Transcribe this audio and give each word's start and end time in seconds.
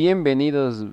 Bienvenidos 0.00 0.86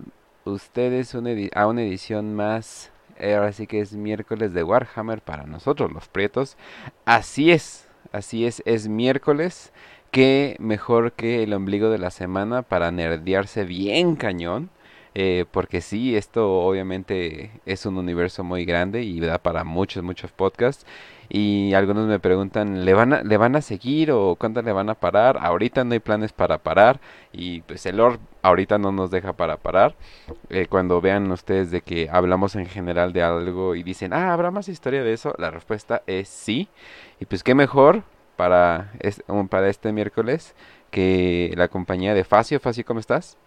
ustedes 0.46 1.14
a 1.14 1.68
una 1.68 1.84
edición 1.84 2.34
más. 2.34 2.92
Ahora 3.22 3.52
sí 3.52 3.68
que 3.68 3.80
es 3.80 3.94
miércoles 3.94 4.52
de 4.52 4.64
Warhammer 4.64 5.22
para 5.22 5.46
nosotros, 5.46 5.92
los 5.94 6.08
prietos. 6.08 6.58
Así 7.06 7.52
es, 7.52 7.88
así 8.12 8.48
es, 8.48 8.64
es 8.66 8.88
miércoles. 8.88 9.72
Que 10.10 10.56
mejor 10.60 11.12
que 11.12 11.44
el 11.44 11.54
ombligo 11.54 11.92
de 11.92 12.00
la 12.00 12.10
semana 12.10 12.64
para 12.64 12.90
nerdearse 12.90 13.64
bien 13.64 14.16
cañón. 14.16 14.72
Eh, 15.18 15.46
porque 15.52 15.80
sí, 15.80 16.16
esto 16.18 16.60
obviamente 16.66 17.50
es 17.66 17.86
un 17.86 17.98
universo 17.98 18.44
muy 18.44 18.66
grande 18.66 19.02
y 19.04 19.22
da 19.22 19.38
para 19.38 19.64
muchos, 19.64 20.04
muchos 20.04 20.32
podcasts. 20.32 20.86
Y 21.30 21.74
algunos 21.74 22.08
me 22.08 22.20
preguntan, 22.20 22.86
¿le 22.86 22.94
van 22.94 23.14
a, 23.14 23.24
¿le 23.24 23.38
van 23.38 23.56
a 23.56 23.62
seguir 23.62 24.12
o 24.12 24.36
cuándo 24.36 24.62
le 24.62 24.74
van 24.74 24.90
a 24.90 24.96
parar? 24.96 25.38
Ahorita 25.40 25.84
no 25.86 25.94
hay 25.94 26.00
planes 26.00 26.34
para 26.34 26.58
parar 26.60 27.00
y 27.32 27.62
pues 27.62 27.86
el 27.86 27.98
Lord 27.98 28.20
ahorita 28.44 28.78
no 28.78 28.92
nos 28.92 29.10
deja 29.10 29.34
para 29.34 29.58
parar. 29.58 29.96
Eh, 30.50 30.68
cuando 30.70 31.02
vean 31.02 31.32
ustedes 31.32 31.72
de 31.72 31.82
que 31.82 32.10
hablamos 32.12 32.56
en 32.56 32.66
general 32.68 33.14
de 33.14 33.24
algo 33.24 33.76
y 33.76 33.84
dicen, 33.84 34.14
ah, 34.14 34.34
¿habrá 34.34 34.52
más 34.52 34.68
historia 34.68 35.04
de 35.04 35.14
eso? 35.14 35.34
La 35.38 35.50
respuesta 35.50 36.04
es 36.08 36.28
sí. 36.30 36.68
Y 37.20 37.26
pues 37.26 37.44
qué 37.44 37.56
mejor 37.56 38.04
para, 38.36 38.92
para 39.50 39.70
este 39.70 39.92
miércoles 39.94 40.56
que 40.92 41.54
la 41.56 41.70
compañía 41.70 42.14
de 42.14 42.24
Facio. 42.24 42.60
Facio, 42.60 42.86
¿cómo 42.86 43.00
estás? 43.00 43.38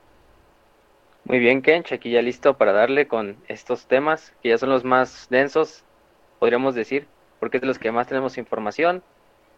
Muy 1.29 1.41
bien, 1.41 1.61
Kench, 1.61 1.93
aquí 1.93 2.11
ya 2.11 2.23
listo 2.23 2.57
para 2.57 2.73
darle 2.73 3.07
con 3.07 3.37
estos 3.49 3.87
temas, 3.87 4.33
que 4.43 4.49
ya 4.49 4.57
son 4.57 4.71
los 4.71 4.83
más 4.83 5.27
densos, 5.29 5.85
podríamos 6.39 6.75
decir, 6.75 7.07
porque 7.39 7.59
es 7.59 7.61
de 7.61 7.67
los 7.67 7.79
que 7.79 7.93
más 7.93 8.07
tenemos 8.07 8.39
información, 8.39 9.03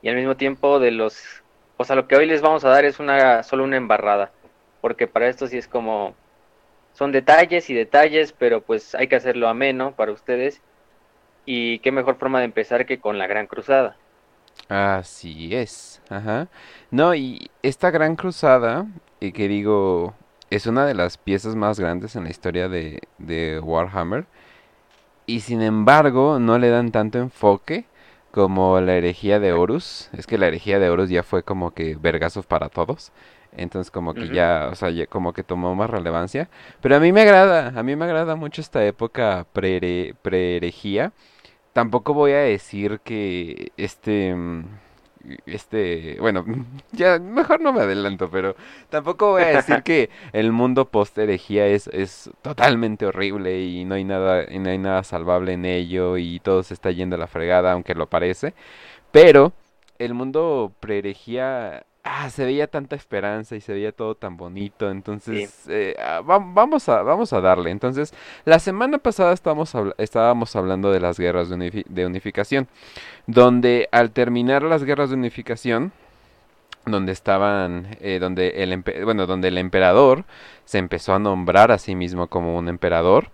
y 0.02 0.08
al 0.08 0.16
mismo 0.16 0.36
tiempo 0.36 0.80
de 0.80 0.90
los, 0.90 1.44
o 1.76 1.84
sea, 1.84 1.94
lo 1.94 2.08
que 2.08 2.16
hoy 2.16 2.26
les 2.26 2.42
vamos 2.42 2.64
a 2.64 2.70
dar 2.70 2.84
es 2.84 2.98
una, 2.98 3.44
solo 3.44 3.62
una 3.62 3.76
embarrada, 3.76 4.32
porque 4.80 5.06
para 5.06 5.28
esto 5.28 5.46
sí 5.46 5.58
es 5.58 5.68
como, 5.68 6.16
son 6.92 7.12
detalles 7.12 7.70
y 7.70 7.74
detalles, 7.74 8.32
pero 8.32 8.62
pues 8.62 8.96
hay 8.96 9.06
que 9.06 9.14
hacerlo 9.14 9.48
ameno 9.48 9.92
para 9.92 10.10
ustedes, 10.10 10.60
y 11.46 11.78
qué 11.78 11.92
mejor 11.92 12.16
forma 12.16 12.40
de 12.40 12.46
empezar 12.46 12.84
que 12.84 12.98
con 12.98 13.16
la 13.16 13.28
Gran 13.28 13.46
Cruzada. 13.46 13.96
Así 14.68 15.54
es, 15.54 16.02
ajá. 16.08 16.48
No, 16.90 17.14
y 17.14 17.48
esta 17.62 17.92
Gran 17.92 18.16
Cruzada, 18.16 18.86
y 19.20 19.30
que 19.30 19.46
digo, 19.46 20.14
es 20.50 20.66
una 20.66 20.84
de 20.84 20.94
las 20.94 21.16
piezas 21.16 21.54
más 21.56 21.78
grandes 21.80 22.16
en 22.16 22.24
la 22.24 22.30
historia 22.30 22.68
de, 22.68 23.00
de 23.18 23.60
Warhammer. 23.60 24.26
Y 25.26 25.40
sin 25.40 25.62
embargo, 25.62 26.38
no 26.40 26.58
le 26.58 26.70
dan 26.70 26.90
tanto 26.90 27.18
enfoque 27.18 27.84
como 28.32 28.80
la 28.80 28.94
herejía 28.94 29.40
de 29.40 29.52
Horus. 29.52 30.10
Es 30.12 30.26
que 30.26 30.38
la 30.38 30.48
herejía 30.48 30.78
de 30.78 30.90
Horus 30.90 31.08
ya 31.10 31.22
fue 31.22 31.42
como 31.42 31.72
que 31.72 31.96
vergazos 32.00 32.46
para 32.46 32.68
todos. 32.68 33.12
Entonces 33.56 33.90
como 33.90 34.14
que 34.14 34.28
ya, 34.28 34.68
o 34.70 34.74
sea, 34.74 34.90
como 35.06 35.32
que 35.32 35.42
tomó 35.42 35.74
más 35.74 35.90
relevancia. 35.90 36.48
Pero 36.80 36.96
a 36.96 37.00
mí 37.00 37.12
me 37.12 37.22
agrada, 37.22 37.72
a 37.78 37.82
mí 37.82 37.96
me 37.96 38.04
agrada 38.04 38.36
mucho 38.36 38.60
esta 38.60 38.84
época 38.84 39.46
pre-herejía. 39.52 41.12
Tampoco 41.72 42.14
voy 42.14 42.32
a 42.32 42.38
decir 42.38 43.00
que 43.04 43.72
este... 43.76 44.34
Este, 45.46 46.16
bueno, 46.20 46.44
ya 46.92 47.18
mejor 47.18 47.60
no 47.60 47.72
me 47.72 47.82
adelanto, 47.82 48.30
pero 48.30 48.56
tampoco 48.88 49.32
voy 49.32 49.42
a 49.42 49.48
decir 49.48 49.82
que 49.84 50.10
el 50.32 50.52
mundo 50.52 50.86
post 50.86 51.16
herejía 51.18 51.66
es, 51.66 51.88
es 51.88 52.30
totalmente 52.42 53.06
horrible 53.06 53.60
y 53.60 53.84
no 53.84 53.94
hay 53.94 54.04
nada, 54.04 54.44
y 54.50 54.58
no 54.58 54.70
hay 54.70 54.78
nada 54.78 55.02
salvable 55.04 55.52
en 55.52 55.64
ello 55.64 56.16
y 56.16 56.40
todo 56.40 56.62
se 56.62 56.74
está 56.74 56.90
yendo 56.90 57.16
a 57.16 57.18
la 57.18 57.26
fregada, 57.26 57.72
aunque 57.72 57.94
lo 57.94 58.06
parece. 58.06 58.54
Pero 59.12 59.52
el 59.98 60.14
mundo 60.14 60.72
pre 60.80 60.98
herejía 60.98 61.84
ah, 62.10 62.28
se 62.30 62.44
veía 62.44 62.66
tanta 62.66 62.96
esperanza 62.96 63.56
y 63.56 63.60
se 63.60 63.72
veía 63.72 63.92
todo 63.92 64.14
tan 64.14 64.36
bonito. 64.36 64.90
Entonces, 64.90 65.64
eh, 65.68 65.94
ah, 65.98 66.20
vamos, 66.24 66.88
a, 66.88 67.02
vamos 67.02 67.32
a 67.32 67.40
darle. 67.40 67.70
Entonces, 67.70 68.12
la 68.44 68.58
semana 68.58 68.98
pasada 68.98 69.32
estábamos, 69.32 69.72
estábamos 69.98 70.54
hablando 70.56 70.90
de 70.90 71.00
las 71.00 71.18
guerras 71.18 71.48
de, 71.48 72.06
unificación, 72.06 72.68
donde 73.26 73.88
al 73.92 74.10
terminar 74.10 74.62
las 74.62 74.84
guerras 74.84 75.10
de 75.10 75.16
unificación, 75.16 75.92
donde 76.86 77.12
estaban, 77.12 77.96
eh, 78.00 78.18
donde 78.20 78.62
el, 78.62 78.82
bueno, 79.04 79.26
donde 79.26 79.48
el 79.48 79.58
emperador 79.58 80.24
se 80.64 80.78
empezó 80.78 81.14
a 81.14 81.18
nombrar 81.18 81.70
a 81.70 81.78
sí 81.78 81.94
mismo 81.94 82.26
como 82.26 82.56
un 82.56 82.68
emperador. 82.68 83.28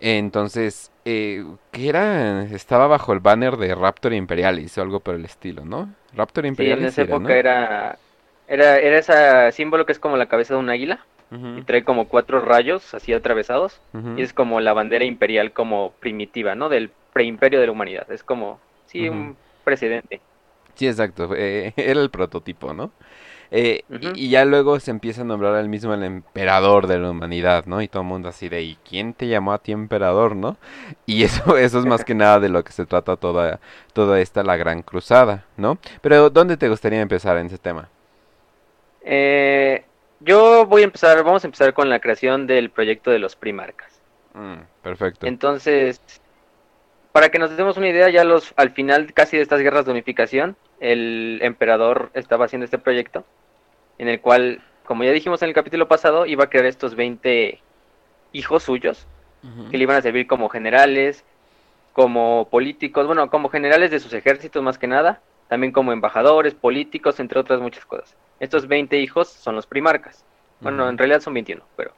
Entonces, 0.00 0.92
eh, 1.04 1.44
que 1.72 1.88
era, 1.88 2.44
estaba 2.44 2.86
bajo 2.86 3.12
el 3.12 3.20
banner 3.20 3.56
de 3.56 3.74
Raptor 3.74 4.14
Imperialis 4.14 4.78
o 4.78 4.82
algo 4.82 5.00
por 5.00 5.14
el 5.14 5.24
estilo, 5.24 5.64
¿no? 5.64 5.90
Raptor 6.14 6.46
Imperialis. 6.46 6.94
Sí, 6.94 7.00
en 7.00 7.06
esa 7.06 7.14
época 7.14 7.34
era 7.34 7.98
era, 8.50 8.78
era 8.78 8.98
ese 8.98 9.52
símbolo 9.52 9.86
que 9.86 9.92
es 9.92 10.00
como 10.00 10.16
la 10.16 10.26
cabeza 10.26 10.54
de 10.54 10.60
un 10.60 10.68
águila. 10.68 11.06
Y 11.56 11.62
trae 11.62 11.84
como 11.84 12.08
cuatro 12.08 12.40
rayos 12.40 12.92
así 12.92 13.12
atravesados. 13.12 13.80
Y 14.16 14.22
es 14.22 14.32
como 14.32 14.60
la 14.60 14.72
bandera 14.72 15.04
imperial 15.04 15.52
como 15.52 15.92
primitiva, 16.00 16.56
¿no? 16.56 16.68
Del 16.68 16.90
preimperio 17.12 17.60
de 17.60 17.66
la 17.66 17.72
humanidad. 17.72 18.10
Es 18.10 18.24
como, 18.24 18.58
sí, 18.86 19.08
un 19.08 19.36
presidente. 19.62 20.20
Sí, 20.74 20.88
exacto. 20.88 21.30
Eh, 21.36 21.72
era 21.76 22.00
el 22.00 22.10
prototipo, 22.10 22.74
¿no? 22.74 22.90
Eh, 23.52 23.84
y, 24.14 24.28
ya 24.28 24.44
luego 24.44 24.78
se 24.80 24.90
empieza 24.90 25.22
a 25.22 25.24
nombrar 25.24 25.54
al 25.54 25.68
mismo 25.68 25.94
el 25.94 26.02
emperador 26.02 26.88
de 26.88 26.98
la 26.98 27.10
humanidad, 27.10 27.66
¿no? 27.66 27.80
Y 27.80 27.86
todo 27.86 28.02
el 28.02 28.08
mundo 28.08 28.28
así 28.28 28.48
de, 28.48 28.62
¿y 28.62 28.78
quién 28.88 29.14
te 29.14 29.28
llamó 29.28 29.52
a 29.52 29.58
ti 29.58 29.70
emperador, 29.70 30.34
no? 30.34 30.56
Y 31.06 31.22
eso, 31.24 31.56
eso 31.56 31.78
es 31.78 31.86
más 31.86 32.04
que 32.04 32.14
nada 32.16 32.40
de 32.40 32.48
lo 32.48 32.64
que 32.64 32.72
se 32.72 32.86
trata 32.86 33.16
toda, 33.16 33.60
toda 33.92 34.20
esta, 34.20 34.42
la 34.42 34.56
gran 34.56 34.82
cruzada, 34.82 35.44
¿no? 35.56 35.78
Pero, 36.00 36.28
¿dónde 36.28 36.56
te 36.56 36.68
gustaría 36.68 37.00
empezar 37.00 37.36
en 37.36 37.46
ese 37.46 37.58
tema? 37.58 37.88
Eh, 39.02 39.84
yo 40.20 40.66
voy 40.66 40.82
a 40.82 40.84
empezar, 40.84 41.22
vamos 41.24 41.44
a 41.44 41.46
empezar 41.46 41.72
con 41.72 41.88
la 41.88 42.00
creación 42.00 42.46
del 42.46 42.70
proyecto 42.70 43.10
de 43.10 43.18
los 43.18 43.36
primarcas. 43.36 44.00
Mm, 44.34 44.60
perfecto. 44.82 45.26
Entonces, 45.26 46.00
para 47.12 47.30
que 47.30 47.38
nos 47.38 47.56
demos 47.56 47.76
una 47.76 47.88
idea, 47.88 48.08
ya 48.10 48.24
los 48.24 48.52
al 48.56 48.70
final 48.70 49.12
casi 49.12 49.36
de 49.36 49.42
estas 49.42 49.60
guerras 49.60 49.86
de 49.86 49.92
unificación, 49.92 50.56
el 50.78 51.38
emperador 51.42 52.10
estaba 52.14 52.44
haciendo 52.44 52.64
este 52.64 52.78
proyecto, 52.78 53.24
en 53.98 54.08
el 54.08 54.20
cual, 54.20 54.62
como 54.84 55.04
ya 55.04 55.10
dijimos 55.10 55.42
en 55.42 55.48
el 55.48 55.54
capítulo 55.54 55.88
pasado, 55.88 56.26
iba 56.26 56.44
a 56.44 56.50
crear 56.50 56.66
estos 56.66 56.94
20 56.94 57.60
hijos 58.32 58.62
suyos, 58.62 59.06
que 59.70 59.78
le 59.78 59.84
iban 59.84 59.96
a 59.96 60.02
servir 60.02 60.26
como 60.26 60.50
generales, 60.50 61.24
como 61.94 62.48
políticos, 62.50 63.06
bueno, 63.06 63.30
como 63.30 63.48
generales 63.48 63.90
de 63.90 64.00
sus 64.00 64.12
ejércitos 64.12 64.62
más 64.62 64.78
que 64.78 64.86
nada, 64.86 65.20
también 65.48 65.72
como 65.72 65.92
embajadores, 65.92 66.54
políticos, 66.54 67.18
entre 67.20 67.40
otras 67.40 67.60
muchas 67.60 67.86
cosas. 67.86 68.14
Estos 68.40 68.66
20 68.66 68.98
hijos 68.98 69.28
son 69.28 69.54
los 69.54 69.66
primarcas. 69.66 70.24
Bueno, 70.60 70.88
en 70.88 70.98
realidad 70.98 71.20
son 71.20 71.34
21, 71.34 71.62
pero 71.76 71.92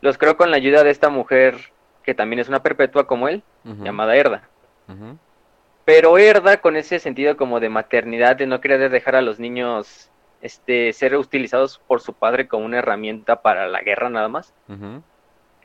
los 0.00 0.18
creo 0.18 0.36
con 0.36 0.50
la 0.50 0.56
ayuda 0.56 0.84
de 0.84 0.90
esta 0.90 1.08
mujer 1.08 1.72
que 2.02 2.14
también 2.14 2.38
es 2.40 2.48
una 2.48 2.62
perpetua 2.62 3.06
como 3.06 3.28
él, 3.28 3.42
llamada 3.64 4.16
Herda. 4.16 4.48
Pero 5.84 6.16
Herda 6.16 6.60
con 6.60 6.76
ese 6.76 6.98
sentido 6.98 7.36
como 7.36 7.60
de 7.60 7.68
maternidad, 7.68 8.36
de 8.36 8.46
no 8.46 8.60
querer 8.60 8.90
dejar 8.90 9.16
a 9.16 9.22
los 9.22 9.38
niños 9.38 10.10
este, 10.40 10.92
ser 10.92 11.16
utilizados 11.16 11.78
por 11.86 12.00
su 12.00 12.12
padre 12.12 12.48
como 12.48 12.66
una 12.66 12.78
herramienta 12.78 13.42
para 13.42 13.66
la 13.66 13.80
guerra 13.80 14.10
nada 14.10 14.28
más, 14.28 14.52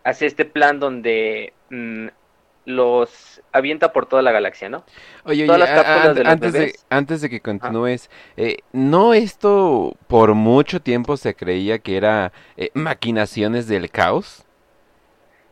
hace 0.03 0.25
este 0.25 0.45
plan 0.45 0.79
donde 0.79 1.53
mm, 1.69 2.07
los 2.65 3.41
avienta 3.51 3.91
por 3.91 4.05
toda 4.05 4.21
la 4.21 4.31
galaxia, 4.31 4.69
¿no? 4.69 4.83
Oye, 5.23 5.49
oye 5.49 5.63
antes, 6.25 6.53
de, 6.53 6.75
antes 6.89 7.21
de 7.21 7.29
que 7.29 7.41
continúes, 7.41 8.09
eh, 8.37 8.57
¿no 8.71 9.13
esto 9.13 9.95
por 10.07 10.33
mucho 10.35 10.81
tiempo 10.81 11.17
se 11.17 11.35
creía 11.35 11.79
que 11.79 11.97
era 11.97 12.31
eh, 12.57 12.69
maquinaciones 12.73 13.67
del 13.67 13.89
caos? 13.89 14.45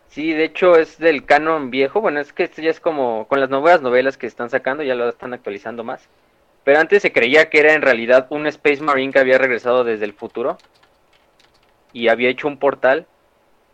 Sí, 0.09 0.33
de 0.33 0.45
hecho 0.45 0.75
es 0.75 0.97
del 0.97 1.25
canon 1.25 1.69
viejo, 1.69 2.01
bueno, 2.01 2.19
es 2.19 2.33
que 2.33 2.43
esto 2.43 2.61
ya 2.61 2.71
es 2.71 2.79
como 2.79 3.27
con 3.27 3.39
las 3.39 3.49
nuevas 3.49 3.81
novelas 3.81 4.17
que 4.17 4.27
están 4.27 4.49
sacando, 4.49 4.83
ya 4.83 4.95
lo 4.95 5.09
están 5.09 5.33
actualizando 5.33 5.83
más. 5.83 6.09
Pero 6.63 6.79
antes 6.79 7.01
se 7.01 7.13
creía 7.13 7.49
que 7.49 7.59
era 7.59 7.73
en 7.73 7.81
realidad 7.81 8.27
un 8.29 8.45
Space 8.47 8.81
Marine 8.81 9.13
que 9.13 9.19
había 9.19 9.37
regresado 9.37 9.83
desde 9.83 10.05
el 10.05 10.13
futuro 10.13 10.57
y 11.93 12.09
había 12.09 12.29
hecho 12.29 12.47
un 12.47 12.57
portal. 12.57 13.05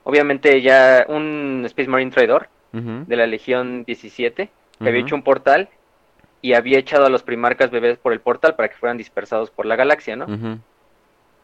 Obviamente 0.03 0.62
ya 0.62 1.06
un 1.07 1.63
Space 1.65 1.89
Marine 1.89 2.12
traidor 2.12 2.50
de 2.73 3.15
la 3.15 3.27
Legión 3.27 3.83
17, 3.85 4.49
que 4.81 4.89
había 4.89 5.01
hecho 5.01 5.15
un 5.15 5.23
portal 5.23 5.69
y 6.41 6.53
había 6.53 6.79
echado 6.79 7.05
a 7.05 7.09
los 7.09 7.23
primarcas 7.23 7.71
bebés 7.71 7.97
por 7.97 8.11
el 8.11 8.19
portal 8.19 8.55
para 8.55 8.67
que 8.67 8.75
fueran 8.75 8.97
dispersados 8.97 9.51
por 9.51 9.65
la 9.65 9.75
galaxia, 9.75 10.15
¿no? 10.15 10.59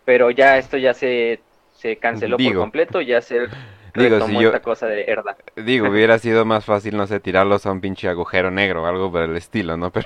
Pero 0.06 0.32
ya 0.32 0.58
esto 0.58 0.78
ya 0.78 0.94
se, 0.94 1.40
se 1.74 1.98
canceló 1.98 2.38
por 2.38 2.56
completo, 2.56 3.00
ya 3.00 3.22
se 3.22 3.48
digo, 3.96 4.26
si 4.28 4.44
esta 4.44 4.62
cosa 4.62 4.88
de 4.88 5.06
herda. 5.06 5.38
Digo, 5.56 5.88
hubiera 5.92 6.20
sido 6.20 6.46
más 6.46 6.66
fácil, 6.66 6.98
no 6.98 7.08
sé, 7.08 7.20
tirarlos 7.20 7.66
a 7.66 7.72
un 7.72 7.82
pinche 7.82 8.10
agujero 8.10 8.52
negro 8.52 8.84
o 8.84 8.86
algo 8.86 9.12
por 9.12 9.22
el 9.22 9.38
estilo, 9.38 9.78
¿no? 9.78 9.92
Pero, 9.92 10.06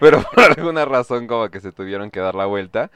pero 0.00 0.22
por 0.22 0.44
alguna 0.44 0.84
razón 0.84 1.26
como 1.26 1.50
que 1.50 1.60
se 1.60 1.72
tuvieron 1.72 2.10
que 2.10 2.20
dar 2.20 2.34
la 2.34 2.46
vuelta. 2.46 2.90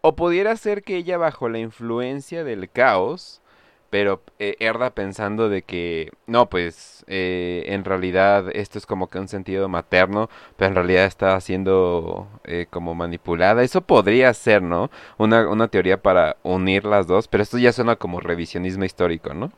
O 0.00 0.14
pudiera 0.14 0.56
ser 0.56 0.82
que 0.82 0.96
ella 0.96 1.18
bajo 1.18 1.48
la 1.48 1.58
influencia 1.58 2.44
del 2.44 2.70
caos 2.70 3.42
pero 3.90 4.22
eh, 4.38 4.56
Erda 4.60 4.90
pensando 4.90 5.48
de 5.48 5.62
que, 5.62 6.10
no, 6.26 6.48
pues 6.48 7.04
eh, 7.08 7.64
en 7.66 7.84
realidad 7.84 8.46
esto 8.54 8.78
es 8.78 8.86
como 8.86 9.08
que 9.08 9.18
un 9.18 9.28
sentido 9.28 9.68
materno, 9.68 10.28
pero 10.56 10.68
en 10.68 10.74
realidad 10.74 11.04
está 11.04 11.40
siendo 11.40 12.28
eh, 12.44 12.66
como 12.70 12.94
manipulada. 12.94 13.62
Eso 13.62 13.80
podría 13.80 14.32
ser, 14.34 14.62
¿no? 14.62 14.90
Una, 15.16 15.48
una 15.48 15.68
teoría 15.68 16.02
para 16.02 16.36
unir 16.42 16.84
las 16.84 17.06
dos, 17.06 17.28
pero 17.28 17.42
esto 17.42 17.58
ya 17.58 17.72
suena 17.72 17.96
como 17.96 18.20
revisionismo 18.20 18.84
histórico, 18.84 19.34
¿no? 19.34 19.52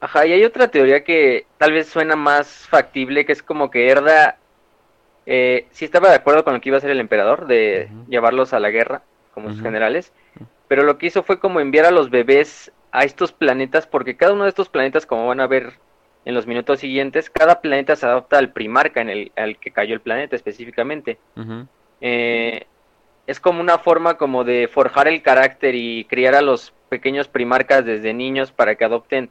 Ajá, 0.00 0.26
y 0.26 0.32
hay 0.32 0.44
otra 0.44 0.68
teoría 0.68 1.02
que 1.02 1.46
tal 1.58 1.72
vez 1.72 1.88
suena 1.88 2.14
más 2.14 2.68
factible, 2.68 3.24
que 3.24 3.32
es 3.32 3.42
como 3.42 3.70
que 3.70 3.88
Erda 3.88 4.36
eh, 5.26 5.66
sí 5.70 5.84
estaba 5.84 6.10
de 6.10 6.16
acuerdo 6.16 6.44
con 6.44 6.54
lo 6.54 6.60
que 6.60 6.68
iba 6.68 6.76
a 6.76 6.78
hacer 6.78 6.90
el 6.90 7.00
emperador, 7.00 7.46
de 7.46 7.88
llevarlos 8.08 8.52
a 8.52 8.60
la 8.60 8.70
guerra 8.70 9.02
como 9.32 9.50
sus 9.50 9.62
generales, 9.62 10.12
pero 10.68 10.82
lo 10.84 10.98
que 10.98 11.06
hizo 11.06 11.22
fue 11.22 11.38
como 11.38 11.60
enviar 11.60 11.86
a 11.86 11.90
los 11.90 12.10
bebés 12.10 12.70
a 12.94 13.02
estos 13.02 13.32
planetas, 13.32 13.88
porque 13.88 14.16
cada 14.16 14.32
uno 14.32 14.44
de 14.44 14.50
estos 14.50 14.68
planetas, 14.68 15.04
como 15.04 15.26
van 15.26 15.40
a 15.40 15.48
ver 15.48 15.72
en 16.24 16.32
los 16.32 16.46
minutos 16.46 16.78
siguientes, 16.78 17.28
cada 17.28 17.60
planeta 17.60 17.96
se 17.96 18.06
adapta 18.06 18.38
al 18.38 18.52
primarca 18.52 19.00
en 19.00 19.10
el 19.10 19.32
al 19.34 19.58
que 19.58 19.72
cayó 19.72 19.94
el 19.94 20.00
planeta 20.00 20.36
específicamente. 20.36 21.18
Eh, 22.00 22.66
es 23.26 23.40
como 23.40 23.60
una 23.60 23.78
forma 23.78 24.14
como 24.14 24.44
de 24.44 24.68
forjar 24.68 25.08
el 25.08 25.22
carácter 25.22 25.74
y 25.74 26.04
criar 26.04 26.36
a 26.36 26.40
los 26.40 26.72
pequeños 26.88 27.26
primarcas 27.26 27.84
desde 27.84 28.14
niños 28.14 28.52
para 28.52 28.76
que 28.76 28.84
adopten 28.84 29.28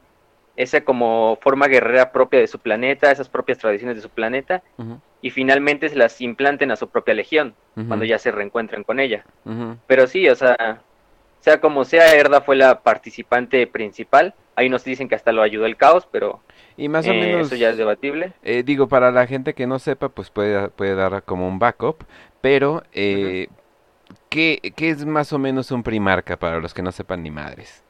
esa 0.56 0.82
como 0.82 1.38
forma 1.40 1.66
guerrera 1.66 2.12
propia 2.12 2.40
de 2.40 2.46
su 2.48 2.58
planeta, 2.58 3.10
esas 3.10 3.30
propias 3.30 3.56
tradiciones 3.56 3.96
de 3.96 4.02
su 4.02 4.10
planeta, 4.10 4.62
y 5.22 5.30
finalmente 5.30 5.88
se 5.88 5.96
las 5.96 6.20
implanten 6.20 6.70
a 6.70 6.76
su 6.76 6.90
propia 6.90 7.14
legión, 7.14 7.54
cuando 7.88 8.04
ya 8.04 8.18
se 8.18 8.30
reencuentren 8.30 8.84
con 8.84 9.00
ella. 9.00 9.24
Pero 9.86 10.06
sí, 10.06 10.28
o 10.28 10.34
sea, 10.34 10.82
sea 11.44 11.60
como 11.60 11.84
sea, 11.84 12.14
Erda 12.14 12.40
fue 12.40 12.56
la 12.56 12.80
participante 12.80 13.66
principal. 13.66 14.32
Ahí 14.56 14.70
nos 14.70 14.82
dicen 14.82 15.10
que 15.10 15.14
hasta 15.14 15.30
lo 15.30 15.42
ayudó 15.42 15.66
el 15.66 15.76
caos, 15.76 16.08
pero 16.10 16.40
y 16.78 16.88
más 16.88 17.06
o 17.06 17.12
eh, 17.12 17.20
menos, 17.20 17.48
eso 17.48 17.56
ya 17.56 17.68
es 17.68 17.76
debatible. 17.76 18.32
Eh, 18.42 18.62
digo, 18.64 18.88
para 18.88 19.10
la 19.10 19.26
gente 19.26 19.52
que 19.52 19.66
no 19.66 19.78
sepa, 19.78 20.08
pues 20.08 20.30
puede, 20.30 20.68
puede 20.70 20.94
dar 20.94 21.22
como 21.24 21.46
un 21.46 21.58
backup, 21.58 22.04
pero 22.40 22.82
eh, 22.94 23.48
¿qué, 24.30 24.72
¿qué 24.74 24.88
es 24.88 25.04
más 25.04 25.34
o 25.34 25.38
menos 25.38 25.70
un 25.70 25.82
primarca 25.82 26.38
para 26.38 26.60
los 26.60 26.72
que 26.72 26.80
no 26.80 26.92
sepan 26.92 27.22
ni 27.22 27.30
madres? 27.30 27.84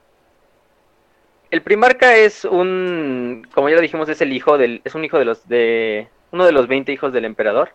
El 1.53 1.63
primarca 1.63 2.17
es 2.17 2.45
un, 2.45 3.47
como 3.55 3.69
ya 3.69 3.77
lo 3.77 3.83
dijimos, 3.83 4.09
es 4.09 4.21
el 4.21 4.33
hijo 4.33 4.59
del, 4.59 4.81
es 4.83 4.97
un 4.97 5.05
hijo 5.05 5.21
de 5.21 5.27
los 5.27 5.47
de 5.47 6.09
uno 6.33 6.45
de 6.45 6.51
los 6.51 6.67
20 6.67 6.91
hijos 6.91 7.13
del 7.13 7.25
emperador. 7.25 7.71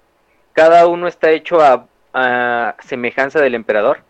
Cada 0.51 0.87
uno 0.87 1.07
está 1.07 1.31
hecho 1.31 1.61
a, 1.61 2.75
semejanza 2.83 3.39
del 3.39 3.55
emperador. 3.55 4.08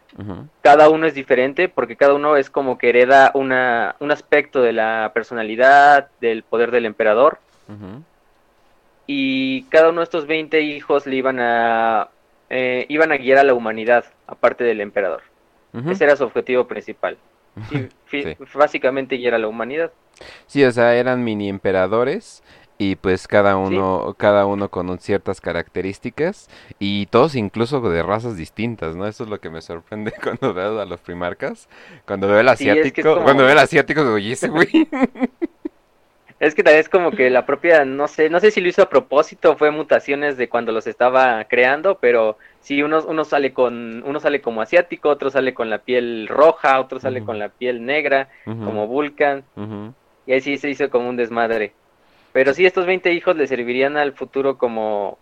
Cada 0.62 0.90
uno 0.90 1.06
es 1.06 1.14
diferente 1.14 1.70
porque 1.70 1.96
cada 1.96 2.14
uno 2.14 2.36
es 2.36 2.50
como 2.50 2.78
que 2.78 2.90
hereda 2.90 3.32
una, 3.34 3.96
un 4.00 4.12
aspecto 4.12 4.62
de 4.62 4.74
la 4.74 5.12
personalidad, 5.14 6.10
del 6.20 6.44
poder 6.44 6.72
del 6.72 6.86
emperador. 6.86 7.40
Y 9.06 9.64
cada 9.64 9.90
uno 9.90 10.02
de 10.02 10.06
estos 10.06 10.28
20 10.28 10.62
hijos 10.62 11.06
le 11.06 11.16
iban 11.16 11.40
a, 11.40 12.10
eh, 12.50 12.86
iban 12.90 13.12
a 13.12 13.18
guiar 13.18 13.40
a 13.40 13.44
la 13.44 13.54
humanidad, 13.54 14.06
aparte 14.28 14.64
del 14.64 14.82
emperador. 14.82 15.22
Ese 15.88 16.04
era 16.04 16.16
su 16.16 16.24
objetivo 16.24 16.68
principal. 16.68 17.18
Sí, 18.10 18.24
básicamente 18.56 19.20
ya 19.20 19.28
era 19.28 19.38
la 19.38 19.48
humanidad. 19.48 19.92
Sí, 20.48 20.64
o 20.64 20.72
sea, 20.72 20.96
eran 20.96 21.24
mini 21.24 21.48
emperadores 21.48 22.42
y 22.82 22.96
pues 22.96 23.28
cada 23.28 23.58
uno 23.58 24.16
cada 24.18 24.46
uno 24.46 24.70
con 24.70 24.98
ciertas 25.00 25.42
características 25.42 26.50
y 26.80 27.08
todos 27.08 27.36
incluso 27.36 27.82
de 27.82 28.02
razas 28.02 28.38
distintas, 28.38 28.96
¿no? 28.96 29.06
Eso 29.06 29.26
es 29.26 29.30
lo 29.30 29.40
que 29.40 29.50
me 29.50 29.62
sorprende 29.62 30.14
cuando 30.24 30.54
veo 30.54 30.80
a 30.80 30.86
los 30.86 31.02
primarcas, 31.02 31.68
cuando 32.08 32.28
veo 32.28 32.40
el 32.40 32.48
asiático, 32.48 33.22
cuando 33.22 33.44
veo 33.44 33.52
el 33.52 33.60
asiático 33.60 34.02
digo, 34.02 34.16
"Oye, 34.16 34.32
ese 34.32 34.48
güey." 34.48 34.88
Es 36.40 36.56
que 36.56 36.64
tal 36.64 36.76
vez 36.76 36.88
como 36.88 37.12
que 37.12 37.30
la 37.30 37.46
propia, 37.46 37.84
no 37.84 38.08
sé, 38.08 38.30
no 38.30 38.40
sé 38.40 38.52
si 38.52 38.62
lo 38.62 38.70
hizo 38.70 38.82
a 38.82 38.90
propósito, 38.90 39.58
fue 39.58 39.72
mutaciones 39.72 40.38
de 40.38 40.48
cuando 40.48 40.72
los 40.72 40.88
estaba 40.88 41.44
creando, 41.44 41.98
pero 42.00 42.38
sí, 42.62 42.82
uno, 42.82 43.04
uno 43.06 43.26
sale 43.26 43.52
con, 43.52 44.02
uno 44.06 44.22
sale 44.22 44.40
como 44.40 44.62
asiático, 44.62 45.10
otro 45.10 45.30
sale 45.32 45.54
con 45.54 45.70
la 45.70 45.80
piel 45.80 46.30
roja, 46.30 46.80
otro 46.80 47.02
sale 47.02 47.26
con 47.26 47.40
la 47.40 47.50
piel 47.50 47.86
negra, 47.86 48.30
como 48.46 48.88
Vulcan, 48.88 49.44
y 50.26 50.32
ahí 50.32 50.40
sí 50.40 50.58
se 50.58 50.70
hizo 50.70 50.90
como 50.90 51.10
un 51.10 51.18
desmadre. 51.18 51.74
Pero 52.40 52.54
sí, 52.54 52.66
estos 52.66 52.86
20 52.86 53.12
hijos 53.12 53.36
le 53.36 53.48
servirían 53.48 53.98
al 53.98 54.14
futuro 54.14 54.58
como, 54.58 55.18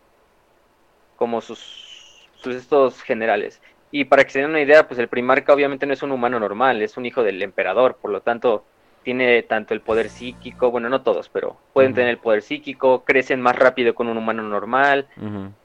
como 1.15 1.41
sus, 1.41 2.29
sus 2.35 2.55
estos 2.55 3.01
generales. 3.01 3.59
Y 3.89 4.05
para 4.05 4.23
que 4.23 4.29
se 4.29 4.39
den 4.41 4.51
una 4.51 4.61
idea, 4.61 4.87
pues 4.87 4.99
el 4.99 5.07
primarca 5.07 5.51
obviamente 5.51 5.87
no 5.87 5.93
es 5.93 6.03
un 6.03 6.11
humano 6.11 6.39
normal, 6.39 6.79
es 6.83 6.95
un 6.95 7.07
hijo 7.07 7.23
del 7.23 7.41
emperador, 7.41 7.97
por 7.99 8.11
lo 8.11 8.21
tanto 8.21 8.65
tiene 9.01 9.41
tanto 9.41 9.73
el 9.73 9.81
poder 9.81 10.09
psíquico, 10.09 10.69
bueno, 10.69 10.89
no 10.89 11.01
todos, 11.01 11.27
pero 11.29 11.57
pueden 11.73 11.95
tener 11.95 12.11
el 12.11 12.19
poder 12.19 12.43
psíquico, 12.43 13.03
crecen 13.03 13.41
más 13.41 13.55
rápido 13.55 13.95
con 13.95 14.09
un 14.09 14.17
humano 14.17 14.43
normal, 14.43 15.07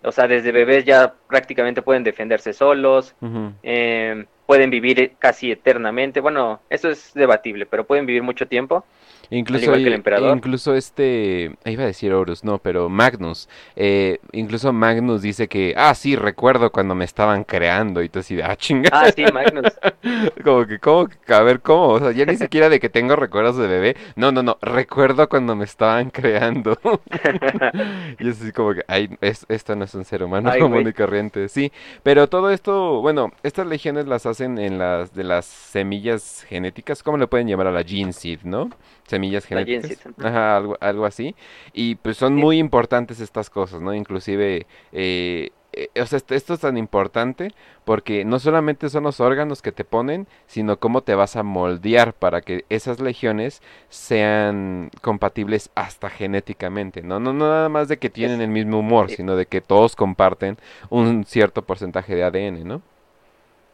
o 0.02 0.10
sea, 0.10 0.26
desde 0.28 0.52
bebés 0.52 0.86
ya 0.86 1.12
prácticamente 1.28 1.82
pueden 1.82 2.02
defenderse 2.02 2.54
solos, 2.54 3.14
eh, 3.62 4.24
pueden 4.46 4.70
vivir 4.70 5.16
casi 5.18 5.52
eternamente, 5.52 6.20
bueno, 6.20 6.60
eso 6.70 6.88
es 6.88 7.12
debatible, 7.12 7.66
pero 7.66 7.84
pueden 7.84 8.06
vivir 8.06 8.22
mucho 8.22 8.48
tiempo. 8.48 8.86
Incluso, 9.32 9.74
incluso 9.78 10.74
este, 10.74 11.52
iba 11.64 11.84
a 11.84 11.86
decir 11.86 12.12
Horus, 12.12 12.44
no, 12.44 12.58
pero 12.58 12.90
Magnus, 12.90 13.48
eh, 13.76 14.18
incluso 14.32 14.74
Magnus 14.74 15.22
dice 15.22 15.48
que, 15.48 15.72
ah, 15.74 15.94
sí, 15.94 16.16
recuerdo 16.16 16.70
cuando 16.70 16.94
me 16.94 17.06
estaban 17.06 17.42
creando 17.44 18.02
y 18.02 18.10
todo 18.10 18.20
así 18.20 18.34
de, 18.34 18.42
ah, 18.42 18.54
chingada. 18.56 19.06
Ah, 19.06 19.10
sí, 19.10 19.24
Magnus. 19.32 19.72
como 20.44 20.66
que, 20.66 20.78
¿cómo? 20.78 21.08
A 21.28 21.40
ver, 21.40 21.60
¿cómo? 21.60 21.88
O 21.88 21.98
sea, 21.98 22.12
ya 22.12 22.26
ni 22.26 22.36
siquiera 22.36 22.68
de 22.68 22.78
que 22.78 22.90
tengo 22.90 23.16
recuerdos 23.16 23.56
de 23.56 23.68
bebé. 23.68 23.96
No, 24.16 24.32
no, 24.32 24.42
no, 24.42 24.58
recuerdo 24.60 25.26
cuando 25.30 25.56
me 25.56 25.64
estaban 25.64 26.10
creando. 26.10 26.78
y 28.18 28.28
es 28.28 28.38
así 28.38 28.52
como 28.52 28.74
que, 28.74 28.84
ay, 28.86 29.08
esto 29.22 29.74
no 29.74 29.86
es 29.86 29.94
un 29.94 30.04
ser 30.04 30.24
humano 30.24 30.52
común 30.60 30.86
y 30.86 30.92
corriente. 30.92 31.48
Sí, 31.48 31.72
pero 32.02 32.28
todo 32.28 32.50
esto, 32.50 33.00
bueno, 33.00 33.32
estas 33.42 33.66
legiones 33.66 34.06
las 34.06 34.26
hacen 34.26 34.58
en 34.58 34.76
las, 34.76 35.14
de 35.14 35.24
las 35.24 35.46
semillas 35.46 36.44
genéticas, 36.46 37.02
¿cómo 37.02 37.16
le 37.16 37.26
pueden 37.28 37.48
llamar 37.48 37.68
a 37.68 37.72
la 37.72 37.82
gene 37.82 38.12
seed, 38.12 38.40
no? 38.44 38.68
semillas 39.12 39.21
genéticas. 39.30 39.98
Ajá, 40.18 40.56
algo, 40.56 40.76
algo 40.80 41.06
así. 41.06 41.34
Y 41.72 41.96
pues 41.96 42.16
son 42.16 42.36
muy 42.36 42.58
importantes 42.58 43.20
estas 43.20 43.50
cosas, 43.50 43.80
¿no? 43.80 43.94
Inclusive, 43.94 44.66
eh, 44.92 45.50
eh, 45.72 45.88
o 46.00 46.06
sea, 46.06 46.18
esto, 46.18 46.34
es 46.54 46.60
tan 46.60 46.76
importante 46.76 47.52
porque 47.84 48.24
no 48.24 48.38
solamente 48.38 48.90
son 48.90 49.04
los 49.04 49.20
órganos 49.20 49.62
que 49.62 49.72
te 49.72 49.84
ponen, 49.84 50.26
sino 50.46 50.78
cómo 50.78 51.02
te 51.02 51.14
vas 51.14 51.36
a 51.36 51.42
moldear 51.42 52.12
para 52.12 52.42
que 52.42 52.64
esas 52.68 53.00
legiones 53.00 53.62
sean 53.88 54.90
compatibles 55.00 55.70
hasta 55.74 56.10
genéticamente, 56.10 57.02
¿no? 57.02 57.20
No, 57.20 57.32
nada 57.32 57.68
más 57.68 57.88
de 57.88 57.98
que 57.98 58.10
tienen 58.10 58.42
el 58.42 58.50
mismo 58.50 58.80
humor, 58.80 59.10
sino 59.10 59.34
de 59.34 59.46
que 59.46 59.60
todos 59.62 59.96
comparten 59.96 60.58
un 60.90 61.24
cierto 61.24 61.62
porcentaje 61.62 62.14
de 62.14 62.24
ADN, 62.24 62.64
¿no? 62.64 62.82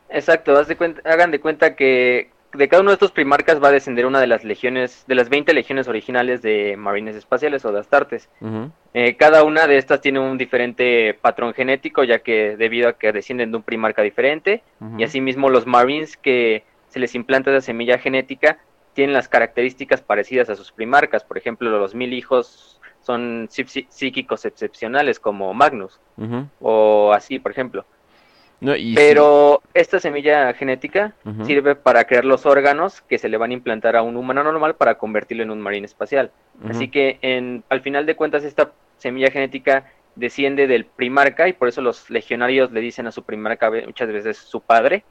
Exacto, 0.08 0.54
hagan 1.04 1.30
de 1.30 1.40
cuenta 1.40 1.74
que 1.74 2.30
de 2.54 2.68
cada 2.68 2.80
uno 2.80 2.90
de 2.90 2.94
estos 2.94 3.12
primarcas 3.12 3.62
va 3.62 3.68
a 3.68 3.72
descender 3.72 4.06
una 4.06 4.20
de 4.20 4.26
las 4.26 4.42
legiones, 4.42 5.04
de 5.06 5.14
las 5.14 5.28
20 5.28 5.52
legiones 5.52 5.86
originales 5.86 6.40
de 6.40 6.76
marines 6.76 7.14
espaciales 7.14 7.64
o 7.64 7.72
de 7.72 7.80
Astartes. 7.80 8.28
Eh, 8.94 9.16
cada 9.16 9.44
una 9.44 9.66
de 9.66 9.76
estas 9.76 10.00
tiene 10.00 10.18
un 10.18 10.38
diferente 10.38 11.14
patrón 11.20 11.52
genético, 11.52 12.04
ya 12.04 12.20
que 12.20 12.56
debido 12.56 12.88
a 12.88 12.94
que 12.94 13.12
descienden 13.12 13.50
de 13.50 13.58
un 13.58 13.62
primarca 13.62 14.02
diferente, 14.02 14.62
y 14.96 15.04
asimismo 15.04 15.50
los 15.50 15.66
marines 15.66 16.16
que 16.16 16.64
se 16.88 16.98
les 16.98 17.14
implanta 17.14 17.50
esa 17.50 17.60
semilla 17.60 17.98
genética 17.98 18.58
tienen 18.94 19.14
las 19.14 19.28
características 19.28 20.00
parecidas 20.00 20.48
a 20.48 20.56
sus 20.56 20.72
primarcas. 20.72 21.24
Por 21.24 21.38
ejemplo, 21.38 21.70
los 21.70 21.94
mil 21.94 22.12
hijos 22.14 22.80
son 23.00 23.48
psíquicos 23.50 24.44
excepcionales 24.44 25.20
como 25.20 25.52
Magnus, 25.54 26.00
o 26.60 27.12
así, 27.12 27.38
por 27.38 27.52
ejemplo. 27.52 27.84
Pero 28.60 29.62
esta 29.74 30.00
semilla 30.00 30.52
genética 30.52 31.14
sirve 31.44 31.76
para 31.76 32.04
crear 32.04 32.24
los 32.24 32.44
órganos 32.44 33.02
que 33.02 33.18
se 33.18 33.28
le 33.28 33.36
van 33.36 33.50
a 33.50 33.54
implantar 33.54 33.96
a 33.96 34.02
un 34.02 34.16
humano 34.16 34.42
normal 34.42 34.74
para 34.74 34.96
convertirlo 34.96 35.44
en 35.44 35.50
un 35.50 35.60
marine 35.60 35.86
espacial. 35.86 36.30
Así 36.68 36.88
que 36.88 37.18
en, 37.22 37.62
al 37.68 37.82
final 37.82 38.06
de 38.06 38.16
cuentas 38.16 38.42
esta 38.44 38.72
semilla 38.96 39.30
genética 39.30 39.84
desciende 40.16 40.66
del 40.66 40.84
primarca 40.84 41.48
y 41.48 41.52
por 41.52 41.68
eso 41.68 41.80
los 41.80 42.10
legionarios 42.10 42.72
le 42.72 42.80
dicen 42.80 43.06
a 43.06 43.12
su 43.12 43.22
primarca 43.22 43.70
muchas 43.70 44.08
veces 44.08 44.36
su 44.36 44.60
padre, 44.60 45.04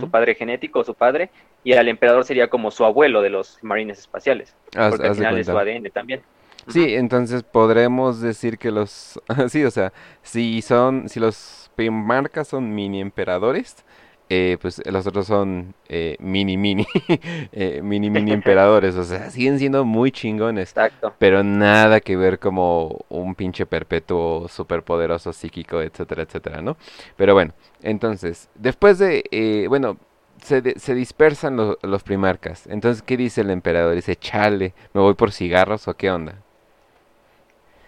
su 0.00 0.08
padre 0.10 0.34
genético 0.34 0.82
su 0.84 0.94
padre, 0.94 1.28
y 1.62 1.74
al 1.74 1.88
emperador 1.88 2.24
sería 2.24 2.48
como 2.48 2.70
su 2.70 2.84
abuelo 2.84 3.20
de 3.20 3.28
los 3.28 3.58
marines 3.62 3.98
espaciales, 3.98 4.54
porque 4.72 5.06
al 5.06 5.14
final 5.14 5.38
es 5.38 5.46
su 5.46 5.58
ADN 5.58 5.90
también. 5.90 6.22
Sí, 6.68 6.94
entonces 6.94 7.42
podremos 7.42 8.20
decir 8.20 8.58
que 8.58 8.70
los, 8.70 9.20
sí, 9.48 9.64
o 9.64 9.70
sea, 9.70 9.92
si 10.22 10.62
son, 10.62 11.08
si 11.08 11.20
los 11.20 11.65
primarcas 11.76 12.48
son 12.48 12.74
mini 12.74 13.00
emperadores, 13.00 13.84
eh, 14.28 14.58
pues 14.60 14.82
los 14.84 15.06
otros 15.06 15.28
son 15.28 15.74
eh, 15.88 16.16
mini 16.18 16.56
mini 16.56 16.84
eh, 17.52 17.80
mini 17.80 18.10
mini 18.10 18.32
emperadores 18.32 18.96
o 18.96 19.04
sea 19.04 19.30
siguen 19.30 19.60
siendo 19.60 19.84
muy 19.84 20.10
chingones 20.10 20.70
Exacto. 20.70 21.14
pero 21.16 21.44
nada 21.44 22.00
que 22.00 22.16
ver 22.16 22.40
como 22.40 23.04
un 23.08 23.36
pinche 23.36 23.66
perpetuo 23.66 24.48
superpoderoso 24.48 25.32
psíquico 25.32 25.80
etcétera 25.80 26.24
etcétera 26.24 26.60
no 26.60 26.76
pero 27.16 27.34
bueno 27.34 27.52
entonces 27.84 28.48
después 28.56 28.98
de 28.98 29.66
bueno 29.68 29.96
se, 30.42 30.78
se 30.78 30.94
dispersan 30.94 31.56
los 31.56 32.02
primarcas. 32.02 32.66
Entonces, 32.66 33.02
¿qué 33.02 33.16
dice 33.16 33.40
el 33.40 33.50
emperador? 33.50 33.94
Dice, 33.94 34.16
chale, 34.16 34.74
¿me 34.92 35.00
voy 35.00 35.14
por 35.14 35.32
cigarros 35.32 35.88
o 35.88 35.94
qué 35.94 36.10
onda? 36.10 36.36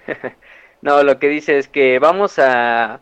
no, 0.83 1.03
lo 1.03 1.19
que 1.19 1.29
dice 1.29 1.59
es 1.59 1.69
que 1.69 1.99
vamos 1.99 2.39
a... 2.39 3.01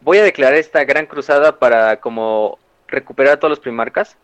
Voy 0.00 0.18
a 0.18 0.22
declarar 0.22 0.56
esta 0.56 0.84
gran 0.84 1.06
cruzada 1.06 1.58
para 1.58 2.00
como 2.00 2.58
recuperar 2.86 3.34
a 3.34 3.38
todos 3.38 3.50
los 3.50 3.60
primarcas. 3.60 4.16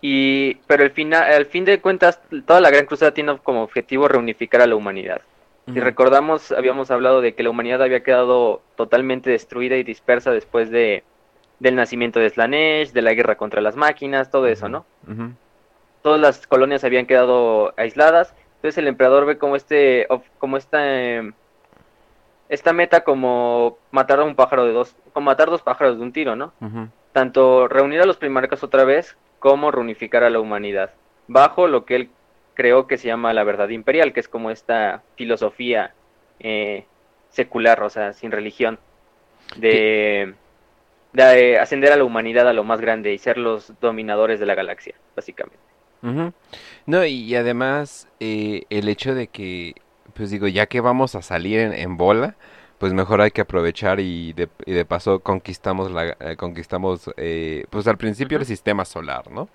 Y, 0.00 0.56
pero 0.66 0.82
al, 0.84 0.90
final, 0.90 1.22
al 1.32 1.46
fin 1.46 1.64
de 1.64 1.80
cuentas, 1.80 2.20
toda 2.46 2.60
la 2.60 2.70
gran 2.70 2.84
cruzada 2.84 3.14
tiene 3.14 3.38
como 3.38 3.62
objetivo 3.62 4.06
reunificar 4.06 4.60
a 4.60 4.66
la 4.66 4.76
humanidad. 4.76 5.22
Si 5.72 5.80
recordamos, 5.80 6.52
habíamos 6.52 6.90
hablado 6.90 7.22
de 7.22 7.34
que 7.34 7.42
la 7.42 7.48
humanidad 7.48 7.82
había 7.82 8.02
quedado 8.02 8.60
totalmente 8.76 9.30
destruida 9.30 9.76
y 9.76 9.82
dispersa 9.82 10.30
después 10.30 10.70
de 10.70 11.04
del 11.58 11.76
nacimiento 11.76 12.20
de 12.20 12.30
Slanesh, 12.30 12.92
de 12.92 13.02
la 13.02 13.14
guerra 13.14 13.36
contra 13.36 13.60
las 13.60 13.76
máquinas, 13.76 14.30
todo 14.30 14.46
eso, 14.46 14.68
¿no? 14.68 14.84
Todas 16.02 16.20
las 16.20 16.46
colonias 16.46 16.84
habían 16.84 17.06
quedado 17.06 17.72
aisladas, 17.78 18.34
entonces 18.56 18.78
el 18.78 18.88
emperador 18.88 19.24
ve 19.24 19.38
como 19.38 19.56
este, 19.56 20.06
como 20.38 20.56
esta, 20.56 21.00
em, 21.00 21.32
esta 22.48 22.72
meta 22.72 23.04
como 23.04 23.78
matar 23.90 24.20
a 24.20 24.24
un 24.24 24.34
pájaro 24.34 24.64
de 24.64 24.72
dos, 24.72 24.96
como 25.12 25.26
matar 25.26 25.50
dos 25.50 25.62
pájaros 25.62 25.96
de 25.96 26.02
un 26.02 26.12
tiro, 26.12 26.36
¿no? 26.36 26.52
Tanto 27.12 27.68
reunir 27.68 28.00
a 28.00 28.06
los 28.06 28.16
primarcas 28.16 28.62
otra 28.62 28.84
vez, 28.84 29.16
como 29.38 29.70
reunificar 29.70 30.24
a 30.24 30.30
la 30.30 30.40
humanidad, 30.40 30.90
bajo 31.28 31.68
lo 31.68 31.84
que 31.84 31.96
él 31.96 32.10
creó 32.54 32.86
que 32.86 32.98
se 32.98 33.08
llama 33.08 33.32
la 33.32 33.44
verdad 33.44 33.68
imperial, 33.68 34.12
que 34.12 34.20
es 34.20 34.28
como 34.28 34.50
esta 34.50 35.02
filosofía 35.16 35.94
eh, 36.40 36.86
secular, 37.30 37.82
o 37.82 37.90
sea, 37.90 38.12
sin 38.12 38.30
religión, 38.30 38.78
de 39.56 40.34
de 41.14 41.58
ascender 41.58 41.92
a 41.92 41.96
la 41.96 42.04
humanidad 42.04 42.48
a 42.48 42.52
lo 42.52 42.64
más 42.64 42.80
grande 42.80 43.14
y 43.14 43.18
ser 43.18 43.38
los 43.38 43.72
dominadores 43.80 44.40
de 44.40 44.46
la 44.46 44.54
galaxia, 44.54 44.94
básicamente. 45.16 45.58
No, 46.84 47.06
y 47.06 47.34
además 47.34 48.08
eh, 48.20 48.64
el 48.68 48.90
hecho 48.90 49.14
de 49.14 49.28
que, 49.28 49.74
pues 50.14 50.30
digo, 50.30 50.46
ya 50.48 50.66
que 50.66 50.80
vamos 50.80 51.14
a 51.14 51.22
salir 51.22 51.60
en, 51.60 51.96
bola, 51.96 52.34
pues 52.78 52.92
mejor 52.92 53.20
hay 53.20 53.30
que 53.30 53.40
aprovechar 53.40 54.00
y 54.00 54.32
de, 54.32 54.48
y 54.66 54.72
de 54.72 54.84
paso 54.84 55.20
conquistamos 55.20 55.90
la 55.90 56.16
eh, 56.20 56.36
conquistamos 56.36 57.10
eh, 57.16 57.64
pues 57.70 57.86
al 57.86 57.96
principio 57.96 58.38
el 58.38 58.44
sistema 58.44 58.84
solar 58.84 59.30
no 59.30 59.48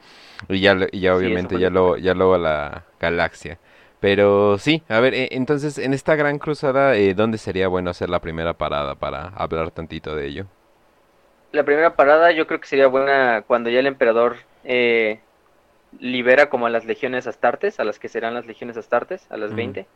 y 0.48 0.62
ya 0.62 0.78
ya 0.94 1.16
obviamente 1.16 1.60
ya 1.60 1.70
lo 1.70 1.98
ya 1.98 2.14
luego 2.14 2.38
la 2.38 2.86
galaxia. 3.00 3.60
Pero 4.00 4.58
sí 4.58 4.84
a 4.88 5.00
ver 5.02 5.14
entonces 5.14 5.78
en 5.78 5.94
esta 5.94 6.16
gran 6.16 6.40
cruzada 6.40 6.94
dónde 7.16 7.38
sería 7.38 7.68
bueno 7.68 7.90
hacer 7.90 8.10
la 8.10 8.20
primera 8.20 8.54
parada 8.54 8.96
para 8.96 9.28
hablar 9.30 9.72
tantito 9.72 10.16
de 10.16 10.28
ello 10.28 10.46
la 11.52 11.64
primera 11.64 11.96
parada 11.96 12.32
yo 12.32 12.48
creo 12.48 12.60
que 12.60 12.68
sería 12.68 12.88
buena 12.88 13.44
cuando 13.46 13.70
ya 13.70 13.80
el 13.80 13.88
emperador 13.88 14.38
eh, 14.64 15.20
libera 16.00 16.50
como 16.50 16.68
a 16.68 16.70
las 16.70 16.86
legiones 16.86 17.28
astartes, 17.28 17.80
a 17.80 17.84
las 17.84 18.00
que 18.00 18.10
serán 18.10 18.34
las 18.34 18.46
legiones 18.46 18.78
astartes, 18.78 19.26
a 19.30 19.38
las 19.38 19.56
20. 19.56 19.88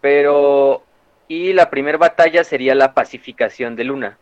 Pero, 0.00 0.82
y 1.28 1.52
la 1.52 1.70
primera 1.70 1.98
batalla 1.98 2.44
sería 2.44 2.74
la 2.74 2.94
pacificación 2.94 3.76
de 3.76 3.84
Luna. 3.84 4.18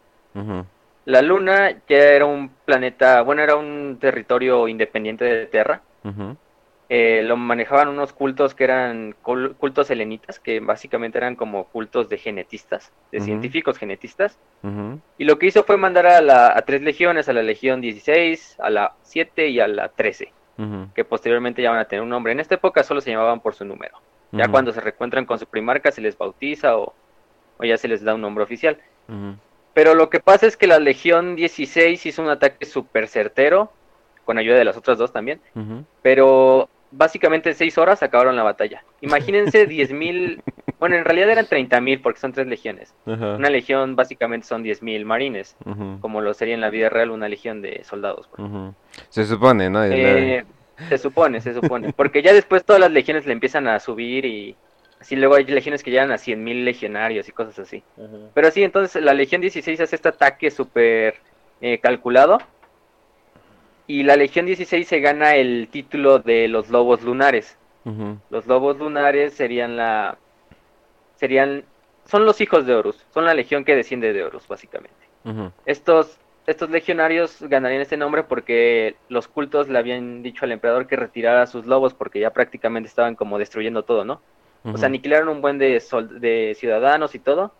La 1.07 1.23
Luna 1.23 1.71
ya 1.89 1.99
era 1.99 2.27
un 2.27 2.51
planeta, 2.65 3.23
bueno, 3.23 3.43
era 3.43 3.57
un 3.57 3.99
territorio 4.01 4.69
independiente 4.69 5.25
de 5.25 5.47
Tierra. 5.47 5.81
Eh, 6.89 7.25
lo 7.25 7.37
manejaban 7.37 7.89
unos 7.89 8.13
cultos 8.13 8.55
que 8.55 8.63
eran 8.63 9.17
cultos 9.23 9.91
helenitas, 9.91 10.39
que 10.39 10.61
básicamente 10.61 11.19
eran 11.19 11.35
como 11.35 11.65
cultos 11.65 12.09
de 12.09 12.17
genetistas, 12.17 12.93
de 13.11 13.21
científicos 13.21 13.77
genetistas. 13.77 14.39
Y 15.19 15.25
lo 15.25 15.39
que 15.39 15.47
hizo 15.47 15.65
fue 15.65 15.77
mandar 15.77 16.07
a, 16.07 16.21
la, 16.21 16.57
a 16.57 16.63
tres 16.63 16.83
legiones, 16.83 17.29
a 17.29 17.33
la 17.33 17.43
Legión 17.43 17.81
16, 17.81 18.57
a 18.61 18.71
la 18.71 18.93
7 19.03 19.49
y 19.49 19.59
a 19.59 19.67
la 19.67 19.89
13, 19.89 20.33
que 20.95 21.05
posteriormente 21.05 21.63
ya 21.63 21.71
van 21.71 21.81
a 21.81 21.85
tener 21.85 22.03
un 22.03 22.09
nombre. 22.09 22.33
En 22.33 22.41
esta 22.41 22.55
época 22.55 22.83
solo 22.83 23.01
se 23.01 23.11
llamaban 23.11 23.41
por 23.41 23.55
su 23.55 23.65
número. 23.65 23.99
Ya 24.33 24.49
cuando 24.49 24.73
se 24.73 24.81
reencuentran 24.81 25.25
con 25.25 25.39
su 25.39 25.47
primarca 25.47 25.91
se 25.93 26.01
les 26.01 26.19
bautiza 26.19 26.77
o, 26.77 26.95
o 27.59 27.65
ya 27.65 27.77
se 27.77 27.89
les 27.89 28.03
da 28.03 28.15
un 28.15 28.21
nombre 28.21 28.45
oficial. 28.45 28.79
Pero 29.75 29.95
lo 29.95 30.09
que 30.09 30.21
pasa 30.21 30.47
es 30.47 30.57
que 30.57 30.67
la 30.67 30.79
Legión 30.79 31.37
16 31.37 32.07
hizo 32.07 32.23
un 32.23 32.31
ataque 32.31 32.65
súper 32.65 33.09
certero, 33.09 33.71
con 34.25 34.39
ayuda 34.39 34.57
de 34.57 34.65
las 34.65 34.77
otras 34.77 34.99
dos 34.99 35.13
también, 35.13 35.41
pero 36.03 36.69
básicamente 36.91 37.55
seis 37.55 37.79
horas 37.79 38.03
acabaron 38.03 38.37
la 38.37 38.43
batalla. 38.43 38.83
Imagínense 39.01 39.67
diez 39.67 39.93
mil, 39.93 40.43
bueno, 40.79 40.97
en 40.97 41.05
realidad 41.05 41.31
eran 41.31 41.47
treinta 41.47 41.81
mil 41.81 42.01
porque 42.01 42.21
son 42.21 42.33
tres 42.33 42.47
legiones. 42.47 42.95
Una 43.05 43.51
legión 43.51 43.97
básicamente 43.97 44.47
son 44.47 44.63
diez 44.63 44.83
mil 44.83 45.05
marines, 45.05 45.57
como 46.01 46.21
lo 46.21 46.35
sería 46.35 46.55
en 46.55 46.61
la 46.61 46.71
vida 46.71 46.89
real 46.89 47.11
una 47.11 47.29
legión 47.29 47.63
de 47.63 47.83
soldados. 47.85 48.29
Se 49.09 49.25
supone, 49.25 49.71
¿no? 49.71 49.85
Eh, 49.85 50.45
se 50.89 50.99
supone, 50.99 51.41
se 51.41 51.55
supone, 51.55 51.93
porque 51.93 52.23
ya 52.23 52.33
después 52.33 52.65
todas 52.65 52.81
las 52.81 52.91
legiones 52.91 53.27
le 53.27 53.33
empiezan 53.33 53.67
a 53.67 53.81
subir 53.81 54.27
y 54.27 54.57
así 55.01 55.17
luego 55.17 55.35
hay 55.35 55.45
legiones 55.45 55.83
que 55.83 55.91
llegan 55.91 56.13
a 56.13 56.19
cien 56.19 56.45
mil 56.45 56.65
legionarios 56.65 57.29
y 57.29 57.33
cosas 57.33 57.59
así. 57.61 57.83
Pero 58.35 58.51
sí, 58.51 58.63
entonces 58.63 59.03
la 59.03 59.15
legión 59.15 59.41
16 59.41 59.81
hace 59.81 59.97
este 59.97 60.09
ataque 60.09 60.51
súper 60.51 61.15
eh, 61.63 61.79
calculado 61.79 62.39
y 63.87 64.03
la 64.03 64.17
Legión 64.17 64.47
16 64.47 64.87
se 64.87 65.01
gana 65.01 65.37
el 65.37 65.69
título 65.71 66.19
de 66.19 66.49
los 66.49 66.71
Lobos 66.71 67.03
Lunares. 67.03 67.57
Los 68.31 68.47
Lobos 68.47 68.79
Lunares 68.79 69.35
serían 69.35 69.77
la... 69.77 70.19
serían... 71.15 71.65
son 72.05 72.25
los 72.27 72.41
hijos 72.41 72.67
de 72.67 72.75
Horus, 72.75 73.07
son 73.15 73.25
la 73.25 73.35
legión 73.35 73.65
que 73.65 73.77
desciende 73.77 74.13
de 74.13 74.25
Horus, 74.25 74.49
básicamente. 74.49 74.97
Estos, 75.67 76.19
estos 76.47 76.71
legionarios 76.71 77.43
ganarían 77.43 77.83
este 77.83 77.97
nombre 77.97 78.23
porque 78.25 78.97
los 79.09 79.29
cultos 79.29 79.69
le 79.69 79.79
habían 79.79 80.23
dicho 80.23 80.45
al 80.45 80.53
emperador 80.53 80.87
que 80.87 80.97
retirara 80.97 81.43
a 81.43 81.47
sus 81.47 81.67
lobos 81.67 81.95
porque 81.95 82.21
ya 82.21 82.31
prácticamente 82.31 82.89
estaban 82.89 83.15
como 83.15 83.39
destruyendo 83.39 83.85
todo, 83.85 84.05
¿no? 84.05 84.21
O 84.65 84.79
sea, 84.79 84.87
aniquilaron 84.87 85.29
un 85.29 85.41
buen 85.41 85.59
de, 85.59 85.81
de 86.21 86.57
ciudadanos 86.59 87.15
y 87.15 87.21
todo. 87.21 87.53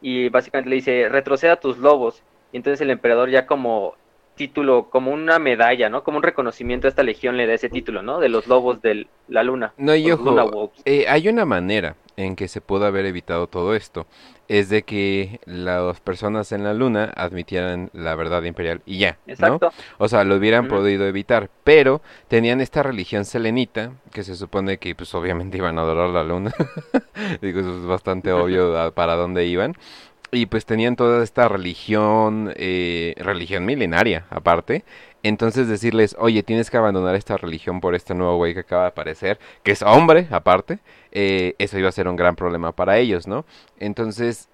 Y 0.00 0.28
básicamente 0.28 0.70
le 0.70 0.76
dice, 0.76 1.08
retroceda 1.08 1.52
a 1.52 1.60
tus 1.60 1.78
lobos. 1.78 2.24
Y 2.50 2.56
entonces 2.56 2.80
el 2.80 2.90
emperador 2.90 3.30
ya 3.30 3.46
como 3.46 3.94
título, 4.42 4.88
como 4.90 5.12
una 5.12 5.38
medalla, 5.38 5.88
¿no? 5.88 6.02
Como 6.02 6.16
un 6.16 6.24
reconocimiento 6.24 6.88
a 6.88 6.90
esta 6.90 7.04
legión 7.04 7.36
le 7.36 7.46
da 7.46 7.54
ese 7.54 7.68
título, 7.68 8.02
¿no? 8.02 8.18
De 8.18 8.28
los 8.28 8.48
lobos 8.48 8.82
de 8.82 9.06
la 9.28 9.44
luna. 9.44 9.72
No, 9.76 9.94
y 9.94 10.10
ojo, 10.10 10.72
eh, 10.84 11.06
hay 11.08 11.28
una 11.28 11.44
manera 11.44 11.94
en 12.16 12.34
que 12.34 12.48
se 12.48 12.60
pudo 12.60 12.86
haber 12.86 13.06
evitado 13.06 13.46
todo 13.46 13.76
esto. 13.76 14.06
Es 14.48 14.68
de 14.68 14.82
que 14.82 15.38
las 15.46 16.00
personas 16.00 16.50
en 16.50 16.64
la 16.64 16.74
luna 16.74 17.12
admitieran 17.16 17.90
la 17.92 18.16
verdad 18.16 18.42
imperial 18.42 18.82
y 18.84 18.98
ya, 18.98 19.16
Exacto. 19.28 19.66
¿no? 19.66 20.04
O 20.04 20.08
sea, 20.08 20.24
lo 20.24 20.34
hubieran 20.34 20.66
podido 20.66 21.06
evitar, 21.06 21.48
pero 21.62 22.02
tenían 22.26 22.60
esta 22.60 22.82
religión 22.82 23.24
selenita, 23.24 23.92
que 24.12 24.24
se 24.24 24.34
supone 24.34 24.78
que 24.78 24.96
pues 24.96 25.14
obviamente 25.14 25.56
iban 25.56 25.78
a 25.78 25.82
adorar 25.82 26.10
la 26.10 26.24
luna. 26.24 26.52
Digo, 27.40 27.60
eso 27.60 27.78
es 27.78 27.86
bastante 27.86 28.32
obvio 28.32 28.92
para 28.92 29.14
dónde 29.14 29.46
iban 29.46 29.76
y 30.32 30.46
pues 30.46 30.64
tenían 30.64 30.96
toda 30.96 31.22
esta 31.22 31.46
religión, 31.46 32.52
eh, 32.56 33.14
religión 33.18 33.66
milenaria 33.66 34.24
aparte. 34.30 34.84
Entonces 35.22 35.68
decirles, 35.68 36.16
oye, 36.18 36.42
tienes 36.42 36.70
que 36.70 36.78
abandonar 36.78 37.14
esta 37.14 37.36
religión 37.36 37.80
por 37.80 37.94
este 37.94 38.14
nuevo 38.14 38.38
güey 38.38 38.54
que 38.54 38.60
acaba 38.60 38.82
de 38.82 38.88
aparecer, 38.88 39.38
que 39.62 39.72
es 39.72 39.82
hombre 39.82 40.26
aparte, 40.30 40.80
eh, 41.12 41.54
eso 41.58 41.78
iba 41.78 41.88
a 41.88 41.92
ser 41.92 42.08
un 42.08 42.16
gran 42.16 42.34
problema 42.34 42.72
para 42.72 42.98
ellos, 42.98 43.28
¿no? 43.28 43.44
Entonces, 43.78 44.48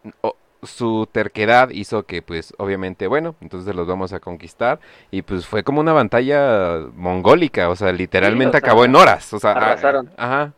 su 0.63 1.09
terquedad 1.11 1.71
hizo 1.71 2.03
que, 2.05 2.21
pues, 2.21 2.53
obviamente, 2.59 3.07
bueno, 3.07 3.37
entonces 3.41 3.75
los 3.75 3.87
vamos 3.87 4.13
a 4.13 4.21
conquistar. 4.21 4.81
Y 5.11 5.23
pues 5.23 5.47
fue 5.47 5.63
como 5.63 5.81
una 5.81 5.93
batalla 5.93 6.81
mongólica, 6.95 7.69
o 7.71 7.77
sea, 7.77 7.93
literalmente 7.93 8.57
acabó 8.57 8.85
en 8.85 8.97
horas. 8.97 9.33
O 9.33 9.39
sea, 9.39 9.53
arrasaron. 9.53 10.11
Ajá. 10.17 10.53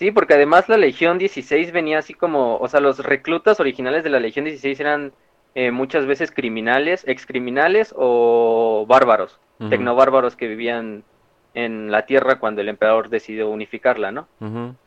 Sí, 0.00 0.12
porque 0.12 0.32
además 0.32 0.66
la 0.70 0.78
Legión 0.78 1.18
16 1.18 1.72
venía 1.72 1.98
así 1.98 2.14
como, 2.14 2.56
o 2.56 2.68
sea, 2.68 2.80
los 2.80 3.00
reclutas 3.00 3.60
originales 3.60 4.02
de 4.02 4.08
la 4.08 4.18
Legión 4.18 4.46
16 4.46 4.80
eran 4.80 5.12
eh, 5.54 5.72
muchas 5.72 6.06
veces 6.06 6.32
criminales, 6.32 7.04
excriminales 7.06 7.92
o 7.94 8.86
bárbaros, 8.88 9.38
tecnobárbaros 9.68 10.36
que 10.36 10.48
vivían 10.48 11.04
en 11.52 11.90
la 11.90 12.06
tierra 12.06 12.38
cuando 12.38 12.62
el 12.62 12.70
emperador 12.70 13.10
decidió 13.10 13.50
unificarla, 13.50 14.10
¿no? 14.10 14.26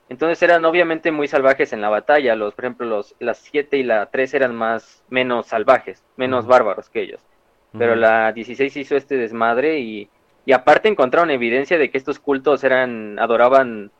Entonces 0.09 0.41
eran 0.41 0.65
obviamente 0.65 1.11
muy 1.11 1.27
salvajes 1.27 1.73
en 1.73 1.81
la 1.81 1.89
batalla, 1.89 2.35
los, 2.35 2.55
por 2.55 2.65
ejemplo, 2.65 2.87
los, 2.87 3.13
las 3.19 3.37
7 3.37 3.77
y 3.77 3.83
la 3.83 4.07
3 4.07 4.33
eran 4.33 4.55
más, 4.55 5.03
menos 5.09 5.45
salvajes, 5.45 6.03
menos 6.17 6.47
bárbaros 6.47 6.89
que 6.89 7.01
ellos. 7.01 7.21
Pero 7.77 7.95
la 7.95 8.31
16 8.31 8.77
hizo 8.77 8.95
este 8.95 9.17
desmadre 9.17 9.77
y, 9.77 10.09
y 10.43 10.53
aparte 10.53 10.89
encontraron 10.89 11.29
evidencia 11.29 11.77
de 11.77 11.91
que 11.91 11.99
estos 11.99 12.17
cultos 12.17 12.63
eran, 12.63 13.19
adoraban 13.19 13.91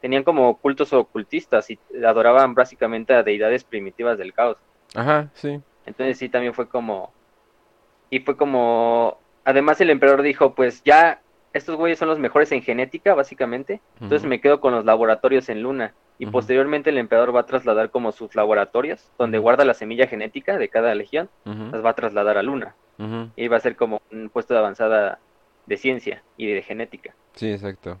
tenían 0.00 0.24
como 0.24 0.58
cultos 0.58 0.92
ocultistas 0.92 1.70
y 1.70 1.78
adoraban 2.04 2.54
básicamente 2.54 3.14
a 3.14 3.22
deidades 3.22 3.64
primitivas 3.64 4.18
del 4.18 4.32
caos. 4.32 4.56
Ajá, 4.94 5.30
sí. 5.34 5.60
Entonces 5.86 6.18
sí, 6.18 6.28
también 6.28 6.54
fue 6.54 6.68
como... 6.68 7.12
Y 8.10 8.20
fue 8.20 8.36
como... 8.36 9.18
Además 9.44 9.80
el 9.80 9.90
emperador 9.90 10.22
dijo, 10.22 10.54
pues 10.54 10.82
ya 10.84 11.20
estos 11.52 11.76
güeyes 11.76 11.98
son 11.98 12.08
los 12.08 12.18
mejores 12.18 12.52
en 12.52 12.62
genética, 12.62 13.14
básicamente. 13.14 13.80
Entonces 14.00 14.28
me 14.28 14.40
quedo 14.40 14.60
con 14.60 14.74
los 14.74 14.84
laboratorios 14.84 15.48
en 15.48 15.62
Luna. 15.62 15.94
Y 16.20 16.26
posteriormente 16.26 16.90
el 16.90 16.98
emperador 16.98 17.34
va 17.34 17.40
a 17.40 17.46
trasladar 17.46 17.90
como 17.90 18.10
sus 18.10 18.34
laboratorios, 18.34 19.12
donde 19.18 19.38
guarda 19.38 19.64
la 19.64 19.74
semilla 19.74 20.08
genética 20.08 20.58
de 20.58 20.68
cada 20.68 20.94
legión, 20.94 21.30
las 21.44 21.84
va 21.84 21.90
a 21.90 21.94
trasladar 21.94 22.36
a 22.38 22.42
Luna. 22.42 22.74
Ujú. 22.98 23.30
Iba 23.36 23.56
a 23.56 23.60
ser 23.60 23.76
como 23.76 24.02
un 24.10 24.28
puesto 24.28 24.52
de 24.52 24.58
avanzada 24.58 25.20
de 25.66 25.76
ciencia 25.76 26.24
y 26.36 26.48
de 26.52 26.62
genética. 26.62 27.14
Sí, 27.34 27.52
exacto. 27.52 28.00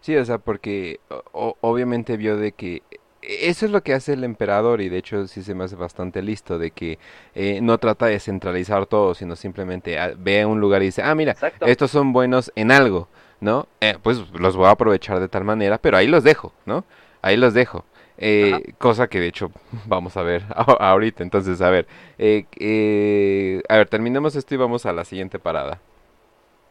Sí, 0.00 0.16
o 0.16 0.24
sea, 0.24 0.38
porque 0.38 1.00
o- 1.32 1.56
obviamente 1.60 2.16
vio 2.16 2.36
de 2.36 2.52
que 2.52 2.82
eso 3.22 3.66
es 3.66 3.72
lo 3.72 3.82
que 3.82 3.94
hace 3.94 4.12
el 4.14 4.24
emperador 4.24 4.80
y 4.80 4.88
de 4.88 4.98
hecho 4.98 5.26
sí 5.26 5.42
se 5.42 5.54
me 5.54 5.64
hace 5.64 5.76
bastante 5.76 6.22
listo, 6.22 6.58
de 6.58 6.70
que 6.70 6.98
eh, 7.34 7.60
no 7.62 7.78
trata 7.78 8.06
de 8.06 8.20
centralizar 8.20 8.86
todo, 8.86 9.14
sino 9.14 9.36
simplemente 9.36 9.98
ah, 9.98 10.12
ve 10.16 10.42
a 10.42 10.46
un 10.46 10.60
lugar 10.60 10.82
y 10.82 10.86
dice, 10.86 11.02
ah, 11.02 11.14
mira, 11.14 11.32
Exacto. 11.32 11.66
estos 11.66 11.90
son 11.90 12.12
buenos 12.12 12.52
en 12.54 12.70
algo, 12.70 13.08
¿no? 13.40 13.66
Eh, 13.80 13.96
pues 14.02 14.18
los 14.38 14.56
voy 14.56 14.66
a 14.66 14.70
aprovechar 14.70 15.20
de 15.20 15.28
tal 15.28 15.44
manera, 15.44 15.78
pero 15.78 15.96
ahí 15.96 16.06
los 16.06 16.24
dejo, 16.24 16.52
¿no? 16.64 16.84
Ahí 17.22 17.36
los 17.36 17.54
dejo. 17.54 17.84
Eh, 18.20 18.72
cosa 18.78 19.08
que 19.08 19.20
de 19.20 19.28
hecho 19.28 19.50
vamos 19.86 20.16
a 20.16 20.22
ver 20.22 20.44
ahorita. 20.78 21.22
Entonces, 21.22 21.60
a 21.60 21.70
ver, 21.70 21.86
eh, 22.18 22.46
eh, 22.58 23.62
a 23.68 23.76
ver, 23.76 23.88
terminemos 23.88 24.36
esto 24.36 24.54
y 24.54 24.58
vamos 24.58 24.86
a 24.86 24.92
la 24.92 25.04
siguiente 25.04 25.38
parada. 25.38 25.80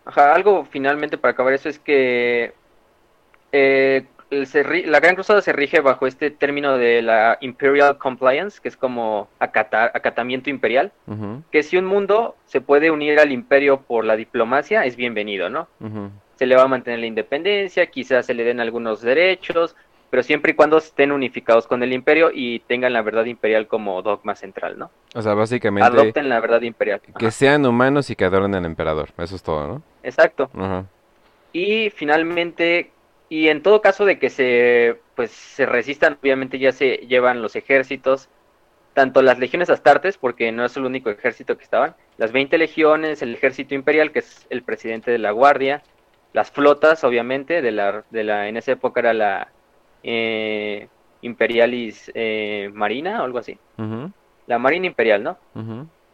Ajá, 0.06 0.34
algo 0.34 0.64
finalmente 0.66 1.18
para 1.18 1.34
acabar 1.34 1.54
eso 1.54 1.68
es 1.70 1.80
que 1.80 2.54
eh, 3.52 4.06
se 4.46 4.64
la 4.86 5.00
Gran 5.00 5.16
Cruzada 5.16 5.42
se 5.42 5.54
rige 5.54 5.80
bajo 5.80 6.06
este 6.06 6.32
término 6.32 6.78
de 6.78 7.02
la 7.02 7.38
Imperial 7.42 7.98
Compliance, 7.98 8.60
que 8.62 8.68
es 8.68 8.76
como 8.76 9.30
acata- 9.40 9.90
acatamiento 9.94 10.50
imperial, 10.50 10.92
que 11.52 11.64
si 11.64 11.78
un 11.78 11.86
mundo 11.86 12.36
se 12.46 12.60
puede 12.60 12.92
unir 12.92 13.20
al 13.20 13.32
imperio 13.32 13.82
por 13.82 14.04
la 14.04 14.16
diplomacia, 14.18 14.84
es 14.86 14.98
bienvenido, 14.98 15.50
¿no? 15.50 15.68
Se 16.36 16.46
le 16.46 16.56
va 16.56 16.64
a 16.64 16.68
mantener 16.68 17.00
la 17.00 17.06
independencia, 17.06 17.86
quizás 17.88 18.26
se 18.26 18.34
le 18.34 18.44
den 18.44 18.60
algunos 18.60 19.02
derechos, 19.02 19.76
pero 20.10 20.24
siempre 20.24 20.52
y 20.52 20.56
cuando 20.56 20.78
estén 20.78 21.12
unificados 21.12 21.66
con 21.68 21.82
el 21.84 21.92
imperio 21.94 22.30
y 22.34 22.60
tengan 22.60 22.94
la 22.94 23.02
verdad 23.02 23.26
imperial 23.26 23.68
como 23.68 24.02
dogma 24.02 24.36
central, 24.36 24.78
¿no? 24.78 24.92
O 25.16 25.22
sea, 25.22 25.34
básicamente 25.36 25.88
Adopten 25.88 26.28
la 26.30 26.40
verdad 26.42 26.62
imperial. 26.62 27.02
que 27.18 27.32
sean 27.32 27.66
humanos 27.66 28.10
y 28.10 28.16
que 28.16 28.26
adoren 28.26 28.54
al 28.56 28.66
emperador. 28.66 29.10
Eso 29.18 29.36
es 29.38 29.42
todo, 29.44 29.68
¿no? 29.68 29.82
Exacto. 30.04 30.50
Y 31.54 31.90
finalmente, 31.90 32.92
y 33.30 33.50
en 33.50 33.62
todo 33.62 33.82
caso 33.82 34.06
de 34.06 34.20
que 34.20 34.30
se, 34.30 35.00
pues, 35.16 35.32
se 35.32 35.66
resistan, 35.66 36.18
obviamente 36.22 36.60
ya 36.60 36.72
se 36.72 36.98
llevan 37.08 37.42
los 37.42 37.56
ejércitos, 37.56 38.30
tanto 38.94 39.22
las 39.22 39.38
legiones 39.38 39.70
astartes, 39.70 40.18
porque 40.18 40.52
no 40.52 40.66
es 40.66 40.76
el 40.78 40.86
único 40.86 41.10
ejército 41.10 41.58
que 41.58 41.64
estaban, 41.64 41.96
las 42.18 42.32
20 42.32 42.58
legiones, 42.58 43.22
el 43.22 43.36
ejército 43.36 43.76
imperial, 43.76 44.12
que 44.12 44.20
es 44.20 44.48
el 44.50 44.64
presidente 44.64 45.12
de 45.12 45.20
la 45.20 45.32
guardia, 45.32 45.84
las 46.34 46.52
flotas, 46.52 47.04
obviamente, 47.04 47.62
de 47.62 47.72
la, 47.72 48.04
de 48.10 48.24
la 48.24 48.48
en 48.48 48.58
esa 48.58 48.72
época 48.72 49.02
era 49.02 49.14
la 49.14 49.50
eh, 50.04 50.88
Imperialis 51.22 52.12
eh, 52.14 52.70
Marina 52.74 53.22
o 53.22 53.26
algo 53.26 53.40
así, 53.40 53.58
la 54.48 54.60
Marina 54.60 54.88
Imperial, 54.88 55.24
¿no? 55.24 55.38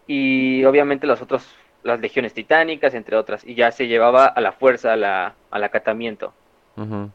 y 0.08 0.64
obviamente 0.66 1.08
las 1.08 1.22
otras, 1.22 1.48
las 1.84 2.00
legiones 2.00 2.34
titánicas, 2.34 2.94
entre 2.94 3.16
otras, 3.16 3.46
y 3.46 3.56
ya 3.56 3.72
se 3.72 3.88
llevaba 3.88 4.26
a 4.26 4.42
la 4.42 4.52
fuerza, 4.52 4.94
a 4.94 4.96
la, 4.96 5.36
al 5.52 5.64
acatamiento. 5.64 6.34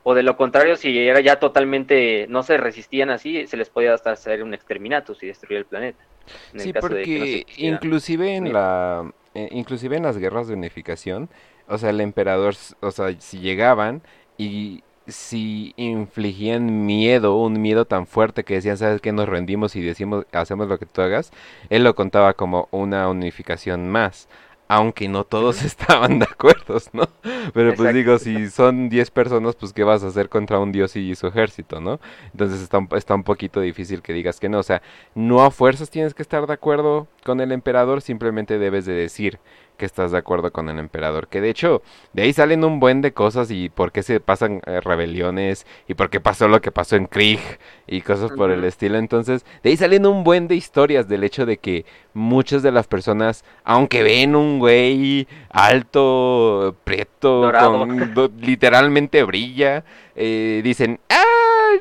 O 0.02 0.14
de 0.14 0.22
lo 0.22 0.36
contrario, 0.36 0.76
si 0.76 0.98
era 0.98 1.20
ya 1.20 1.38
totalmente, 1.38 2.26
no 2.28 2.42
se 2.42 2.56
resistían 2.56 3.10
así, 3.10 3.46
se 3.46 3.56
les 3.56 3.70
podía 3.70 3.94
hasta 3.94 4.12
hacer 4.12 4.42
un 4.42 4.54
exterminatus 4.54 5.22
y 5.22 5.26
destruir 5.28 5.58
el 5.58 5.66
planeta. 5.66 6.04
En 6.52 6.60
el 6.60 6.70
Sí, 6.70 6.72
caso 6.72 6.94
de 6.94 7.08
que 7.10 7.18
no 7.18 7.26
se 7.26 7.38
porque 7.38 7.44
quisieran 7.44 7.82
inclusive 7.96 8.36
en 8.36 8.52
la, 8.52 9.12
eh, 9.34 9.48
inclusive 9.52 9.96
en 9.96 10.02
las 10.02 10.18
guerras 10.18 10.48
de 10.48 10.54
unificación, 10.54 11.30
o 11.66 11.78
sea, 11.78 11.90
el 11.90 12.00
emperador, 12.00 12.54
o 12.80 12.90
sea, 12.90 13.18
si 13.20 13.40
llegaban 13.40 14.02
y 14.36 14.82
si 15.06 15.72
infligían 15.76 16.84
miedo, 16.86 17.36
un 17.40 17.60
miedo 17.62 17.86
tan 17.86 18.06
fuerte 18.06 18.44
que 18.44 18.54
decían, 18.54 18.76
¿sabes 18.76 19.00
qué? 19.00 19.12
Nos 19.12 19.28
rendimos 19.28 19.74
y 19.76 19.80
decimos, 19.82 20.26
hacemos 20.32 20.68
lo 20.68 20.78
que 20.78 20.84
tú 20.86 21.00
hagas, 21.00 21.30
él 21.70 21.82
lo 21.84 21.94
contaba 21.94 22.34
como 22.34 22.68
una 22.72 23.08
unificación 23.08 23.88
más. 23.88 24.28
Aunque 24.68 25.08
no 25.08 25.25
todos 25.25 25.62
estaban 25.64 26.18
de 26.18 26.26
acuerdo, 26.26 26.78
¿no? 26.92 27.08
Pero 27.54 27.75
pues 27.75 27.90
Exacto. 27.90 27.92
digo, 27.92 28.18
si 28.18 28.50
son 28.50 28.88
10 28.88 29.10
personas, 29.10 29.56
pues 29.56 29.72
¿qué 29.72 29.82
vas 29.82 30.04
a 30.04 30.08
hacer 30.08 30.28
contra 30.28 30.58
un 30.58 30.72
dios 30.72 30.94
y 30.96 31.14
su 31.14 31.26
ejército, 31.26 31.80
¿no? 31.80 32.00
Entonces 32.32 32.60
está 32.60 32.78
un, 32.78 32.88
está 32.92 33.14
un 33.14 33.25
poquito 33.25 33.60
difícil 33.60 34.02
que 34.02 34.12
digas 34.12 34.38
que 34.38 34.48
no. 34.48 34.58
O 34.58 34.62
sea, 34.62 34.82
no 35.14 35.42
a 35.42 35.50
fuerzas 35.50 35.90
tienes 35.90 36.14
que 36.14 36.22
estar 36.22 36.46
de 36.46 36.52
acuerdo 36.52 37.08
con 37.25 37.40
el 37.40 37.52
emperador, 37.52 38.02
simplemente 38.02 38.58
debes 38.58 38.84
de 38.86 38.93
decir 38.95 39.38
que 39.78 39.86
estás 39.86 40.12
de 40.12 40.19
acuerdo 40.19 40.52
con 40.52 40.69
el 40.69 40.78
emperador. 40.78 41.28
Que 41.28 41.41
de 41.41 41.49
hecho, 41.49 41.80
de 42.12 42.23
ahí 42.25 42.32
salen 42.34 42.64
un 42.64 42.80
buen 42.80 43.00
de 43.00 43.12
cosas 43.14 43.50
y 43.50 43.71
por 43.71 43.93
qué 43.93 44.02
se 44.02 44.21
pasan 44.21 44.60
eh, 44.67 44.80
rebeliones 44.82 45.67
y 45.86 45.95
por 45.95 46.10
qué 46.10 46.21
pasó 46.21 46.49
lo 46.49 46.60
que 46.60 46.71
pasó 46.71 46.97
en 46.97 47.06
Krieg 47.06 47.41
y 47.86 48.02
cosas 48.02 48.30
por 48.32 48.50
el 48.50 48.64
estilo. 48.64 48.99
Entonces, 48.99 49.47
de 49.62 49.71
ahí 49.71 49.76
salen 49.78 50.04
un 50.04 50.25
buen 50.25 50.49
de 50.49 50.56
historias 50.56 51.08
del 51.08 51.25
hecho 51.25 51.47
de 51.47 51.56
que 51.56 51.86
muchas 52.12 52.62
de 52.62 52.73
las 52.73 52.86
personas, 52.86 53.45
aunque 53.64 54.02
ven 54.02 54.36
un 54.36 54.58
güey 54.58 55.26
alto, 55.50 56.76
prieto, 56.84 57.41
con, 57.71 58.14
do- 58.14 58.30
literalmente 58.41 59.23
brilla, 59.23 59.84
eh, 60.17 60.60
dicen, 60.64 60.99
ah, 61.08 61.23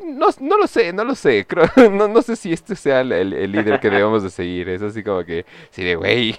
no, 0.05 0.27
no 0.41 0.57
lo 0.57 0.67
sé, 0.67 0.93
no 0.93 1.03
lo 1.03 1.15
sé, 1.15 1.45
creo, 1.47 1.65
no, 1.91 2.07
no 2.07 2.21
sé 2.21 2.35
si 2.35 2.53
este 2.53 2.75
sea 2.75 3.01
el, 3.01 3.11
el- 3.11 3.51
líder 3.51 3.79
que 3.79 3.89
debemos 3.89 4.23
de 4.23 4.29
seguir, 4.29 4.69
es 4.69 4.81
así 4.81 5.03
como 5.03 5.23
que, 5.23 5.45
sí 5.71 5.83
de 5.83 5.95
güey, 5.95 6.35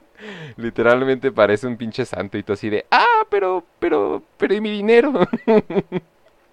literalmente 0.56 1.32
parece 1.32 1.66
un 1.66 1.76
pinche 1.76 2.04
santo 2.04 2.38
y 2.38 2.42
tú 2.42 2.52
así 2.52 2.70
de, 2.70 2.86
ah, 2.90 3.26
pero, 3.30 3.64
pero, 3.78 4.22
pero 4.36 4.54
¿y 4.54 4.60
mi 4.60 4.70
dinero? 4.70 5.12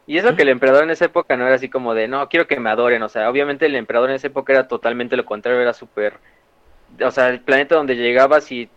Y 0.07 0.17
eso 0.17 0.35
que 0.35 0.41
el 0.41 0.49
emperador 0.49 0.83
en 0.83 0.89
esa 0.89 1.05
época 1.05 1.37
no 1.37 1.45
era 1.45 1.53
así 1.53 1.69
como 1.69 1.93
de, 1.93 2.07
no, 2.07 2.27
quiero 2.29 2.47
que 2.47 2.59
me 2.59 2.71
adoren. 2.71 3.03
O 3.03 3.09
sea, 3.09 3.29
obviamente 3.29 3.67
el 3.67 3.75
emperador 3.75 4.09
en 4.09 4.15
esa 4.15 4.25
época 4.25 4.53
era 4.53 4.67
totalmente 4.67 5.15
lo 5.15 5.23
contrario, 5.23 5.61
era 5.61 5.71
súper... 5.73 6.13
O 7.05 7.11
sea, 7.11 7.29
el 7.29 7.41
planeta 7.41 7.75
donde 7.75 7.95
llegaba, 7.95 8.41
si 8.41 8.69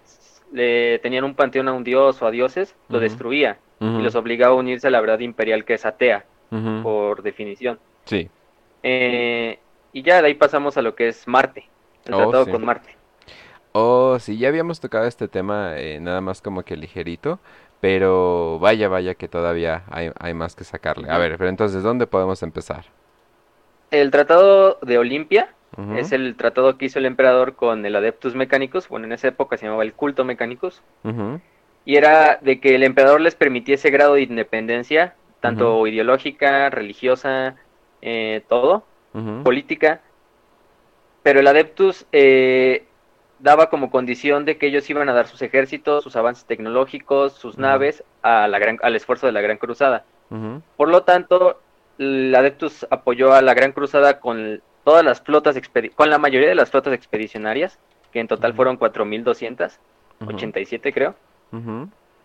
le 0.52 0.98
tenían 0.98 1.24
un 1.24 1.34
panteón 1.34 1.68
a 1.68 1.72
un 1.72 1.84
dios 1.84 2.20
o 2.20 2.26
a 2.26 2.30
dioses, 2.30 2.74
lo 2.90 3.00
destruía 3.00 3.56
y 3.80 4.02
los 4.02 4.14
obligaba 4.14 4.52
a 4.52 4.58
unirse 4.58 4.88
a 4.88 4.90
la 4.90 5.00
verdad 5.00 5.20
imperial 5.20 5.64
que 5.64 5.72
es 5.72 5.86
atea, 5.86 6.26
por 6.80 7.22
definición. 7.22 7.80
Sí. 8.04 8.30
Eh, 8.82 9.58
y 9.92 10.02
ya 10.02 10.20
de 10.22 10.28
ahí 10.28 10.34
pasamos 10.34 10.76
a 10.76 10.82
lo 10.82 10.94
que 10.94 11.08
es 11.08 11.26
Marte, 11.28 11.70
el 12.04 12.14
Oh, 12.14 12.16
tratado 12.16 12.46
sí. 12.46 12.50
con 12.50 12.64
Marte. 12.64 12.98
Oh, 13.72 14.18
sí, 14.18 14.38
ya 14.38 14.48
habíamos 14.48 14.80
tocado 14.80 15.06
este 15.06 15.28
tema 15.28 15.78
eh, 15.78 15.98
nada 16.00 16.20
más 16.20 16.42
como 16.42 16.62
que 16.62 16.76
ligerito, 16.76 17.40
pero 17.80 18.58
vaya, 18.60 18.88
vaya 18.88 19.14
que 19.14 19.28
todavía 19.28 19.84
hay, 19.90 20.10
hay 20.18 20.34
más 20.34 20.54
que 20.54 20.64
sacarle. 20.64 21.10
A 21.10 21.18
ver, 21.18 21.38
pero 21.38 21.48
entonces, 21.48 21.82
¿dónde 21.82 22.06
podemos 22.06 22.42
empezar? 22.42 22.86
El 23.90 24.10
tratado 24.10 24.78
de 24.82 24.98
Olimpia 24.98 25.54
es 25.96 26.12
el 26.12 26.36
tratado 26.36 26.76
que 26.76 26.84
hizo 26.86 26.98
el 26.98 27.06
emperador 27.06 27.54
con 27.56 27.86
el 27.86 27.96
Adeptus 27.96 28.34
Mechanicus, 28.34 28.88
bueno, 28.88 29.06
en 29.06 29.12
esa 29.12 29.28
época 29.28 29.56
se 29.56 29.64
llamaba 29.64 29.84
el 29.84 29.94
culto 29.94 30.22
Mechanicus, 30.24 30.82
ujú, 31.02 31.40
y 31.84 31.96
era 31.96 32.38
de 32.42 32.60
que 32.60 32.74
el 32.74 32.82
emperador 32.82 33.20
les 33.22 33.34
permitiese 33.34 33.90
grado 33.90 34.14
de 34.14 34.22
independencia, 34.22 35.14
tanto 35.42 35.86
ideológica, 35.88 36.70
religiosa, 36.70 37.56
eh, 38.00 38.42
todo, 38.48 38.84
política, 39.42 40.00
pero 41.22 41.40
el 41.40 41.46
Adeptus 41.46 42.06
eh, 42.12 42.86
daba 43.40 43.68
como 43.68 43.90
condición 43.90 44.44
de 44.44 44.56
que 44.56 44.68
ellos 44.68 44.88
iban 44.88 45.08
a 45.08 45.12
dar 45.12 45.26
sus 45.26 45.42
ejércitos, 45.42 46.04
sus 46.04 46.16
avances 46.16 46.46
tecnológicos, 46.46 47.32
sus 47.32 47.58
naves 47.58 48.04
a 48.22 48.46
la 48.46 48.58
gran, 48.60 48.78
al 48.82 48.96
esfuerzo 48.96 49.26
de 49.26 49.32
la 49.32 49.40
Gran 49.40 49.58
Cruzada. 49.58 50.04
Por 50.76 50.88
lo 50.88 51.02
tanto, 51.02 51.60
el 51.98 52.34
Adeptus 52.34 52.86
apoyó 52.88 53.34
a 53.34 53.42
la 53.42 53.52
Gran 53.52 53.72
Cruzada 53.72 54.20
con 54.20 54.62
todas 54.84 55.04
las 55.04 55.20
flotas, 55.20 55.60
con 55.94 56.08
la 56.08 56.18
mayoría 56.18 56.48
de 56.48 56.54
las 56.54 56.70
flotas 56.70 56.94
expedicionarias, 56.94 57.78
que 58.12 58.20
en 58.20 58.28
total 58.28 58.54
fueron 58.54 58.78
4.287 58.78 59.78
ujú, 60.20 60.92
creo. 60.94 61.14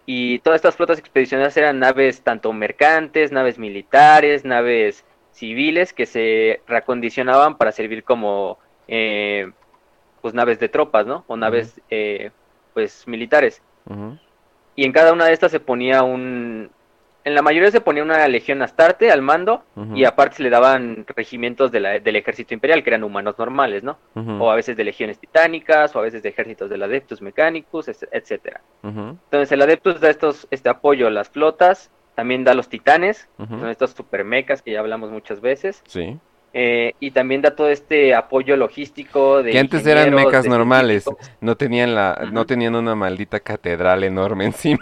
Y 0.09 0.39
todas 0.39 0.55
estas 0.55 0.77
flotas 0.77 0.99
expedicionarias 0.99 1.57
eran 1.57 1.79
naves 1.79 2.21
tanto 2.21 2.53
mercantes, 2.53 3.33
naves 3.33 3.59
militares, 3.59 4.45
naves 4.45 5.03
civiles 5.33 5.91
que 5.91 6.05
se 6.05 6.61
reacondicionaban 6.65 7.57
para 7.57 7.73
servir 7.73 8.05
como 8.05 8.57
eh, 8.87 9.51
pues 10.21 10.33
naves 10.33 10.59
de 10.59 10.69
tropas, 10.69 11.05
¿no? 11.05 11.25
O 11.27 11.35
naves 11.35 11.81
eh, 11.89 12.31
pues 12.73 13.05
militares. 13.05 13.61
Y 14.77 14.85
en 14.85 14.93
cada 14.93 15.11
una 15.11 15.25
de 15.25 15.33
estas 15.33 15.51
se 15.51 15.59
ponía 15.59 16.03
un... 16.03 16.71
En 17.27 17.35
la 17.35 17.41
mayoría 17.41 17.69
se 17.71 17.81
ponía 17.81 18.03
una 18.03 18.25
legión 18.29 18.61
astarte 18.61 19.11
al 19.11 19.21
mando 19.21 19.65
y 19.93 20.05
aparte 20.05 20.37
se 20.37 20.43
le 20.43 20.49
daban 20.49 21.05
regimientos 21.13 21.73
de 21.73 21.81
la- 21.81 21.99
del 21.99 22.15
ejército 22.15 22.53
imperial 22.53 22.83
que 22.83 22.89
eran 22.89 23.03
humanos 23.03 23.37
normales, 23.37 23.83
¿no? 23.83 23.97
O 24.39 24.49
a 24.49 24.55
veces 24.55 24.77
de 24.77 24.85
legiones 24.85 25.19
titánicas 25.19 25.93
o 25.93 25.99
a 25.99 26.03
veces 26.03 26.23
de 26.23 26.29
ejércitos 26.29 26.69
del 26.69 26.83
Adeptus 26.83 27.21
Mechanicus, 27.21 27.89
etc- 27.89 28.07
etcétera. 28.13 28.61
Entonces 28.81 29.51
el 29.51 29.61
Adeptus 29.61 29.99
da 29.99 30.09
estos, 30.09 30.47
este 30.51 30.69
apoyo 30.69 31.05
a 31.07 31.11
las 31.11 31.27
flotas, 31.29 31.91
también 32.15 32.45
da 32.45 32.53
los 32.53 32.69
titanes, 32.69 33.27
son 33.37 33.67
estos 33.67 33.91
super 33.91 34.23
mechas 34.23 34.61
que 34.61 34.71
ya 34.71 34.79
hablamos 34.79 35.11
muchas 35.11 35.41
veces, 35.41 35.83
Sí. 35.85 36.17
eh, 36.53 36.93
y 37.01 37.11
también 37.11 37.41
da 37.41 37.55
todo 37.57 37.69
este 37.69 38.15
apoyo 38.15 38.55
logístico 38.55 39.43
de 39.43 39.51
Que 39.51 39.59
antes 39.59 39.85
eran 39.85 40.13
mecas 40.15 40.47
normales, 40.47 41.03
no 41.41 41.57
tenían 41.57 41.93
la, 41.93 42.29
no 42.31 42.45
tenían 42.45 42.73
una 42.75 42.95
maldita 42.95 43.41
catedral 43.41 44.03
encima 44.09 44.45
encima. 44.45 44.79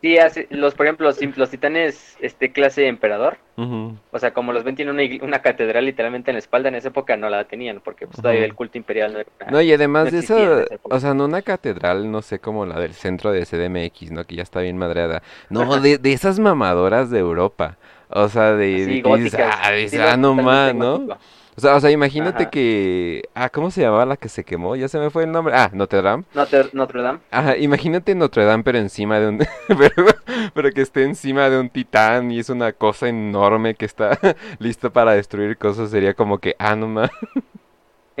Sí, 0.00 0.16
hace, 0.16 0.46
los, 0.50 0.74
por 0.74 0.86
ejemplo, 0.86 1.06
los, 1.06 1.20
los 1.36 1.50
titanes 1.50 2.16
este 2.20 2.52
clase 2.52 2.86
emperador, 2.86 3.36
o 3.56 4.18
sea, 4.18 4.32
como 4.32 4.54
los 4.54 4.64
ven 4.64 4.74
tienen 4.74 4.94
una, 4.94 5.02
una, 5.22 5.42
catedral 5.42 5.84
literalmente 5.84 6.30
en 6.30 6.36
la 6.36 6.38
espalda, 6.38 6.70
en 6.70 6.76
esa 6.76 6.88
época 6.88 7.18
no 7.18 7.28
la 7.28 7.44
tenían, 7.44 7.82
porque 7.84 8.06
pues, 8.06 8.16
todavía 8.16 8.46
el 8.46 8.54
culto 8.54 8.78
imperial 8.78 9.12
no 9.12 9.18
era... 9.18 9.30
No, 9.50 9.60
y 9.60 9.70
además 9.70 10.10
de 10.10 10.20
eso, 10.20 10.64
o 10.84 10.98
sea, 11.00 11.12
no 11.12 11.26
una 11.26 11.42
catedral, 11.42 12.10
no 12.10 12.22
sé, 12.22 12.38
como 12.38 12.64
la 12.64 12.80
del 12.80 12.94
centro 12.94 13.32
de 13.32 13.44
CDMX, 13.44 14.12
¿no? 14.12 14.24
Que 14.24 14.36
ya 14.36 14.42
está 14.42 14.60
bien 14.60 14.78
madreada. 14.78 15.22
No, 15.50 15.78
de, 15.78 15.98
de 15.98 16.12
esas 16.14 16.38
mamadoras 16.38 17.10
de 17.10 17.18
Europa. 17.18 17.76
O 18.08 18.28
sea, 18.28 18.54
de, 18.54 19.02
sí, 19.04 19.36
ah, 19.38 20.12
ah, 20.12 20.16
no 20.16 20.34
más, 20.34 20.74
¿no? 20.74 21.18
O 21.60 21.62
sea, 21.62 21.74
o 21.74 21.80
sea 21.80 21.90
imagínate 21.90 22.48
que... 22.48 23.28
Ah, 23.34 23.50
¿cómo 23.50 23.70
se 23.70 23.82
llamaba 23.82 24.06
la 24.06 24.16
que 24.16 24.30
se 24.30 24.44
quemó? 24.44 24.76
Ya 24.76 24.88
se 24.88 24.98
me 24.98 25.10
fue 25.10 25.24
el 25.24 25.30
nombre. 25.30 25.52
Ah, 25.54 25.70
Notre 25.74 26.00
Dame. 26.00 26.24
Notre, 26.32 26.70
Notre 26.72 27.02
Dame. 27.02 27.18
Ajá, 27.30 27.54
imagínate 27.58 28.14
Notre 28.14 28.46
Dame 28.46 28.62
pero 28.62 28.78
encima 28.78 29.20
de 29.20 29.28
un... 29.28 29.46
pero, 30.54 30.70
que 30.70 30.80
esté 30.80 31.04
encima 31.04 31.50
de 31.50 31.60
un 31.60 31.68
titán 31.68 32.30
y 32.30 32.38
es 32.38 32.48
una 32.48 32.72
cosa 32.72 33.08
enorme 33.08 33.74
que 33.74 33.84
está 33.84 34.18
listo 34.58 34.90
para 34.90 35.12
destruir 35.12 35.58
cosas. 35.58 35.90
Sería 35.90 36.14
como 36.14 36.38
que, 36.38 36.56
ah, 36.58 36.74
no 36.76 36.88
más. 36.88 37.10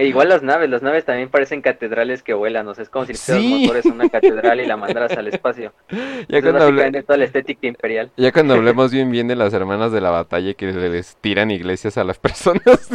E 0.00 0.06
igual 0.06 0.30
las 0.30 0.42
naves, 0.42 0.70
las 0.70 0.80
naves 0.80 1.04
también 1.04 1.28
parecen 1.28 1.60
catedrales 1.60 2.22
que 2.22 2.32
vuelan, 2.32 2.66
o 2.66 2.74
sea, 2.74 2.84
es 2.84 2.88
como 2.88 3.04
si 3.04 3.12
sí. 3.12 3.32
los 3.34 3.60
motores 3.60 3.84
una 3.84 4.08
catedral 4.08 4.58
y 4.58 4.64
la 4.64 4.78
mandaras 4.78 5.12
al 5.12 5.28
espacio. 5.28 5.74
Ya 6.28 6.40
cuando 6.40 6.64
hablemos 6.64 7.04
toda 7.04 7.18
la 7.18 7.24
estética 7.26 7.66
imperial. 7.66 8.10
Ya 8.16 8.32
cuando 8.32 8.54
hablemos 8.56 8.92
bien 8.92 9.10
bien 9.10 9.28
de 9.28 9.36
las 9.36 9.52
hermanas 9.52 9.92
de 9.92 10.00
la 10.00 10.08
batalla 10.08 10.54
que 10.54 10.72
les 10.72 11.16
tiran 11.16 11.50
iglesias 11.50 11.98
a 11.98 12.04
las 12.04 12.18
personas. 12.18 12.88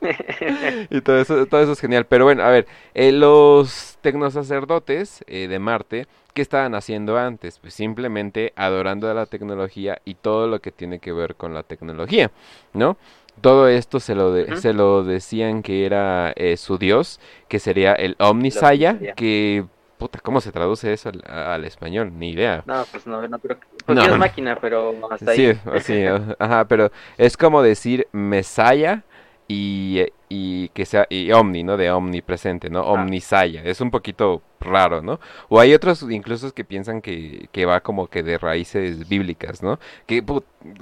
y 0.90 1.00
todo 1.00 1.20
eso, 1.20 1.46
todo 1.46 1.62
eso 1.62 1.72
es 1.72 1.80
genial. 1.80 2.06
Pero 2.06 2.24
bueno, 2.24 2.42
a 2.42 2.50
ver, 2.50 2.66
eh, 2.94 3.12
los 3.12 3.96
tecnosacerdotes 4.00 5.24
eh, 5.28 5.46
de 5.46 5.58
Marte, 5.60 6.08
¿qué 6.34 6.42
estaban 6.42 6.74
haciendo 6.74 7.16
antes? 7.18 7.60
Pues 7.60 7.74
simplemente 7.74 8.52
adorando 8.56 9.08
a 9.08 9.14
la 9.14 9.26
tecnología 9.26 10.00
y 10.04 10.14
todo 10.14 10.48
lo 10.48 10.60
que 10.60 10.72
tiene 10.72 10.98
que 10.98 11.12
ver 11.12 11.36
con 11.36 11.54
la 11.54 11.62
tecnología, 11.62 12.32
¿no? 12.72 12.96
Todo 13.40 13.68
esto 13.68 14.00
se 14.00 14.14
lo, 14.14 14.34
se 14.56 14.72
lo 14.72 15.04
decían 15.04 15.62
que 15.62 15.86
era 15.86 16.32
eh, 16.36 16.56
su 16.56 16.78
dios, 16.78 17.20
que 17.48 17.58
sería 17.58 17.92
el 17.92 18.16
Omnisaya, 18.18 18.98
que... 19.14 19.64
Puta, 19.98 20.18
¿cómo 20.20 20.42
se 20.42 20.52
traduce 20.52 20.92
eso 20.92 21.10
al, 21.26 21.64
español? 21.64 22.12
Ni 22.18 22.30
idea. 22.30 22.62
No, 22.66 22.84
pues 22.90 23.06
no, 23.06 23.26
no 23.26 23.38
creo 23.38 23.58
que... 23.58 23.66
Pues 23.86 23.98
es 24.06 24.18
máquina, 24.18 24.58
pero 24.60 24.94
hasta 25.10 25.30
ahí. 25.30 25.54
Sí, 25.54 25.80
sí, 25.80 26.04
ajá, 26.38 26.66
pero 26.66 26.90
es 27.16 27.36
como 27.36 27.62
decir 27.62 28.06
Mesaya 28.12 29.04
y, 29.48 30.04
y 30.28 30.68
que 30.70 30.84
sea 30.84 31.06
y 31.08 31.30
omni, 31.32 31.62
¿no? 31.62 31.76
De 31.76 31.90
omnipresente, 31.90 32.68
¿no? 32.68 32.82
Omnisaya. 32.82 33.62
Es 33.62 33.80
un 33.80 33.90
poquito 33.90 34.42
raro, 34.60 35.02
¿no? 35.02 35.20
O 35.48 35.60
hay 35.60 35.72
otros 35.74 36.02
incluso 36.10 36.52
que 36.52 36.64
piensan 36.64 37.00
que, 37.00 37.48
que 37.52 37.64
va 37.64 37.80
como 37.80 38.08
que 38.08 38.22
de 38.22 38.38
raíces 38.38 39.08
bíblicas, 39.08 39.62
¿no? 39.62 39.78
Que 40.06 40.24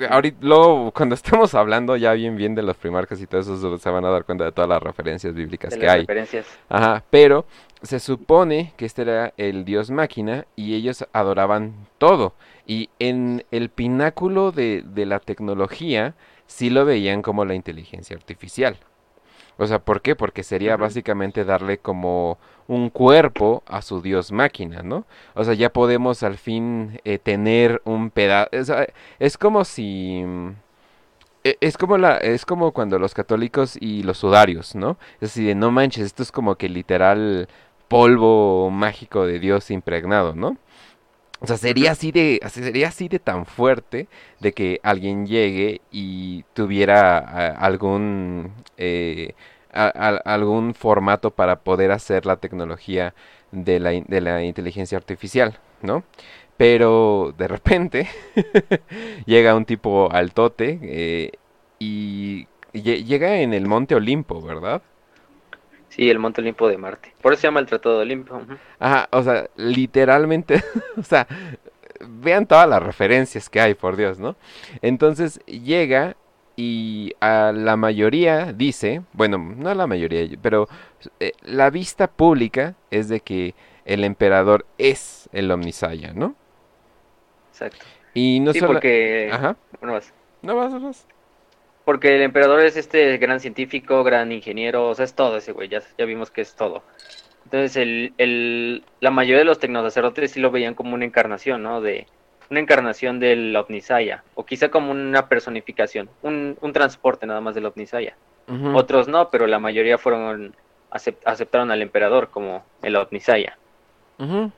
ahorita 0.09 0.39
luego 0.41 0.93
cuando 0.93 1.15
estamos 1.15 1.55
hablando 1.55 1.97
ya 1.97 2.13
bien 2.15 2.37
bien 2.37 2.55
de 2.55 2.63
los 2.63 2.77
primarcas 2.77 3.21
y 3.21 3.27
todo 3.27 3.41
eso 3.43 3.79
se 3.79 3.91
van 3.91 4.05
a 4.05 4.11
dar 4.11 4.25
cuenta 4.25 4.45
de 4.45 4.53
todas 4.53 4.69
las 4.69 4.83
referencias 4.83 5.35
bíblicas 5.35 5.77
que 5.77 5.89
hay. 5.89 6.01
Referencias. 6.01 6.47
Ajá, 6.69 7.05
pero 7.11 7.45
se 7.83 8.01
supone 8.01 8.73
que 8.79 8.87
este 8.87 9.03
era 9.03 9.35
el 9.37 9.67
dios 9.67 9.91
máquina 9.91 10.47
y 10.57 10.75
ellos 10.75 11.07
adoraban 11.13 11.75
todo. 11.99 12.33
Y 12.67 12.89
en 12.99 13.45
el 13.51 13.69
pináculo 13.69 14.53
de, 14.53 14.83
de 14.87 15.05
la 15.05 15.21
tecnología 15.21 16.15
sí 16.47 16.71
lo 16.71 16.85
veían 16.85 17.23
como 17.23 17.45
la 17.45 17.55
inteligencia 17.55 18.17
artificial. 18.17 18.77
O 19.57 19.67
sea, 19.67 19.79
¿por 19.79 20.03
qué? 20.03 20.17
Porque 20.17 20.43
sería 20.43 20.77
básicamente 20.77 21.45
darle 21.45 21.79
como 21.79 22.39
un 22.67 22.91
cuerpo 22.91 23.63
a 23.67 23.83
su 23.83 24.01
dios 24.03 24.33
máquina, 24.33 24.83
¿no? 24.83 25.07
O 25.35 25.45
sea, 25.45 25.55
ya 25.55 25.73
podemos 25.73 26.23
al 26.23 26.39
fin 26.39 27.01
eh, 27.05 27.19
tener 27.19 27.81
un 27.85 28.11
pedazo... 28.11 28.51
es 29.19 29.39
como 29.39 29.65
si... 29.65 30.23
Mm, 30.25 30.51
e, 31.45 31.59
es 31.61 31.77
como 31.79 31.99
la, 31.99 32.17
es 32.17 32.45
como 32.47 32.73
cuando 32.73 32.99
los 32.99 33.15
católicos 33.15 33.77
y 33.81 34.03
los 34.03 34.19
sudarios, 34.19 34.75
¿no? 34.75 34.97
Es 35.21 35.33
así 35.33 35.45
de 35.45 35.55
no 35.55 35.71
manches, 35.71 36.07
esto 36.07 36.23
es 36.23 36.33
como 36.33 36.57
que 36.57 36.69
literal 36.69 37.49
polvo 37.89 38.71
mágico 38.71 39.27
de 39.27 39.39
Dios 39.39 39.71
impregnado, 39.71 40.35
¿no? 40.35 40.57
O 41.45 41.47
sea, 41.47 41.59
sería 41.59 41.93
así 41.93 42.11
de, 42.11 42.41
sería 42.49 42.89
así 42.89 43.07
de 43.09 43.19
tan 43.19 43.45
fuerte 43.45 44.09
de 44.41 44.53
que 44.55 44.81
alguien 44.83 45.27
llegue 45.27 45.83
y 45.93 46.45
tuviera 46.55 47.19
algún 47.51 48.55
eh, 48.79 49.35
algún 49.75 50.73
formato 50.73 51.33
para 51.33 51.61
poder 51.61 51.91
hacer 51.93 52.25
la 52.25 52.37
tecnología 52.37 53.15
de 53.53 53.79
la, 53.79 53.91
de 53.91 54.21
la 54.23 54.43
inteligencia 54.43 54.97
artificial, 54.97 55.59
¿no? 55.83 56.03
Pero 56.57 57.35
de 57.37 57.47
repente 57.49 58.09
llega 59.27 59.55
un 59.55 59.67
tipo 59.67 60.11
altote 60.11 60.79
eh, 60.83 61.33
y 61.79 62.47
llega 62.73 63.41
en 63.41 63.53
el 63.53 63.67
Monte 63.67 63.95
Olimpo, 63.97 64.41
¿verdad? 64.41 64.81
Sí, 65.95 66.11
el 66.11 66.19
Monte 66.19 66.41
Olimpo 66.41 66.69
de 66.69 66.77
Marte. 66.77 67.15
Por 67.23 67.33
eso 67.33 67.43
se 67.43 67.47
llama 67.47 67.61
el 67.61 67.67
Tratado 67.67 67.99
de 67.99 68.03
Olimpo. 68.03 68.43
Ajá, 68.81 69.09
o 69.13 69.23
sea, 69.23 69.49
literalmente, 69.55 70.61
o 70.97 71.05
sea, 71.05 71.29
vean 72.01 72.47
todas 72.47 72.69
las 72.69 72.83
referencias 72.83 73.49
que 73.49 73.61
hay, 73.61 73.75
por 73.75 73.95
Dios, 73.95 74.19
¿no? 74.19 74.35
Entonces 74.83 75.39
llega 75.47 76.17
y 76.57 77.13
a 77.21 77.53
la 77.55 77.77
mayoría 77.77 78.53
dice, 78.53 79.03
bueno, 79.13 79.39
no 79.39 79.71
a 79.71 79.77
la 79.77 79.87
mayoría, 79.87 80.27
pero 80.43 80.69
eh, 81.21 81.31
la 81.43 81.71
vista 81.71 82.09
pública 82.09 82.75
es 82.91 83.09
de 83.09 83.21
que 83.21 83.55
el 83.85 84.03
emperador 84.03 84.67
es 84.79 85.29
el 85.33 85.49
Omnisaya, 85.49 86.13
¿no? 86.13 86.35
Exacto. 87.51 87.87
Y 88.15 88.41
no 88.41 88.53
sí, 88.53 88.59
solo... 88.59 88.73
porque... 88.73 89.31
Ajá. 89.33 89.57
No 89.81 89.93
vas. 89.93 90.13
No 90.43 90.57
vas, 90.57 90.73
no 90.73 90.81
vas. 90.81 91.07
Porque 91.85 92.17
el 92.17 92.23
emperador 92.23 92.61
es 92.61 92.77
este 92.77 93.19
gran 93.19 93.41
científico, 93.41 94.03
gran 94.05 94.33
ingeniero, 94.33 94.89
o 94.89 94.95
sea, 94.95 95.05
es 95.05 95.15
todo 95.15 95.37
ese 95.37 95.53
güey, 95.53 95.69
ya, 95.69 95.83
ya 95.99 96.05
vimos 96.05 96.31
que 96.31 96.41
es 96.41 96.55
todo. 96.55 96.83
Entonces, 97.45 97.77
el, 97.77 98.15
el, 98.17 98.85
la 99.01 99.11
mayoría 99.11 99.41
de 99.41 99.45
los 99.45 99.59
tecnosacerdotes 99.59 100.33
sí 100.33 100.41
lo 100.41 100.51
veían 100.51 100.75
como 100.75 100.95
una 100.95 101.05
encarnación, 101.05 101.63
¿no? 101.63 101.81
De 101.83 102.07
una 102.51 102.61
encarnación 102.61 103.21
del 103.21 103.55
Omnisaya, 103.55 104.25
o 104.35 104.45
quizá 104.47 104.71
como 104.71 104.93
una 104.93 105.29
personificación, 105.29 106.09
un, 106.23 106.57
un 106.61 106.73
transporte 106.73 107.27
nada 107.27 107.41
más 107.41 107.55
del 107.55 107.67
Omnisaya. 107.67 108.17
Otros 108.75 109.09
no, 109.09 109.31
pero 109.31 109.47
la 109.47 109.59
mayoría 109.59 109.97
fueron 109.97 110.55
aceptaron 111.25 111.71
al 111.71 111.83
emperador 111.83 112.31
como 112.31 112.65
el 112.83 112.97
Omnisaya. 112.97 113.59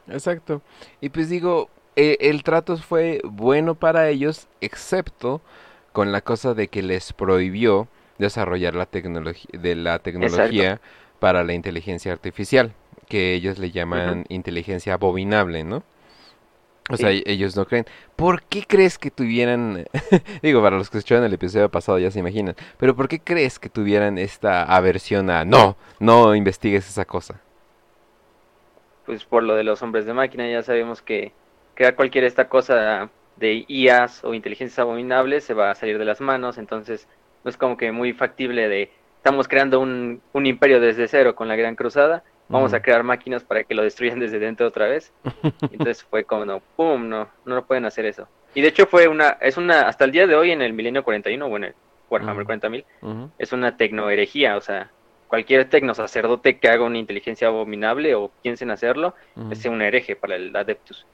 exacto. 0.09 0.61
Y 1.01 1.09
pues 1.09 1.31
digo, 1.31 1.71
e, 1.95 2.19
el 2.21 2.43
trato 2.43 2.77
fue 2.77 3.21
bueno 3.25 3.75
para 3.75 4.09
ellos, 4.09 4.49
excepto 4.61 5.41
con 5.97 6.13
la 6.13 6.21
cosa 6.21 6.53
de 6.53 6.69
que 6.69 6.83
les 6.83 7.15
prohibió 7.15 7.89
desarrollar 8.19 8.75
la 8.75 8.85
tecnología 8.85 9.49
de 9.59 9.75
la 9.75 9.99
tecnología 9.99 10.79
para 11.21 11.43
la 11.43 11.55
inteligencia 11.55 12.13
artificial, 12.13 12.75
que 13.09 13.33
ellos 13.33 13.59
le 13.59 13.71
llaman 13.71 14.27
inteligencia 14.29 14.93
abominable, 14.93 15.65
¿no? 15.65 15.85
O 16.91 16.99
sea, 16.99 17.13
ellos 17.13 17.57
no 17.57 17.65
creen. 17.65 17.87
¿Por 18.15 18.43
qué 18.43 18.65
crees 18.69 18.99
que 18.99 19.11
tuvieran, 19.11 19.87
digo, 20.43 20.61
para 20.61 20.77
los 20.77 20.91
que 20.91 20.99
escucharon 20.99 21.25
el 21.25 21.33
episodio 21.33 21.71
pasado 21.71 21.99
ya 21.99 22.11
se 22.11 22.19
imaginan, 22.19 22.57
pero 22.77 22.95
¿por 22.95 23.09
qué 23.09 23.19
crees 23.19 23.59
que 23.59 23.71
tuvieran 23.71 24.19
esta 24.19 24.65
aversión 24.65 25.31
a 25.31 25.47
no, 25.47 25.79
no 25.99 26.35
investigues 26.35 26.87
esa 26.91 27.07
cosa? 27.07 27.41
Pues 29.07 29.25
por 29.25 29.43
lo 29.43 29.55
de 29.55 29.65
los 29.65 29.81
hombres 29.81 30.05
de 30.05 30.13
máquina, 30.13 30.47
ya 30.47 30.63
sabemos 30.63 31.01
que 31.01 31.33
crear 31.75 31.97
cualquier 31.97 32.25
esta 32.25 32.51
cosa 32.51 33.09
de 33.37 33.65
IAs 33.69 34.25
o 34.25 34.35
inteligencias 34.35 34.79
abominables 34.79 35.45
se 35.45 35.55
va 35.55 35.71
a 35.71 35.75
salir 35.75 35.99
de 35.99 36.05
las 36.05 36.21
manos, 36.21 36.59
entonces 36.59 37.09
no 37.45 37.51
es 37.51 37.57
como 37.57 37.77
que 37.77 37.93
muy 37.93 38.13
factible 38.13 38.69
de 38.69 38.91
estamos 39.19 39.49
creando 39.49 39.81
un, 39.81 40.21
un 40.33 40.47
imperio 40.47 40.81
desde 40.81 41.09
cero 41.09 41.35
con 41.35 41.49
la 41.49 41.57
Gran 41.57 41.75
Cruzada, 41.75 42.23
vamos 42.49 42.73
a 42.75 42.81
crear 42.81 43.03
máquinas 43.03 43.43
para 43.43 43.65
que 43.65 43.75
lo 43.75 43.83
destruyan 43.83 44.21
desde 44.21 44.39
dentro 44.39 44.67
otra 44.67 44.87
vez. 44.87 45.13
entonces 45.73 46.05
fue 46.05 46.25
como, 46.25 46.45
no, 46.45 46.63
pum, 46.77 47.09
no, 47.09 47.29
no 47.45 47.55
lo 47.55 47.65
pueden 47.67 47.85
hacer 47.85 48.07
eso. 48.07 48.29
Y 48.55 48.63
de 48.63 48.69
hecho 48.69 48.87
fue 48.87 49.09
una, 49.09 49.31
es 49.41 49.57
una, 49.57 49.83
hasta 49.83 50.05
el 50.05 50.13
día 50.13 50.27
de 50.27 50.35
hoy 50.35 50.53
en 50.53 50.63
el 50.63 50.73
milenio 50.73 51.05
41, 51.05 51.49
bueno, 51.49 51.67
el 51.67 51.75
Warhammer 52.09 52.47
40.000, 52.47 53.31
es 53.39 53.53
una 53.53 53.77
tecnoherejía, 53.77 54.57
o 54.57 54.61
sea, 54.61 54.91
cualquier 55.29 55.69
tecno 55.69 55.93
sacerdote 55.93 56.59
que 56.59 56.69
haga 56.69 56.85
una 56.85 56.99
inteligencia 56.99 57.49
abominable 57.49 58.15
o 58.15 58.31
piensen 58.43 58.71
hacerlo, 58.71 59.15
es 59.51 59.65
un 59.67 59.83
hereje 59.83 60.15
para 60.17 60.37
el 60.37 60.55
Adeptus 60.55 61.05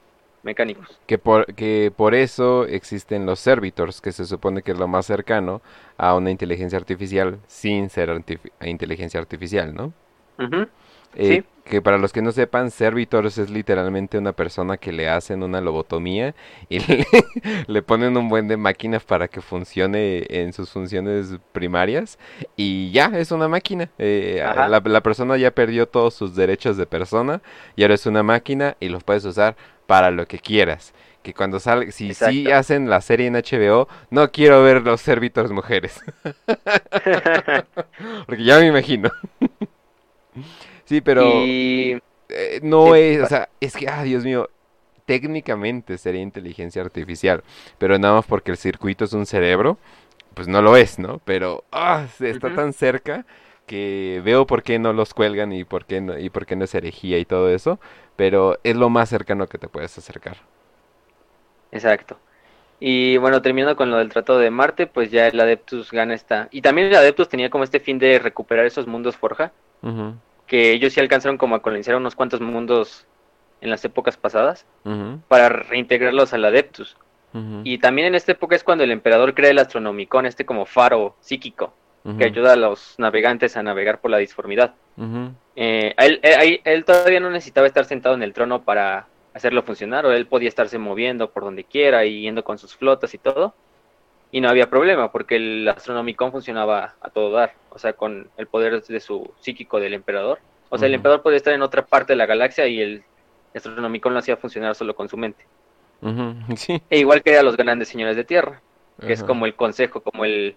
mecánicos. 0.43 0.99
Que 1.07 1.17
por, 1.17 1.53
que 1.55 1.91
por 1.95 2.13
eso 2.13 2.65
existen 2.65 3.25
los 3.25 3.39
servitors, 3.39 4.01
que 4.01 4.11
se 4.11 4.25
supone 4.25 4.61
que 4.61 4.71
es 4.71 4.77
lo 4.77 4.87
más 4.87 5.05
cercano 5.05 5.61
a 5.97 6.15
una 6.15 6.31
inteligencia 6.31 6.77
artificial 6.77 7.39
sin 7.47 7.89
ser 7.89 8.23
inteligencia 8.61 9.19
artificial, 9.19 9.73
¿no? 9.73 9.93
Eh, 11.15 11.43
que 11.63 11.81
para 11.81 11.97
los 11.97 12.11
que 12.11 12.21
no 12.21 12.31
sepan, 12.31 12.71
Servitors 12.71 13.37
es 13.37 13.49
literalmente 13.49 14.17
una 14.17 14.33
persona 14.33 14.77
que 14.77 14.91
le 14.91 15.07
hacen 15.07 15.43
una 15.43 15.61
lobotomía 15.61 16.35
y 16.67 16.79
le, 17.67 17.81
ponen 17.81 18.17
un 18.17 18.27
buen 18.27 18.47
de 18.47 18.57
máquinas 18.57 19.03
para 19.03 19.27
que 19.29 19.41
funcione 19.41 20.25
en 20.29 20.51
sus 20.51 20.69
funciones 20.69 21.37
primarias 21.53 22.19
y 22.57 22.91
ya, 22.91 23.11
es 23.15 23.31
una 23.31 23.47
máquina. 23.47 23.89
Eh, 23.97 24.41
la, 24.43 24.81
la, 24.83 25.01
persona 25.01 25.37
ya 25.37 25.51
perdió 25.51 25.87
todos 25.87 26.13
sus 26.13 26.35
derechos 26.35 26.75
de 26.75 26.85
persona 26.85 27.41
y 27.75 27.83
ahora 27.83 27.95
es 27.95 28.05
una 28.05 28.23
máquina 28.23 28.75
y 28.79 28.89
los 28.89 29.03
puedes 29.03 29.23
usar 29.23 29.55
para 29.87 30.11
lo 30.11 30.27
que 30.27 30.39
quieras. 30.39 30.93
que 31.21 31.33
cuando 31.33 31.61
sale, 31.61 31.93
si 31.93 32.13
sí 32.13 32.51
hacen 32.51 32.89
la 32.89 32.99
serie 32.99 33.27
en 33.27 33.35
HBO, 33.35 33.87
no 34.09 34.29
quiero 34.31 34.61
ver 34.63 34.81
los 34.81 34.99
servitors 34.99 35.51
mujeres. 35.51 36.01
Porque 38.25 38.43
ya 38.43 38.59
me 38.59 38.67
imagino. 38.67 39.09
Sí, 40.85 41.01
pero 41.01 41.23
eh, 41.25 41.99
no 42.61 42.95
es, 42.95 43.21
o 43.21 43.27
sea, 43.27 43.49
es 43.59 43.75
que, 43.75 43.87
ah, 43.87 44.03
Dios 44.03 44.23
mío, 44.23 44.49
técnicamente 45.05 45.97
sería 45.97 46.21
inteligencia 46.21 46.81
artificial, 46.81 47.43
pero 47.77 47.97
nada 47.99 48.15
más 48.15 48.25
porque 48.25 48.51
el 48.51 48.57
circuito 48.57 49.05
es 49.05 49.13
un 49.13 49.25
cerebro, 49.25 49.77
pues 50.33 50.47
no 50.47 50.61
lo 50.61 50.77
es, 50.77 50.99
¿no? 50.99 51.21
Pero 51.25 51.63
ah, 51.71 52.05
está 52.19 52.53
tan 52.53 52.73
cerca 52.73 53.25
que 53.65 54.21
veo 54.23 54.45
por 54.45 54.63
qué 54.63 54.79
no 54.79 54.93
los 54.93 55.13
cuelgan 55.13 55.51
y 55.53 55.63
por 55.63 55.85
qué 55.85 56.01
no, 56.01 56.17
y 56.17 56.29
por 56.29 56.45
qué 56.45 56.55
no 56.55 56.65
es 56.65 56.75
herejía 56.75 57.17
y 57.17 57.25
todo 57.25 57.49
eso, 57.49 57.79
pero 58.15 58.57
es 58.63 58.75
lo 58.75 58.89
más 58.89 59.09
cercano 59.09 59.47
que 59.47 59.57
te 59.57 59.67
puedes 59.67 59.97
acercar. 59.97 60.37
Exacto. 61.71 62.17
Y 62.79 63.17
bueno, 63.17 63.41
terminando 63.41 63.77
con 63.77 63.89
lo 63.89 63.97
del 63.97 64.09
Tratado 64.09 64.39
de 64.39 64.49
Marte, 64.49 64.87
pues 64.87 65.09
ya 65.09 65.27
el 65.27 65.39
Adeptus 65.39 65.91
gana 65.91 66.13
esta. 66.13 66.49
Y 66.51 66.61
también 66.61 66.87
el 66.87 66.95
Adeptus 66.95 67.29
tenía 67.29 67.49
como 67.49 67.63
este 67.63 67.79
fin 67.79 67.97
de 67.97 68.19
recuperar 68.19 68.65
esos 68.65 68.87
mundos 68.87 69.15
Forja, 69.15 69.53
que 70.53 70.71
ellos 70.71 70.93
sí 70.93 70.99
alcanzaron 70.99 71.39
como 71.39 71.55
a 71.55 71.63
colonizar 71.63 71.95
unos 71.95 72.13
cuantos 72.13 72.39
mundos 72.39 73.07
en 73.59 73.71
las 73.71 73.83
épocas 73.85 74.17
pasadas, 74.17 74.67
para 75.27 75.49
reintegrarlos 75.49 76.31
al 76.31 76.45
Adeptus. 76.45 76.95
Y 77.63 77.79
también 77.79 78.09
en 78.09 78.13
esta 78.13 78.33
época 78.33 78.55
es 78.55 78.63
cuando 78.63 78.83
el 78.83 78.91
emperador 78.91 79.33
crea 79.33 79.49
el 79.49 79.57
Astronomicon, 79.57 80.27
este 80.27 80.45
como 80.45 80.67
faro 80.67 81.15
psíquico, 81.21 81.73
que 82.19 82.25
ayuda 82.25 82.53
a 82.53 82.55
los 82.55 82.93
navegantes 82.99 83.57
a 83.57 83.63
navegar 83.63 83.99
por 83.99 84.11
la 84.11 84.19
disformidad. 84.19 84.75
Eh, 85.55 85.95
él, 85.97 86.19
eh, 86.21 86.61
él, 86.63 86.85
todavía 86.85 87.19
no 87.19 87.31
necesitaba 87.31 87.65
estar 87.65 87.85
sentado 87.85 88.13
en 88.13 88.21
el 88.21 88.33
trono 88.33 88.61
para 88.61 89.07
hacerlo 89.33 89.63
funcionar, 89.63 90.05
o 90.05 90.11
él 90.11 90.27
podía 90.27 90.49
estarse 90.49 90.77
moviendo 90.77 91.31
por 91.31 91.45
donde 91.45 91.63
quiera 91.63 92.05
y 92.05 92.21
yendo 92.21 92.43
con 92.43 92.59
sus 92.59 92.75
flotas 92.75 93.11
y 93.15 93.17
todo, 93.17 93.55
y 94.33 94.41
no 94.41 94.49
había 94.49 94.67
problema, 94.67 95.11
porque 95.11 95.35
el 95.35 95.67
Astronomicon 95.67 96.31
funcionaba 96.31 96.95
a 96.99 97.11
todo 97.11 97.29
dar, 97.29 97.53
o 97.69 97.77
sea, 97.77 97.93
con 97.93 98.29
el 98.35 98.47
poder 98.47 98.81
de 98.81 98.99
su 98.99 99.31
psíquico 99.39 99.79
del 99.79 99.93
emperador. 99.93 100.39
O 100.69 100.77
sea, 100.79 100.87
el 100.87 100.95
emperador 100.95 101.21
podía 101.21 101.37
estar 101.37 101.53
en 101.53 101.61
otra 101.61 101.85
parte 101.85 102.13
de 102.13 102.17
la 102.17 102.25
galaxia 102.25 102.67
y 102.67 102.81
el 102.81 103.03
Astronomicon 103.53 104.11
lo 104.11 104.17
hacía 104.17 104.35
funcionar 104.35 104.73
solo 104.73 104.95
con 104.95 105.07
su 105.07 105.17
mente. 105.17 105.45
E 106.89 106.97
igual 106.97 107.21
que 107.21 107.37
a 107.37 107.43
los 107.43 107.55
grandes 107.55 107.89
señores 107.89 108.15
de 108.15 108.23
tierra, 108.23 108.59
que 108.99 109.13
es 109.13 109.23
como 109.23 109.45
el 109.45 109.53
consejo, 109.53 110.01
como 110.01 110.25
el 110.25 110.55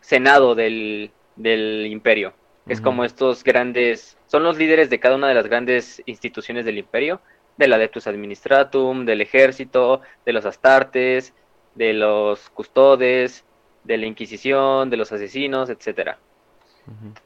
senado 0.00 0.56
del, 0.56 1.12
del 1.36 1.86
imperio, 1.86 2.32
que 2.66 2.72
es 2.72 2.80
como 2.80 3.04
estos 3.04 3.44
grandes, 3.44 4.18
son 4.26 4.42
los 4.42 4.58
líderes 4.58 4.90
de 4.90 4.98
cada 4.98 5.14
una 5.14 5.28
de 5.28 5.34
las 5.34 5.46
grandes 5.46 6.02
instituciones 6.06 6.64
del 6.64 6.78
imperio, 6.78 7.20
del 7.56 7.72
Adeptus 7.72 8.08
Administratum, 8.08 9.04
del 9.06 9.20
ejército, 9.20 10.00
de 10.24 10.32
los 10.32 10.44
astartes, 10.44 11.32
de 11.76 11.92
los 11.92 12.50
custodes, 12.50 13.44
de 13.84 13.96
la 13.98 14.06
Inquisición, 14.06 14.90
de 14.90 14.96
los 14.96 15.12
asesinos, 15.12 15.70
etcétera. 15.70 16.18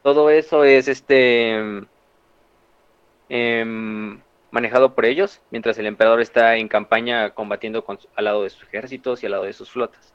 Todo 0.01 0.29
eso 0.29 0.63
es 0.63 0.87
este 0.87 1.53
em, 3.29 4.19
manejado 4.49 4.95
por 4.95 5.05
ellos, 5.05 5.39
mientras 5.51 5.77
el 5.77 5.85
emperador 5.85 6.19
está 6.19 6.55
en 6.57 6.67
campaña 6.67 7.29
combatiendo 7.31 7.83
con, 7.83 7.99
al 8.15 8.25
lado 8.25 8.43
de 8.43 8.49
sus 8.49 8.63
ejércitos 8.63 9.21
y 9.21 9.27
al 9.27 9.33
lado 9.33 9.43
de 9.43 9.53
sus 9.53 9.69
flotas. 9.69 10.13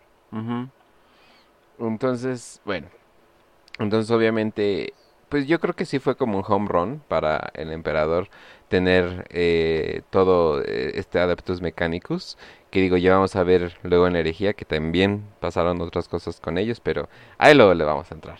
Entonces, 1.78 2.60
bueno, 2.64 2.88
entonces 3.78 4.10
obviamente, 4.10 4.94
pues 5.28 5.46
yo 5.46 5.60
creo 5.60 5.74
que 5.74 5.84
sí 5.84 5.98
fue 5.98 6.16
como 6.16 6.38
un 6.38 6.44
home 6.46 6.68
run 6.68 7.02
para 7.06 7.50
el 7.54 7.70
emperador 7.70 8.28
tener 8.68 9.26
eh, 9.30 10.02
todo 10.10 10.60
eh, 10.62 10.92
este 10.94 11.20
Adeptus 11.20 11.60
Mechanicus, 11.60 12.36
que 12.76 12.82
digo, 12.82 12.98
ya 12.98 13.14
vamos 13.14 13.34
a 13.36 13.42
ver 13.42 13.72
luego 13.84 14.06
en 14.06 14.16
herejía, 14.16 14.52
que 14.52 14.66
también 14.66 15.24
pasaron 15.40 15.80
otras 15.80 16.08
cosas 16.08 16.40
con 16.40 16.58
ellos, 16.58 16.78
pero 16.78 17.08
ahí 17.38 17.54
luego 17.54 17.72
le 17.72 17.84
vamos 17.84 18.12
a 18.12 18.14
entrar. 18.14 18.38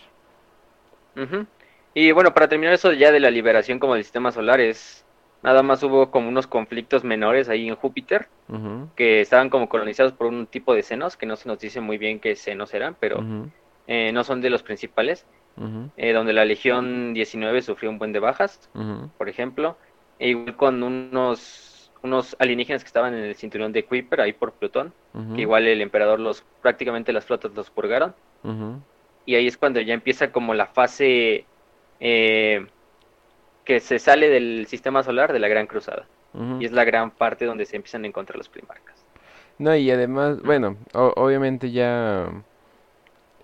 Y 1.95 2.11
bueno, 2.11 2.35
para 2.35 2.47
terminar 2.47 2.75
eso 2.75 2.93
ya 2.93 3.11
de 3.11 3.19
la 3.19 3.31
liberación 3.31 3.79
como 3.79 3.95
del 3.95 4.03
sistema 4.03 4.31
solar, 4.31 4.59
es 4.59 5.03
nada 5.41 5.63
más 5.63 5.81
hubo 5.81 6.11
como 6.11 6.29
unos 6.29 6.45
conflictos 6.45 7.03
menores 7.03 7.49
ahí 7.49 7.67
en 7.67 7.75
Júpiter, 7.75 8.27
que 8.95 9.21
estaban 9.21 9.49
como 9.49 9.69
colonizados 9.69 10.13
por 10.13 10.27
un 10.27 10.45
tipo 10.45 10.75
de 10.75 10.83
senos, 10.83 11.17
que 11.17 11.25
no 11.25 11.35
se 11.35 11.49
nos 11.49 11.57
dice 11.57 11.81
muy 11.81 11.97
bien 11.97 12.19
qué 12.19 12.35
senos 12.35 12.75
eran, 12.75 12.95
pero 12.99 13.23
eh, 13.87 14.11
no 14.13 14.23
son 14.23 14.41
de 14.41 14.51
los 14.51 14.61
principales, 14.61 15.25
donde 15.55 16.33
la 16.33 16.45
Legión 16.45 17.15
19 17.15 17.63
sufrió 17.63 17.89
un 17.89 17.97
buen 17.97 18.13
de 18.13 18.19
bajas, 18.19 18.69
por 19.17 19.29
ejemplo, 19.29 19.77
e 20.19 20.29
igual 20.29 20.55
con 20.57 20.83
unos, 20.83 21.66
unos 22.03 22.35
alienígenas 22.39 22.83
que 22.83 22.87
estaban 22.87 23.13
en 23.13 23.23
el 23.23 23.35
cinturón 23.35 23.71
de 23.73 23.83
Kuiper, 23.83 24.21
ahí 24.21 24.33
por 24.33 24.53
Plutón, 24.53 24.93
que 25.35 25.41
igual 25.41 25.67
el 25.67 25.81
emperador 25.81 26.19
los, 26.19 26.43
prácticamente 26.61 27.11
las 27.13 27.25
flotas 27.25 27.53
los 27.53 27.69
purgaron. 27.69 28.13
Y 29.25 29.35
ahí 29.35 29.47
es 29.47 29.57
cuando 29.57 29.81
ya 29.81 29.93
empieza 29.93 30.31
como 30.31 30.53
la 30.53 30.67
fase 30.67 31.45
eh, 31.99 32.65
que 33.65 33.79
se 33.79 33.99
sale 33.99 34.29
del 34.29 34.67
sistema 34.67 35.03
solar 35.03 35.33
de 35.33 35.39
la 35.39 35.47
Gran 35.47 35.67
Cruzada. 35.67 36.05
Y 36.59 36.65
es 36.65 36.71
la 36.71 36.83
gran 36.83 37.09
parte 37.09 37.45
donde 37.45 37.65
se 37.65 37.75
empiezan 37.75 38.03
a 38.03 38.07
encontrar 38.07 38.37
los 38.37 38.47
primarcas. 38.47 39.03
No, 39.57 39.75
y 39.75 39.89
además, 39.89 40.41
bueno, 40.43 40.77
obviamente 40.93 41.71
ya... 41.71 42.29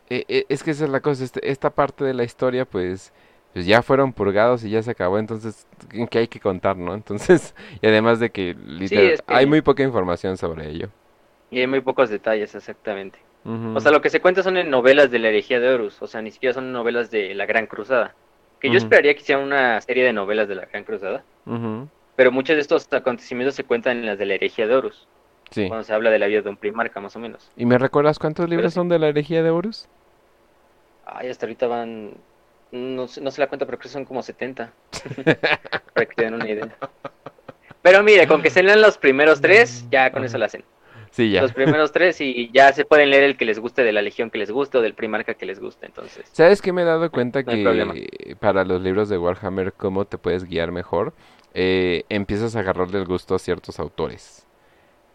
E, 0.09 0.25
e, 0.27 0.45
es 0.47 0.63
que 0.63 0.71
esa 0.71 0.83
es 0.85 0.91
la 0.91 0.99
cosa, 0.99 1.23
este, 1.23 1.49
esta 1.49 1.71
parte 1.71 2.03
de 2.03 2.13
la 2.13 2.23
historia 2.23 2.65
pues 2.65 3.11
pues 3.53 3.67
ya 3.67 3.83
fueron 3.83 4.13
purgados 4.13 4.63
y 4.63 4.71
ya 4.71 4.81
se 4.81 4.91
acabó, 4.91 5.19
entonces, 5.19 5.67
¿en 5.91 6.07
qué 6.07 6.19
hay 6.19 6.27
que 6.27 6.39
contar, 6.39 6.75
no? 6.75 6.95
Entonces, 6.95 7.53
y 7.81 7.87
además 7.87 8.19
de 8.19 8.31
que, 8.31 8.57
hay 9.27 9.45
muy 9.45 9.61
poca 9.61 9.83
información 9.83 10.37
sobre 10.37 10.69
ello. 10.69 10.89
Y 11.51 11.59
hay 11.59 11.67
muy 11.67 11.81
pocos 11.81 12.09
detalles, 12.09 12.55
exactamente. 12.55 13.19
O 13.45 13.79
sea, 13.81 13.91
lo 13.91 14.01
que 14.01 14.09
se 14.09 14.21
cuenta 14.21 14.41
son 14.41 14.55
en 14.55 14.69
novelas 14.69 15.11
de 15.11 15.19
la 15.19 15.27
herejía 15.27 15.59
de 15.59 15.69
Horus, 15.69 16.01
o 16.01 16.07
sea, 16.07 16.21
ni 16.21 16.31
siquiera 16.31 16.53
son 16.53 16.71
novelas 16.71 17.11
de 17.11 17.35
la 17.35 17.45
Gran 17.45 17.67
Cruzada. 17.67 18.15
Que 18.61 18.71
yo 18.71 18.77
esperaría 18.77 19.13
que 19.13 19.19
hicieran 19.19 19.43
una 19.43 19.81
serie 19.81 20.05
de 20.05 20.13
novelas 20.13 20.47
de 20.47 20.55
la 20.55 20.65
Gran 20.65 20.85
Cruzada. 20.85 21.25
Pero 22.15 22.31
muchos 22.31 22.55
de 22.55 22.61
estos 22.61 22.87
acontecimientos 22.93 23.55
se 23.55 23.65
cuentan 23.65 23.97
en 23.97 24.05
las 24.05 24.17
de 24.17 24.25
la 24.25 24.35
herejía 24.35 24.65
de 24.65 24.75
Horus. 24.75 25.07
Sí. 25.51 25.67
Cuando 25.67 25.83
se 25.83 25.93
habla 25.93 26.09
de 26.09 26.19
la 26.19 26.27
vida 26.27 26.41
de 26.41 26.49
un 26.49 26.55
primarca, 26.55 27.01
más 27.01 27.17
o 27.17 27.19
menos. 27.19 27.51
¿Y 27.57 27.65
me 27.65 27.77
recuerdas 27.77 28.17
cuántos 28.17 28.49
libros 28.49 28.73
son 28.73 28.87
de 28.87 28.97
la 28.97 29.09
herejía 29.09 29.43
de 29.43 29.49
Horus? 29.49 29.89
Ay, 31.05 31.27
hasta 31.27 31.45
ahorita 31.45 31.67
van 31.67 32.13
no, 32.73 33.03
no 33.21 33.31
se 33.31 33.41
la 33.41 33.47
cuenta, 33.47 33.65
pero 33.65 33.77
creo 33.77 33.81
que 33.81 33.89
son 33.89 34.03
como 34.03 34.23
70. 34.23 34.73
para 35.93 36.05
que 36.05 36.15
tengan 36.15 36.33
una 36.35 36.49
idea. 36.49 36.75
Pero 37.81 38.01
mire, 38.01 38.27
con 38.27 38.41
que 38.41 38.49
se 38.49 38.63
lean 38.63 38.81
los 38.81 38.97
primeros 38.97 39.41
tres, 39.41 39.85
ya 39.91 40.11
con 40.11 40.23
eso 40.23 40.37
lo 40.37 40.45
hacen. 40.45 40.63
Sí, 41.11 41.29
ya. 41.29 41.43
Los 41.43 41.53
primeros 41.53 41.91
tres 41.91 42.19
y 42.21 42.49
ya 42.51 42.73
se 42.73 42.85
pueden 42.85 43.11
leer 43.11 43.23
el 43.23 43.37
que 43.37 43.45
les 43.45 43.59
guste 43.59 43.83
de 43.83 43.91
la 43.91 44.01
legión 44.01 44.31
que 44.31 44.39
les 44.39 44.49
guste 44.49 44.79
o 44.79 44.81
del 44.81 44.95
primarca 44.95 45.35
que 45.35 45.45
les 45.45 45.59
guste, 45.59 45.85
entonces. 45.85 46.27
¿Sabes 46.31 46.59
qué 46.59 46.73
me 46.73 46.81
he 46.81 46.85
dado 46.85 47.11
cuenta 47.11 47.43
que 47.43 48.35
para 48.39 48.63
los 48.63 48.81
libros 48.81 49.09
de 49.09 49.19
Warhammer 49.19 49.73
cómo 49.73 50.05
te 50.05 50.17
puedes 50.17 50.45
guiar 50.45 50.71
mejor? 50.71 51.13
Eh, 51.53 52.05
empiezas 52.09 52.55
a 52.55 52.61
agarrarle 52.61 52.97
el 52.97 53.05
gusto 53.05 53.35
a 53.35 53.39
ciertos 53.39 53.79
autores. 53.79 54.42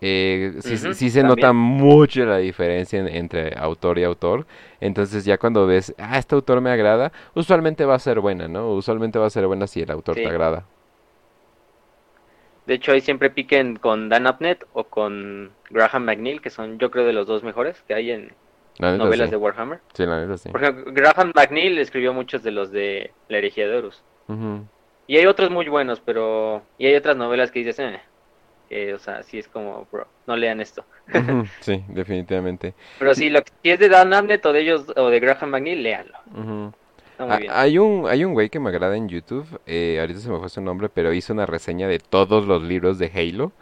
Eh, 0.00 0.54
sí, 0.60 1.10
se 1.10 1.22
nota 1.22 1.52
mucho 1.52 2.24
la 2.24 2.38
diferencia 2.38 3.00
entre 3.00 3.56
autor 3.58 3.98
y 3.98 4.04
autor. 4.04 4.46
Entonces 4.80 5.24
ya 5.24 5.38
cuando 5.38 5.66
ves, 5.66 5.94
ah, 5.98 6.18
este 6.18 6.34
autor 6.34 6.60
me 6.60 6.70
agrada, 6.70 7.12
usualmente 7.34 7.84
va 7.84 7.94
a 7.94 7.98
ser 7.98 8.20
buena, 8.20 8.46
¿no? 8.46 8.70
Usualmente 8.72 9.18
va 9.18 9.26
a 9.26 9.30
ser 9.30 9.46
buena 9.46 9.66
si 9.66 9.80
el 9.80 9.90
autor 9.90 10.14
te 10.14 10.26
agrada. 10.26 10.64
De 12.66 12.74
hecho, 12.74 12.92
ahí 12.92 13.00
siempre 13.00 13.30
piquen 13.30 13.76
con 13.76 14.10
Dan 14.10 14.26
Abnett 14.26 14.66
o 14.74 14.84
con 14.84 15.52
Graham 15.70 16.04
McNeil, 16.04 16.42
que 16.42 16.50
son 16.50 16.78
yo 16.78 16.90
creo 16.90 17.06
de 17.06 17.14
los 17.14 17.26
dos 17.26 17.42
mejores 17.42 17.82
que 17.88 17.94
hay 17.94 18.10
en 18.10 18.32
novelas 18.78 19.30
de 19.30 19.36
Warhammer. 19.38 19.80
Sí, 19.94 20.04
la 20.04 20.20
neta 20.20 20.36
sí. 20.36 20.50
Por 20.50 20.62
ejemplo, 20.62 20.92
Graham 20.92 21.32
McNeil 21.34 21.78
escribió 21.78 22.12
muchos 22.12 22.42
de 22.42 22.50
los 22.50 22.70
de 22.70 23.12
La 23.28 23.38
herejía 23.38 23.66
de 23.66 23.76
Horus. 23.76 24.04
Y 25.06 25.16
hay 25.16 25.24
otros 25.24 25.50
muy 25.50 25.66
buenos, 25.68 26.00
pero... 26.00 26.62
Y 26.76 26.86
hay 26.86 26.94
otras 26.94 27.16
novelas 27.16 27.50
que 27.50 27.60
dices, 27.60 27.78
eh, 27.78 28.00
o 28.94 28.98
sea, 28.98 29.22
sí 29.22 29.38
es 29.38 29.48
como, 29.48 29.86
bro, 29.90 30.06
no 30.26 30.36
lean 30.36 30.60
esto. 30.60 30.84
sí, 31.60 31.84
definitivamente. 31.88 32.74
Pero 32.98 33.14
sí, 33.14 33.30
lo 33.30 33.42
que 33.42 33.52
si 33.62 33.70
es 33.70 33.78
de 33.78 33.88
Dan 33.88 34.12
Abnett 34.12 34.44
o 34.46 34.52
de 34.52 34.60
ellos, 34.60 34.86
o 34.96 35.08
de 35.08 35.20
Graham 35.20 35.50
McNeil, 35.50 35.82
léanlo. 35.82 36.18
Hay 37.50 37.78
un, 37.78 38.06
hay 38.08 38.24
un 38.24 38.32
güey 38.32 38.48
que 38.48 38.60
me 38.60 38.68
agrada 38.68 38.96
en 38.96 39.08
YouTube, 39.08 39.46
eh, 39.66 39.98
ahorita 40.00 40.20
se 40.20 40.30
me 40.30 40.38
fue 40.38 40.48
su 40.48 40.60
nombre, 40.60 40.88
pero 40.88 41.12
hizo 41.12 41.32
una 41.32 41.46
reseña 41.46 41.88
de 41.88 41.98
todos 41.98 42.46
los 42.46 42.62
libros 42.62 42.98
de 42.98 43.10
Halo. 43.12 43.52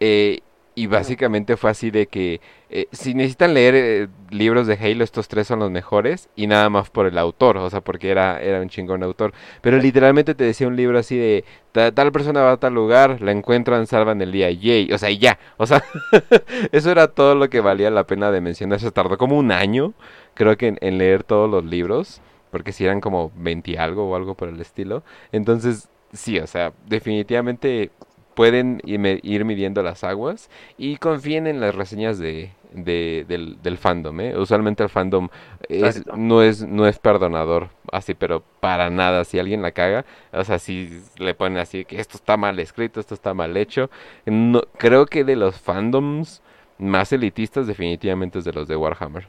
Eh, 0.00 0.40
y 0.74 0.86
básicamente 0.86 1.56
fue 1.56 1.70
así 1.70 1.90
de 1.90 2.06
que 2.06 2.40
eh, 2.68 2.88
si 2.90 3.14
necesitan 3.14 3.54
leer 3.54 3.74
eh, 3.76 4.08
libros 4.30 4.66
de 4.66 4.74
Halo, 4.74 5.04
estos 5.04 5.28
tres 5.28 5.46
son 5.46 5.60
los 5.60 5.70
mejores 5.70 6.28
y 6.34 6.48
nada 6.48 6.68
más 6.68 6.90
por 6.90 7.06
el 7.06 7.16
autor, 7.18 7.58
o 7.58 7.70
sea, 7.70 7.80
porque 7.80 8.10
era, 8.10 8.40
era 8.40 8.60
un 8.60 8.68
chingón 8.68 9.02
autor. 9.04 9.32
Pero 9.60 9.78
literalmente 9.78 10.34
te 10.34 10.44
decía 10.44 10.66
un 10.66 10.76
libro 10.76 10.98
así 10.98 11.16
de 11.16 11.44
tal 11.72 12.12
persona 12.12 12.42
va 12.42 12.52
a 12.52 12.56
tal 12.56 12.74
lugar, 12.74 13.20
la 13.20 13.32
encuentran, 13.32 13.86
salvan 13.86 14.20
el 14.22 14.32
día, 14.32 14.50
yay, 14.50 14.92
o 14.92 14.98
sea, 14.98 15.10
y 15.10 15.18
ya, 15.18 15.38
o 15.56 15.66
sea, 15.66 15.82
eso 16.72 16.90
era 16.90 17.08
todo 17.08 17.34
lo 17.34 17.50
que 17.50 17.60
valía 17.60 17.90
la 17.90 18.06
pena 18.06 18.30
de 18.30 18.40
mencionar. 18.40 18.80
Se 18.80 18.90
tardó 18.90 19.18
como 19.18 19.38
un 19.38 19.52
año, 19.52 19.92
creo 20.34 20.56
que 20.56 20.76
en, 20.80 20.98
leer 20.98 21.24
todos 21.24 21.50
los 21.50 21.64
libros, 21.64 22.20
porque 22.50 22.72
si 22.72 22.84
eran 22.84 23.00
como 23.00 23.32
20 23.36 23.78
algo 23.78 24.08
o 24.08 24.16
algo 24.16 24.34
por 24.34 24.48
el 24.48 24.60
estilo. 24.60 25.02
Entonces, 25.32 25.88
sí, 26.12 26.38
o 26.38 26.46
sea, 26.46 26.72
definitivamente 26.86 27.90
pueden 28.34 28.80
ir 28.84 29.44
midiendo 29.44 29.82
las 29.82 30.04
aguas 30.04 30.50
y 30.76 30.96
confíen 30.96 31.46
en 31.46 31.60
las 31.60 31.74
reseñas 31.74 32.18
de, 32.18 32.50
del, 32.72 33.58
del, 33.62 33.78
fandom. 33.78 34.20
¿eh? 34.20 34.36
Usualmente 34.36 34.82
el 34.82 34.88
fandom 34.88 35.28
es, 35.68 36.04
no, 36.16 36.42
es, 36.42 36.66
no 36.66 36.86
es 36.86 36.98
perdonador, 36.98 37.68
así, 37.92 38.14
pero 38.14 38.42
para 38.60 38.90
nada. 38.90 39.24
Si 39.24 39.38
alguien 39.38 39.62
la 39.62 39.72
caga, 39.72 40.04
o 40.32 40.44
sea, 40.44 40.58
si 40.58 41.02
le 41.18 41.34
ponen 41.34 41.58
así 41.58 41.84
que 41.84 42.00
esto 42.00 42.16
está 42.16 42.36
mal 42.36 42.58
escrito, 42.58 43.00
esto 43.00 43.14
está 43.14 43.34
mal 43.34 43.56
hecho. 43.56 43.90
No, 44.26 44.62
creo 44.76 45.06
que 45.06 45.24
de 45.24 45.36
los 45.36 45.60
fandoms 45.60 46.42
más 46.78 47.12
elitistas, 47.12 47.66
definitivamente 47.66 48.40
es 48.40 48.44
de 48.44 48.52
los 48.52 48.68
de 48.68 48.76
Warhammer. 48.76 49.28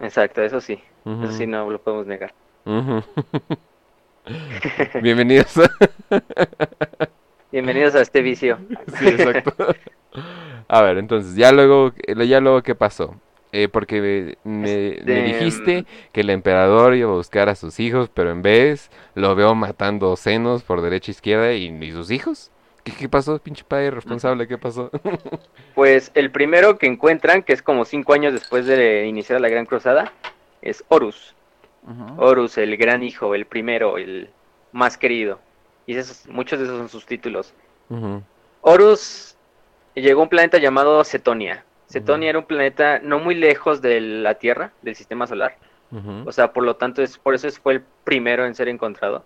Exacto, 0.00 0.42
eso 0.42 0.60
sí. 0.60 0.80
Eso 1.04 1.32
sí, 1.32 1.46
no 1.46 1.68
lo 1.70 1.80
podemos 1.80 2.06
negar. 2.06 2.32
Bienvenidos. 5.02 5.54
Bienvenidos 7.50 7.94
a 7.94 8.02
este 8.02 8.20
vicio. 8.20 8.58
sí, 8.98 9.08
exacto. 9.08 9.54
A 10.68 10.82
ver, 10.82 10.98
entonces, 10.98 11.34
ya 11.34 11.50
luego, 11.50 11.92
ya 12.26 12.40
luego, 12.40 12.62
¿qué 12.62 12.74
pasó? 12.74 13.18
Eh, 13.52 13.68
porque 13.68 14.36
me, 14.44 14.96
este, 14.98 15.22
dijiste 15.22 15.86
que 16.12 16.20
el 16.20 16.28
emperador 16.28 16.94
iba 16.94 17.10
a 17.10 17.14
buscar 17.14 17.48
a 17.48 17.54
sus 17.54 17.80
hijos, 17.80 18.10
pero 18.12 18.30
en 18.30 18.42
vez 18.42 18.90
lo 19.14 19.34
veo 19.34 19.54
matando 19.54 20.14
senos 20.16 20.62
por 20.62 20.82
derecha 20.82 21.10
e 21.10 21.12
izquierda 21.12 21.52
y, 21.54 21.92
sus 21.92 22.10
hijos. 22.10 22.50
¿Qué, 22.84 23.08
pasó, 23.08 23.38
pinche 23.38 23.64
padre 23.64 23.92
responsable? 23.92 24.46
¿Qué 24.46 24.58
pasó? 24.58 24.90
pues 25.74 26.10
el 26.14 26.30
primero 26.30 26.76
que 26.76 26.86
encuentran, 26.86 27.42
que 27.42 27.54
es 27.54 27.62
como 27.62 27.86
cinco 27.86 28.12
años 28.12 28.34
después 28.34 28.66
de 28.66 29.06
iniciar 29.06 29.40
la 29.40 29.48
Gran 29.48 29.64
Cruzada, 29.64 30.12
es 30.60 30.84
Horus. 30.88 31.34
Horus, 32.18 32.58
el 32.58 32.76
gran 32.76 33.02
hijo, 33.02 33.34
el 33.34 33.46
primero, 33.46 33.96
el 33.96 34.28
más 34.72 34.98
querido. 34.98 35.40
Y 35.88 35.96
esos, 35.96 36.28
muchos 36.28 36.58
de 36.58 36.66
esos 36.66 36.76
son 36.76 36.88
sus 36.90 37.06
títulos. 37.06 37.54
Horus 38.60 39.38
llegó 39.94 40.20
a 40.20 40.24
un 40.24 40.28
planeta 40.28 40.58
llamado 40.58 41.02
Cetonia. 41.02 41.64
Cetonia 41.86 42.28
era 42.28 42.38
un 42.38 42.44
planeta 42.44 42.98
no 42.98 43.18
muy 43.18 43.34
lejos 43.34 43.80
de 43.80 43.98
la 43.98 44.34
Tierra, 44.34 44.70
del 44.82 44.94
sistema 44.94 45.26
solar. 45.26 45.56
O 46.26 46.30
sea, 46.30 46.52
por 46.52 46.64
lo 46.64 46.76
tanto, 46.76 47.02
es, 47.02 47.16
por 47.16 47.34
eso 47.34 47.50
fue 47.62 47.72
el 47.72 47.82
primero 48.04 48.44
en 48.44 48.54
ser 48.54 48.68
encontrado. 48.68 49.24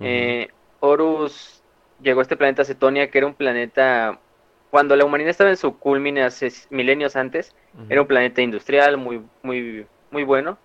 Eh, 0.00 0.48
Horus 0.80 1.62
llegó 2.02 2.20
a 2.20 2.24
este 2.24 2.36
planeta 2.36 2.66
Cetonia, 2.66 3.10
que 3.10 3.16
era 3.16 3.26
un 3.26 3.34
planeta, 3.34 4.20
cuando 4.68 4.94
la 4.96 5.06
humanidad 5.06 5.30
estaba 5.30 5.48
en 5.48 5.56
su 5.56 5.78
culmine 5.78 6.24
hace 6.24 6.52
milenios 6.68 7.16
antes, 7.16 7.56
era 7.88 8.02
un 8.02 8.06
planeta 8.06 8.42
industrial 8.42 8.98
muy, 8.98 9.22
muy, 9.42 9.86
muy 10.10 10.24
bueno. 10.24 10.58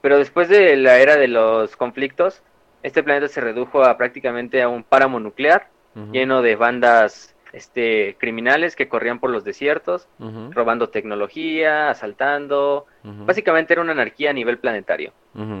Pero 0.00 0.18
después 0.18 0.48
de 0.48 0.74
la 0.76 0.98
era 0.98 1.16
de 1.16 1.28
los 1.28 1.76
conflictos, 1.76 2.42
este 2.86 3.02
planeta 3.02 3.26
se 3.26 3.40
redujo 3.40 3.82
a 3.82 3.96
prácticamente 3.96 4.62
a 4.62 4.68
un 4.68 4.84
páramo 4.84 5.18
nuclear, 5.18 5.68
lleno 6.12 6.40
de 6.40 6.54
bandas 6.54 7.34
este, 7.52 8.16
criminales 8.18 8.76
que 8.76 8.86
corrían 8.86 9.18
por 9.18 9.30
los 9.30 9.42
desiertos, 9.42 10.06
robando 10.50 10.88
tecnología, 10.88 11.90
asaltando. 11.90 12.86
Básicamente 13.02 13.72
era 13.72 13.82
una 13.82 13.90
anarquía 13.90 14.30
a 14.30 14.34
nivel 14.34 14.58
planetario. 14.58 15.12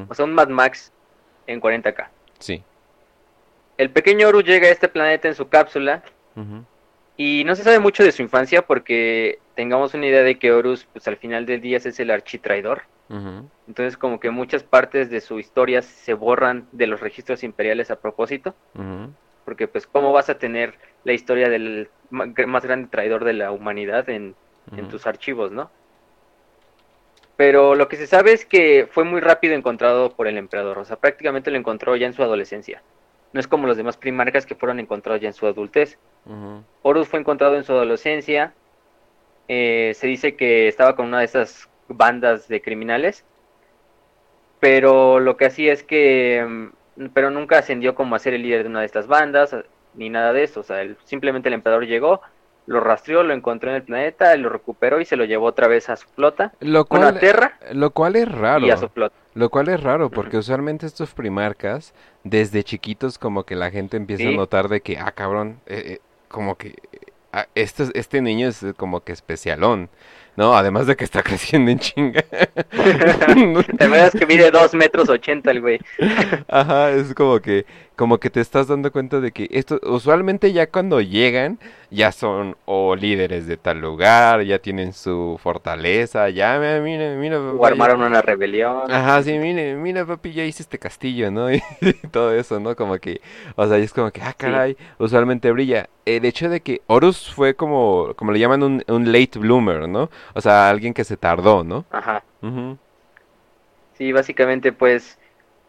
O 0.08 0.14
sea, 0.14 0.24
un 0.24 0.34
Mad 0.34 0.48
Max 0.48 0.92
en 1.48 1.60
40k. 1.60 2.06
Sí. 2.38 2.62
El 3.76 3.90
pequeño 3.90 4.28
Oru 4.28 4.42
llega 4.42 4.68
a 4.68 4.70
este 4.70 4.88
planeta 4.88 5.26
en 5.26 5.34
su 5.34 5.48
cápsula. 5.48 6.04
Y 7.16 7.42
no 7.44 7.56
se 7.56 7.64
sabe 7.64 7.80
mucho 7.80 8.04
de 8.04 8.12
su 8.12 8.22
infancia 8.22 8.62
porque 8.62 9.40
tengamos 9.56 9.94
una 9.94 10.06
idea 10.06 10.22
de 10.22 10.38
que 10.38 10.52
Horus, 10.52 10.86
pues 10.92 11.08
al 11.08 11.16
final 11.16 11.44
del 11.44 11.60
día 11.60 11.78
es 11.78 11.98
el 11.98 12.12
architraidor. 12.12 12.82
Entonces 13.08 13.96
como 13.96 14.18
que 14.18 14.30
muchas 14.30 14.64
partes 14.64 15.10
de 15.10 15.20
su 15.20 15.38
historia 15.38 15.82
se 15.82 16.14
borran 16.14 16.66
de 16.72 16.86
los 16.86 17.00
registros 17.00 17.44
imperiales 17.44 17.90
a 17.90 18.00
propósito. 18.00 18.54
Porque 19.44 19.68
pues 19.68 19.86
cómo 19.86 20.12
vas 20.12 20.28
a 20.28 20.38
tener 20.38 20.74
la 21.04 21.12
historia 21.12 21.48
del 21.48 21.88
más 22.10 22.64
grande 22.64 22.88
traidor 22.88 23.24
de 23.24 23.32
la 23.32 23.52
humanidad 23.52 24.08
en, 24.08 24.34
tus 24.90 25.06
archivos, 25.06 25.52
¿no? 25.52 25.70
Pero 27.36 27.74
lo 27.74 27.88
que 27.88 27.96
se 27.96 28.06
sabe 28.06 28.32
es 28.32 28.46
que 28.46 28.88
fue 28.90 29.04
muy 29.04 29.20
rápido 29.20 29.54
encontrado 29.54 30.10
por 30.10 30.26
el 30.26 30.38
emperador. 30.38 30.78
O 30.78 30.84
sea, 30.84 30.96
prácticamente 30.96 31.50
lo 31.50 31.58
encontró 31.58 31.94
ya 31.94 32.06
en 32.06 32.14
su 32.14 32.22
adolescencia. 32.22 32.82
No 33.32 33.40
es 33.40 33.46
como 33.46 33.66
los 33.66 33.76
demás 33.76 33.96
primarcas 33.96 34.46
que 34.46 34.54
fueron 34.54 34.80
encontrados 34.80 35.20
ya 35.20 35.28
en 35.28 35.34
su 35.34 35.46
adultez. 35.46 35.98
Horus 36.82 37.08
fue 37.08 37.20
encontrado 37.20 37.56
en 37.56 37.64
su 37.64 37.72
adolescencia. 37.72 38.54
Eh, 39.48 39.92
se 39.94 40.06
dice 40.06 40.34
que 40.34 40.66
estaba 40.66 40.96
con 40.96 41.06
una 41.06 41.20
de 41.20 41.26
esas 41.26 41.68
bandas 41.88 42.48
de 42.48 42.60
criminales. 42.60 43.24
Pero 44.60 45.20
lo 45.20 45.36
que 45.36 45.46
hacía 45.46 45.72
es 45.72 45.82
que. 45.82 46.44
Mm, 46.96 47.06
pero 47.12 47.30
nunca 47.30 47.58
ascendió 47.58 47.94
como 47.94 48.14
a 48.14 48.18
ser 48.18 48.34
el 48.34 48.42
líder 48.42 48.62
de 48.62 48.70
una 48.70 48.80
de 48.80 48.86
estas 48.86 49.06
bandas, 49.06 49.54
ni 49.94 50.08
nada 50.08 50.32
de 50.32 50.44
eso. 50.44 50.60
O 50.60 50.62
sea, 50.62 50.86
simplemente 51.04 51.48
el 51.48 51.54
emperador 51.54 51.86
llegó, 51.86 52.22
lo 52.66 52.80
rastreó, 52.80 53.22
lo 53.22 53.34
encontró 53.34 53.70
en 53.70 53.76
el 53.76 53.82
planeta, 53.82 54.34
lo 54.36 54.48
recuperó 54.48 55.00
y 55.00 55.04
se 55.04 55.16
lo 55.16 55.24
llevó 55.24 55.46
otra 55.46 55.68
vez 55.68 55.90
a 55.90 55.96
su 55.96 56.08
flota. 56.08 56.52
Lo 56.60 56.86
cual, 56.86 57.04
a 57.04 57.18
Terra. 57.18 57.58
Lo 57.72 57.90
cual 57.90 58.16
es 58.16 58.30
raro. 58.30 58.66
Y 58.66 58.70
a 58.70 58.78
su 58.78 58.88
flota. 58.88 59.14
Lo 59.34 59.50
cual 59.50 59.68
es 59.68 59.82
raro, 59.82 60.08
porque 60.08 60.38
usualmente 60.38 60.86
estos 60.86 61.12
primarcas, 61.12 61.92
desde 62.24 62.64
chiquitos, 62.64 63.18
como 63.18 63.44
que 63.44 63.54
la 63.54 63.70
gente 63.70 63.98
empieza 63.98 64.28
a 64.28 64.32
notar 64.32 64.68
de 64.68 64.80
que, 64.80 64.98
ah, 64.98 65.12
cabrón, 65.12 65.60
eh, 65.66 65.82
eh, 65.86 65.98
como 66.28 66.56
que 66.56 66.76
este, 67.54 67.84
este 67.94 68.22
niño 68.22 68.48
es 68.48 68.64
como 68.76 69.00
que 69.04 69.12
especialón. 69.12 69.90
No, 70.36 70.54
además 70.54 70.86
de 70.86 70.96
que 70.96 71.04
está 71.04 71.22
creciendo 71.24 71.70
en 71.70 71.78
chinga. 71.78 72.24
La 72.72 73.88
verdad 73.88 74.10
es 74.12 74.20
que 74.20 74.26
mide 74.26 74.50
2 74.50 74.74
metros 74.74 75.08
80 75.08 75.50
el 75.50 75.60
güey. 75.60 75.80
Ajá, 76.48 76.90
es 76.90 77.14
como 77.14 77.40
que, 77.40 77.64
como 77.96 78.18
que 78.18 78.28
te 78.28 78.40
estás 78.40 78.68
dando 78.68 78.92
cuenta 78.92 79.20
de 79.20 79.32
que 79.32 79.48
esto, 79.50 79.80
usualmente 79.82 80.52
ya 80.52 80.66
cuando 80.70 81.00
llegan, 81.00 81.58
ya 81.90 82.12
son 82.12 82.56
o 82.66 82.94
líderes 82.94 83.46
de 83.46 83.56
tal 83.56 83.80
lugar, 83.80 84.42
ya 84.42 84.58
tienen 84.58 84.92
su 84.92 85.38
fortaleza, 85.42 86.28
ya, 86.28 86.58
mira, 86.82 87.14
mira. 87.16 87.40
o 87.40 87.64
armaron 87.64 88.02
una 88.02 88.20
rebelión. 88.20 88.90
Ajá, 88.90 89.22
sí, 89.22 89.38
mira, 89.38 89.74
mira, 89.76 90.04
papi, 90.04 90.32
ya 90.32 90.44
hice 90.44 90.62
este 90.62 90.78
castillo, 90.78 91.30
¿no? 91.30 91.50
Y 91.80 91.92
todo 92.10 92.34
eso, 92.34 92.60
¿no? 92.60 92.76
Como 92.76 92.98
que, 92.98 93.20
o 93.54 93.66
sea, 93.66 93.78
es 93.78 93.92
como 93.92 94.10
que, 94.10 94.20
ah, 94.20 94.34
caray, 94.36 94.76
usualmente 94.98 95.50
brilla. 95.50 95.88
El 96.04 96.24
hecho 96.24 96.48
de 96.48 96.60
que 96.60 96.82
Horus 96.86 97.32
fue 97.32 97.54
como, 97.54 98.12
como 98.14 98.30
le 98.30 98.38
llaman 98.38 98.62
un, 98.62 98.84
un 98.86 99.12
late 99.12 99.38
bloomer, 99.38 99.88
¿no? 99.88 100.10
O 100.34 100.40
sea, 100.40 100.68
alguien 100.68 100.94
que 100.94 101.04
se 101.04 101.16
tardó, 101.16 101.64
¿no? 101.64 101.84
Ajá. 101.90 102.22
Sí, 103.94 104.12
básicamente, 104.12 104.72
pues, 104.72 105.18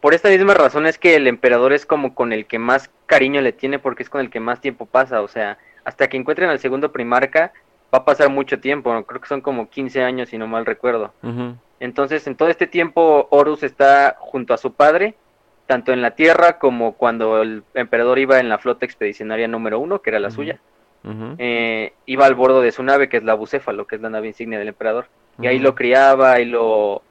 por 0.02 0.13
esta 0.13 0.30
misma 0.30 0.54
razón 0.54 0.86
es 0.86 0.98
que 0.98 1.15
el 1.15 1.28
emperador 1.28 1.74
es 1.74 1.86
como 1.86 2.13
con 2.13 2.34
el 2.34 2.46
que 2.46 2.60
más 2.60 2.89
cariño 3.06 3.41
le 3.41 3.54
tiene 3.54 3.80
porque 3.80 4.04
es 4.04 4.10
con 4.10 4.22
el 4.22 4.30
que 4.30 4.39
más 4.39 4.62
tiempo 4.62 4.86
pasa, 4.86 5.22
o 5.22 5.28
sea, 5.28 5.58
hasta 5.86 6.08
que 6.08 6.17
encuentren 6.17 6.50
al 6.50 6.60
segundo 6.60 6.91
primarca 6.91 7.54
va 7.93 8.00
a 8.00 8.06
pasar 8.06 8.30
mucho 8.30 8.60
tiempo, 8.60 9.04
creo 9.06 9.22
que 9.22 9.28
son 9.28 9.41
como 9.41 9.70
15 9.70 10.04
años 10.04 10.30
si 10.30 10.38
no 10.38 10.46
mal 10.46 10.65
recuerdo. 10.65 11.13
Entonces, 11.80 12.28
en 12.28 12.36
todo 12.36 12.50
este 12.50 12.67
tiempo 12.67 13.28
Horus 13.32 13.63
está 13.63 14.17
junto 14.20 14.54
a 14.54 14.58
su 14.58 14.74
padre, 14.74 15.15
tanto 15.65 15.93
en 15.93 16.02
la 16.02 16.12
tierra 16.12 16.60
como 16.60 16.93
cuando 16.93 17.41
el 17.41 17.63
emperador 17.74 18.20
iba 18.20 18.39
en 18.39 18.50
la 18.50 18.58
flota 18.58 18.86
expedicionaria 18.86 19.48
número 19.48 19.80
uno, 19.80 20.02
que 20.02 20.10
era 20.10 20.20
la 20.20 20.32
suya. 20.32 20.60
Eh, 21.38 21.93
iba 22.06 22.26
al 22.26 22.36
bordo 22.36 22.62
de 22.62 22.72
su 22.72 22.84
nave, 22.84 23.10
que 23.10 23.17
es 23.17 23.24
la 23.24 23.34
Bucéfalo, 23.34 23.88
que 23.88 23.96
es 23.96 24.02
la 24.02 24.10
nave 24.10 24.28
insignia 24.28 24.60
del 24.60 24.70
emperador. 24.70 25.08
Y 25.39 25.48
ahí 25.48 25.60
lo 25.60 25.76
criaba, 25.76 26.39
y 26.39 26.46
lo, 26.46 27.04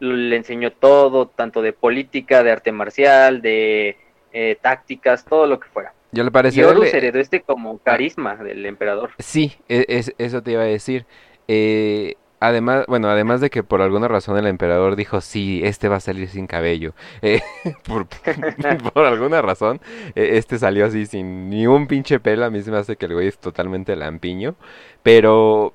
le 0.00 0.36
enseñó 0.36 0.72
todo, 0.72 1.28
tanto 1.28 1.62
de 1.62 1.72
política, 1.72 2.42
de 2.42 2.50
arte 2.50 2.72
marcial, 2.72 3.40
de 3.40 3.96
eh, 4.32 4.58
tácticas, 4.60 5.24
todo 5.24 5.46
lo 5.46 5.60
que 5.60 5.68
fuera. 5.68 5.92
Yo 6.12 6.24
le 6.24 6.30
parece. 6.30 6.60
Y 6.60 6.64
Horus 6.64 6.92
heredó 6.92 7.18
este 7.18 7.42
como 7.42 7.78
carisma 7.78 8.36
del 8.36 8.64
emperador. 8.66 9.10
Sí, 9.18 9.52
e, 9.68 9.84
es, 9.88 10.14
eso 10.18 10.42
te 10.42 10.52
iba 10.52 10.62
a 10.62 10.66
decir. 10.66 11.04
Eh, 11.46 12.16
Además, 12.40 12.84
bueno, 12.86 13.08
además 13.08 13.40
de 13.40 13.50
que 13.50 13.64
por 13.64 13.82
alguna 13.82 14.06
razón 14.06 14.38
el 14.38 14.46
emperador 14.46 14.94
dijo, 14.94 15.20
sí, 15.20 15.60
este 15.64 15.88
va 15.88 15.96
a 15.96 16.00
salir 16.00 16.28
sin 16.28 16.46
cabello. 16.46 16.94
Eh, 17.22 17.42
por, 18.94 19.04
alguna 19.04 19.42
razón, 19.42 19.80
eh, 20.14 20.30
este 20.34 20.58
salió 20.58 20.86
así 20.86 21.06
sin 21.06 21.50
ni 21.50 21.66
un 21.66 21.86
pinche 21.88 22.20
pelo. 22.20 22.44
A 22.44 22.50
mí 22.50 22.62
se 22.62 22.70
me 22.70 22.78
hace 22.78 22.96
que 22.96 23.06
el 23.06 23.14
güey 23.14 23.28
es 23.28 23.38
totalmente 23.38 23.96
lampiño. 23.96 24.54
Pero, 25.02 25.72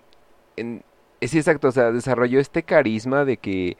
en, 0.55 0.83
sí, 1.21 1.37
exacto, 1.37 1.67
o 1.67 1.71
sea, 1.71 1.91
desarrolló 1.91 2.39
este 2.39 2.63
carisma 2.63 3.25
de 3.25 3.37
que 3.37 3.77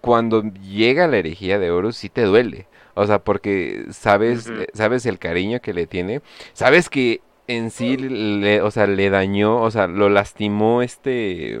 cuando 0.00 0.42
llega 0.42 1.06
la 1.08 1.18
herejía 1.18 1.58
de 1.58 1.70
Horus 1.70 1.96
sí 1.96 2.08
te 2.08 2.22
duele. 2.22 2.66
O 2.94 3.06
sea, 3.06 3.18
porque 3.20 3.86
sabes, 3.90 4.48
eh, 4.48 4.68
sabes 4.72 5.06
el 5.06 5.18
cariño 5.18 5.60
que 5.60 5.74
le 5.74 5.86
tiene. 5.86 6.22
Sabes 6.54 6.88
que 6.88 7.20
en 7.48 7.70
sí, 7.70 7.96
le, 7.96 8.62
o 8.62 8.70
sea, 8.70 8.86
le 8.86 9.10
dañó, 9.10 9.60
o 9.60 9.70
sea, 9.70 9.86
lo 9.88 10.08
lastimó 10.08 10.82
este 10.82 11.60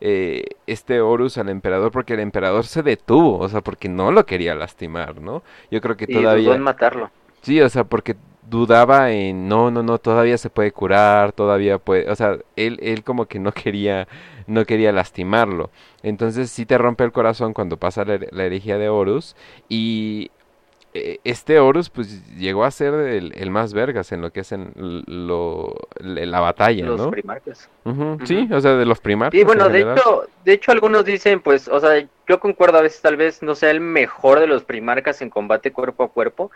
eh, 0.00 0.44
este 0.66 1.00
Horus 1.00 1.38
al 1.38 1.48
emperador 1.48 1.90
porque 1.92 2.14
el 2.14 2.20
emperador 2.20 2.66
se 2.66 2.82
detuvo, 2.82 3.38
o 3.38 3.48
sea, 3.48 3.60
porque 3.60 3.88
no 3.88 4.12
lo 4.12 4.26
quería 4.26 4.54
lastimar, 4.54 5.20
¿no? 5.20 5.42
Yo 5.70 5.80
creo 5.80 5.96
que 5.96 6.06
todavía... 6.06 6.44
Dudó 6.44 6.54
en 6.54 6.62
matarlo. 6.62 7.10
Sí, 7.42 7.60
o 7.60 7.68
sea, 7.68 7.84
porque 7.84 8.16
dudaba 8.48 9.10
en, 9.10 9.48
no, 9.48 9.70
no, 9.70 9.82
no, 9.82 9.98
todavía 9.98 10.38
se 10.38 10.50
puede 10.50 10.72
curar, 10.72 11.32
todavía 11.32 11.78
puede, 11.78 12.10
o 12.10 12.16
sea, 12.16 12.38
él, 12.56 12.78
él 12.82 13.04
como 13.04 13.26
que 13.26 13.38
no 13.38 13.52
quería, 13.52 14.06
no 14.46 14.64
quería 14.64 14.92
lastimarlo. 14.92 15.70
Entonces 16.02 16.50
sí 16.50 16.66
te 16.66 16.78
rompe 16.78 17.04
el 17.04 17.12
corazón 17.12 17.54
cuando 17.54 17.78
pasa 17.78 18.04
la, 18.04 18.44
herejía 18.44 18.78
de 18.78 18.88
Horus 18.88 19.36
y 19.68 20.30
este 20.94 21.58
Horus 21.58 21.90
pues 21.90 22.24
llegó 22.36 22.64
a 22.64 22.70
ser 22.70 22.94
el, 22.94 23.50
más 23.50 23.74
vergas 23.74 24.12
en 24.12 24.20
lo 24.20 24.32
que 24.32 24.40
es 24.40 24.52
en 24.52 24.72
lo, 24.76 25.74
la 25.98 26.38
batalla, 26.38 26.86
los 26.86 27.00
¿no? 27.00 27.10
primarcas. 27.10 27.68
Sí, 28.24 28.48
o 28.52 28.60
sea, 28.60 28.74
de 28.76 28.86
los 28.86 29.00
primarcas. 29.00 29.40
Y 29.40 29.42
bueno, 29.42 29.68
de 29.68 29.80
hecho, 29.80 30.28
de 30.44 30.52
hecho 30.52 30.70
algunos 30.70 31.04
dicen, 31.04 31.40
pues, 31.40 31.66
o 31.66 31.80
sea, 31.80 32.06
yo 32.28 32.38
concuerdo 32.38 32.78
a 32.78 32.82
veces 32.82 33.02
tal 33.02 33.16
vez 33.16 33.42
no 33.42 33.56
sea 33.56 33.70
el 33.70 33.80
mejor 33.80 34.38
de 34.38 34.46
los 34.46 34.62
primarcas 34.62 35.20
en 35.20 35.30
combate 35.30 35.72
cuerpo 35.72 36.04
a 36.04 36.08
cuerpo, 36.08 36.52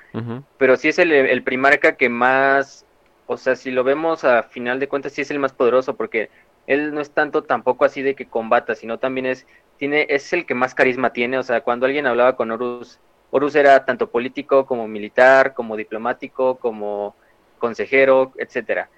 pero 0.56 0.76
sí 0.76 0.88
es 0.88 1.00
el, 1.00 1.10
el 1.10 1.42
primarca 1.42 1.96
que 1.96 2.08
más, 2.08 2.86
o 3.26 3.36
sea, 3.36 3.56
si 3.56 3.72
lo 3.72 3.82
vemos 3.82 4.22
a 4.22 4.44
final 4.44 4.78
de 4.78 4.86
cuentas, 4.86 5.12
sí 5.12 5.22
es 5.22 5.32
el 5.32 5.40
más 5.40 5.52
poderoso 5.52 5.96
porque 5.96 6.30
él 6.68 6.94
no 6.94 7.00
es 7.00 7.10
tanto 7.10 7.42
tampoco 7.42 7.84
así 7.84 8.02
de 8.02 8.14
que 8.14 8.26
combata, 8.26 8.76
sino 8.76 8.98
también 8.98 9.26
es 9.26 9.46
tiene 9.78 10.06
es 10.08 10.32
el 10.32 10.44
que 10.44 10.54
más 10.54 10.74
carisma 10.74 11.12
tiene, 11.12 11.38
o 11.38 11.42
sea, 11.42 11.60
cuando 11.62 11.86
alguien 11.86 12.06
hablaba 12.06 12.36
con 12.36 12.50
Horus 12.50 13.00
Horus 13.30 13.54
era 13.54 13.84
tanto 13.84 14.08
político 14.08 14.66
como 14.66 14.88
militar, 14.88 15.54
como 15.54 15.76
diplomático, 15.76 16.56
como 16.56 17.14
consejero, 17.58 18.32
etcétera. 18.36 18.88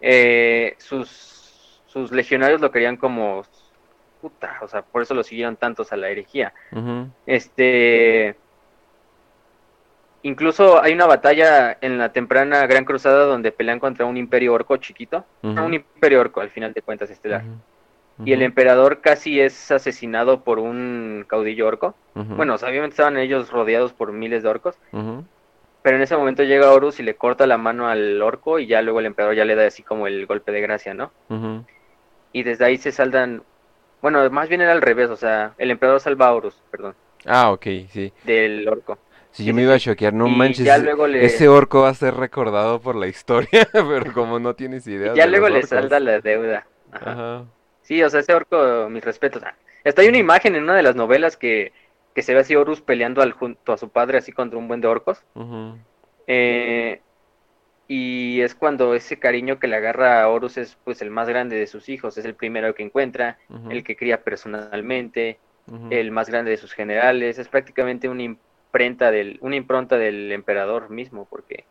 Eh, 0.00 0.74
sus, 0.78 1.80
sus 1.86 2.12
legionarios 2.12 2.60
lo 2.60 2.70
querían 2.70 2.96
como 2.96 3.44
puta, 4.20 4.58
o 4.62 4.68
sea, 4.68 4.82
por 4.82 5.02
eso 5.02 5.14
lo 5.14 5.22
siguieron 5.22 5.56
tantos 5.56 5.92
a 5.92 5.96
la 5.96 6.08
herejía. 6.08 6.52
Este 7.26 8.36
incluso 10.22 10.82
hay 10.82 10.94
una 10.94 11.06
batalla 11.06 11.76
en 11.80 11.98
la 11.98 12.10
temprana 12.10 12.66
Gran 12.66 12.84
Cruzada 12.84 13.24
donde 13.26 13.52
pelean 13.52 13.78
contra 13.78 14.06
un 14.06 14.16
imperio 14.16 14.54
orco 14.54 14.76
chiquito, 14.78 15.24
un 15.42 15.74
imperio 15.74 16.20
orco 16.20 16.40
al 16.40 16.50
final 16.50 16.72
de 16.72 16.82
cuentas 16.82 17.10
estelar 17.10 17.42
y 18.24 18.32
el 18.32 18.42
emperador 18.42 19.00
casi 19.00 19.40
es 19.40 19.70
asesinado 19.70 20.44
por 20.44 20.58
un 20.58 21.24
caudillo 21.26 21.66
orco. 21.66 21.94
Bueno, 22.14 22.54
obviamente 22.54 22.90
estaban 22.94 23.16
ellos 23.16 23.50
rodeados 23.50 23.92
por 23.92 24.12
miles 24.12 24.42
de 24.42 24.48
orcos, 24.48 24.76
pero 25.82 25.96
en 25.96 26.02
ese 26.02 26.16
momento 26.16 26.42
llega 26.44 26.72
Horus 26.72 27.00
y 27.00 27.02
le 27.02 27.16
corta 27.16 27.46
la 27.46 27.58
mano 27.58 27.88
al 27.88 28.22
orco 28.22 28.58
y 28.58 28.66
ya 28.66 28.82
luego 28.82 29.00
el 29.00 29.06
emperador 29.06 29.34
ya 29.36 29.44
le 29.44 29.54
da 29.54 29.66
así 29.66 29.82
como 29.82 30.06
el 30.06 30.26
golpe 30.26 30.52
de 30.52 30.60
gracia, 30.60 30.94
¿no? 30.94 31.12
Y 32.32 32.42
desde 32.42 32.64
ahí 32.64 32.78
se 32.78 32.92
saldan, 32.92 33.42
bueno, 34.00 34.28
más 34.30 34.48
bien 34.48 34.60
era 34.60 34.72
al 34.72 34.82
revés, 34.82 35.10
o 35.10 35.16
sea, 35.16 35.54
el 35.58 35.70
emperador 35.70 36.00
salva 36.00 36.28
a 36.28 36.34
Horus, 36.34 36.60
perdón. 36.70 36.94
Ah, 37.26 37.50
ok, 37.52 37.66
sí. 37.90 38.12
Del 38.24 38.68
orco. 38.68 38.98
Sí, 39.30 39.44
yo 39.44 39.52
me 39.52 39.62
iba 39.62 39.74
a 39.74 39.78
choquear, 39.80 40.12
no 40.12 40.28
manches. 40.28 40.68
Ese 41.14 41.48
orco 41.48 41.82
va 41.82 41.88
a 41.88 41.94
ser 41.94 42.14
recordado 42.14 42.80
por 42.80 42.94
la 42.94 43.08
historia, 43.08 43.68
pero 43.72 44.12
como 44.12 44.38
no 44.38 44.54
tienes 44.54 44.86
idea. 44.86 45.14
ya 45.14 45.26
luego 45.26 45.48
le 45.48 45.64
salda 45.64 45.98
la 45.98 46.20
deuda. 46.20 46.66
Ajá. 46.92 47.44
Sí, 47.84 48.02
o 48.02 48.10
sea, 48.10 48.20
ese 48.20 48.34
orco, 48.34 48.88
mis 48.90 49.04
respetos. 49.04 49.42
Ah, 49.44 49.54
está 49.84 50.02
hay 50.02 50.08
una 50.08 50.18
imagen 50.18 50.56
en 50.56 50.64
una 50.64 50.74
de 50.74 50.82
las 50.82 50.96
novelas 50.96 51.36
que, 51.36 51.72
se 52.16 52.34
ve 52.34 52.40
así 52.40 52.56
Horus 52.56 52.80
peleando 52.80 53.22
al, 53.22 53.32
junto 53.32 53.72
a 53.72 53.78
su 53.78 53.90
padre 53.90 54.18
así 54.18 54.32
contra 54.32 54.58
un 54.58 54.68
buen 54.68 54.80
de 54.80 54.88
orcos. 54.88 55.22
eh, 56.26 57.00
y 57.86 58.40
es 58.40 58.54
cuando 58.54 58.94
ese 58.94 59.18
cariño 59.18 59.58
que 59.58 59.68
le 59.68 59.76
agarra 59.76 60.22
a 60.22 60.28
Horus 60.28 60.56
es 60.56 60.78
pues 60.84 61.02
el 61.02 61.10
más 61.10 61.28
grande 61.28 61.56
de 61.56 61.66
sus 61.66 61.90
hijos, 61.90 62.16
es 62.16 62.24
el 62.24 62.34
primero 62.34 62.74
que 62.74 62.82
encuentra, 62.82 63.38
el 63.68 63.84
que 63.84 63.96
cría 63.96 64.24
personalmente, 64.24 65.38
el 65.90 66.10
más 66.10 66.30
grande 66.30 66.50
de 66.50 66.56
sus 66.56 66.72
generales, 66.72 67.38
es 67.38 67.48
prácticamente 67.48 68.08
una 68.08 68.22
imprenta 68.22 69.10
del, 69.10 69.38
una 69.42 69.56
impronta 69.56 69.98
del 69.98 70.32
emperador 70.32 70.88
mismo, 70.88 71.26
porque 71.28 71.64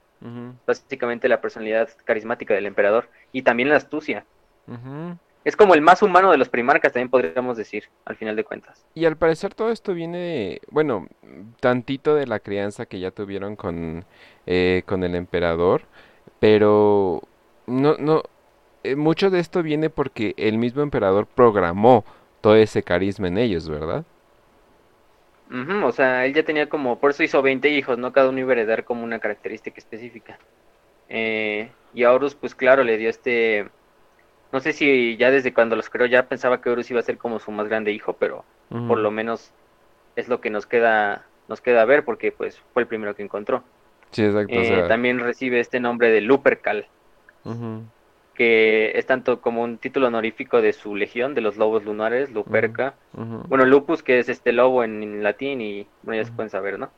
básicamente 0.67 1.27
la 1.27 1.41
personalidad 1.41 1.89
carismática 2.05 2.53
del 2.53 2.67
emperador 2.67 3.09
y 3.31 3.41
también 3.41 3.69
la 3.69 3.77
astucia. 3.77 4.23
Es 5.45 5.57
como 5.57 5.73
el 5.73 5.81
más 5.81 6.01
humano 6.01 6.31
de 6.31 6.37
los 6.37 6.47
primarcas, 6.47 6.93
también 6.93 7.09
podríamos 7.09 7.57
decir, 7.57 7.89
al 8.05 8.15
final 8.15 8.35
de 8.35 8.43
cuentas. 8.43 8.85
Y 8.93 9.05
al 9.05 9.17
parecer 9.17 9.53
todo 9.53 9.71
esto 9.71 9.93
viene, 9.93 10.61
bueno, 10.69 11.07
tantito 11.59 12.15
de 12.15 12.27
la 12.27 12.39
crianza 12.39 12.85
que 12.85 12.99
ya 12.99 13.11
tuvieron 13.11 13.55
con, 13.55 14.05
eh, 14.45 14.83
con 14.85 15.03
el 15.03 15.15
emperador, 15.15 15.81
pero 16.39 17.21
no, 17.67 17.97
no, 17.97 18.23
eh, 18.83 18.95
mucho 18.95 19.29
de 19.29 19.39
esto 19.39 19.63
viene 19.63 19.89
porque 19.89 20.33
el 20.37 20.57
mismo 20.57 20.81
emperador 20.81 21.25
programó 21.25 22.05
todo 22.41 22.55
ese 22.55 22.83
carisma 22.83 23.27
en 23.27 23.37
ellos, 23.37 23.69
¿verdad? 23.69 24.05
o 25.83 25.91
sea, 25.91 26.25
él 26.25 26.33
ya 26.33 26.43
tenía 26.43 26.67
como, 26.67 26.99
por 26.99 27.11
eso 27.11 27.21
hizo 27.21 27.41
20 27.43 27.69
hijos, 27.69 27.97
¿no? 27.99 28.11
Cada 28.11 28.29
uno 28.29 28.39
iba 28.39 28.49
a 28.49 28.53
heredar 28.53 28.85
como 28.85 29.03
una 29.03 29.19
característica 29.19 29.77
específica. 29.77 30.39
Eh, 31.09 31.69
y 31.93 32.03
a 32.03 32.11
Horus, 32.11 32.33
pues 32.33 32.55
claro, 32.55 32.83
le 32.83 32.97
dio 32.97 33.09
este 33.09 33.69
no 34.53 34.59
sé 34.59 34.71
si 34.71 35.17
ya 35.17 35.31
desde 35.31 35.51
cuando 35.51 35.75
los 35.75 35.89
creó 35.89 36.05
ya 36.05 36.27
pensaba 36.27 36.61
que 36.61 36.69
Horus 36.69 36.91
iba 36.91 36.99
a 36.99 37.03
ser 37.03 37.17
como 37.17 37.39
su 37.39 37.51
más 37.51 37.67
grande 37.67 37.91
hijo, 37.91 38.13
pero 38.13 38.45
por 38.69 38.99
lo 38.99 39.11
menos 39.11 39.51
es 40.15 40.27
lo 40.27 40.41
que 40.41 40.51
nos 40.51 40.67
queda 40.67 41.25
nos 41.49 41.59
queda 41.59 41.83
ver 41.85 42.05
porque 42.05 42.31
pues 42.31 42.61
fue 42.71 42.83
el 42.83 42.87
primero 42.87 43.15
que 43.15 43.23
encontró. 43.23 43.63
Sí, 44.11 44.23
exacto. 44.23 44.53
Eh, 44.53 44.85
también 44.87 45.19
recibe 45.19 45.59
este 45.59 45.79
nombre 45.79 46.11
de 46.11 46.21
Lupercal, 46.21 46.85
que 48.35 48.91
es 48.95 49.05
tanto 49.07 49.41
como 49.41 49.63
un 49.63 49.79
título 49.79 50.07
honorífico 50.07 50.61
de 50.61 50.71
su 50.71 50.95
legión 50.95 51.33
de 51.33 51.41
los 51.41 51.57
lobos 51.57 51.83
lunares, 51.83 52.31
Luperca. 52.31 52.93
Bueno, 53.13 53.65
Lupus, 53.65 54.03
que 54.03 54.19
es 54.19 54.29
este 54.29 54.53
lobo 54.53 54.83
en, 54.83 55.23
latín 55.23 55.61
y 55.61 55.87
bueno, 56.03 56.21
ya 56.21 56.27
se 56.27 56.31
pueden 56.31 56.51
saber, 56.51 56.77
¿no? 56.77 56.91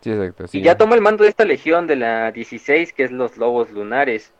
Sí, 0.00 0.10
exacto. 0.10 0.46
Y 0.52 0.60
ya 0.60 0.76
toma 0.76 0.96
el 0.96 1.02
mando 1.02 1.22
de 1.22 1.30
esta 1.30 1.44
legión 1.44 1.86
de 1.86 1.96
la 1.96 2.32
16, 2.32 2.92
que 2.92 3.04
es 3.04 3.12
los 3.12 3.36
lobos 3.36 3.70
lunares. 3.70 4.32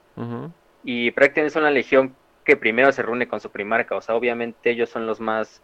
Y 0.82 1.12
prácticamente 1.12 1.48
es 1.48 1.56
una 1.56 1.70
legión 1.70 2.14
que 2.46 2.56
primero 2.56 2.90
se 2.92 3.02
reúne 3.02 3.28
con 3.28 3.40
su 3.40 3.50
primarca, 3.50 3.96
o 3.96 4.00
sea, 4.00 4.14
obviamente 4.14 4.70
ellos 4.70 4.88
son 4.88 5.06
los 5.06 5.20
más, 5.20 5.62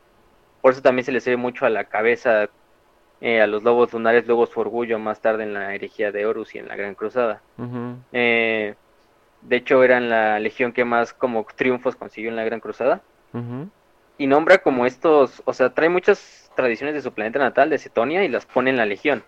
por 0.61 0.73
eso 0.73 0.83
también 0.83 1.07
se 1.07 1.13
les 1.13 1.25
ve 1.25 1.37
mucho 1.37 1.65
a 1.65 1.71
la 1.71 1.85
cabeza 1.85 2.51
eh, 3.25 3.41
a 3.41 3.47
los 3.47 3.63
lobos 3.63 3.93
lunares, 3.93 4.27
luego 4.27 4.47
su 4.47 4.59
orgullo 4.59 4.99
más 4.99 5.21
tarde 5.21 5.45
en 5.45 5.55
la 5.55 5.73
herejía 5.77 6.11
de 6.11 6.27
Horus 6.27 6.57
y 6.57 6.59
en 6.59 6.67
la 6.67 6.75
Gran 6.75 6.97
Cruzada. 6.97 7.41
Eh, 8.13 8.75
de 9.43 9.57
hecho, 9.57 9.85
eran 9.85 10.11
la 10.11 10.41
legión 10.41 10.73
que 10.73 10.85
más 10.85 11.13
como 11.13 11.47
triunfos 11.55 11.95
consiguió 11.95 12.31
en 12.31 12.37
la 12.37 12.43
Gran 12.43 12.59
Cruzada. 12.59 13.01
Y 14.19 14.27
nombra 14.27 14.59
como 14.59 14.87
estos, 14.87 15.41
o 15.45 15.53
sea, 15.53 15.71
trae 15.71 15.89
muchas 15.89 16.51
tradiciones 16.57 16.97
de 16.97 17.01
su 17.01 17.13
planeta 17.13 17.39
natal, 17.39 17.71
de 17.71 17.79
Cetonia, 17.79 18.25
y 18.25 18.29
las 18.29 18.45
pone 18.45 18.71
en 18.71 18.77
la 18.77 18.87
legión. 18.87 19.23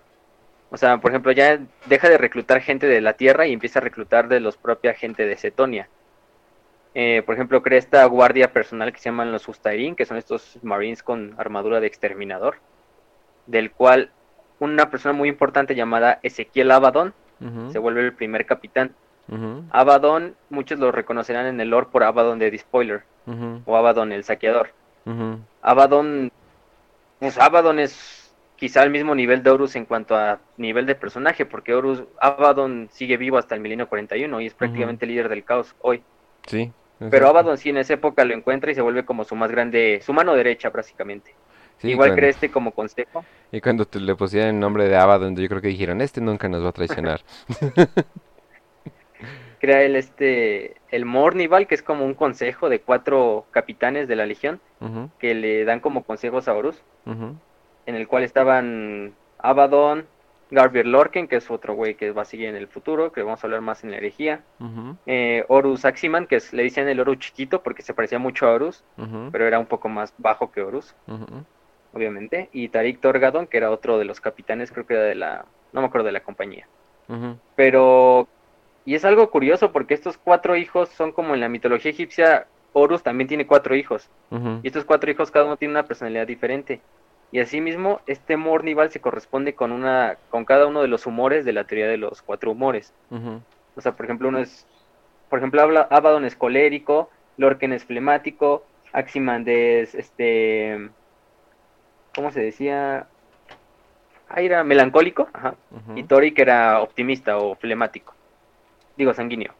O 0.70 0.76
sea, 0.76 0.98
por 0.98 1.12
ejemplo, 1.12 1.30
ya 1.30 1.60
deja 1.86 2.08
de 2.08 2.18
reclutar 2.18 2.60
gente 2.62 2.88
de 2.88 3.00
la 3.00 3.12
Tierra 3.12 3.46
y 3.46 3.52
empieza 3.52 3.78
a 3.78 3.82
reclutar 3.82 4.26
de 4.26 4.40
los 4.40 4.56
propia 4.56 4.94
gente 4.94 5.24
de 5.24 5.36
Cetonia. 5.36 5.88
Eh, 6.94 7.22
por 7.26 7.34
ejemplo, 7.34 7.62
crea 7.62 7.78
esta 7.78 8.04
guardia 8.04 8.52
personal 8.52 8.92
que 8.92 9.00
se 9.00 9.10
llaman 9.10 9.32
los 9.32 9.48
Ustairin, 9.48 9.96
que 9.96 10.06
son 10.06 10.16
estos 10.16 10.58
marines 10.62 11.02
con 11.02 11.34
armadura 11.38 11.80
de 11.80 11.88
exterminador, 11.88 12.56
del 13.46 13.72
cual 13.72 14.10
una 14.60 14.90
persona 14.90 15.12
muy 15.12 15.28
importante 15.28 15.74
llamada 15.74 16.20
Ezequiel 16.22 16.70
Abaddon 16.70 17.12
se 17.72 17.78
vuelve 17.78 18.00
el 18.00 18.14
primer 18.14 18.46
capitán. 18.46 18.94
Abaddon, 19.70 20.34
muchos 20.50 20.78
lo 20.78 20.92
reconocerán 20.92 21.46
en 21.46 21.60
el 21.60 21.70
lore 21.70 21.88
por 21.90 22.04
Abaddon 22.04 22.38
de 22.38 22.50
The 22.50 22.58
Spoiler, 22.58 23.02
o 23.66 23.76
Abaddon 23.76 24.12
el 24.12 24.24
saqueador. 24.24 24.70
Abaddon, 25.62 26.30
pues 27.18 27.38
Abaddon 27.38 27.80
es 27.80 28.32
quizá 28.56 28.82
al 28.82 28.90
mismo 28.90 29.14
nivel 29.14 29.42
de 29.42 29.50
Horus 29.50 29.74
en 29.76 29.84
cuanto 29.84 30.16
a 30.16 30.38
nivel 30.56 30.86
de 30.86 30.94
personaje, 30.94 31.44
porque 31.44 31.74
Horus, 31.74 32.04
Abaddon 32.20 32.88
sigue 32.92 33.16
vivo 33.16 33.36
hasta 33.36 33.56
el 33.56 33.60
milenio 33.60 33.88
41 33.88 34.40
y 34.40 34.46
es 34.46 34.54
prácticamente 34.54 35.06
líder 35.06 35.28
del 35.28 35.44
caos 35.44 35.74
hoy. 35.80 36.02
Sí. 36.46 36.72
Pero 36.98 37.28
Abaddon 37.28 37.58
sí 37.58 37.70
en 37.70 37.78
esa 37.78 37.94
época 37.94 38.24
lo 38.24 38.34
encuentra 38.34 38.70
y 38.70 38.74
se 38.74 38.80
vuelve 38.80 39.04
como 39.04 39.24
su 39.24 39.34
más 39.34 39.50
grande, 39.50 40.00
su 40.02 40.12
mano 40.12 40.34
derecha 40.34 40.70
básicamente. 40.70 41.34
Igual 41.82 42.14
cree 42.14 42.30
este 42.30 42.50
como 42.50 42.72
consejo. 42.72 43.24
Y 43.52 43.60
cuando 43.60 43.84
te 43.84 44.00
le 44.00 44.14
pusieron 44.14 44.50
el 44.50 44.60
nombre 44.60 44.88
de 44.88 44.96
Abaddon, 44.96 45.36
yo 45.36 45.48
creo 45.48 45.60
que 45.60 45.68
dijeron, 45.68 46.00
este 46.00 46.20
nunca 46.20 46.48
nos 46.48 46.64
va 46.64 46.70
a 46.70 46.72
traicionar. 46.72 47.20
Crea 49.60 49.82
él 49.82 49.96
este, 49.96 50.76
el 50.90 51.04
Mornival, 51.04 51.66
que 51.66 51.74
es 51.74 51.82
como 51.82 52.04
un 52.04 52.14
consejo 52.14 52.68
de 52.68 52.80
cuatro 52.80 53.46
capitanes 53.50 54.08
de 54.08 54.16
la 54.16 54.26
legión, 54.26 54.60
que 55.18 55.34
le 55.34 55.64
dan 55.64 55.80
como 55.80 56.04
consejos 56.04 56.48
a 56.48 56.54
Horus, 56.54 56.82
en 57.06 57.94
el 57.94 58.06
cual 58.06 58.24
estaban 58.24 59.14
Abaddon, 59.38 60.06
Garbier 60.50 60.86
Lorken, 60.86 61.26
que 61.26 61.36
es 61.36 61.50
otro 61.50 61.74
güey 61.74 61.94
que 61.94 62.12
va 62.12 62.22
a 62.22 62.26
seguir 62.26 62.48
en 62.48 62.56
el 62.56 62.68
futuro, 62.68 63.12
que 63.12 63.22
vamos 63.22 63.42
a 63.42 63.46
hablar 63.46 63.60
más 63.60 63.82
en 63.84 63.90
la 63.90 63.96
herejía. 63.96 64.42
Eh, 65.06 65.44
Horus 65.48 65.84
Aximan, 65.84 66.26
que 66.26 66.40
le 66.52 66.64
decían 66.64 66.88
el 66.88 67.00
Horus 67.00 67.18
chiquito 67.18 67.62
porque 67.62 67.82
se 67.82 67.94
parecía 67.94 68.18
mucho 68.18 68.46
a 68.46 68.52
Horus, 68.52 68.84
pero 69.32 69.46
era 69.46 69.58
un 69.58 69.66
poco 69.66 69.88
más 69.88 70.12
bajo 70.18 70.52
que 70.52 70.62
Horus, 70.62 70.94
obviamente. 71.92 72.48
Y 72.52 72.68
Tarik 72.68 73.00
Torgadon, 73.00 73.46
que 73.46 73.56
era 73.56 73.70
otro 73.70 73.98
de 73.98 74.04
los 74.04 74.20
capitanes, 74.20 74.70
creo 74.70 74.86
que 74.86 74.94
era 74.94 75.02
de 75.04 75.14
la, 75.14 75.44
no 75.72 75.80
me 75.80 75.86
acuerdo 75.86 76.06
de 76.06 76.12
la 76.12 76.20
compañía. 76.22 76.66
Pero, 77.56 78.28
y 78.84 78.94
es 78.94 79.04
algo 79.04 79.30
curioso 79.30 79.72
porque 79.72 79.94
estos 79.94 80.18
cuatro 80.18 80.56
hijos 80.56 80.88
son 80.90 81.12
como 81.12 81.34
en 81.34 81.40
la 81.40 81.48
mitología 81.48 81.90
egipcia, 81.90 82.46
Horus 82.72 83.02
también 83.02 83.28
tiene 83.28 83.46
cuatro 83.46 83.74
hijos. 83.74 84.08
Y 84.62 84.66
estos 84.66 84.84
cuatro 84.84 85.10
hijos 85.10 85.30
cada 85.30 85.46
uno 85.46 85.56
tiene 85.56 85.72
una 85.72 85.84
personalidad 85.84 86.26
diferente. 86.26 86.80
Y 87.34 87.40
asimismo, 87.40 88.00
este 88.06 88.36
Mornival 88.36 88.92
se 88.92 89.00
corresponde 89.00 89.56
con 89.56 89.72
una, 89.72 90.16
con 90.28 90.44
cada 90.44 90.68
uno 90.68 90.82
de 90.82 90.86
los 90.86 91.04
humores 91.04 91.44
de 91.44 91.52
la 91.52 91.64
teoría 91.64 91.88
de 91.88 91.96
los 91.96 92.22
cuatro 92.22 92.52
humores. 92.52 92.92
O 93.74 93.80
sea, 93.80 93.90
por 93.90 94.06
ejemplo, 94.06 94.28
uno 94.28 94.38
es, 94.38 94.64
por 95.28 95.40
ejemplo, 95.40 95.60
Abaddon 95.60 96.26
es 96.26 96.36
colérico, 96.36 97.10
Lorken 97.36 97.72
es 97.72 97.84
flemático, 97.84 98.68
Aximand 98.92 99.48
es, 99.48 99.96
este, 99.96 100.78
¿cómo 102.14 102.30
se 102.30 102.40
decía? 102.40 103.08
ah, 104.28 104.40
era 104.40 104.62
melancólico, 104.62 105.28
ajá, 105.32 105.56
y 105.96 106.04
Tori 106.04 106.34
que 106.34 106.42
era 106.42 106.80
optimista 106.82 107.38
o 107.38 107.56
flemático. 107.56 108.14
Digo, 108.96 109.12
sanguíneo. 109.12 109.52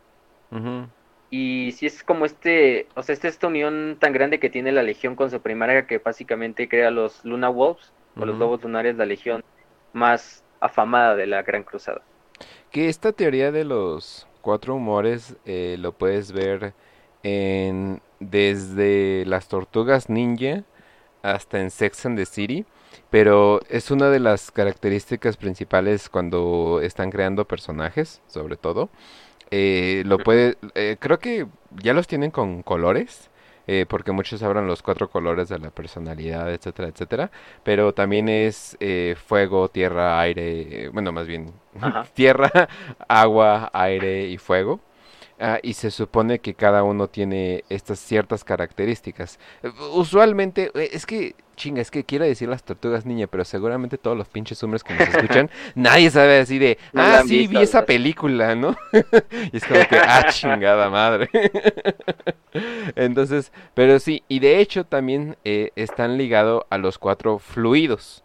ujú, 0.53 0.87
Y 1.31 1.72
si 1.72 1.87
es 1.87 2.05
como 2.05 2.27
este, 2.27 2.87
o 2.95 3.03
sea, 3.03 3.12
esta 3.12 3.29
esta 3.29 3.47
unión 3.47 3.97
tan 3.99 4.12
grande 4.12 4.39
que 4.39 4.51
tiene 4.51 4.72
la 4.72 4.83
Legión 4.83 5.16
con 5.16 5.31
su 5.31 5.41
primaria 5.41 5.87
que 5.87 5.99
básicamente 5.99 6.68
crea 6.68 6.91
los 6.91 7.25
Luna 7.25 7.49
Wolves, 7.49 7.93
o 8.16 8.25
los 8.25 8.39
lobos 8.39 8.62
lunares, 8.62 8.97
la 8.97 9.07
Legión 9.07 9.43
más 9.93 10.45
afamada 10.61 11.16
de 11.16 11.27
la 11.27 11.43
Gran 11.43 11.64
Cruzada. 11.64 12.03
Que 12.70 12.89
esta 12.89 13.12
teoría 13.12 13.51
de 13.51 13.64
los 13.64 14.29
cuatro 14.41 14.77
humores 14.77 15.37
eh, 15.45 15.77
lo 15.79 15.93
puedes 15.93 16.33
ver 16.33 16.75
en 17.22 18.01
desde 18.20 19.25
las 19.27 19.49
tortugas 19.49 20.09
ninja 20.09 20.64
hasta 21.22 21.61
en 21.61 21.70
Sex 21.70 22.05
and 22.07 22.18
the 22.18 22.27
City, 22.27 22.66
pero 23.11 23.61
es 23.70 23.91
una 23.91 24.11
de 24.11 24.20
las 24.20 24.51
características 24.51 25.37
principales 25.37 26.09
cuando 26.09 26.81
están 26.83 27.11
creando 27.11 27.47
personajes, 27.47 28.20
sobre 28.27 28.57
todo. 28.57 28.91
Eh, 29.51 30.03
lo 30.07 30.18
puede, 30.18 30.57
eh, 30.74 30.97
creo 30.99 31.18
que 31.18 31.47
ya 31.82 31.95
los 31.95 32.07
tienen 32.07 32.30
con 32.30 32.62
colores, 32.62 33.30
eh, 33.66 33.86
porque 33.88 34.12
muchos 34.12 34.42
hablan 34.42 34.66
los 34.66 34.82
cuatro 34.82 35.09
colores 35.09 35.49
de 35.49 35.59
la 35.59 35.70
personalidad, 35.70 36.53
etcétera, 36.53 36.88
etcétera. 36.88 37.30
Pero 37.62 37.95
también 37.95 38.28
es 38.28 38.76
eh, 38.80 39.16
fuego, 39.26 39.68
tierra, 39.68 40.20
aire, 40.20 40.88
bueno, 40.90 41.12
más 41.12 41.26
bien 41.26 41.53
tierra, 42.14 42.68
agua, 43.09 43.70
aire 43.72 44.26
y 44.26 44.38
fuego. 44.38 44.80
Ah, 45.41 45.59
y 45.62 45.74
se 45.74 45.91
supone 45.91 46.39
que 46.39 46.55
cada 46.55 46.85
uno 46.85 47.09
tiene 47.09 47.64
estas 47.68 47.99
ciertas 47.99 48.45
características. 48.45 49.41
Eh, 49.64 49.70
Usualmente, 49.93 50.70
eh, 50.74 50.91
es 50.93 51.07
que, 51.07 51.35
chinga, 51.57 51.80
es 51.80 51.91
que 51.91 52.05
quiero 52.05 52.24
decir 52.24 52.49
las 52.49 52.62
tortugas 52.62 53.05
niña, 53.05 53.26
pero 53.26 53.45
seguramente 53.45 53.99
todos 53.99 54.16
los 54.16 54.28
pinches 54.28 54.62
hombres 54.62 54.85
que 54.85 54.95
nos 54.95 55.09
escuchan, 55.09 55.51
nadie 55.74 56.11
sabe 56.11 56.39
así 56.39 56.59
de, 56.61 56.78
ah, 56.95 57.22
sí, 57.26 57.39
visto, 57.39 57.59
vi 57.59 57.64
esa 57.64 57.85
película, 57.85 58.55
¿no? 58.55 58.76
Y 59.53 59.57
es 59.57 59.64
como 59.64 59.80
que, 59.89 59.99
ah, 59.99 60.26
chingada 60.30 60.89
madre. 60.89 61.28
Entonces, 62.95 63.53
pero 63.74 63.99
sí, 63.99 64.22
y 64.28 64.39
de 64.39 64.61
hecho 64.61 64.85
también 64.85 65.37
eh, 65.45 65.70
están 65.74 66.16
ligados 66.16 66.62
a 66.70 66.78
los 66.78 66.99
cuatro 66.99 67.41
fluidos. 67.41 68.22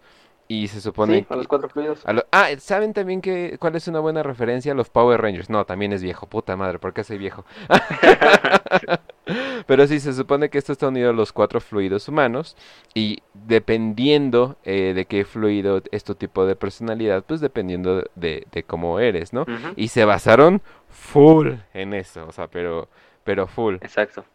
Y 0.52 0.68
se 0.68 0.82
supone 0.82 1.20
Sí, 1.20 1.28
a 1.30 1.36
los 1.36 1.48
cuatro 1.48 1.70
fluidos. 1.70 2.04
lo- 2.12 2.26
ah, 2.32 2.48
¿saben 2.58 2.92
también 2.92 3.22
que 3.22 3.58
cuál 3.60 3.76
es 3.76 3.88
una 3.88 4.00
buena 4.00 4.24
referencia? 4.24 4.74
Los 4.74 4.90
Power 4.90 5.22
Rangers. 5.22 5.48
No, 5.48 5.64
también 5.64 5.94
es 5.94 6.02
viejo, 6.02 6.26
puta 6.26 6.56
madre, 6.56 6.80
¿por 6.80 6.92
qué 6.92 7.04
soy 7.04 7.20
viejo? 7.20 7.46
Pero 9.68 9.86
sí, 9.86 10.00
se 10.00 10.12
supone 10.14 10.50
que 10.50 10.58
esto 10.58 10.72
está 10.72 10.88
unido 10.88 11.12
a 11.12 11.14
los 11.14 11.32
cuatro 11.34 11.62
fluidos 11.62 12.08
humanos 12.08 12.58
y 12.96 13.20
dependiendo 13.36 14.58
eh, 14.64 14.94
de 14.96 15.06
qué 15.06 15.24
fluido 15.24 15.84
es 15.92 16.04
tu 16.04 16.16
tipo 16.16 16.44
de 16.48 16.56
personalidad, 16.56 17.24
pues 17.24 17.42
dependiendo 17.42 18.04
de, 18.16 18.48
de 18.52 18.64
cómo 18.64 19.00
eres, 19.00 19.34
¿no? 19.34 19.46
Y 19.76 19.90
se 19.90 20.04
basaron 20.06 20.64
full 20.90 21.54
en 21.76 21.94
eso, 21.94 22.26
o 22.28 22.32
sea, 22.32 22.48
pero, 22.48 22.88
pero 23.24 23.46
full. 23.46 23.76
Exacto. 23.82 24.26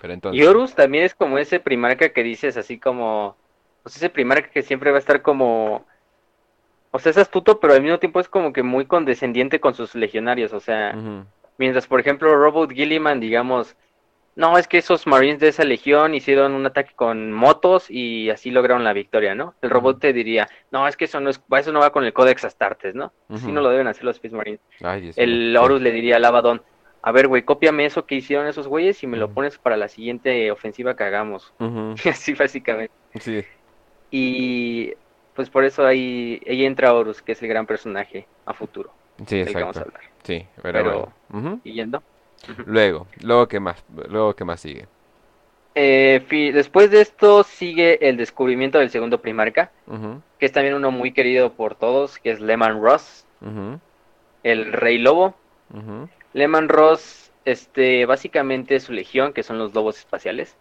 Pero 0.00 0.14
Y. 0.32 0.42
Horus 0.42 0.74
también 0.74 1.04
es 1.04 1.14
como 1.14 1.36
ese 1.36 1.60
primarca 1.60 2.08
que 2.14 2.22
dices 2.22 2.56
así 2.56 2.78
como, 2.78 3.36
pues 3.86 3.94
ese 3.98 4.10
primarca 4.10 4.50
que 4.50 4.62
siempre 4.62 4.90
va 4.90 4.96
a 4.96 4.98
estar 4.98 5.22
como, 5.22 5.86
o 6.90 6.98
sea, 6.98 7.10
es 7.10 7.18
astuto, 7.18 7.60
pero 7.60 7.72
al 7.72 7.82
mismo 7.82 8.00
tiempo 8.00 8.18
es 8.18 8.28
como 8.28 8.52
que 8.52 8.64
muy 8.64 8.86
condescendiente 8.86 9.60
con 9.60 9.74
sus 9.74 9.94
legionarios, 9.94 10.52
o 10.52 10.58
sea, 10.58 10.98
mientras 11.56 11.86
por 11.86 12.00
ejemplo 12.00 12.34
Robot 12.34 12.72
Gilliman, 12.72 13.20
digamos, 13.20 13.76
no, 14.34 14.58
es 14.58 14.66
que 14.66 14.78
esos 14.78 15.06
Marines 15.06 15.38
de 15.38 15.46
esa 15.46 15.62
legión 15.62 16.16
hicieron 16.16 16.54
un 16.54 16.66
ataque 16.66 16.94
con 16.96 17.30
motos 17.32 17.88
y 17.88 18.28
así 18.28 18.50
lograron 18.50 18.82
la 18.82 18.92
victoria, 18.92 19.36
¿no? 19.36 19.54
El 19.62 19.70
robot 19.70 20.00
te 20.00 20.12
diría, 20.12 20.48
no, 20.72 20.88
es 20.88 20.96
que 20.96 21.04
eso 21.04 21.20
no 21.20 21.30
es, 21.30 21.40
eso 21.56 21.70
no 21.70 21.78
va 21.78 21.92
con 21.92 22.02
el 22.02 22.12
Codex 22.12 22.44
Astartes, 22.44 22.96
¿no? 22.96 23.12
Así 23.28 23.44
Ujú. 23.44 23.54
no 23.54 23.60
lo 23.60 23.70
deben 23.70 23.86
hacer 23.86 24.02
los 24.02 24.16
Space 24.16 24.34
Marines. 24.34 24.60
Ay, 24.82 25.12
El 25.14 25.52
sí. 25.52 25.56
Horus 25.56 25.80
le 25.80 25.92
diría 25.92 26.16
al 26.16 26.24
Abaddon, 26.24 26.60
a 27.02 27.12
ver, 27.12 27.28
güey, 27.28 27.44
cópiame 27.44 27.86
eso 27.86 28.04
que 28.04 28.16
hicieron 28.16 28.48
esos 28.48 28.66
güeyes 28.66 29.00
y 29.04 29.06
me 29.06 29.16
lo 29.16 29.30
pones 29.30 29.58
para 29.58 29.76
la 29.76 29.86
siguiente 29.86 30.50
ofensiva 30.50 30.96
que 30.96 31.04
hagamos. 31.04 31.54
Así 32.10 32.34
básicamente. 32.34 32.92
Sí. 33.20 33.44
Y 34.10 34.92
pues 35.34 35.50
por 35.50 35.64
eso 35.64 35.84
ahí, 35.86 36.40
ahí 36.48 36.64
entra 36.64 36.94
Horus, 36.94 37.20
que 37.22 37.32
es 37.32 37.42
el 37.42 37.48
gran 37.48 37.66
personaje 37.66 38.26
a 38.46 38.54
futuro 38.54 38.90
Sí, 39.26 39.36
del 39.38 39.48
que 39.48 39.54
vamos 39.54 39.76
a 39.76 39.80
exacto. 39.80 39.98
hablar. 39.98 40.12
Sí, 40.22 40.46
pero, 40.62 40.72
Pero- 40.82 41.12
bueno. 41.30 41.60
Yendo. 41.64 42.02
Luego, 42.66 43.06
luego 43.22 43.48
qué 43.48 43.60
más, 43.60 43.82
luego 44.08 44.34
qué 44.34 44.44
más 44.44 44.60
sigue. 44.60 44.86
Eh, 45.74 46.24
después 46.54 46.90
de 46.90 47.02
esto 47.02 47.42
sigue 47.42 48.08
el 48.08 48.16
descubrimiento 48.16 48.78
del 48.78 48.90
segundo 48.90 49.20
primarca, 49.20 49.70
que 50.38 50.46
es 50.46 50.52
también 50.52 50.74
uno 50.74 50.90
muy 50.90 51.12
querido 51.12 51.52
por 51.52 51.74
todos, 51.74 52.18
que 52.18 52.30
es 52.30 52.40
Lehman 52.40 52.80
Ross, 52.80 53.26
el 54.42 54.72
Rey 54.72 54.98
Lobo. 54.98 55.34
Lehman 56.32 56.68
Ross, 56.68 57.30
este, 57.44 58.06
básicamente 58.06 58.80
su 58.80 58.92
legión, 58.92 59.32
que 59.32 59.42
son 59.42 59.58
los 59.58 59.74
lobos 59.74 59.98
espaciales. 59.98 60.56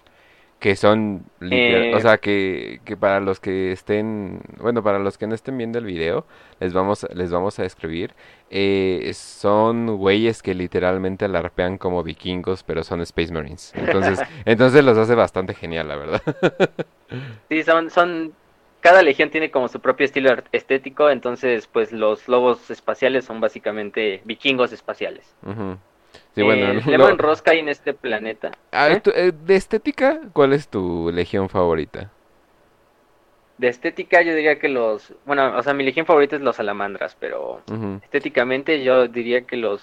Que 0.59 0.75
son 0.75 1.25
literal- 1.41 1.83
Eh, 1.93 1.95
o 1.95 1.99
sea 1.99 2.17
que, 2.17 2.79
que 2.85 2.97
para 2.97 3.19
los 3.19 3.39
que 3.39 3.71
estén, 3.71 4.41
bueno, 4.57 4.81
para 4.81 4.97
los 4.99 5.17
que 5.17 5.27
no 5.27 5.35
estén 5.35 5.57
viendo 5.57 5.77
el 5.77 5.85
video, 5.85 6.25
les 6.59 6.73
vamos, 6.73 7.05
les 7.13 7.31
vamos 7.31 7.59
a 7.59 7.63
describir. 7.63 8.13
eh, 8.49 9.11
son 9.13 9.97
güeyes 9.97 10.41
que 10.41 10.53
literalmente 10.53 11.25
alarpean 11.25 11.77
como 11.77 12.03
vikingos, 12.03 12.63
pero 12.63 12.83
son 12.83 13.01
Space 13.01 13.33
Marines. 13.33 13.73
Entonces, 13.75 14.19
entonces 14.45 14.83
los 14.85 14.97
hace 14.97 15.13
bastante 15.15 15.53
genial, 15.53 15.87
la 15.87 15.95
verdad. 15.97 16.21
Sí, 17.49 17.61
son, 17.63 17.89
son, 17.91 18.33
cada 18.81 19.03
legión 19.03 19.29
tiene 19.29 19.51
como 19.51 19.67
su 19.67 19.79
propio 19.79 20.05
estilo 20.05 20.35
estético, 20.51 21.09
entonces 21.09 21.67
pues 21.67 21.91
los 21.91 22.27
lobos 22.27 22.69
espaciales 22.71 23.25
son 23.25 23.39
básicamente 23.39 24.21
vikingos 24.25 24.71
espaciales. 24.71 25.35
Ujú. 25.45 25.77
Sí, 26.35 26.41
bueno, 26.41 26.71
Eh, 26.71 26.81
en 27.59 27.69
este 27.69 27.93
planeta. 27.93 28.51
Ah, 28.71 28.89
¿Eh? 28.89 29.01
eh, 29.13 29.31
de 29.31 29.55
estética, 29.55 30.19
¿cuál 30.33 30.53
es 30.53 30.67
tu 30.67 31.11
legión 31.11 31.49
favorita? 31.49 32.11
De 33.57 33.69
estética 33.69 34.21
yo 34.21 34.35
diría 34.35 34.59
que 34.59 34.67
los, 34.67 35.13
bueno, 35.25 35.57
o 35.57 35.63
sea, 35.63 35.73
mi 35.73 35.83
legión 35.83 36.05
favorita 36.05 36.35
es 36.35 36.41
los 36.41 36.57
salamandras, 36.57 37.15
pero 37.19 37.61
estéticamente 38.03 38.83
yo 38.83 39.07
diría 39.07 39.41
que 39.41 39.55
los, 39.55 39.81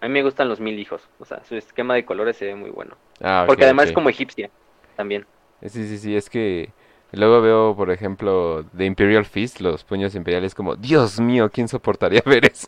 a 0.00 0.08
mí 0.08 0.12
me 0.12 0.22
gustan 0.22 0.48
los 0.48 0.60
mil 0.60 0.78
hijos, 0.78 1.08
o 1.18 1.24
sea, 1.24 1.42
su 1.44 1.56
esquema 1.56 1.94
de 1.94 2.04
colores 2.04 2.36
se 2.36 2.44
ve 2.44 2.54
muy 2.54 2.70
bueno. 2.70 2.96
Ah, 3.22 3.44
Porque 3.46 3.64
además 3.64 3.86
es 3.86 3.92
como 3.92 4.10
egipcia 4.10 4.50
también. 4.96 5.24
Sí, 5.62 5.86
sí, 5.88 5.96
sí, 5.96 6.16
es 6.16 6.28
que 6.28 6.70
luego 7.12 7.40
veo, 7.40 7.74
por 7.76 7.90
ejemplo, 7.90 8.64
de 8.72 8.84
Imperial 8.84 9.24
Fist, 9.24 9.60
los 9.60 9.84
puños 9.84 10.14
imperiales, 10.14 10.54
como, 10.54 10.76
Dios 10.76 11.20
mío, 11.20 11.50
¿quién 11.50 11.68
soportaría 11.68 12.22
ver 12.26 12.44
eso? 12.44 12.66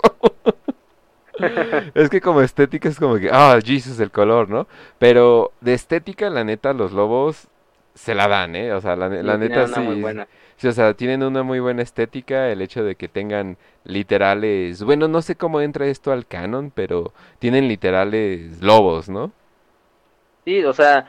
Es 1.95 2.11
que 2.11 2.21
como 2.21 2.41
estética 2.41 2.89
es 2.89 2.99
como 2.99 3.17
que, 3.17 3.31
ah, 3.33 3.59
Jesus, 3.65 3.99
el 4.01 4.11
color, 4.11 4.49
¿no? 4.49 4.67
Pero 4.99 5.53
de 5.61 5.75
estética, 5.75 6.31
la 6.31 6.45
neta, 6.45 6.73
los 6.73 6.93
lobos 6.93 7.49
se 7.95 8.15
la 8.15 8.29
dan, 8.29 8.57
¿eh? 8.57 8.73
O 8.73 8.81
sea, 8.81 8.97
la, 8.97 9.09
la 9.09 9.39
neta 9.39 9.67
sí, 9.69 9.81
muy 9.81 10.01
buena. 10.01 10.27
sí, 10.57 10.69
o 10.69 10.73
sea, 10.73 10.95
tienen 10.95 11.23
una 11.23 11.43
muy 11.43 11.61
buena 11.61 11.83
estética, 11.83 12.49
el 12.51 12.61
hecho 12.63 12.83
de 12.85 12.97
que 12.97 13.09
tengan 13.09 13.57
literales, 13.85 14.83
bueno, 14.83 15.09
no 15.09 15.23
sé 15.23 15.37
cómo 15.37 15.61
entra 15.61 15.87
esto 15.87 16.13
al 16.13 16.27
canon, 16.27 16.73
pero 16.75 17.13
tienen 17.39 17.69
literales 17.69 18.61
lobos, 18.63 19.09
¿no? 19.09 19.33
Sí, 20.45 20.65
o 20.65 20.73
sea, 20.73 21.07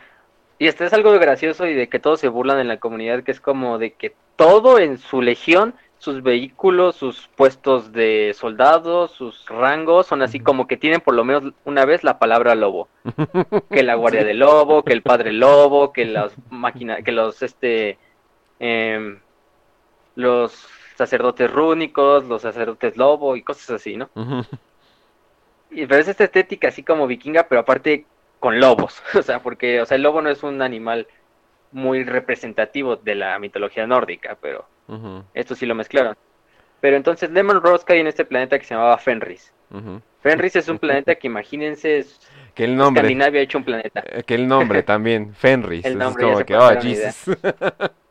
y 0.59 0.67
esto 0.67 0.85
es 0.85 0.93
algo 0.93 1.11
gracioso 1.13 1.67
y 1.67 1.73
de 1.73 1.89
que 1.89 1.99
todos 1.99 2.19
se 2.19 2.29
burlan 2.29 2.59
en 2.59 2.67
la 2.67 2.77
comunidad, 2.77 3.23
que 3.23 3.31
es 3.31 3.41
como 3.41 3.77
de 3.77 3.93
que 3.93 4.13
todo 4.35 4.79
en 4.79 4.97
su 4.97 5.21
legión, 5.21 5.73
sus 6.05 6.21
vehículos, 6.21 6.95
sus 6.95 7.27
puestos 7.35 7.91
de 7.91 8.33
soldados, 8.35 9.11
sus 9.11 9.45
rangos, 9.47 10.05
son 10.05 10.21
así 10.21 10.39
como 10.39 10.67
que 10.67 10.77
tienen 10.77 11.01
por 11.01 11.15
lo 11.15 11.25
menos 11.25 11.51
una 11.65 11.83
vez 11.83 12.03
la 12.03 12.19
palabra 12.19 12.55
lobo. 12.55 12.87
Que 13.71 13.83
la 13.83 13.95
guardia 13.95 14.23
del 14.23 14.39
lobo, 14.39 14.83
que 14.83 14.93
el 14.93 15.01
padre 15.01 15.33
lobo, 15.33 15.91
que 15.91 16.05
los 16.05 16.33
máquina, 16.49 17.01
que 17.01 17.11
los 17.11 17.41
este 17.41 17.97
em, 18.59 19.19
los 20.15 20.67
sacerdotes 20.95 21.51
rúnicos, 21.51 22.23
los 22.25 22.43
sacerdotes 22.43 22.95
lobo 22.95 23.35
y 23.35 23.41
cosas 23.41 23.71
así, 23.71 23.97
¿no? 23.97 24.09
Y 25.71 25.87
pero 25.87 26.01
es 26.01 26.07
esta 26.07 26.23
estética 26.23 26.67
así 26.67 26.83
como 26.83 27.07
vikinga, 27.07 27.47
pero 27.49 27.61
aparte 27.61 28.05
con 28.39 28.59
lobos. 28.59 29.01
O 29.15 29.23
sea, 29.23 29.41
porque, 29.41 29.81
o 29.81 29.85
sea, 29.85 29.95
el 29.95 30.03
lobo 30.03 30.21
no 30.21 30.29
es 30.29 30.43
un 30.43 30.61
animal 30.61 31.07
muy 31.71 32.03
representativo 32.03 32.95
de 32.95 33.15
la 33.15 33.39
mitología 33.39 33.87
nórdica, 33.87 34.37
pero 34.39 34.65
Esto 35.33 35.55
sí 35.55 35.65
lo 35.65 35.75
mezclaron. 35.75 36.15
Pero 36.81 36.97
entonces 36.97 37.31
Lemon 37.31 37.61
Rose 37.61 37.83
cae 37.85 37.99
en 37.99 38.07
este 38.07 38.25
planeta 38.25 38.59
que 38.59 38.65
se 38.65 38.75
llamaba 38.75 38.97
Fenris. 38.97 39.51
Fenris 40.21 40.55
es 40.55 40.67
un 40.69 40.77
planeta 40.79 41.15
que 41.15 41.27
imagínense, 41.27 41.97
es 41.99 42.19
Que 42.53 42.65
el 42.65 42.75
nombre, 42.75 43.01
Escandinavia 43.01 43.39
ha 43.41 43.43
hecho 43.43 43.57
un 43.57 43.63
planeta. 43.63 44.03
eh, 44.05 44.23
que 44.23 44.35
el 44.35 44.47
nombre 44.47 44.83
también, 44.83 45.33
Fenris. 45.33 45.85
El 45.85 45.93
es 45.93 45.97
nombre, 45.97 46.27
ya 46.27 46.33
como 46.33 46.45
que, 46.45 46.55
oh. 46.55 46.81
Jesus. 46.81 47.37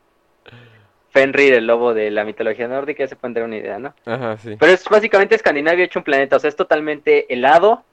Fenrir, 1.09 1.53
el 1.53 1.65
lobo 1.65 1.93
de 1.93 2.11
la 2.11 2.25
mitología 2.25 2.67
nórdica, 2.67 3.03
ya 3.03 3.07
se 3.07 3.15
pueden 3.15 3.33
dar 3.33 3.43
una 3.45 3.55
idea, 3.55 3.79
¿no? 3.79 3.93
Ajá, 4.05 4.35
sí. 4.37 4.57
Pero 4.59 4.71
es 4.73 4.83
básicamente 4.89 5.35
Escandinavia 5.35 5.83
ha 5.83 5.85
hecho 5.85 5.99
un 5.99 6.03
planeta, 6.03 6.35
o 6.35 6.39
sea, 6.39 6.49
es 6.49 6.57
totalmente 6.57 7.33
helado, 7.33 7.85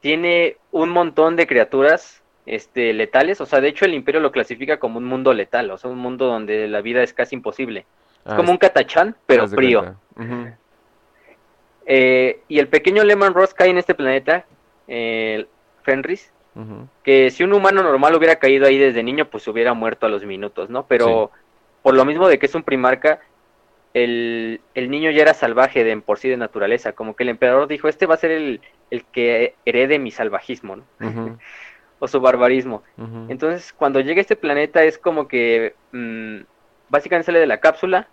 tiene 0.00 0.56
un 0.70 0.88
montón 0.88 1.36
de 1.36 1.46
criaturas 1.46 2.21
este, 2.46 2.92
letales. 2.92 3.40
O 3.40 3.46
sea, 3.46 3.60
de 3.60 3.68
hecho, 3.68 3.84
el 3.84 3.94
Imperio 3.94 4.20
lo 4.20 4.32
clasifica 4.32 4.78
como 4.78 4.98
un 4.98 5.04
mundo 5.04 5.32
letal, 5.32 5.70
o 5.70 5.78
sea, 5.78 5.90
un 5.90 5.98
mundo 5.98 6.26
donde 6.26 6.68
la 6.68 6.80
vida 6.80 7.02
es 7.02 7.12
casi 7.12 7.36
imposible. 7.36 7.86
Es 8.24 8.34
como 8.34 8.52
un 8.52 8.58
catachán, 8.58 9.16
pero 9.26 9.48
frío. 9.48 9.96
Eh, 11.86 12.40
y 12.46 12.58
el 12.60 12.68
pequeño 12.68 13.02
Lemon 13.02 13.34
Ross 13.34 13.52
cae 13.52 13.70
en 13.70 13.78
este 13.78 13.94
planeta, 13.94 14.46
eh, 14.86 15.46
Fenris, 15.82 16.32
que 17.02 17.30
si 17.30 17.42
un 17.42 17.54
humano 17.54 17.82
normal 17.82 18.14
hubiera 18.14 18.36
caído 18.36 18.66
ahí 18.66 18.78
desde 18.78 19.02
niño, 19.02 19.28
pues 19.28 19.48
hubiera 19.48 19.74
muerto 19.74 20.06
a 20.06 20.08
los 20.08 20.24
minutos, 20.24 20.70
¿no? 20.70 20.86
Pero 20.86 21.30
por 21.82 21.94
lo 21.94 22.04
mismo 22.04 22.28
de 22.28 22.38
que 22.38 22.46
es 22.46 22.54
un 22.54 22.62
primarca, 22.62 23.20
el, 23.94 24.60
niño 24.74 25.10
ya 25.10 25.22
era 25.22 25.34
salvaje 25.34 25.82
de 25.82 25.96
por 25.98 26.18
sí 26.18 26.28
de 26.28 26.36
naturaleza, 26.36 26.92
como 26.92 27.16
que 27.16 27.24
el 27.24 27.30
emperador 27.30 27.68
dijo, 27.68 27.88
este 27.88 28.06
va 28.06 28.14
a 28.14 28.18
ser 28.18 28.30
el, 28.30 28.60
que 29.12 29.54
herede 29.64 29.98
mi 29.98 30.10
salvajismo, 30.10 30.76
¿no? 30.76 30.84
O 32.02 32.08
su 32.08 32.20
barbarismo. 32.20 32.82
Entonces, 33.28 33.72
cuando 33.72 34.00
llega 34.00 34.18
a 34.18 34.22
este 34.22 34.34
planeta 34.34 34.82
es 34.82 34.98
como 34.98 35.28
que 35.28 35.76
mm, 35.92 36.38
básicamente 36.88 37.26
sale 37.26 37.38
de 37.38 37.46
la 37.46 37.60
cápsula 37.60 38.08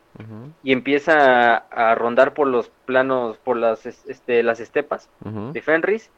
y 0.61 0.73
empieza 0.73 1.57
a, 1.57 1.95
rondar 1.95 2.35
por 2.35 2.45
los 2.45 2.69
planos, 2.85 3.37
por 3.39 3.57
las, 3.57 3.87
este, 3.87 4.43
las 4.43 4.59
estepas 4.59 5.09
de 5.25 5.59
Fenris. 5.63 6.11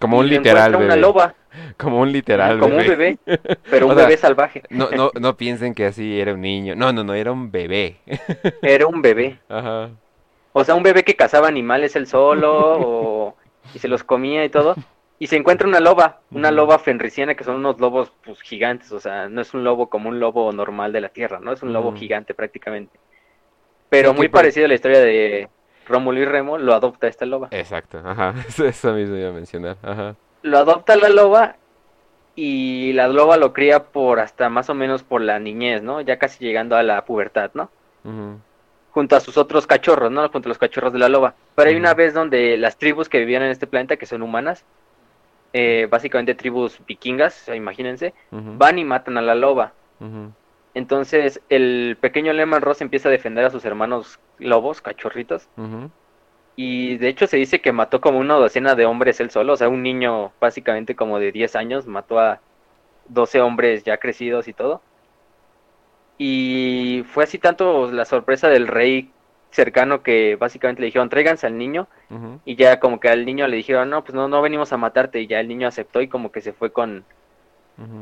Como 0.00 0.20
un 0.20 0.30
literal 0.30 0.72
bebé. 0.72 0.86
una 0.86 0.96
loba. 0.96 1.34
Como 1.76 2.00
un 2.00 2.12
literal 2.12 2.58
Como 2.58 2.74
un 2.74 2.86
bebé, 2.86 3.18
pero 3.70 3.86
un 3.86 3.94
bebé 3.94 4.16
salvaje. 4.16 4.62
No, 4.70 4.88
no, 4.90 5.10
no 5.20 5.36
piensen 5.36 5.74
que 5.74 5.84
así 5.84 6.18
era 6.18 6.32
un 6.32 6.40
niño. 6.40 6.74
No, 6.76 6.94
no, 6.94 7.04
no, 7.04 7.12
era 7.12 7.30
un 7.30 7.50
bebé. 7.50 7.98
Era 8.62 8.86
un 8.86 9.02
bebé. 9.02 9.38
Ajá. 9.50 9.90
O 10.54 10.64
sea, 10.64 10.76
un 10.76 10.82
bebé 10.82 11.04
que 11.04 11.14
cazaba 11.14 11.46
animales 11.46 11.94
él 11.94 12.06
solo 12.06 12.52
o... 12.54 13.36
y 13.74 13.78
se 13.80 13.88
los 13.88 14.02
comía 14.02 14.46
y 14.46 14.48
todo 14.48 14.76
y 15.22 15.26
se 15.26 15.36
encuentra 15.36 15.68
una 15.68 15.80
loba, 15.80 16.20
una 16.30 16.50
loba 16.50 16.78
fenriciana 16.78 17.34
que 17.34 17.44
son 17.44 17.56
unos 17.56 17.78
lobos 17.78 18.10
pues 18.24 18.40
gigantes, 18.40 18.90
o 18.90 19.00
sea, 19.00 19.28
no 19.28 19.42
es 19.42 19.52
un 19.52 19.62
lobo 19.62 19.90
como 19.90 20.08
un 20.08 20.18
lobo 20.18 20.50
normal 20.50 20.94
de 20.94 21.02
la 21.02 21.10
tierra, 21.10 21.38
¿no? 21.40 21.52
Es 21.52 21.62
un 21.62 21.74
lobo 21.74 21.92
gigante 21.92 22.32
prácticamente. 22.32 22.98
Pero 23.90 24.14
muy 24.14 24.30
parecido 24.30 24.64
a 24.64 24.68
la 24.68 24.74
historia 24.74 25.00
de 25.00 25.50
Rómulo 25.86 26.20
y 26.20 26.24
Remo, 26.24 26.56
lo 26.56 26.72
adopta 26.72 27.06
esta 27.06 27.26
loba. 27.26 27.48
Exacto, 27.50 28.00
ajá, 28.02 28.34
eso 28.64 28.94
mismo 28.94 29.14
iba 29.14 29.28
a 29.28 29.32
mencionar, 29.32 29.76
ajá. 29.82 30.16
Lo 30.40 30.56
adopta 30.56 30.96
la 30.96 31.10
loba 31.10 31.56
y 32.34 32.94
la 32.94 33.06
loba 33.06 33.36
lo 33.36 33.52
cría 33.52 33.84
por 33.84 34.20
hasta 34.20 34.48
más 34.48 34.70
o 34.70 34.74
menos 34.74 35.02
por 35.02 35.20
la 35.20 35.38
niñez, 35.38 35.82
¿no? 35.82 36.00
Ya 36.00 36.18
casi 36.18 36.42
llegando 36.42 36.76
a 36.76 36.82
la 36.82 37.04
pubertad, 37.04 37.50
¿no? 37.52 37.68
Junto 38.92 39.16
a 39.16 39.20
sus 39.20 39.36
otros 39.36 39.66
cachorros, 39.66 40.10
¿no? 40.10 40.26
Junto 40.30 40.48
a 40.48 40.50
los 40.50 40.56
cachorros 40.56 40.94
de 40.94 40.98
la 40.98 41.10
loba. 41.10 41.34
Pero 41.56 41.68
hay 41.68 41.76
una 41.76 41.92
vez 41.92 42.14
donde 42.14 42.56
las 42.56 42.78
tribus 42.78 43.10
que 43.10 43.18
vivían 43.18 43.42
en 43.42 43.50
este 43.50 43.66
planeta, 43.66 43.98
que 43.98 44.06
son 44.06 44.22
humanas, 44.22 44.64
eh, 45.52 45.88
básicamente 45.90 46.34
tribus 46.34 46.80
vikingas, 46.86 47.48
imagínense, 47.48 48.14
van 48.30 48.78
y 48.78 48.84
matan 48.84 49.18
a 49.18 49.22
la 49.22 49.34
loba. 49.34 49.72
Entonces 50.74 51.40
el 51.48 51.96
pequeño 52.00 52.32
Lehman 52.32 52.62
Ross 52.62 52.80
empieza 52.80 53.08
a 53.08 53.12
defender 53.12 53.44
a 53.44 53.50
sus 53.50 53.64
hermanos 53.64 54.20
lobos, 54.38 54.80
cachorritos. 54.80 55.48
Y 56.56 56.98
de 56.98 57.08
hecho 57.08 57.26
se 57.26 57.36
dice 57.36 57.60
que 57.60 57.72
mató 57.72 58.00
como 58.00 58.18
una 58.18 58.34
docena 58.34 58.74
de 58.74 58.86
hombres 58.86 59.20
él 59.20 59.30
solo, 59.30 59.54
o 59.54 59.56
sea, 59.56 59.68
un 59.68 59.82
niño 59.82 60.32
básicamente 60.40 60.94
como 60.94 61.18
de 61.18 61.32
10 61.32 61.56
años 61.56 61.86
mató 61.86 62.18
a 62.18 62.40
12 63.08 63.40
hombres 63.40 63.84
ya 63.84 63.96
crecidos 63.96 64.46
y 64.46 64.52
todo. 64.52 64.82
Y 66.18 67.04
fue 67.08 67.24
así 67.24 67.38
tanto 67.38 67.90
la 67.90 68.04
sorpresa 68.04 68.48
del 68.48 68.68
rey 68.68 69.10
cercano 69.50 70.02
que 70.02 70.36
básicamente 70.36 70.80
le 70.80 70.86
dijeron, 70.86 71.08
tráiganse 71.08 71.46
al 71.46 71.58
niño. 71.58 71.88
Y 72.44 72.56
ya 72.56 72.80
como 72.80 72.98
que 73.00 73.08
al 73.08 73.24
niño 73.24 73.46
le 73.46 73.56
dijeron, 73.56 73.90
no, 73.90 74.02
pues 74.02 74.14
no, 74.14 74.28
no 74.28 74.42
venimos 74.42 74.72
a 74.72 74.76
matarte. 74.76 75.20
Y 75.20 75.26
ya 75.26 75.40
el 75.40 75.48
niño 75.48 75.68
aceptó 75.68 76.00
y 76.00 76.08
como 76.08 76.32
que 76.32 76.40
se 76.40 76.52
fue 76.52 76.72
con, 76.72 77.04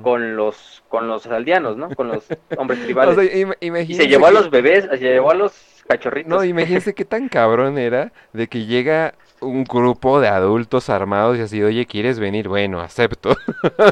con 0.02 0.36
los 0.36 0.82
con 0.88 1.08
los 1.08 1.26
aldeanos, 1.26 1.76
¿no? 1.76 1.90
Con 1.94 2.08
los 2.08 2.26
hombres 2.56 2.82
tribales. 2.82 3.30
y 3.60 3.94
se 3.94 4.08
llevó 4.08 4.26
a 4.26 4.30
los 4.30 4.50
bebés, 4.50 4.88
se 4.90 4.98
llevó 4.98 5.30
a 5.30 5.34
los 5.34 5.84
cachorritos. 5.86 6.30
No, 6.30 6.44
imagínense 6.44 6.94
qué 6.94 7.04
tan 7.04 7.28
cabrón 7.28 7.78
era 7.78 8.12
de 8.32 8.48
que 8.48 8.66
llega 8.66 9.14
un 9.40 9.64
grupo 9.64 10.20
de 10.20 10.28
adultos 10.28 10.90
armados 10.90 11.38
y 11.38 11.40
así, 11.40 11.62
oye, 11.62 11.86
¿quieres 11.86 12.18
venir? 12.18 12.48
Bueno, 12.48 12.80
acepto. 12.80 13.36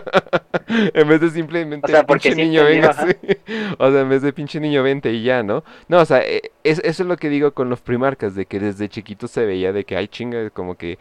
en 0.69 1.09
vez 1.09 1.21
de 1.21 1.31
simplemente, 1.31 1.97
o 1.97 2.07
pinche 2.07 2.35
niño, 2.35 2.65
venga, 2.65 2.91
O 3.79 3.91
sea, 3.91 4.01
en 4.01 4.09
vez 4.09 4.23
de 4.23 4.33
pinche 4.33 4.61
niño, 4.61 4.83
vente 4.83 5.13
y 5.13 5.23
ya, 5.23 5.43
¿no? 5.43 5.65
No, 5.89 6.01
o 6.01 6.05
sea, 6.05 6.23
e, 6.23 6.53
eso 6.65 6.83
es 6.85 7.01
lo 7.01 7.17
que 7.17 7.29
digo 7.29 7.53
con 7.53 7.69
los 7.69 7.81
primarcas, 7.81 8.35
de 8.35 8.47
que 8.47 8.61
desde 8.61 8.89
chiquito 8.89 9.29
se 9.29 9.47
veía 9.47 9.73
de 9.73 9.85
que, 9.85 9.97
hay 9.97 10.09
chinga, 10.09 10.51
como 10.51 10.77
que 10.77 10.99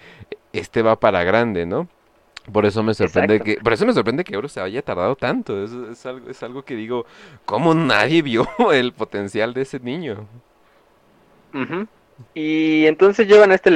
este 0.54 0.82
va 0.82 1.00
para 1.00 1.24
grande, 1.24 1.66
¿no? 1.66 1.88
Por 2.52 2.66
eso 2.66 2.84
me 2.84 2.94
sorprende 2.94 3.42
que, 3.42 3.58
por 3.58 3.74
eso 3.74 3.86
me 3.86 3.94
sorprende 3.94 4.24
que 4.24 4.38
Oro 4.38 4.48
se 4.48 4.62
haya 4.62 4.82
tardado 4.84 5.16
tanto. 5.16 5.64
Es, 5.64 5.72
es, 5.72 6.06
algo, 6.06 6.30
es 6.30 6.44
algo 6.44 6.64
que 6.64 6.76
digo, 6.76 7.06
¿cómo 7.46 7.74
nadie 7.74 8.22
vio 8.22 8.48
el 8.72 8.94
potencial 8.94 9.54
de 9.54 9.62
ese 9.62 9.80
niño? 9.80 10.28
Y 12.34 12.86
entonces 12.86 13.28
llevan 13.28 13.52
a 13.52 13.56
este 13.56 13.72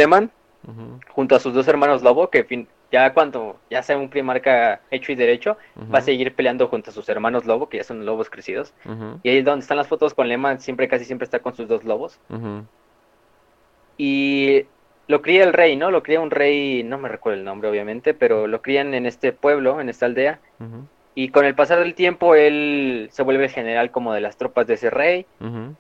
Junto 1.10 1.36
a 1.36 1.40
sus 1.40 1.54
dos 1.54 1.68
hermanos 1.68 2.04
Lobo, 2.04 2.30
que 2.30 2.68
ya 2.92 3.14
cuando 3.14 3.58
ya 3.70 3.84
sea 3.84 3.98
un 3.98 4.10
primarca 4.10 4.82
hecho 4.92 5.12
y 5.12 5.16
derecho, 5.16 5.58
va 5.94 6.00
a 6.00 6.02
seguir 6.02 6.34
peleando 6.36 6.68
junto 6.68 6.90
a 6.90 6.94
sus 6.94 7.08
hermanos 7.10 7.46
Lobo, 7.46 7.70
que 7.70 7.78
ya 7.78 7.84
son 7.84 8.06
lobos 8.06 8.30
crecidos. 8.30 8.74
Y 9.24 9.30
ahí 9.30 9.38
es 9.38 9.46
donde 9.46 9.62
están 9.62 9.78
las 9.78 9.88
fotos 9.88 10.14
con 10.14 10.28
Leman, 10.28 10.60
siempre 10.60 10.88
casi 10.88 11.06
siempre 11.06 11.26
está 11.26 11.40
con 11.40 11.56
sus 11.56 11.68
dos 11.68 11.84
lobos. 11.84 12.20
Y 13.98 14.66
lo 15.08 15.22
cría 15.22 15.44
el 15.44 15.54
rey, 15.54 15.76
¿no? 15.76 15.92
Lo 15.92 16.04
cría 16.04 16.22
un 16.22 16.32
rey, 16.32 16.84
no 16.84 16.98
me 16.98 17.10
recuerdo 17.10 17.40
el 17.40 17.46
nombre 17.46 17.70
obviamente, 17.70 18.14
pero 18.14 18.48
lo 18.48 18.62
crían 18.62 18.94
en 18.94 19.06
este 19.06 19.34
pueblo, 19.34 19.82
en 19.82 19.90
esta 19.90 20.06
aldea. 20.06 20.40
Y 21.16 21.30
con 21.30 21.46
el 21.46 21.56
pasar 21.56 21.80
del 21.80 21.96
tiempo 21.96 22.36
él 22.36 23.10
se 23.12 23.24
vuelve 23.24 23.50
general 23.50 23.92
como 23.92 24.14
de 24.14 24.22
las 24.22 24.38
tropas 24.38 24.68
de 24.68 24.76
ese 24.76 24.90
rey. 24.90 25.26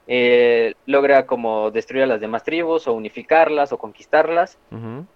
Eh, 0.07 0.73
logra 0.85 1.25
como 1.25 1.71
destruir 1.71 2.03
a 2.03 2.07
las 2.07 2.19
demás 2.19 2.43
tribus 2.43 2.87
o 2.87 2.93
unificarlas 2.93 3.71
o 3.71 3.77
conquistarlas 3.77 4.57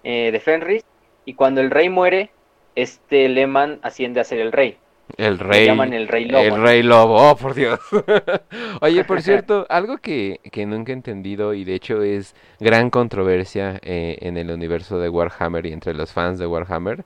eh, 0.04 0.30
de 0.32 0.40
Fenris. 0.40 0.86
Y 1.26 1.34
cuando 1.34 1.62
el 1.62 1.72
rey 1.72 1.90
muere, 1.90 2.32
este 2.76 3.28
Leman 3.30 3.80
asciende 3.82 4.20
a 4.20 4.24
ser 4.24 4.40
el 4.40 4.52
rey. 4.52 4.78
El 5.18 5.38
rey. 5.38 5.68
llaman 5.68 5.94
el 5.94 6.08
rey 6.08 6.26
lobo. 6.26 6.44
El 6.44 6.62
rey 6.62 6.82
lobo, 6.82 7.32
oh 7.32 7.36
por 7.36 7.54
Dios. 7.54 7.80
Oye, 8.82 9.04
por 9.04 9.22
cierto, 9.22 9.66
algo 9.70 9.98
que, 9.98 10.40
que, 10.52 10.66
nunca 10.66 10.92
he 10.92 10.96
entendido 10.96 11.54
y 11.54 11.66
de 11.66 11.76
hecho 11.76 12.02
es 12.02 12.36
gran 12.60 12.90
controversia 12.90 13.80
eh, 13.84 14.18
en 14.22 14.38
el 14.38 14.50
universo 14.50 15.00
de 15.00 15.10
Warhammer 15.10 15.66
y 15.66 15.74
entre 15.74 15.94
los 15.94 16.12
fans 16.14 16.40
de 16.40 16.48
Warhammer. 16.48 17.04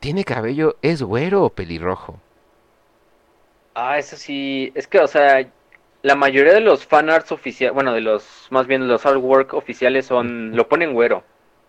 ¿Tiene 0.00 0.24
cabello, 0.24 0.76
es 0.82 1.02
güero 1.02 1.44
o 1.44 1.50
pelirrojo? 1.50 2.20
Ah, 3.74 3.98
eso 3.98 4.16
sí, 4.16 4.72
es 4.74 4.86
que, 4.86 4.98
o 4.98 5.06
sea, 5.06 5.46
la 6.02 6.14
mayoría 6.14 6.52
de 6.52 6.60
los 6.60 6.86
fanarts 6.86 7.32
oficiales, 7.32 7.74
bueno, 7.74 7.92
de 7.92 8.00
los, 8.00 8.48
más 8.50 8.66
bien 8.66 8.86
los 8.88 9.04
artwork 9.04 9.54
oficiales 9.54 10.06
son, 10.06 10.56
lo 10.56 10.68
ponen 10.68 10.94
güero. 10.94 11.24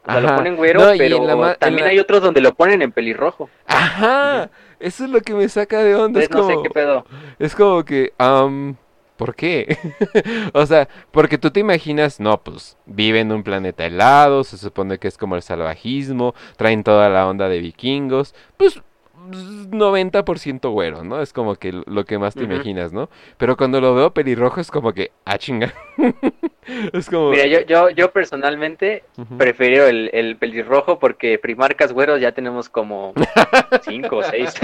O 0.05 0.11
sea, 0.11 0.21
lo 0.21 0.35
ponen 0.35 0.55
güero, 0.55 0.81
pero 0.97 1.55
también 1.57 1.87
hay 1.87 1.99
otros 1.99 2.21
donde 2.21 2.41
lo 2.41 2.53
ponen 2.53 2.81
en 2.81 2.91
pelirrojo. 2.91 3.49
Ajá, 3.67 4.49
eso 4.79 5.03
es 5.03 5.09
lo 5.09 5.21
que 5.21 5.33
me 5.33 5.49
saca 5.49 5.83
de 5.83 5.95
onda. 5.95 6.21
Es 6.21 6.31
no 6.31 6.47
sé 6.47 6.55
qué 6.63 6.69
pedo. 6.69 7.05
Es 7.37 7.55
como 7.55 7.83
que, 7.83 8.13
um, 8.19 8.75
¿por 9.19 9.35
qué? 9.35 9.77
o 10.53 10.65
sea, 10.65 10.87
porque 11.11 11.37
tú 11.37 11.51
te 11.51 11.59
imaginas, 11.59 12.21
no, 12.21 12.41
pues 12.41 12.77
vive 12.85 13.19
en 13.19 13.33
un 13.33 13.43
planeta 13.43 13.85
helado, 13.85 14.45
se 14.45 14.57
supone 14.57 14.97
que 14.97 15.09
es 15.09 15.17
como 15.17 15.35
el 15.35 15.41
salvajismo, 15.41 16.33
traen 16.55 16.85
toda 16.85 17.09
la 17.09 17.27
onda 17.27 17.49
de 17.49 17.59
vikingos, 17.59 18.33
pues 18.55 18.81
90% 19.29 20.71
güero, 20.71 21.03
¿no? 21.03 21.21
Es 21.21 21.33
como 21.33 21.55
que 21.55 21.71
lo 21.71 22.05
que 22.05 22.17
más 22.17 22.35
te 22.35 22.43
imaginas, 22.43 22.91
¿no? 22.93 23.09
Pero 23.37 23.57
cuando 23.57 23.81
lo 23.81 23.93
veo 23.95 24.13
pelirrojo 24.13 24.61
es 24.61 24.71
como 24.71 24.93
que, 24.93 25.11
ah, 25.25 25.37
chinga. 25.37 25.73
es 26.93 27.09
como... 27.09 27.31
Mira, 27.31 27.45
yo, 27.47 27.61
yo, 27.61 27.89
yo 27.89 28.11
personalmente 28.11 29.03
prefiero 29.37 29.87
el, 29.87 30.09
el, 30.13 30.37
pelirrojo 30.37 30.99
porque 30.99 31.37
primarcas 31.37 31.91
güeros 31.93 32.21
ya 32.21 32.31
tenemos 32.31 32.69
como 32.69 33.13
5 33.83 34.15
o 34.15 34.23
6. 34.23 34.61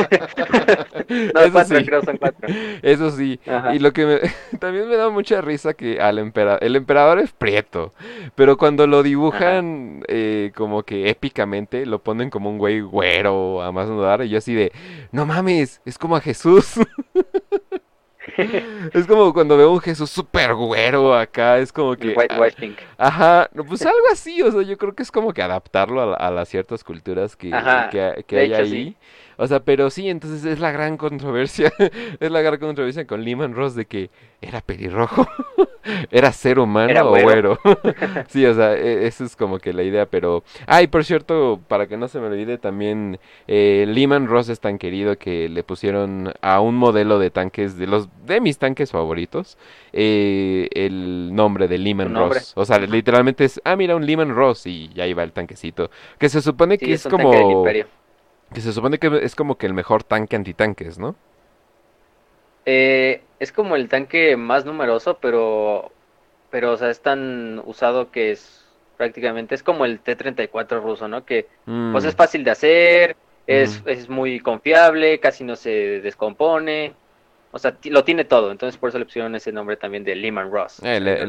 no, 1.34 1.41
Eso 1.41 1.51
cuatro, 1.51 1.80
sí. 1.80 1.86
creo 1.86 2.01
son 2.03 2.18
cuatro. 2.18 2.49
Eso 2.82 3.11
sí. 3.11 3.39
Y 3.74 3.80
lo 3.80 3.93
que 3.93 4.05
me... 4.05 4.20
también 4.59 4.88
me 4.88 4.95
da 4.95 5.09
mucha 5.09 5.41
risa 5.41 5.74
que 5.74 5.99
al 5.99 6.20
emperador... 6.20 6.63
El 6.63 6.76
emperador 6.76 7.20
es 7.20 7.32
prieto, 7.32 7.93
pero 8.36 8.57
cuando 8.57 8.88
lo 8.88 9.03
dibujan 9.03 10.03
eh, 10.07 10.51
como 10.55 10.84
que 10.84 11.09
épicamente, 11.09 11.86
lo 11.86 11.99
ponen 11.99 12.30
como 12.30 12.49
un 12.49 12.57
güey 12.57 12.82
güero 12.82 13.61
a 13.61 13.72
más 13.72 13.89
no 13.89 14.01
dar, 14.01 14.24
y 14.24 14.30
yo 14.30 14.38
así 14.38 14.55
de, 14.56 14.72
no 15.12 15.26
mames, 15.26 15.82
es 15.86 15.97
como 15.97 16.16
a 16.16 16.22
Jesús. 16.22 16.74
es 18.93 19.08
como 19.08 19.34
cuando 19.34 19.58
veo 19.58 19.72
un 19.72 19.80
Jesús 19.80 20.10
súper 20.10 20.53
güero 20.56 21.16
acá, 21.16 21.58
es 21.60 21.72
como 21.72 21.95
que... 21.95 22.14
Whitewashing. 22.14 22.76
Ajá, 22.97 23.49
pues 23.68 23.86
algo 23.86 24.06
así, 24.12 24.41
o 24.41 24.51
sea, 24.51 24.62
yo 24.62 24.78
creo 24.78 24.93
que 24.95 25.03
es 25.03 25.12
como 25.12 25.34
que 25.34 25.41
adaptarlo 25.41 26.16
a, 26.16 26.32
las 26.32 26.49
ciertas 26.49 26.84
culturas 26.84 27.36
que, 27.36 27.51
que, 28.28 28.39
hay 28.39 28.53
ahí. 28.53 28.97
O 29.38 29.47
sea, 29.47 29.59
pero 29.61 29.89
sí, 29.89 30.09
entonces 30.09 30.45
es 30.45 30.59
la 30.59 30.71
gran 30.71 30.97
controversia, 30.97 31.71
es 32.19 32.31
la 32.31 32.41
gran 32.41 32.59
controversia 32.59 33.05
con 33.05 33.23
Lehman 33.23 33.53
Ross 33.53 33.75
de 33.75 33.86
que 33.86 34.09
era 34.41 34.61
pelirrojo, 34.61 35.27
era 36.11 36.31
ser 36.31 36.59
humano 36.59 36.89
Era 36.89 37.05
o 37.05 37.09
güero. 37.09 37.59
sí, 38.27 38.45
o 38.45 38.53
sea, 38.53 38.75
e- 38.75 39.07
eso 39.07 39.23
es 39.23 39.36
como 39.36 39.59
que 39.59 39.73
la 39.73 39.83
idea, 39.83 40.05
pero... 40.05 40.43
Ah, 40.67 40.81
y 40.81 40.88
por 40.88 41.03
cierto, 41.03 41.59
para 41.67 41.88
que 41.88 41.97
no 41.97 42.07
se 42.07 42.19
me 42.19 42.27
olvide, 42.27 42.57
también 42.57 43.19
eh, 43.47 43.86
Lehman 43.88 44.27
Ross 44.27 44.49
es 44.49 44.59
tan 44.59 44.77
querido 44.77 45.17
que 45.17 45.49
le 45.49 45.63
pusieron 45.63 46.33
a 46.41 46.59
un 46.61 46.75
modelo 46.75 47.17
de 47.19 47.31
tanques, 47.31 47.77
de 47.77 47.88
los 47.88 48.07
de 48.25 48.39
mis 48.41 48.57
tanques 48.57 48.91
favoritos, 48.91 49.57
eh, 49.93 50.69
el 50.73 51.33
nombre 51.33 51.67
de 51.67 51.77
Lehman 51.77 52.13
nombre. 52.13 52.39
Ross. 52.39 52.53
O 52.55 52.65
sea, 52.65 52.77
literalmente 52.79 53.45
es, 53.45 53.59
ah, 53.63 53.75
mira, 53.75 53.95
un 53.95 54.05
Lehman 54.05 54.33
Ross 54.36 54.67
y 54.67 54.89
ahí 54.99 55.13
va 55.13 55.23
el 55.23 55.31
tanquecito. 55.31 55.89
Que 56.19 56.29
se 56.29 56.41
supone 56.41 56.77
Sí, 56.77 56.86
que 56.86 56.93
es 56.93 57.07
como... 57.07 57.63
Que 58.56 58.62
se 58.62 58.74
supone 58.74 58.97
que 58.97 59.20
es 59.22 59.36
como 59.36 59.58
que 59.60 59.68
el 59.68 59.76
mejor 59.76 60.03
tanque 60.03 60.36
antitanques, 60.36 60.97
¿no? 60.97 61.16
Eh, 62.66 63.28
es 63.39 63.51
como 63.51 63.76
el 63.76 63.89
tanque 63.89 64.36
más 64.38 64.66
numeroso, 64.66 65.20
pero, 65.20 65.91
pero, 66.49 66.72
o 66.74 66.78
sea, 66.78 66.89
es 66.89 67.01
tan 67.01 67.60
usado 67.66 68.12
que 68.12 68.32
es 68.32 68.64
prácticamente, 68.97 69.53
es 69.56 69.62
como 69.64 69.86
el 69.86 70.01
T-34 70.01 70.82
ruso, 70.82 71.08
¿no? 71.08 71.26
Que, 71.26 71.49
pues 71.91 72.06
Mm, 72.06 72.06
es 72.06 72.16
fácil 72.16 72.43
de 72.43 72.51
hacer, 72.51 73.18
es, 73.45 73.82
es 73.86 74.10
muy 74.10 74.39
confiable, 74.39 75.20
casi 75.20 75.43
no 75.43 75.56
se 75.56 76.01
descompone, 76.01 76.95
o 77.51 77.60
sea, 77.60 77.78
lo 77.86 78.03
tiene 78.03 78.26
todo, 78.26 78.51
entonces 78.51 78.80
por 78.80 78.89
eso 78.89 78.99
le 78.99 79.06
pusieron 79.06 79.36
ese 79.36 79.51
nombre 79.51 79.78
también 79.78 80.03
de 80.03 80.16
Lehman 80.16 80.51
Ross, 80.51 80.84
eh, 80.84 80.99
le- 80.99 81.24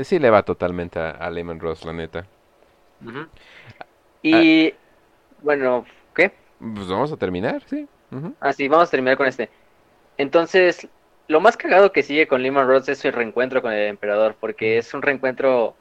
eh, 0.00 0.04
sí 0.04 0.18
le 0.18 0.30
va 0.30 0.42
totalmente 0.44 0.98
a, 0.98 1.10
a 1.10 1.30
Lehman 1.30 1.60
Ross, 1.60 1.84
la 1.84 1.92
neta. 1.92 2.26
Ujú. 3.00 3.28
Y, 4.22 4.74
bueno. 5.42 5.84
Pues 6.62 6.88
vamos 6.88 7.12
a 7.12 7.16
terminar, 7.16 7.62
sí. 7.68 7.86
Ujú. 8.12 8.34
Ah, 8.40 8.52
sí, 8.52 8.68
vamos 8.68 8.88
a 8.88 8.90
terminar 8.90 9.16
con 9.16 9.26
este. 9.26 9.50
Entonces, 10.16 10.88
lo 11.28 11.40
más 11.40 11.56
cagado 11.56 11.92
que 11.92 12.02
sigue 12.02 12.28
con 12.28 12.42
Lehman 12.42 12.68
Ross 12.68 12.88
es 12.88 12.98
su 12.98 13.10
reencuentro 13.10 13.62
con 13.62 13.72
el 13.72 13.88
emperador, 13.88 14.36
porque 14.38 14.78
es 14.78 14.94
un 14.94 15.02
reencuentro, 15.02 15.76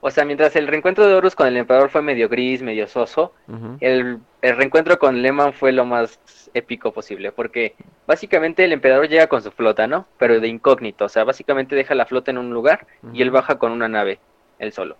o 0.00 0.10
sea, 0.10 0.24
mientras 0.24 0.56
el 0.56 0.66
reencuentro 0.66 1.06
de 1.06 1.14
Horus 1.14 1.34
con 1.34 1.46
el 1.46 1.56
emperador 1.56 1.90
fue 1.90 2.02
medio 2.02 2.28
gris, 2.28 2.62
medio 2.62 2.88
soso, 2.88 3.34
el, 3.80 4.18
el 4.40 4.56
reencuentro 4.56 4.98
con 4.98 5.22
Lehman 5.22 5.52
fue 5.52 5.72
lo 5.72 5.84
más 5.84 6.18
épico 6.54 6.92
posible, 6.92 7.32
porque 7.32 7.76
básicamente 8.06 8.64
el 8.64 8.72
emperador 8.72 9.08
llega 9.08 9.28
con 9.28 9.42
su 9.42 9.50
flota, 9.52 9.86
¿no? 9.86 10.08
Pero 10.18 10.40
de 10.40 10.48
incógnito, 10.48 11.04
o 11.04 11.08
sea, 11.08 11.24
básicamente 11.24 11.76
deja 11.76 11.94
la 11.94 12.06
flota 12.06 12.30
en 12.30 12.38
un 12.38 12.52
lugar 12.52 12.86
y 13.12 13.22
él 13.22 13.30
baja 13.30 13.58
con 13.58 13.72
una 13.72 13.88
nave, 13.88 14.20
él 14.58 14.72
solo. 14.72 14.96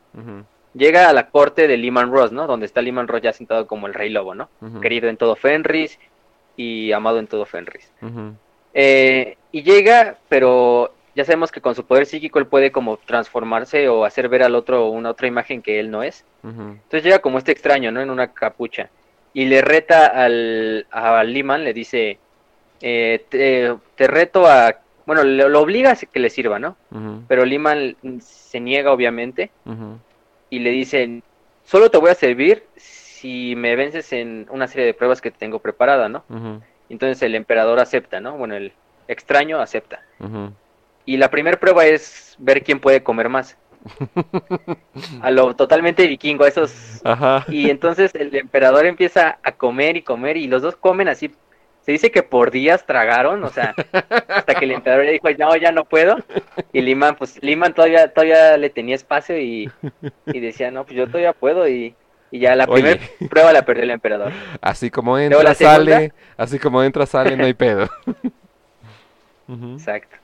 Llega 0.75 1.09
a 1.09 1.13
la 1.13 1.29
corte 1.31 1.69
de 1.69 1.77
Lehman 1.77 2.11
Ross, 2.11 2.33
¿no? 2.33 2.47
Donde 2.47 2.67
está 2.67 2.83
Lehman 2.83 3.09
Ross 3.09 3.23
ya 3.23 3.33
sentado 3.33 3.67
como 3.67 3.87
el 3.87 3.95
rey 3.95 4.11
lobo, 4.11 4.35
¿no? 4.35 4.49
Querido 4.81 5.09
en 5.09 5.17
todo 5.17 5.37
Fenris 5.37 5.99
y 6.57 6.93
amado 6.93 7.19
en 7.19 7.27
todo 7.27 7.47
Fenris. 7.47 7.91
Eh, 8.75 9.37
y 9.53 9.63
llega, 9.63 10.19
pero 10.29 10.93
ya 11.15 11.25
sabemos 11.25 11.53
que 11.53 11.61
con 11.61 11.75
su 11.77 11.85
poder 11.87 12.07
psíquico 12.07 12.41
él 12.41 12.47
puede 12.47 12.73
como 12.73 12.97
transformarse 12.97 13.89
o 13.89 14.05
hacer 14.05 14.29
ver 14.29 14.43
al 14.43 14.57
otro 14.57 14.89
una 14.89 15.11
otra 15.11 15.29
imagen 15.29 15.63
que 15.63 15.79
él 15.79 15.91
no 15.91 16.03
es. 16.03 16.25
Entonces 16.73 17.05
llega 17.05 17.21
como 17.21 17.39
este 17.39 17.53
extraño, 17.53 17.93
¿no? 17.93 18.01
En 18.01 18.11
una 18.11 18.33
capucha. 18.33 18.91
Y 19.33 19.47
le 19.47 19.63
reta 19.63 20.07
al, 20.07 20.87
a 20.91 21.23
Liman, 21.25 21.63
le 21.65 21.73
dice, 21.73 22.19
eh, 22.81 23.25
te, 23.29 23.75
te 23.95 24.07
reto 24.09 24.47
a... 24.47 24.77
Bueno, 25.07 25.23
le- 25.23 25.49
lo 25.49 25.61
obliga 25.61 25.93
a 25.93 25.97
que 25.97 26.19
le 26.21 26.31
sirva, 26.31 26.59
¿no? 26.59 26.77
Pero 27.29 27.45
Liman 27.45 27.97
se 28.21 28.59
niega, 28.61 28.93
obviamente. 28.93 29.51
Y 30.55 30.61
le 30.61 30.71
dice, 30.71 31.23
solo 31.65 31.91
te 31.91 31.99
voy 31.99 32.11
a 32.11 32.15
servir 32.15 32.63
si 32.77 33.55
me 33.57 33.75
vences 33.75 34.13
en 34.13 34.47
una 34.51 34.69
serie 34.69 34.87
de 34.87 34.95
pruebas 34.95 35.21
que 35.21 35.33
tengo 35.33 35.59
preparada, 35.59 36.09
¿no? 36.09 36.25
Entonces 36.89 37.21
el 37.23 37.35
emperador 37.35 37.81
acepta, 37.81 38.21
¿no? 38.21 38.37
Bueno, 38.37 38.55
el 38.55 38.73
extraño 39.09 39.59
acepta. 39.61 40.01
Y 41.05 41.17
la 41.17 41.29
primera 41.29 41.59
prueba 41.59 41.85
es 41.87 42.37
ver 42.39 42.63
quién 42.63 42.79
puede 42.79 43.03
comer 43.03 43.29
más. 43.29 43.59
A 45.21 45.31
lo 45.33 45.57
totalmente 45.57 46.07
vikingo, 46.07 46.47
esos... 46.47 47.01
Ajá. 47.05 47.45
Y 47.49 47.69
entonces 47.69 48.15
el 48.15 48.35
emperador 48.37 48.87
empieza 48.87 49.39
a 49.43 49.53
comer 49.53 49.97
y 49.97 50.03
comer 50.03 50.37
y 50.37 50.47
los 50.47 50.63
dos 50.63 50.77
comen 50.77 51.09
así. 51.09 51.35
Se 51.85 51.93
dice 51.93 52.11
que 52.11 52.23
por 52.23 52.51
días 52.51 52.87
tragaron, 52.87 53.45
o 53.45 53.51
sea, 53.51 53.75
hasta 54.29 54.55
que 54.55 54.65
el 54.65 54.73
emperador 54.73 55.05
le 55.05 55.13
dijo, 55.13 55.29
no, 55.39 55.55
ya 55.57 55.71
no 55.71 55.85
puedo. 55.85 56.17
Y 56.73 56.81
Liman, 56.81 57.17
pues 57.17 57.43
Liman 57.43 57.75
todavía, 57.75 58.09
todavía 58.09 58.57
le 58.57 58.71
tenía 58.71 58.95
espacio 58.95 59.39
y, 59.39 59.71
y 60.27 60.41
decía, 60.41 60.71
no, 60.71 60.85
pues 60.85 60.97
yo 60.97 61.07
todavía 61.07 61.35
puedo. 61.35 61.69
Y, 61.69 61.95
y 62.31 62.39
ya 62.39 62.57
la 62.57 62.67
primera 62.67 62.99
prueba 63.29 63.53
la 63.53 63.67
perdió 63.67 63.85
el 63.85 63.91
emperador. 63.91 64.33
Así 64.63 64.91
como 64.91 65.19
entra, 65.19 65.43
la 65.43 65.55
segunda. 65.55 65.93
sale, 65.93 66.13
así 66.39 66.59
como 66.59 66.83
entra, 66.83 67.05
sale, 67.05 67.37
no 67.37 67.45
hay 67.45 67.55
pedo. 67.55 67.89
Exacto. 69.49 70.17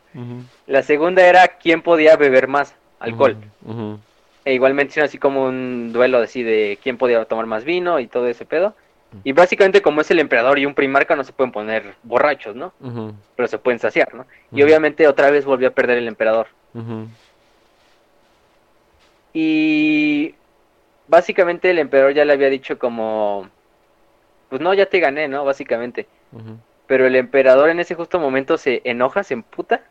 La 0.66 0.82
segunda 0.82 1.26
era 1.26 1.46
quién 1.46 1.82
podía 1.82 2.16
beber 2.16 2.48
más 2.48 2.74
alcohol. 2.98 3.36
Ujú. 3.64 4.00
E 4.44 4.54
igualmente 4.54 5.00
así 5.02 5.18
como 5.18 5.44
un 5.44 5.92
duelo 5.92 6.18
así 6.18 6.42
de 6.42 6.78
quién 6.82 6.96
podía 6.96 7.24
tomar 7.26 7.44
más 7.44 7.64
vino 7.64 8.00
y 8.00 8.06
todo 8.06 8.26
ese 8.28 8.46
pedo. 8.46 8.74
Y 9.24 9.32
básicamente 9.32 9.82
como 9.82 10.00
es 10.00 10.11
el 10.11 10.20
emperador 10.20 10.58
y 10.58 10.66
un 10.66 10.74
primarca 10.74 11.16
no 11.16 11.24
se 11.24 11.32
pueden 11.32 11.52
poner 11.52 11.94
borrachos, 12.02 12.54
¿no? 12.54 12.72
Pero 13.36 13.48
se 13.48 13.58
pueden 13.58 13.80
saciar, 13.80 14.14
¿no? 14.14 14.26
Y 14.52 14.62
obviamente 14.62 15.08
otra 15.08 15.30
vez 15.30 15.44
volvió 15.44 15.68
a 15.68 15.72
perder 15.72 15.98
el 15.98 16.08
emperador. 16.08 16.46
Y 19.32 20.34
básicamente 21.08 21.70
el 21.70 21.78
emperador 21.78 22.14
ya 22.14 22.24
le 22.24 22.32
había 22.32 22.48
dicho 22.50 22.78
como, 22.78 23.48
pues 24.48 24.61
no, 24.61 24.74
ya 24.74 24.86
te 24.86 25.00
gané, 25.00 25.28
¿no? 25.28 25.44
Básicamente. 25.44 26.06
Pero 26.86 27.06
el 27.06 27.14
emperador 27.16 27.70
en 27.70 27.78
ese 27.80 27.94
justo 27.94 28.18
momento 28.18 28.58
se 28.58 28.80
enoja, 28.84 29.22
se 29.22 29.34
emputa 29.34 29.82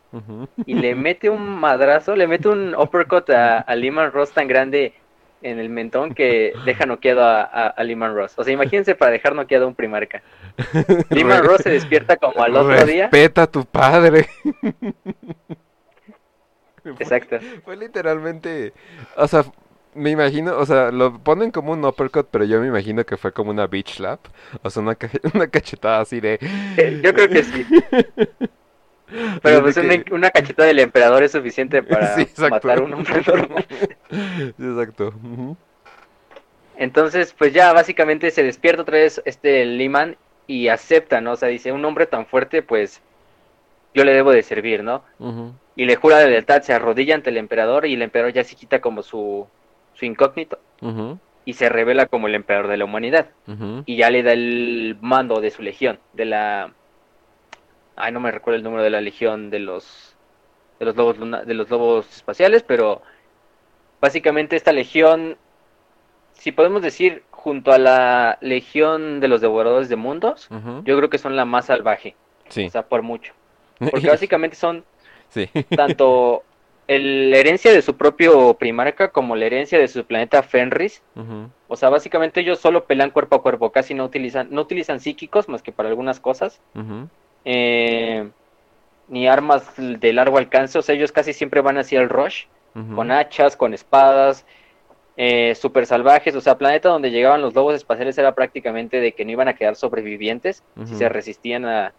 y 0.66 0.74
le 0.74 0.94
mete 0.94 1.30
un 1.30 1.48
madrazo, 1.48 2.14
le 2.16 2.26
mete 2.26 2.48
un 2.48 2.74
uppercut 2.74 3.30
a, 3.30 3.58
a 3.58 3.74
Lehman 3.74 4.12
Ross 4.12 4.32
tan 4.32 4.48
grande 4.48 4.94
en 5.42 5.58
el 5.58 5.68
mentón 5.70 6.14
que 6.14 6.52
deja 6.64 6.86
noqueado 6.86 7.22
a, 7.24 7.42
a, 7.42 7.66
a 7.68 7.84
Lehman 7.84 8.14
Ross. 8.14 8.32
O 8.36 8.44
sea, 8.44 8.52
imagínense 8.52 8.94
para 8.94 9.12
dejar 9.12 9.34
noqueado 9.34 9.64
a 9.64 9.68
un 9.68 9.74
primarca. 9.74 10.22
Lehman 11.10 11.44
Ross 11.44 11.62
se 11.62 11.70
despierta 11.70 12.16
como 12.16 12.42
al 12.42 12.56
otro 12.56 12.84
día. 12.84 13.04
Respeta 13.10 13.42
a 13.42 13.46
tu 13.46 13.64
padre. 13.64 14.28
Exacto. 16.98 17.38
Fue 17.64 17.76
literalmente, 17.76 18.72
o 19.16 19.28
sea, 19.28 19.44
me 19.94 20.10
imagino, 20.10 20.56
o 20.56 20.64
sea, 20.64 20.90
lo 20.90 21.18
ponen 21.18 21.50
como 21.50 21.72
un 21.72 21.84
uppercut, 21.84 22.28
pero 22.30 22.44
yo 22.44 22.60
me 22.60 22.68
imagino 22.68 23.04
que 23.04 23.16
fue 23.16 23.32
como 23.32 23.50
una 23.50 23.66
beach 23.66 23.96
slap, 23.96 24.20
o 24.62 24.70
sea, 24.70 24.82
una, 24.82 24.94
ca- 24.94 25.10
una 25.34 25.48
cachetada 25.48 26.00
así 26.00 26.20
de... 26.20 26.38
Yo 27.02 27.12
creo 27.12 27.28
que 27.28 27.44
sí. 27.44 27.66
Pero 29.42 29.62
pues 29.62 29.76
una, 29.76 29.98
que- 30.02 30.14
una 30.14 30.30
cachetada 30.30 30.68
del 30.68 30.78
emperador 30.80 31.22
es 31.22 31.32
suficiente 31.32 31.82
para 31.82 32.14
Sí, 32.16 32.26
matar 32.50 32.78
a 32.78 32.82
un 32.82 32.94
hombre 32.94 33.22
normal. 33.26 33.66
Sí, 34.10 34.52
exacto. 34.58 35.12
Entonces, 36.76 37.34
pues 37.36 37.52
ya 37.52 37.72
básicamente 37.72 38.30
se 38.30 38.42
despierta 38.42 38.82
otra 38.82 38.98
vez 38.98 39.20
este 39.24 39.64
Liman 39.66 40.16
y 40.46 40.68
acepta, 40.68 41.20
¿no? 41.20 41.32
O 41.32 41.36
sea, 41.36 41.48
dice, 41.48 41.72
un 41.72 41.84
hombre 41.84 42.06
tan 42.06 42.26
fuerte, 42.26 42.62
pues 42.62 43.02
yo 43.94 44.04
le 44.04 44.12
debo 44.14 44.32
de 44.32 44.42
servir, 44.42 44.82
¿no? 44.82 45.02
Y 45.76 45.84
le 45.84 45.96
jura 45.96 46.18
de 46.18 46.28
lealtad, 46.30 46.62
se 46.62 46.72
arrodilla 46.72 47.14
ante 47.14 47.30
el 47.30 47.36
emperador 47.36 47.86
y 47.86 47.94
el 47.94 48.02
emperador 48.02 48.32
ya 48.32 48.44
se 48.44 48.56
quita 48.56 48.80
como 48.80 49.02
su, 49.02 49.46
su 49.94 50.04
incógnito 50.04 50.58
y 51.44 51.52
se 51.54 51.68
revela 51.68 52.06
como 52.06 52.26
el 52.28 52.34
emperador 52.34 52.68
de 52.68 52.76
la 52.78 52.84
humanidad. 52.86 53.26
Y 53.86 53.96
ya 53.96 54.10
le 54.10 54.22
da 54.22 54.32
el 54.32 54.96
mando 55.00 55.40
de 55.40 55.50
su 55.50 55.62
legión, 55.62 55.98
de 56.14 56.24
la... 56.24 56.72
Ay, 57.96 58.12
no 58.12 58.20
me 58.20 58.30
recuerdo 58.30 58.56
el 58.56 58.62
número 58.64 58.82
de 58.82 58.90
la 58.90 59.00
legión 59.00 59.50
de 59.50 59.58
los 59.60 60.16
de 60.78 60.86
los 60.86 60.96
lobos 60.96 61.18
luna- 61.18 61.42
de 61.44 61.52
los 61.54 61.68
lobos 61.68 62.08
espaciales, 62.16 62.62
pero 62.62 63.02
básicamente 64.00 64.56
esta 64.56 64.72
legión, 64.72 65.36
si 66.32 66.52
podemos 66.52 66.80
decir, 66.80 67.22
junto 67.30 67.72
a 67.72 67.78
la 67.78 68.38
legión 68.40 69.20
de 69.20 69.28
los 69.28 69.40
devoradores 69.42 69.88
de 69.90 69.96
mundos, 69.96 70.48
yo 70.84 70.96
creo 70.96 71.10
que 71.10 71.18
son 71.18 71.36
la 71.36 71.44
más 71.44 71.66
salvaje, 71.66 72.16
Sí. 72.48 72.64
o 72.66 72.70
sea, 72.70 72.82
por 72.82 73.02
mucho. 73.02 73.34
Porque 73.78 74.08
básicamente 74.10 74.56
son 74.56 74.84
Sí. 75.28 75.48
tanto 75.76 76.42
el- 76.88 77.30
la 77.30 77.36
herencia 77.38 77.72
de 77.72 77.82
su 77.82 77.96
propio 77.96 78.54
primarca 78.54 79.08
como 79.10 79.36
la 79.36 79.44
herencia 79.46 79.78
de 79.78 79.86
su 79.86 80.04
planeta 80.04 80.42
Fenris. 80.42 81.02
O 81.68 81.76
sea, 81.76 81.88
básicamente 81.90 82.40
ellos 82.40 82.58
solo 82.58 82.84
pelean 82.86 83.10
cuerpo 83.10 83.36
a 83.36 83.42
cuerpo, 83.42 83.70
casi 83.70 83.92
no 83.94 84.04
utilizan, 84.06 84.48
no 84.50 84.62
utilizan 84.62 84.98
psíquicos 84.98 85.46
más 85.48 85.62
que 85.62 85.72
para 85.72 85.88
algunas 85.90 86.18
cosas, 86.20 86.60
ujú, 86.74 87.06
eh, 87.44 88.30
ni 89.08 89.28
armas 89.28 89.72
de 89.76 90.12
largo 90.12 90.38
alcance, 90.38 90.78
o 90.78 90.82
sea, 90.82 90.94
ellos 90.94 91.12
casi 91.12 91.32
siempre 91.32 91.60
van 91.62 91.78
hacia 91.78 92.00
el 92.00 92.08
rush, 92.08 92.44
con 92.90 93.10
hachas, 93.12 93.56
con 93.56 93.74
espadas, 93.74 94.46
eh, 95.16 95.54
super 95.54 95.86
salvajes, 95.86 96.34
o 96.36 96.40
sea, 96.40 96.58
planeta 96.58 96.88
donde 96.88 97.10
llegaban 97.10 97.42
los 97.42 97.54
lobos 97.54 97.74
espaciales 97.74 98.18
era 98.18 98.34
prácticamente 98.34 99.00
de 99.00 99.14
que 99.14 99.24
no 99.24 99.32
iban 99.32 99.48
a 99.48 99.54
quedar 99.54 99.76
sobrevivientes 99.76 100.64
si 100.84 100.96
se 100.96 101.08
resistían 101.08 101.66
a, 101.66 101.94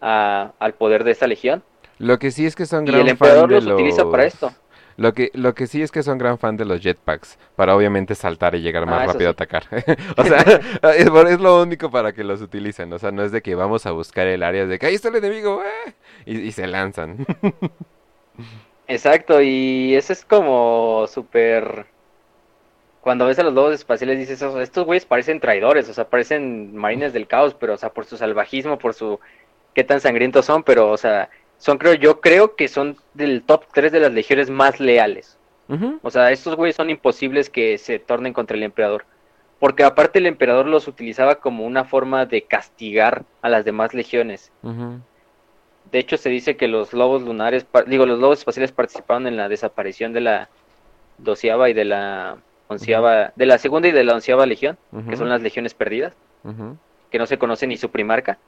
a- 0.00 0.54
al 0.58 0.74
poder 0.74 1.04
de 1.04 1.12
esta 1.12 1.26
legión. 1.26 1.64
Lo 1.98 2.18
que 2.18 2.30
sí 2.30 2.46
es 2.46 2.56
que 2.56 2.66
son 2.66 2.84
Y 2.86 2.88
gran 2.88 3.02
el 3.02 3.08
emperador 3.08 3.48
fan 3.48 3.48
de 3.50 3.54
los 3.56 3.74
utiliza 3.74 4.04
para 4.10 4.24
los- 4.24 4.34
esto. 4.34 4.52
Lo 5.00 5.14
que, 5.14 5.30
lo 5.32 5.54
que 5.54 5.66
sí 5.66 5.80
es 5.82 5.90
que 5.90 6.02
son 6.02 6.18
gran 6.18 6.38
fan 6.38 6.58
de 6.58 6.66
los 6.66 6.80
jetpacks, 6.82 7.38
para 7.56 7.74
obviamente 7.74 8.14
saltar 8.14 8.54
y 8.54 8.60
llegar 8.60 8.84
más 8.86 9.02
Ah, 9.02 9.06
rápido 9.06 9.30
a 9.30 9.32
atacar. 9.32 9.64
o 10.16 10.24
sea, 10.24 10.40
es 10.94 11.40
lo 11.40 11.62
único 11.62 11.90
para 11.90 12.12
que 12.12 12.22
los 12.22 12.42
utilicen. 12.42 12.92
O 12.92 12.98
sea, 12.98 13.10
no 13.10 13.22
es 13.24 13.32
de 13.32 13.40
que 13.42 13.54
vamos 13.54 13.86
a 13.86 13.92
buscar 13.92 14.26
el 14.26 14.42
área 14.42 14.66
de 14.66 14.78
que 14.78 14.86
ahí 14.86 14.94
está 14.94 15.08
el 15.08 15.16
enemigo, 15.16 15.62
¡eh! 15.64 15.94
y, 16.26 16.40
y 16.40 16.52
se 16.52 16.66
lanzan. 16.66 17.24
Exacto, 18.88 19.40
y 19.40 19.94
eso 19.94 20.12
es 20.12 20.24
como 20.24 21.06
súper... 21.06 21.86
Cuando 23.00 23.26
ves 23.26 23.38
a 23.38 23.42
los 23.42 23.54
lobos 23.54 23.74
espaciales 23.74 24.18
dices, 24.18 24.42
"Oh, 24.42 24.60
estos 24.60 24.84
güeyes 24.84 25.06
parecen 25.06 25.40
traidores, 25.40 25.88
o 25.88 25.94
sea, 25.94 26.08
parecen 26.10 26.76
marines 26.76 27.12
del 27.14 27.26
caos, 27.26 27.54
pero, 27.54 27.74
o 27.74 27.76
sea, 27.78 27.90
por 27.92 28.04
su 28.04 28.16
salvajismo, 28.18 28.78
por 28.78 28.92
su... 28.94 29.18
qué 29.74 29.84
tan 29.84 30.00
sangrientos 30.00 30.46
son, 30.46 30.62
pero, 30.64 30.90
o 30.90 30.96
sea, 30.98 31.30
son, 31.60 31.76
creo, 31.76 31.92
yo 31.92 32.20
creo 32.20 32.56
que 32.56 32.68
son 32.68 32.96
del 33.12 33.42
top 33.42 33.64
3 33.72 33.92
de 33.92 34.00
las 34.00 34.12
legiones 34.12 34.48
más 34.48 34.80
leales. 34.80 35.36
O 36.02 36.10
sea, 36.10 36.32
estos 36.32 36.56
güeyes 36.56 36.74
son 36.74 36.90
imposibles 36.90 37.48
que 37.48 37.78
se 37.78 38.00
tornen 38.00 38.32
contra 38.32 38.56
el 38.56 38.62
emperador. 38.64 39.04
Porque 39.60 39.84
aparte 39.84 40.18
el 40.18 40.26
emperador 40.26 40.66
los 40.66 40.88
utilizaba 40.88 41.36
como 41.36 41.64
una 41.64 41.84
forma 41.84 42.24
de 42.24 42.42
castigar 42.42 43.24
a 43.42 43.50
las 43.50 43.64
demás 43.66 43.92
legiones. 43.92 44.50
De 45.92 45.98
hecho, 45.98 46.16
se 46.16 46.30
dice 46.30 46.56
que 46.56 46.66
los 46.66 46.94
lobos 46.94 47.22
lunares, 47.22 47.66
digo, 47.86 48.06
los 48.06 48.18
lobos 48.18 48.38
espaciales 48.38 48.72
participaron 48.72 49.26
en 49.26 49.36
la 49.36 49.48
desaparición 49.48 50.14
de 50.14 50.22
la 50.22 50.48
doceava 51.18 51.68
y 51.68 51.74
de 51.74 51.84
la 51.84 52.38
onceava, 52.68 53.32
de 53.36 53.46
la 53.46 53.58
segunda 53.58 53.86
y 53.86 53.92
de 53.92 54.02
la 54.02 54.14
onceava 54.14 54.46
legión, 54.46 54.78
que 55.08 55.16
son 55.18 55.28
las 55.28 55.42
legiones 55.42 55.74
perdidas, 55.74 56.14
que 57.10 57.18
no 57.18 57.26
se 57.26 57.38
conoce 57.38 57.66
ni 57.66 57.76
su 57.76 57.90
primarca, 57.90 58.38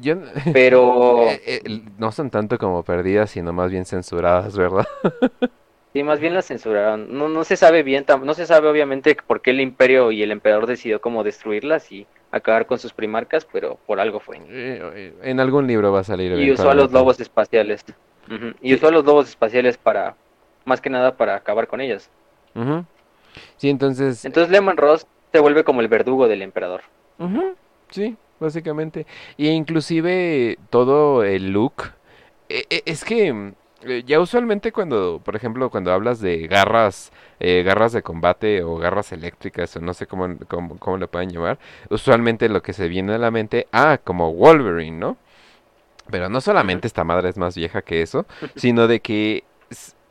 Yo, 0.00 0.16
pero 0.52 1.28
eh, 1.30 1.40
eh, 1.46 1.80
no 1.98 2.12
son 2.12 2.30
tanto 2.30 2.58
como 2.58 2.84
perdidas, 2.84 3.30
sino 3.30 3.52
más 3.52 3.70
bien 3.70 3.84
censuradas, 3.84 4.56
¿verdad? 4.56 4.86
sí, 5.92 6.02
más 6.04 6.20
bien 6.20 6.34
las 6.34 6.46
censuraron. 6.46 7.16
No, 7.16 7.28
no 7.28 7.42
se 7.44 7.56
sabe 7.56 7.82
bien, 7.82 8.04
no 8.22 8.34
se 8.34 8.46
sabe 8.46 8.68
obviamente 8.68 9.16
por 9.26 9.42
qué 9.42 9.50
el 9.50 9.60
imperio 9.60 10.12
y 10.12 10.22
el 10.22 10.30
emperador 10.30 10.66
decidió 10.66 11.00
como 11.00 11.24
destruirlas 11.24 11.90
y 11.90 12.06
acabar 12.30 12.66
con 12.66 12.78
sus 12.78 12.92
primarcas, 12.92 13.46
pero 13.52 13.78
por 13.86 13.98
algo 13.98 14.20
fue. 14.20 14.36
Eh, 14.38 14.80
eh, 14.94 15.14
En 15.22 15.40
algún 15.40 15.66
libro 15.66 15.92
va 15.92 16.00
a 16.00 16.04
salir. 16.04 16.32
Y 16.38 16.52
usó 16.52 16.70
a 16.70 16.74
los 16.74 16.92
lobos 16.92 17.18
espaciales. 17.20 17.84
Y 18.60 18.74
usó 18.74 18.88
a 18.88 18.92
los 18.92 19.04
lobos 19.04 19.28
espaciales 19.28 19.76
para, 19.76 20.16
más 20.64 20.80
que 20.80 20.90
nada, 20.90 21.16
para 21.16 21.34
acabar 21.34 21.66
con 21.66 21.80
ellos. 21.80 22.08
Ujú. 22.54 22.84
Sí, 23.56 23.70
entonces. 23.70 24.24
Entonces 24.24 24.50
Lehman 24.50 24.76
Ross 24.76 25.06
se 25.32 25.40
vuelve 25.40 25.64
como 25.64 25.80
el 25.80 25.88
verdugo 25.88 26.28
del 26.28 26.42
emperador. 26.42 26.82
Sí, 27.90 28.16
básicamente. 28.44 29.06
Y 29.36 29.48
inclusive 29.48 30.58
todo 30.70 31.24
el 31.24 31.52
look. 31.52 31.92
e- 32.48 32.66
e- 32.70 32.82
Es 32.86 33.04
que 33.04 33.32
mm, 33.32 33.52
eh, 33.84 34.02
ya 34.06 34.20
usualmente 34.20 34.72
cuando, 34.72 35.20
por 35.24 35.36
ejemplo, 35.36 35.70
cuando 35.70 35.92
hablas 35.92 36.20
de 36.20 36.46
garras, 36.46 37.12
eh, 37.40 37.62
garras 37.64 37.92
de 37.92 38.02
combate 38.02 38.62
o 38.62 38.76
garras 38.78 39.12
eléctricas 39.12 39.76
o 39.76 39.80
no 39.80 39.94
sé 39.94 40.06
cómo, 40.06 40.36
cómo, 40.48 40.78
cómo 40.78 40.96
le 40.98 41.08
pueden 41.08 41.30
llamar, 41.30 41.58
usualmente 41.90 42.48
lo 42.48 42.62
que 42.62 42.72
se 42.72 42.88
viene 42.88 43.14
a 43.14 43.18
la 43.18 43.30
mente, 43.30 43.66
ah, 43.72 43.98
como 44.02 44.32
Wolverine, 44.34 44.98
¿no? 44.98 45.16
Pero 46.10 46.28
no 46.28 46.40
solamente 46.40 46.86
esta 46.86 47.04
madre 47.04 47.30
es 47.30 47.38
más 47.38 47.56
vieja 47.56 47.82
que 47.82 48.02
eso, 48.02 48.26
sino 48.56 48.86
de 48.88 49.00
que 49.00 49.44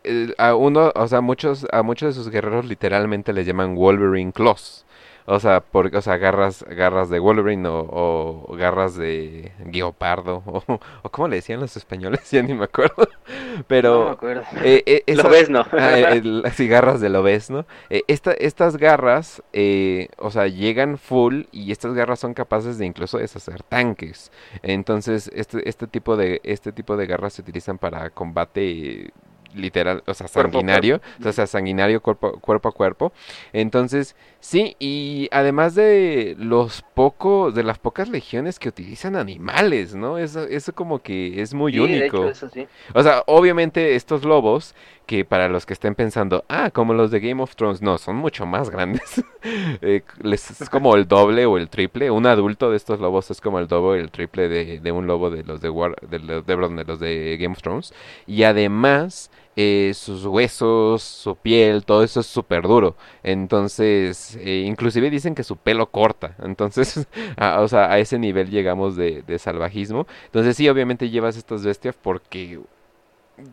eh, 0.04 0.34
a 0.38 0.56
uno, 0.56 0.92
o 0.96 1.08
sea, 1.08 1.22
muchos, 1.22 1.68
a 1.72 1.84
muchos 1.84 2.16
de 2.16 2.24
sus 2.24 2.32
guerreros 2.32 2.66
literalmente 2.66 3.34
les 3.34 3.46
llaman 3.48 3.76
Wolverine 3.76 4.34
Claws. 4.34 4.86
O 5.26 5.40
sea, 5.40 5.62
por, 5.62 5.96
o 5.96 6.02
sea, 6.02 6.18
garras, 6.18 6.64
garras 6.70 7.10
de 7.10 7.20
Wolverine 7.20 7.68
o, 7.70 8.46
o 8.48 8.56
garras 8.58 8.96
de 8.96 9.52
guepardo 9.66 10.44
o, 10.46 10.64
o 11.02 11.10
¿cómo 11.10 11.28
le 11.30 11.38
decían 11.38 11.60
los 11.60 11.78
españoles? 11.78 12.20
Ya 12.32 12.42
ni 12.42 12.54
me 12.54 12.66
acuerdo. 12.66 12.96
No 12.98 13.58
me 13.58 13.64
Pero 13.68 14.10
acuerdo. 14.10 14.44
eh, 14.64 14.84
eh, 14.86 15.04
Lo 15.14 15.14
esa- 15.22 15.28
ves, 15.30 15.50
¿no? 15.50 15.66
Ah, 15.72 16.00
el- 16.00 16.44
sí, 16.54 16.68
garras 16.68 17.00
de 17.00 17.10
Lobez, 17.10 17.50
¿no? 17.50 17.66
Eh, 17.90 18.02
esta- 18.08 18.34
estas 18.34 18.78
garras, 18.78 19.42
eh, 19.54 20.10
o 20.18 20.30
sea, 20.32 20.48
llegan 20.48 20.98
full 20.98 21.44
y 21.52 21.72
estas 21.72 21.94
garras 21.94 22.20
son 22.20 22.34
capaces 22.34 22.78
de 22.78 22.86
incluso 22.86 23.18
deshacer 23.18 23.64
tanques. 23.64 24.32
Entonces, 24.62 25.30
este, 25.34 25.68
este 25.70 25.88
tipo 25.88 26.18
de, 26.18 26.42
este 26.44 26.72
tipo 26.72 26.98
de 26.98 27.06
garras 27.08 27.34
se 27.34 27.42
utilizan 27.44 27.78
para 27.78 28.10
combate 28.10 29.12
literal, 29.56 30.04
o 30.08 30.14
sea, 30.14 30.28
sanguinario, 30.28 30.99
cuerpo. 30.99 31.30
o 31.30 31.32
sea, 31.32 31.47
sanguinario 31.47 32.01
cuerpo, 32.01 32.39
cuerpo 32.39 32.70
a 32.70 32.72
cuerpo. 32.72 33.14
Entonces, 33.54 34.16
sí, 34.39 34.76
y 34.80 35.28
además 35.32 35.76
de 35.76 36.36
los 36.39 36.84
pocos, 36.93 37.54
de 37.56 37.64
las 37.64 37.80
pocas 37.80 38.10
legiones 38.10 38.60
que 38.60 38.70
utilizan 38.70 39.16
animales, 39.16 39.95
¿no? 39.95 40.18
Eso, 40.18 40.43
eso 40.43 40.74
como 40.74 40.99
que 41.01 41.41
es 41.41 41.54
muy 41.54 41.74
Sí, 41.74 41.78
de 41.88 42.04
único. 42.04 42.18
hecho, 42.18 42.30
eso 42.30 42.49
sí. 42.49 42.68
O 42.93 43.04
sea, 43.04 43.24
obviamente 43.28 43.95
estos 43.95 44.24
lobos, 44.24 44.76
que 45.06 45.26
para 45.26 45.49
los 45.49 45.66
que 45.66 45.74
estén 45.74 45.95
pensando, 45.95 46.45
ah, 46.49 46.72
como 46.72 46.93
los 46.93 47.12
de 47.12 47.20
Game 47.20 47.41
of 47.41 47.56
Thrones, 47.56 47.82
no, 47.82 47.97
son 47.97 48.16
mucho 48.18 48.45
más 48.45 48.70
grandes. 48.70 49.24
Eh, 49.82 50.04
es 50.24 50.70
como 50.72 50.95
el 50.95 51.06
doble 51.06 51.45
o 51.45 51.58
el 51.58 51.68
triple. 51.70 52.10
Un 52.10 52.26
adulto 52.28 52.72
de 52.72 52.78
estos 52.78 53.01
lobos 53.01 53.30
es 53.30 53.41
como 53.41 53.60
el 53.60 53.68
doble 53.68 53.99
o 53.99 54.01
el 54.01 54.10
triple 54.10 54.47
de, 54.47 54.80
de 54.80 54.91
un 54.93 55.06
lobo 55.06 55.30
de 55.30 55.43
los 55.43 55.60
de, 55.60 55.70
War, 55.70 55.95
de, 56.10 56.20
los, 56.20 56.45
de, 56.45 56.56
de 56.56 56.84
los 56.86 56.99
de 56.99 57.38
Game 57.39 57.51
of 57.54 57.62
Thrones. 57.62 57.93
Y 58.26 58.43
además, 58.43 59.30
eh, 59.58 59.91
sus 59.95 60.26
huesos, 60.26 61.04
su 61.04 61.36
piel, 61.36 61.84
todo 61.84 62.04
eso 62.04 62.22
es 62.22 62.26
súper 62.28 62.64
duro. 62.64 62.95
Entonces, 63.24 64.38
eh, 64.41 64.64
inclusive 64.66 65.10
dicen 65.10 65.36
que 65.36 65.43
su 65.43 65.58
pelo 65.58 65.88
corta. 65.91 66.36
Entonces, 66.43 67.08
a- 67.38 67.60
o 67.62 67.68
sea, 67.68 67.91
a 67.91 67.99
ese 67.99 68.18
nivel 68.20 68.49
llegamos 68.49 68.95
de, 68.95 69.22
de 69.24 69.39
salvajismo. 69.39 70.08
Entonces, 70.26 70.56
sí, 70.58 70.68
obviamente 70.70 71.10
llevas 71.10 71.38
estas 71.38 71.64
bestias 71.64 71.95
porque 72.01 72.60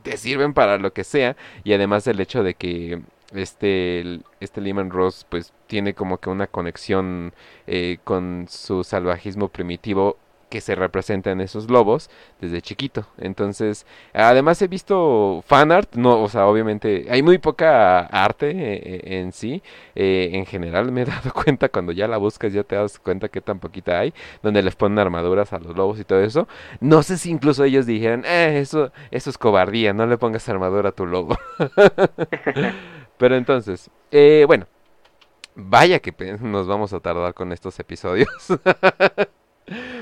te 0.03 0.17
sirven 0.17 0.55
para 0.55 0.79
lo 0.79 0.93
que 0.93 1.05
sea 1.05 1.37
y 1.65 1.73
además 1.73 2.07
el 2.07 2.21
hecho 2.21 2.43
de 2.43 2.55
que 2.55 3.01
este 3.35 4.21
este 4.41 4.61
Lehman 4.61 4.91
Ross 4.91 5.27
pues 5.29 5.53
tiene 5.67 5.95
como 5.95 6.19
que 6.19 6.31
una 6.31 6.47
conexión 6.47 7.33
eh, 7.67 7.99
con 8.05 8.47
su 8.49 8.85
salvajismo 8.85 9.49
primitivo 9.49 10.17
que 10.51 10.61
se 10.61 10.75
representa 10.75 11.31
en 11.31 11.41
esos 11.41 11.71
lobos 11.71 12.11
desde 12.41 12.61
chiquito 12.61 13.07
entonces 13.19 13.87
además 14.13 14.61
he 14.61 14.69
visto 14.69 15.43
fan 15.47 15.73
art 15.73 15.95
no 15.95 16.23
o 16.23 16.29
sea 16.29 16.47
obviamente 16.47 17.07
hay 17.09 17.23
muy 17.23 17.39
poca 17.39 18.01
arte 18.01 18.51
eh, 18.51 18.81
eh, 18.85 19.21
en 19.21 19.33
sí 19.33 19.63
eh, 19.95 20.31
en 20.35 20.45
general 20.45 20.93
me 20.93 21.03
he 21.03 21.05
dado 21.07 21.33
cuenta 21.33 21.69
cuando 21.69 21.93
ya 21.93 22.07
la 22.09 22.19
buscas 22.19 22.53
ya 22.53 22.65
te 22.65 22.77
das 22.77 22.99
cuenta 22.99 23.29
que 23.29 23.41
tan 23.41 23.59
poquita 23.59 23.99
hay 23.99 24.13
donde 24.43 24.63
les 24.63 24.77
ponen 24.77 24.99
armaduras 24.99 25.53
a 25.53 25.59
los 25.59 25.77
lobos 25.77 25.99
y 25.99 26.05
todo 26.05 26.21
eso 26.21 26.47
no 26.81 27.03
sé 27.03 27.19
si 27.19 27.31
incluso 27.31 27.65
ellos 27.65 27.87
dijeran, 27.87 28.25
eh, 28.25 28.59
eso, 28.61 28.93
eso 29.11 29.31
es 29.31 29.39
cobardía, 29.39 29.93
no 29.93 30.07
le 30.07 30.19
pongas 30.19 30.49
armadura 30.49 30.91
a 30.91 30.93
tu 30.93 31.07
lobo. 31.07 31.39
Pero 33.19 33.37
entonces, 33.37 33.91
eh, 34.11 34.45
bueno, 34.47 34.67
vaya 35.55 36.01
que 36.01 36.13
nos 36.41 36.67
vamos 36.67 36.93
a 36.93 37.01
tardar 37.01 37.35
con 37.35 37.53
estos 37.53 37.79
episodios. 37.79 38.29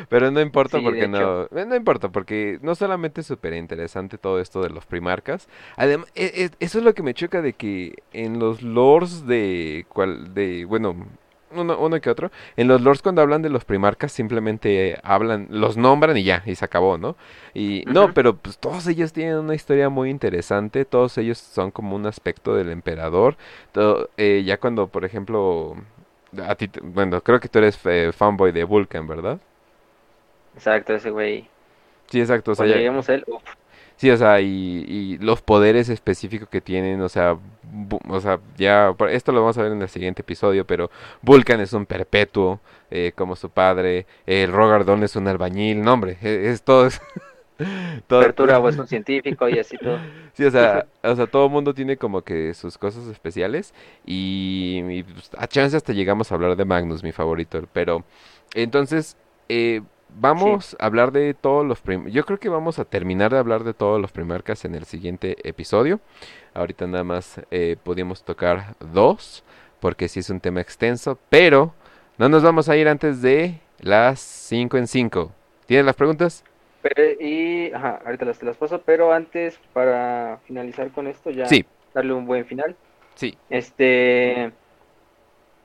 Pero 0.09 0.31
no 0.31 0.41
importa 0.41 0.79
Sí, 0.79 0.85
porque 0.85 1.09
no, 1.09 1.45
eh, 1.45 1.65
no 1.67 1.77
importa 1.77 2.09
porque 2.11 2.59
no 2.63 2.75
solamente 2.75 3.21
es 3.21 3.27
súper 3.27 3.55
interesante 3.55 4.19
todo 4.19 4.41
esto 4.41 4.63
de 4.63 4.71
los 4.71 4.87
primarcas, 4.87 5.49
además 5.77 6.09
eso 6.15 6.79
es 6.79 6.85
lo 6.85 6.95
que 6.95 7.03
me 7.03 7.15
choca 7.15 7.43
de 7.43 7.53
que 7.53 8.03
en 8.13 8.39
los 8.39 8.63
lores 8.63 9.27
de 9.27 9.87
cual 9.89 10.35
de 10.35 10.65
bueno 10.65 10.97
uno, 11.55 11.79
uno 11.79 12.01
que 12.01 12.11
otro, 12.11 12.31
en 12.57 12.69
los 12.69 12.81
lores 12.81 13.03
cuando 13.03 13.23
hablan 13.23 13.43
de 13.43 13.49
los 13.49 13.65
primarcas 13.65 14.13
simplemente 14.13 14.99
hablan, 15.03 15.47
los 15.51 15.77
nombran 15.77 16.17
y 16.17 16.25
ya, 16.25 16.43
y 16.47 16.55
se 16.55 16.65
acabó, 16.65 16.99
¿no? 16.99 17.17
Y 17.55 17.85
no, 17.87 18.13
pero 18.15 18.37
pues 18.37 18.59
todos 18.59 18.87
ellos 18.87 19.13
tienen 19.13 19.37
una 19.37 19.55
historia 19.55 19.89
muy 19.89 20.11
interesante, 20.11 20.85
todos 20.85 21.17
ellos 21.19 21.39
son 21.39 21.71
como 21.71 21.97
un 21.97 22.07
aspecto 22.07 22.55
del 22.55 22.71
emperador, 22.71 23.37
todo, 23.73 24.11
eh, 24.17 24.43
ya 24.45 24.59
cuando, 24.59 24.89
por 24.89 25.05
ejemplo, 25.05 25.77
a 26.47 26.55
ti, 26.55 26.71
bueno, 26.83 27.21
creo 27.23 27.41
que 27.41 27.49
tú 27.49 27.59
eres 27.59 27.79
eh, 27.85 28.13
fanboy 28.15 28.53
de 28.53 28.65
Vulcan, 28.65 29.07
¿verdad? 29.07 29.39
Exacto, 30.59 30.93
ese 30.95 31.11
güey. 31.11 31.49
Sí, 32.11 32.21
exacto, 32.21 32.53
o 32.53 32.55
sea, 32.55 32.67
lleguemos 32.67 33.09
a 33.09 33.15
él, 33.15 33.25
uf, 33.29 33.43
Sí, 33.97 34.11
o 34.11 34.17
sea, 34.17 34.41
y, 34.41 34.47
y 34.87 35.19
los 35.19 35.43
poderes 35.43 35.89
específicos 35.89 36.49
que 36.49 36.61
tienen, 36.61 37.01
o 37.01 37.09
sea, 37.09 37.37
o 38.09 38.21
sea, 38.21 38.39
ya, 38.57 38.95
esto 39.11 39.33
lo 39.33 39.41
vamos 39.41 39.59
a 39.59 39.63
ver 39.63 39.73
en 39.73 39.83
el 39.83 39.89
siguiente 39.89 40.23
episodio, 40.23 40.65
pero 40.67 40.89
Vulcan 41.23 41.61
es 41.61 41.73
un 41.73 41.85
perpetuo, 41.85 42.61
eh, 42.93 43.13
como 43.17 43.35
su 43.35 43.51
padre, 43.51 44.07
el 44.27 44.53
Rogardón 44.53 45.03
es 45.03 45.17
un 45.17 45.27
albañil, 45.27 45.83
no 45.83 45.95
hombre, 45.95 46.17
e- 46.23 46.51
es, 46.51 46.63
todo, 46.63 46.87
es- 46.87 47.01
todo- 48.07 48.23
Apertura 48.23 48.59
o 48.59 48.69
es 48.69 48.79
un 48.79 48.87
científico 48.87 49.49
y 49.49 49.59
así 49.59 49.77
todo. 49.79 49.99
sí, 50.33 50.45
o 50.45 50.51
sea, 50.51 50.87
o 51.03 51.15
sea, 51.17 51.27
todo 51.27 51.49
mundo 51.49 51.75
tiene 51.75 51.97
como 51.97 52.23
que 52.23 52.55
sus 52.55 52.79
cosas 52.79 53.07
especiales 53.09 53.75
y, 54.07 54.83
y, 54.89 55.03
pues, 55.03 55.31
a 55.37 55.47
chance 55.49 55.77
hasta 55.77 55.93
llegamos 55.93 56.31
a 56.31 56.35
hablar 56.35 56.57
de 56.57 56.65
Magnus, 56.65 57.03
mi 57.03 57.13
favorito, 57.13 57.63
pero 57.73 58.05
entonces, 58.55 59.17
eh, 59.49 59.83
vamos 60.11 60.77
a 60.79 60.87
hablar 60.87 61.13
de 61.13 61.35
todos 61.35 61.65
los 61.67 61.81
prim- 61.81 62.09
yo 62.09 62.25
creo 62.25 62.39
que 62.39 62.49
vamos 62.49 62.79
a 62.79 62.85
terminar 62.85 63.33
de 63.33 63.39
hablar 63.39 63.65
de 63.65 63.75
todos 63.75 64.01
los 64.01 64.13
primarcas 64.13 64.65
en 64.65 64.75
el 64.75 64.85
siguiente 64.85 65.37
episodio. 65.49 66.01
Ahorita 66.55 66.87
nada 66.87 67.05
más 67.05 67.41
eh, 67.51 67.77
pudimos 67.83 68.25
tocar 68.25 68.75
dos, 68.81 69.45
porque 69.81 70.09
sí 70.09 70.21
es 70.21 70.31
un 70.31 70.41
tema 70.41 70.61
extenso, 70.61 71.19
pero 71.31 71.75
no 72.17 72.29
nos 72.29 72.43
vamos 72.43 72.69
a 72.69 72.77
ir 72.77 72.89
antes 72.89 73.23
de 73.23 73.61
las 73.81 74.19
5 74.21 74.77
en 74.77 74.87
5. 74.87 75.33
¿Tienes 75.67 75.87
las 75.87 75.95
preguntas? 75.97 76.45
Pero, 76.83 77.03
y, 77.21 77.71
ajá, 77.73 78.01
ahorita 78.05 78.25
las, 78.25 78.39
te 78.39 78.47
las 78.47 78.57
paso, 78.57 78.81
pero 78.85 79.13
antes, 79.13 79.59
para 79.73 80.39
finalizar 80.47 80.91
con 80.91 81.07
esto, 81.07 81.31
ya 81.31 81.47
Sí. 81.47 81.65
darle 81.95 82.13
un 82.15 82.25
buen 82.27 82.45
final. 82.47 82.75
Sí. 83.15 83.37
Este, 83.51 84.53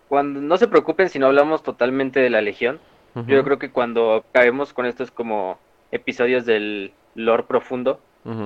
cuando 0.09 0.41
no 0.41 0.57
se 0.57 0.67
preocupen 0.67 1.09
si 1.09 1.19
no 1.19 1.27
hablamos 1.27 1.63
totalmente 1.63 2.19
de 2.19 2.29
la 2.29 2.41
Legión. 2.41 2.79
Yo 3.27 3.43
creo 3.43 3.59
que 3.59 3.69
cuando 3.71 4.23
caemos 4.31 4.73
con 4.73 4.85
estos 4.85 5.11
como 5.11 5.57
episodios 5.91 6.45
del 6.45 6.91
lore 7.15 7.43
profundo, 7.43 7.99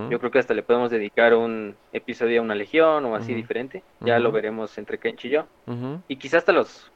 yo 0.09 0.17
creo 0.19 0.31
que 0.31 0.39
hasta 0.39 0.53
le 0.55 0.63
podemos 0.63 0.89
dedicar 0.89 1.35
un 1.35 1.75
episodio 1.93 2.39
a 2.41 2.43
una 2.43 2.55
Legión 2.55 3.05
o 3.05 3.15
así 3.15 3.33
diferente. 3.35 3.83
Ya 4.01 4.17
lo 4.19 4.31
veremos 4.31 4.77
entre 4.77 4.97
Kench 4.97 5.25
y 5.25 5.29
yo. 5.29 5.45
Y 6.07 6.15
quizás 6.17 6.39
hasta 6.39 6.51
los, 6.51 6.91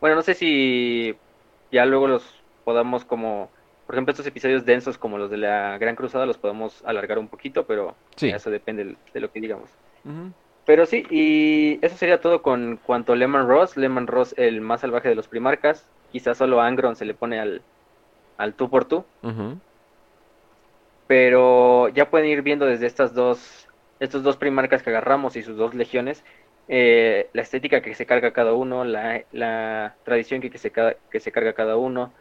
bueno, 0.00 0.16
no 0.16 0.22
sé 0.22 0.34
si 0.34 1.14
ya 1.70 1.84
luego 1.86 2.08
los 2.08 2.42
podamos 2.64 3.04
como, 3.04 3.50
por 3.86 3.94
ejemplo, 3.94 4.12
estos 4.12 4.26
episodios 4.26 4.64
densos 4.64 4.96
como 4.96 5.18
los 5.18 5.30
de 5.30 5.36
la 5.36 5.76
Gran 5.78 5.96
Cruzada 5.96 6.24
los 6.26 6.38
podemos 6.38 6.82
alargar 6.86 7.18
un 7.18 7.28
poquito, 7.28 7.64
pero 7.66 7.94
Sí. 8.16 8.30
eso 8.30 8.50
depende 8.50 8.96
de 9.12 9.20
lo 9.20 9.30
que 9.30 9.40
digamos. 9.40 9.68
Pero 10.66 10.86
sí, 10.86 11.04
y 11.10 11.78
eso 11.84 11.96
sería 11.96 12.20
todo 12.22 12.40
con 12.40 12.78
cuanto 12.86 13.12
a 13.12 13.16
Lemon 13.16 13.46
Ross. 13.46 13.76
Lemon 13.76 14.06
Ross, 14.06 14.34
el 14.38 14.62
más 14.62 14.80
salvaje 14.80 15.10
de 15.10 15.14
los 15.14 15.28
primarcas. 15.28 15.86
Quizás 16.14 16.38
solo 16.38 16.60
a 16.60 16.68
Angron 16.68 16.94
se 16.94 17.04
le 17.04 17.12
pone 17.12 17.40
al, 17.40 17.60
al 18.38 18.54
tú 18.54 18.70
por 18.70 18.84
tú. 18.84 19.04
Pero 21.08 21.88
ya 21.88 22.08
pueden 22.08 22.28
ir 22.28 22.42
viendo 22.42 22.66
desde 22.66 22.86
estas 22.86 23.14
dos, 23.14 23.68
estos 23.98 24.22
dos 24.22 24.36
primarcas 24.36 24.84
que 24.84 24.90
agarramos 24.90 25.34
y 25.34 25.42
sus 25.42 25.56
dos 25.56 25.74
legiones, 25.74 26.22
eh, 26.68 27.28
la 27.32 27.42
estética 27.42 27.82
que 27.82 27.96
se 27.96 28.06
carga 28.06 28.32
cada 28.32 28.52
uno, 28.52 28.84
la, 28.84 29.22
la 29.32 29.96
tradición 30.04 30.40
que, 30.40 30.50
que, 30.50 30.58
se, 30.58 30.70
que 30.70 31.18
se 31.18 31.32
carga 31.32 31.52
cada 31.52 31.76
uno. 31.76 32.12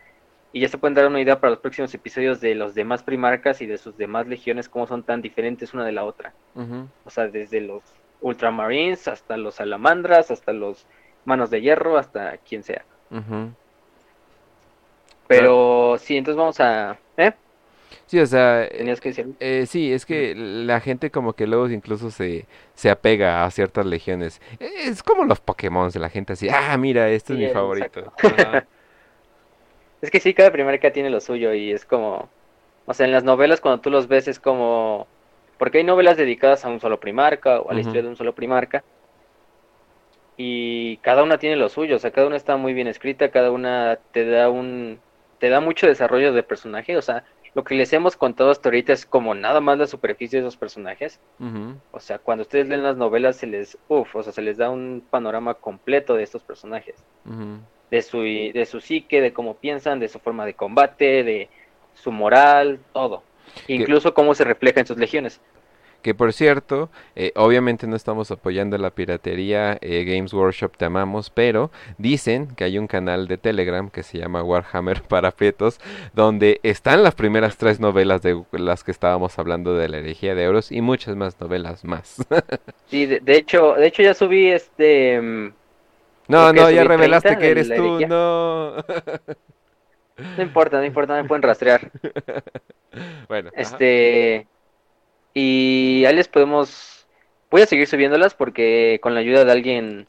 Y 0.54 0.62
ya 0.62 0.70
se 0.70 0.80
pueden 0.80 0.96
dar 0.96 1.06
una 1.06 1.22
idea 1.22 1.40
para 1.40 1.52
los 1.52 1.60
próximos 1.60 1.94
episodios 1.94 2.42
de 2.42 2.56
los 2.56 2.74
demás 2.74 3.04
primarcas 3.04 3.62
y 3.62 3.68
de 3.68 3.78
sus 3.78 3.96
demás 3.96 4.26
legiones, 4.26 4.70
cómo 4.70 4.88
son 4.88 5.04
tan 5.04 5.22
diferentes 5.22 5.76
una 5.76 5.86
de 5.86 5.92
la 5.92 6.04
otra. 6.04 6.34
O 7.06 7.12
sea, 7.12 7.28
desde 7.28 7.62
los 7.62 7.84
Ultramarines 8.22 9.08
hasta 9.08 9.38
los 9.38 9.54
Salamandras, 9.56 10.32
hasta 10.32 10.52
los 10.52 10.88
Manos 11.26 11.52
de 11.52 11.62
Hierro, 11.62 11.98
hasta 11.98 12.38
quien 12.38 12.64
sea. 12.64 12.86
Pero 15.28 15.98
sí, 16.00 16.18
entonces 16.18 16.38
vamos 16.38 16.60
a... 16.60 16.98
¿Eh? 17.18 17.32
Sí, 18.06 18.20
o 18.20 18.26
sea, 18.26 18.68
Tenías 18.70 19.00
que. 19.00 19.26
Eh, 19.40 19.66
sí, 19.66 19.94
es 19.94 20.06
que 20.06 20.36
la 20.36 20.80
gente 20.82 21.10
como 21.10 21.34
que 21.34 21.48
luego 21.48 21.70
incluso 21.70 22.12
se, 22.12 22.46
se 22.76 22.90
apega 22.90 23.46
a 23.46 23.52
ciertas 23.52 23.86
legiones. 23.86 24.42
Es 24.60 25.02
como 25.02 25.24
los 25.26 25.40
Pokémon, 25.40 25.90
la 25.96 26.10
gente 26.10 26.34
así, 26.34 26.48
ah, 26.50 26.78
mira, 26.78 27.10
este 27.10 27.34
es 27.34 27.40
mi 27.40 27.48
favorito. 27.48 28.14
Es 30.04 30.12
que 30.12 30.20
sí, 30.20 30.34
cada 30.34 30.52
primarca 30.52 30.92
tiene 30.92 31.10
lo 31.10 31.22
suyo 31.22 31.54
y 31.54 31.72
es 31.72 31.86
como... 31.86 32.28
O 32.86 32.94
sea, 32.94 33.06
en 33.06 33.14
las 33.14 33.24
novelas 33.24 33.62
cuando 33.62 33.80
tú 33.80 33.90
los 33.90 34.10
ves 34.10 34.28
es 34.28 34.38
como... 34.38 35.08
Porque 35.58 35.78
hay 35.78 35.86
novelas 35.86 36.18
dedicadas 36.18 36.66
a 36.66 36.68
un 36.68 36.82
solo 36.82 37.00
primarca 37.00 37.62
o 37.62 37.72
a 37.72 37.74
la 37.74 37.80
historia 37.80 38.02
de 38.02 38.10
un 38.10 38.18
solo 38.18 38.36
primarca. 38.36 38.84
Y 40.36 40.98
cada 40.98 41.24
una 41.24 41.38
tiene 41.38 41.56
lo 41.56 41.70
suyo, 41.70 41.96
o 41.96 42.00
sea, 42.00 42.12
cada 42.12 42.28
una 42.28 42.36
está 42.36 42.58
muy 42.58 42.74
bien 42.74 42.88
escrita, 42.88 43.32
cada 43.32 43.50
una 43.52 43.98
te 44.12 44.26
da 44.30 44.50
un... 44.50 45.00
Te 45.44 45.50
da 45.50 45.60
mucho 45.60 45.88
desarrollo 45.88 46.32
de 46.32 46.42
personaje, 46.42 46.96
o 46.96 47.02
sea, 47.02 47.26
lo 47.54 47.66
que 47.66 47.76
les 47.76 47.92
hemos 47.92 48.16
contado 48.16 48.50
hasta 48.50 48.70
ahorita 48.70 48.94
es 48.94 49.06
como 49.06 49.36
nada 49.36 49.60
más 49.60 49.78
la 49.78 49.88
superficie 49.88 50.40
de 50.40 50.48
esos 50.48 50.56
personajes. 50.56 51.20
O 51.92 52.00
sea, 52.00 52.18
cuando 52.18 52.44
ustedes 52.44 52.70
leen 52.70 52.82
las 52.82 52.96
novelas 52.96 53.36
se 53.36 53.48
les, 53.48 53.78
uf, 53.90 54.16
o 54.16 54.24
sea, 54.24 54.32
se 54.32 54.42
les 54.42 54.56
da 54.56 54.70
un 54.70 55.04
panorama 55.10 55.56
completo 55.56 56.16
de 56.16 56.24
estos 56.24 56.44
personajes, 56.44 56.96
de 57.92 58.02
su, 58.02 58.22
de 58.22 58.66
su 58.66 58.80
psique, 58.80 59.20
de 59.20 59.34
cómo 59.34 59.56
piensan, 59.56 60.00
de 60.00 60.08
su 60.08 60.18
forma 60.20 60.46
de 60.46 60.54
combate, 60.54 61.26
de 61.26 61.50
su 61.94 62.14
moral, 62.14 62.80
todo. 62.94 63.24
Incluso 63.68 64.14
cómo 64.14 64.36
se 64.36 64.46
refleja 64.46 64.80
en 64.80 64.88
sus 64.88 64.98
legiones. 64.98 65.42
Que 66.04 66.14
por 66.14 66.34
cierto, 66.34 66.90
eh, 67.16 67.32
obviamente 67.36 67.88
no 67.88 67.96
estamos 67.96 68.30
apoyando 68.30 68.78
la 68.78 68.90
piratería, 68.90 69.78
eh, 69.80 70.04
Games 70.04 70.34
Workshop 70.34 70.76
te 70.76 70.84
amamos, 70.84 71.30
pero 71.30 71.72
dicen 71.98 72.48
que 72.58 72.66
hay 72.66 72.78
un 72.78 72.88
canal 72.88 73.30
de 73.30 73.38
Telegram 73.38 73.90
que 73.90 74.04
se 74.04 74.18
llama 74.18 74.44
Warhammer 74.44 75.02
para 75.08 75.32
Petos, 75.32 75.80
donde 76.14 76.60
están 76.62 77.04
las 77.04 77.16
primeras 77.16 77.56
tres 77.56 77.80
novelas 77.80 78.22
de 78.22 78.44
las 78.52 78.84
que 78.84 78.92
estábamos 78.92 79.40
hablando 79.40 79.76
de 79.76 79.88
la 79.88 80.00
herejía 80.00 80.36
de 80.36 80.44
Euros 80.44 80.74
y 80.74 80.82
muchas 80.82 81.16
más 81.16 81.40
novelas 81.40 81.86
más. 81.86 82.18
Sí, 82.88 83.06
de, 83.06 83.22
de 83.22 83.38
hecho, 83.38 83.74
de 83.74 83.88
hecho 83.88 84.04
ya 84.04 84.14
subí 84.14 84.52
este 84.52 85.20
mm, 85.20 85.54
No, 86.28 86.52
no, 86.52 86.70
ya 86.70 86.84
revelaste 86.84 87.30
30 87.30 87.42
que 87.42 87.50
eres 87.50 87.76
tú, 87.76 88.06
no. 88.08 88.76
no 88.76 90.44
importa, 90.44 90.78
no 90.80 90.86
importa, 90.86 91.16
me 91.20 91.28
pueden 91.28 91.44
rastrear. 91.44 91.90
Bueno, 93.28 93.50
ajá. 93.56 93.78
Y 95.34 96.06
ahí 96.06 96.16
les 96.16 96.28
podemos 96.28 97.08
voy 97.54 97.62
a 97.62 97.68
seguir 97.68 97.86
subiéndolas 97.86 98.34
porque 98.34 99.00
con 99.02 99.14
la 99.14 99.20
ayuda 99.20 99.46
de 99.46 99.52
alguien 99.52 100.08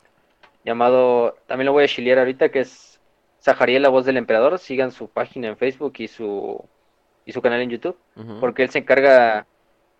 llamado, 0.64 1.36
también 1.46 1.66
lo 1.66 1.72
voy 1.72 1.84
a 1.84 1.88
chilear 1.88 2.18
ahorita 2.18 2.48
que 2.48 2.60
es 2.60 2.98
Sahariel, 3.38 3.82
la 3.82 3.90
voz 3.90 4.06
del 4.06 4.16
emperador, 4.16 4.58
sigan 4.58 4.90
su 4.92 5.08
página 5.08 5.48
en 5.48 5.58
Facebook 5.58 5.92
y 5.98 6.08
su 6.08 6.64
y 7.26 7.32
su 7.32 7.42
canal 7.42 7.60
en 7.60 7.70
YouTube. 7.70 7.98
Porque 8.40 8.62
él 8.62 8.70
se 8.70 8.78
encarga, 8.78 9.46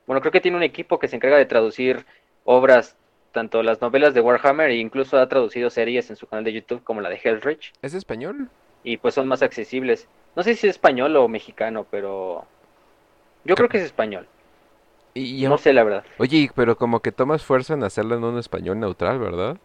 bueno, 0.07 0.21
creo 0.21 0.33
que 0.33 0.41
tiene 0.41 0.57
un 0.57 0.63
equipo 0.63 0.99
que 0.99 1.09
se 1.09 1.17
encarga 1.17 1.37
de 1.37 1.45
traducir 1.45 2.07
obras, 2.45 2.97
tanto 3.33 3.63
las 3.63 3.81
novelas 3.83 4.15
de 4.15 4.23
Warhammer 4.23 4.71
e 4.71 4.77
incluso 4.77 5.19
ha 5.19 5.29
traducido 5.29 5.69
series 5.69 6.09
en 6.09 6.17
su 6.17 6.27
canal 6.27 6.45
de 6.45 6.53
YouTube 6.55 6.83
como 6.83 7.01
la 7.01 7.11
de 7.11 7.21
Hellreach 7.23 7.73
¿Es 7.83 7.93
español? 7.93 8.49
y 8.85 8.97
pues 8.97 9.15
son 9.15 9.29
más 9.29 9.43
accesibles. 9.43 10.09
No 10.35 10.43
sé 10.43 10.55
si 10.55 10.67
es 10.67 10.77
español 10.77 11.15
o 11.17 11.29
mexicano, 11.29 11.87
pero 11.91 12.47
yo 13.45 13.55
creo 13.55 13.69
que 13.69 13.79
es 13.79 13.85
español. 13.85 14.27
Y, 15.15 15.45
y 15.47 15.49
No 15.49 15.59
sé 15.59 15.73
la 15.73 15.85
verdad. 15.85 16.05
Oye, 16.19 16.51
pero 16.55 16.77
como 16.77 17.01
que 17.03 17.13
tomas 17.13 17.45
fuerza 17.45 17.75
en 17.75 17.85
hacerlo 17.85 18.17
en 18.17 18.25
un 18.25 18.39
español 18.39 18.81
neutral, 18.81 19.19
¿verdad? 19.21 19.59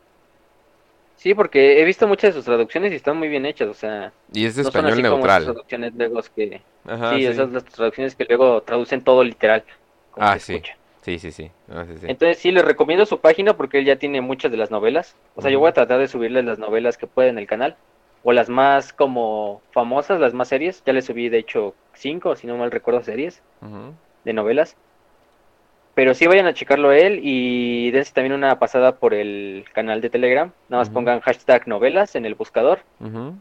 Sí, 1.15 1.33
porque 1.33 1.81
he 1.81 1.83
visto 1.85 2.07
muchas 2.07 2.29
de 2.33 2.33
sus 2.39 2.45
traducciones 2.45 2.91
y 2.93 2.95
están 2.95 3.17
muy 3.17 3.27
bien 3.27 3.45
hechas, 3.45 3.67
o 3.67 3.73
sea, 3.73 4.13
Y 4.33 4.45
es 4.45 4.55
de 4.55 4.61
no 4.61 4.71
son 4.71 4.85
español 4.85 4.85
así 4.85 5.03
como 5.03 5.25
esas 5.25 5.43
neutral. 5.43 5.43
traducciones 5.43 5.93
luego 5.93 6.21
que 6.35 6.65
Ajá, 6.83 7.19
sí, 7.21 7.33
sí. 7.33 7.33
esas 7.33 7.51
las 7.51 7.65
traducciones 7.65 8.15
que 8.15 8.25
luego 8.25 8.63
traducen 8.63 9.03
todo 9.03 9.23
literal, 9.23 9.65
como 10.09 10.27
Ah, 10.27 10.31
se 10.31 10.37
sí. 10.39 10.53
escucha. 10.53 10.79
Sí, 11.03 11.17
sí, 11.19 11.31
sí. 11.31 11.51
Ah, 11.67 11.85
sí, 11.87 11.97
sí. 11.97 12.07
Entonces 12.07 12.39
sí, 12.39 12.51
les 12.51 12.65
recomiendo 12.65 13.05
su 13.05 13.21
página 13.21 13.55
porque 13.55 13.79
él 13.79 13.85
ya 13.85 13.97
tiene 13.99 14.21
muchas 14.21 14.51
de 14.51 14.57
las 14.57 14.71
novelas. 14.71 15.17
O 15.33 15.41
sea, 15.41 15.51
yo 15.51 15.59
voy 15.59 15.69
a 15.69 15.73
tratar 15.73 15.99
de 15.99 16.07
subirles 16.07 16.45
las 16.45 16.59
novelas 16.59 16.97
que 16.97 17.07
pueda 17.07 17.29
en 17.29 17.37
el 17.37 17.47
canal. 17.47 17.77
O 18.21 18.33
las 18.33 18.49
más 18.49 18.93
como 18.93 19.63
famosas, 19.71 20.19
las 20.19 20.33
más 20.33 20.49
series. 20.49 20.83
Ya 20.85 20.93
le 20.93 21.01
subí, 21.01 21.29
de 21.29 21.37
hecho, 21.39 21.77
cinco, 21.93 22.35
si 22.35 22.47
no 22.47 22.57
mal 22.57 22.71
recuerdo, 22.71 23.03
series 23.03 23.43
Ujú. 23.61 23.95
de 24.23 24.33
novelas. 24.33 24.77
Pero 25.99 26.13
sí 26.13 26.27
vayan 26.27 26.45
a 26.45 26.53
checarlo 26.53 26.91
a 26.91 26.97
él 26.97 27.19
y 27.21 27.91
dense 27.91 28.13
también 28.13 28.31
una 28.31 28.57
pasada 28.57 28.95
por 28.99 29.13
el 29.13 29.65
canal 29.73 29.99
de 29.99 30.09
Telegram. 30.09 30.49
Nada 30.69 30.79
más 30.79 30.89
pongan 30.89 31.19
hashtag 31.19 31.67
novelas 31.67 32.15
en 32.15 32.23
el 32.25 32.35
buscador 32.35 32.79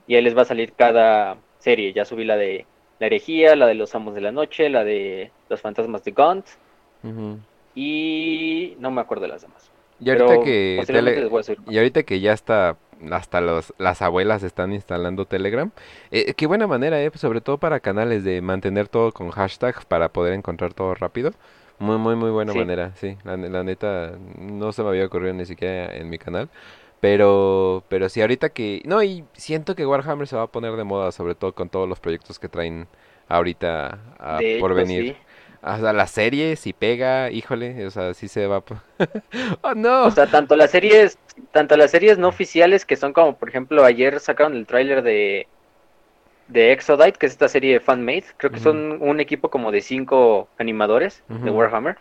y 0.09 0.17
ahí 0.17 0.23
les 0.23 0.37
va 0.37 0.43
a 0.43 0.45
salir 0.45 0.73
cada 0.73 1.37
serie. 1.61 1.93
Ya 1.93 2.05
subí 2.05 2.25
la 2.25 2.37
de 2.37 2.67
La 2.99 3.07
herejía, 3.07 3.55
la 3.55 3.69
de 3.69 3.75
los 3.75 3.95
amos 3.95 4.13
de 4.17 4.23
la 4.23 4.33
noche, 4.33 4.69
la 4.71 4.83
de 4.83 5.31
los 5.49 5.61
fantasmas 5.61 6.03
de 6.03 6.11
Gaunt 6.11 6.47
y 7.77 8.77
no 8.81 8.91
me 8.91 9.03
acuerdo 9.03 9.23
de 9.23 9.29
las 9.29 9.43
demás. 9.43 9.71
Ahorita 10.01 10.27
Pero 10.27 10.43
que 10.43 10.83
tele- 10.85 11.31
y 11.69 11.79
ahorita 11.79 12.03
que 12.03 12.19
ya 12.19 12.33
está 12.33 12.77
hasta 13.09 13.41
los 13.41 13.73
las 13.79 14.03
abuelas 14.03 14.43
están 14.43 14.73
instalando 14.73 15.27
Telegram, 15.27 15.71
eh, 16.11 16.35
qué 16.35 16.47
buena 16.49 16.67
manera, 16.67 17.01
eh, 17.01 17.13
sobre 17.15 17.41
todo 17.41 17.59
para 17.59 17.79
canales 17.79 18.25
de 18.25 18.41
mantener 18.43 18.89
todo 18.89 19.13
con 19.13 19.31
hashtag 19.31 19.87
para 19.87 20.09
poder 20.09 20.33
encontrar 20.35 20.75
todo 20.75 20.95
rápido. 20.97 21.31
Muy, 21.79 21.97
muy, 21.99 22.17
muy 22.17 22.31
buena 22.31 22.55
Sí. 22.55 22.57
manera, 22.57 22.93
sí. 22.97 23.17
La, 23.25 23.37
la 23.37 23.63
neta 23.63 24.19
no 24.37 24.73
se 24.73 24.83
me 24.83 24.89
había 24.89 25.07
ocurrido 25.07 25.33
ni 25.35 25.47
siquiera 25.47 25.95
en 25.97 26.09
mi 26.11 26.19
canal. 26.19 26.51
Pero, 27.01 27.85
pero 27.89 28.09
sí, 28.09 28.21
ahorita 28.21 28.49
que... 28.51 28.83
No, 28.85 29.03
y 29.05 29.25
siento 29.35 29.77
que 29.77 29.87
Warhammer 29.87 30.27
se 30.27 30.35
va 30.37 30.43
a 30.43 30.47
poner 30.49 30.75
de 30.77 30.83
moda, 30.85 31.13
sobre 31.13 31.35
todo 31.37 31.55
con 31.55 31.69
todos 31.71 31.89
los 31.89 32.01
proyectos 32.01 32.39
que 32.41 32.49
traen 32.49 32.89
ahorita 33.29 34.01
ah, 34.19 34.43
De 34.43 34.59
por 34.59 34.73
hecho, 34.73 34.75
venir. 34.75 35.07
sí. 35.07 35.17
O 35.63 35.77
sea, 35.79 35.93
la 35.93 36.07
serie, 36.09 36.57
si 36.57 36.73
pega, 36.73 37.31
híjole, 37.31 37.87
o 37.87 37.91
sea, 37.91 38.15
sí 38.15 38.27
se 38.29 38.47
va... 38.49 38.65
¡Oh, 39.63 39.75
no! 39.75 40.07
O 40.07 40.11
sea, 40.11 40.29
tanto 40.31 40.57
las 40.57 40.71
series, 40.71 41.19
tanto 41.53 41.77
las 41.77 41.91
series 41.91 42.19
no 42.19 42.29
oficiales 42.29 42.85
que 42.87 42.97
son 42.97 43.13
como, 43.13 43.39
por 43.39 43.49
ejemplo, 43.49 43.85
ayer 43.85 44.21
sacaron 44.21 44.55
el 44.57 44.67
tráiler 44.67 45.03
de 45.03 45.49
de 46.49 46.73
Exodite, 46.73 47.13
que 47.19 47.27
es 47.27 47.33
esta 47.33 47.49
serie 47.49 47.79
fan-made. 47.81 48.25
Creo 48.37 48.51
que 48.51 48.59
son 48.61 48.99
un 49.01 49.21
equipo 49.21 49.51
como 49.51 49.71
de 49.71 49.81
cinco 49.81 50.49
animadores 50.59 51.23
de. 51.29 51.51
Warhammer, 51.51 51.97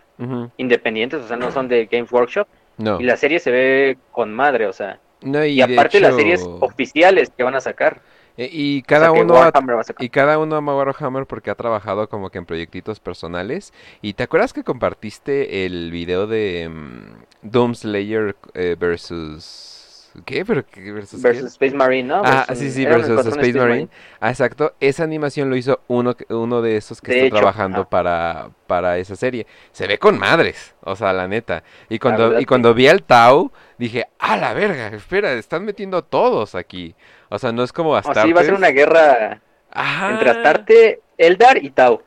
independientes, 0.58 1.22
o 1.22 1.28
sea, 1.28 1.38
no 1.38 1.52
son 1.52 1.68
de 1.68 1.86
Games 1.86 2.12
Workshop. 2.12 2.48
No. 2.78 3.00
Y 3.00 3.04
la 3.04 3.18
serie 3.18 3.40
se 3.40 3.52
ve 3.52 3.98
con 4.12 4.34
madre, 4.34 4.68
o 4.68 4.74
sea. 4.74 5.00
No, 5.22 5.44
y, 5.44 5.62
aparte 5.62 6.00
las 6.00 6.16
series 6.16 6.44
oficiales 6.60 7.32
que 7.36 7.44
van 7.44 7.56
a 7.56 7.60
sacar. 7.60 8.02
eh, 8.38 8.50
y 8.52 8.82
o 8.82 8.84
cada 8.86 9.08
sea, 9.08 9.14
que 9.16 9.22
uno 9.22 9.42
ha- 9.42 9.52
y 10.00 10.10
cada 10.10 10.38
uno 10.38 10.56
ama 10.56 10.76
Warhammer 10.76 11.26
porque 11.26 11.50
ha 11.50 11.56
trabajado 11.56 12.08
como 12.08 12.30
que 12.30 12.38
en 12.38 12.46
proyectitos 12.46 13.00
personales. 13.00 13.74
¿Y 14.02 14.14
te 14.14 14.24
acuerdas 14.24 14.54
que 14.54 14.64
compartiste 14.64 15.66
el 15.66 15.90
video 15.92 16.28
de 16.28 16.70
mm, 16.70 17.50
Doom 17.50 17.74
Slayer 17.74 18.36
eh, 18.54 18.76
versus 18.80 19.77
¿Qué? 20.26 20.44
¿Pero 20.44 20.66
qué? 20.66 20.92
¿Versus, 20.92 21.22
versus 21.22 21.44
qué? 21.44 21.48
Space 21.66 21.76
Marine, 21.76 22.08
¿no? 22.08 22.22
Ah, 22.26 22.46
sí, 22.56 22.72
sí, 22.72 22.86
versus 22.86 23.26
Space 23.26 23.54
Marine. 23.54 23.88
Ah, 24.20 24.30
exacto. 24.30 24.74
Esa 24.80 25.04
animación 25.04 25.50
lo 25.50 25.56
hizo 25.56 25.82
uno, 25.88 26.16
uno 26.30 26.62
de 26.62 26.78
esos 26.78 27.02
que 27.02 27.12
De 27.12 27.18
está 27.18 27.28
hecho, 27.28 27.36
trabajando 27.38 27.88
para, 27.88 28.50
para 28.66 28.98
esa 28.98 29.16
serie. 29.16 29.46
Se 29.72 29.86
ve 29.88 30.00
con 30.00 30.18
madres, 30.18 30.76
o 30.82 30.96
sea, 30.96 31.14
la 31.14 31.28
neta. 31.28 31.64
Y 31.90 32.00
cuando, 32.00 32.30
verdad, 32.30 32.40
y 32.40 32.46
cuando 32.46 32.74
vi 32.74 32.88
al 32.88 33.04
Tau, 33.04 33.52
dije, 33.78 34.06
¡ah, 34.20 34.38
la 34.38 34.54
verga! 34.54 34.88
Espera, 34.88 35.34
están 35.34 35.66
metiendo 35.66 35.98
a 35.98 36.02
todos 36.02 36.56
aquí. 36.56 36.96
O 37.30 37.38
sea, 37.38 37.52
no 37.52 37.64
es 37.64 37.72
como 37.72 37.92
O 37.92 37.96
Astartes. 37.96 38.24
sí, 38.24 38.34
va 38.34 38.42
a 38.42 38.46
ser 38.46 38.54
una 38.56 38.70
guerra 38.70 39.42
Ajá. 39.72 40.12
entre 40.12 40.30
Astarte, 40.32 41.02
Eldar 41.18 41.64
y 41.64 41.70
Tau. 41.70 42.02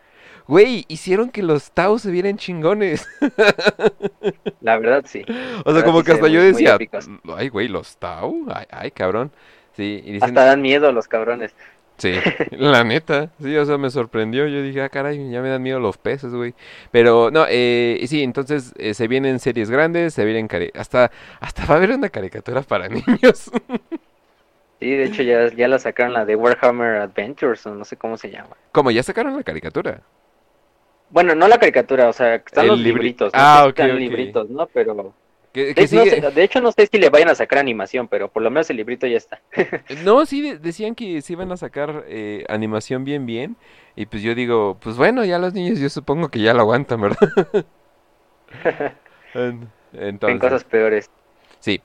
Güey, 0.51 0.85
hicieron 0.89 1.31
que 1.31 1.43
los 1.43 1.71
Tau 1.73 1.99
se 1.99 2.11
vieran 2.11 2.37
chingones. 2.37 3.07
La 4.61 4.79
verdad, 4.79 5.05
sí. 5.07 5.25
O 5.65 5.73
sea, 5.73 5.85
como 5.85 5.99
sí 5.99 6.05
que 6.05 6.13
hasta 6.13 6.29
yo 6.29 6.43
decía, 6.43 6.77
ay, 7.37 7.49
güey, 7.49 7.69
los 7.69 7.97
Tau, 7.99 8.47
ay, 8.53 8.67
ay, 8.71 8.91
cabrón. 8.91 9.33
Sí, 9.77 10.03
y 10.05 10.13
dicen, 10.13 10.39
Hasta 10.39 10.45
dan 10.45 10.61
miedo 10.63 10.93
los 10.93 11.09
cabrones. 11.09 11.55
sí, 11.99 12.15
la 12.51 12.85
neta, 12.85 13.31
sí, 13.41 13.57
o 13.57 13.65
sea, 13.65 13.79
me 13.79 13.91
sorprendió. 13.91 14.47
Yo 14.49 14.63
dije, 14.63 14.83
ah, 14.83 14.89
caray, 14.89 15.31
ya 15.31 15.41
me 15.43 15.49
dan 15.51 15.63
miedo 15.63 15.81
los 15.81 15.99
peces, 15.99 16.35
güey. 16.35 16.55
Pero, 16.91 17.31
no, 17.31 17.47
eh, 17.49 18.03
sí, 18.09 18.23
entonces 18.23 18.73
eh, 18.79 18.95
se 18.95 19.09
vienen 19.09 19.39
series 19.39 19.71
grandes, 19.71 20.15
se 20.15 20.25
vienen, 20.25 20.49
cari- 20.49 20.73
hasta, 20.79 21.11
hasta 21.41 21.67
va 21.67 21.75
a 21.75 21.77
haber 21.79 21.93
una 21.93 22.09
caricatura 22.11 22.63
para 22.63 22.89
niños. 22.91 23.51
Sí, 24.81 24.91
de 24.91 25.05
hecho 25.05 25.23
ya, 25.23 25.47
ya 25.55 25.69
la 25.69 25.79
sacaron 25.79 26.13
la 26.15 26.25
de 26.25 26.35
Warhammer 26.37 26.97
Adventures, 27.03 27.65
o 27.67 27.75
no 27.75 27.85
sé 27.85 27.97
cómo 27.97 28.17
se 28.17 28.31
llama. 28.31 28.57
Como 28.73 28.91
ya 28.91 29.03
sacaron 29.03 29.37
la 29.37 29.43
caricatura. 29.45 30.03
Bueno, 31.11 31.35
no 31.35 31.49
la 31.49 31.59
caricatura, 31.59 32.09
o 32.09 32.13
sea, 32.13 32.37
están 32.37 32.65
El 32.65 32.71
los 32.71 32.79
libri- 32.79 32.85
libritos, 32.85 33.35
no 33.35 33.41
Ah, 33.41 33.57
sé 33.57 33.63
si 33.65 33.69
ok, 33.71 33.71
están 33.71 33.91
ok. 33.91 33.99
libritos, 33.99 34.51
¿no? 34.51 34.67
Pero 34.67 35.15
de, 35.55 35.89
no 35.93 36.05
sé- 36.07 36.21
de 36.21 36.43
hecho 36.45 36.61
no 36.61 36.73
sé 36.73 36.87
si 36.87 36.99
le 36.99 37.11
vayan 37.11 37.29
a 37.29 37.35
sacar 37.35 37.59
animación, 37.59 38.07
pero 38.09 38.29
por 38.29 38.43
lo 38.43 38.51
menos 38.51 38.71
el 38.71 38.77
librito 38.77 39.07
ya 39.07 39.17
está. 39.17 39.41
No, 40.05 40.25
sí, 40.25 40.41
de- 40.41 40.59
decían 40.59 40.95
que 40.95 41.21
se 41.21 41.33
iban 41.33 41.51
a 41.51 41.57
sacar 41.57 42.05
eh, 42.07 42.45
animación 42.49 43.05
bien, 43.05 43.27
bien. 43.27 43.57
Y 43.97 44.07
pues 44.07 44.23
yo 44.23 44.35
digo, 44.37 44.79
pues 44.81 44.97
bueno, 44.97 45.25
ya 45.25 45.39
los 45.39 45.53
niños 45.53 45.81
yo 45.81 45.89
supongo 45.91 46.29
que 46.29 46.41
ya 46.41 46.55
lo 46.55 46.61
aguantan, 46.61 47.01
¿verdad? 47.01 47.19
En- 49.35 49.69
En 49.93 50.01
Entonces, 50.01 50.41
cosas 50.41 50.65
peores. 50.65 51.11
sí. 51.61 51.81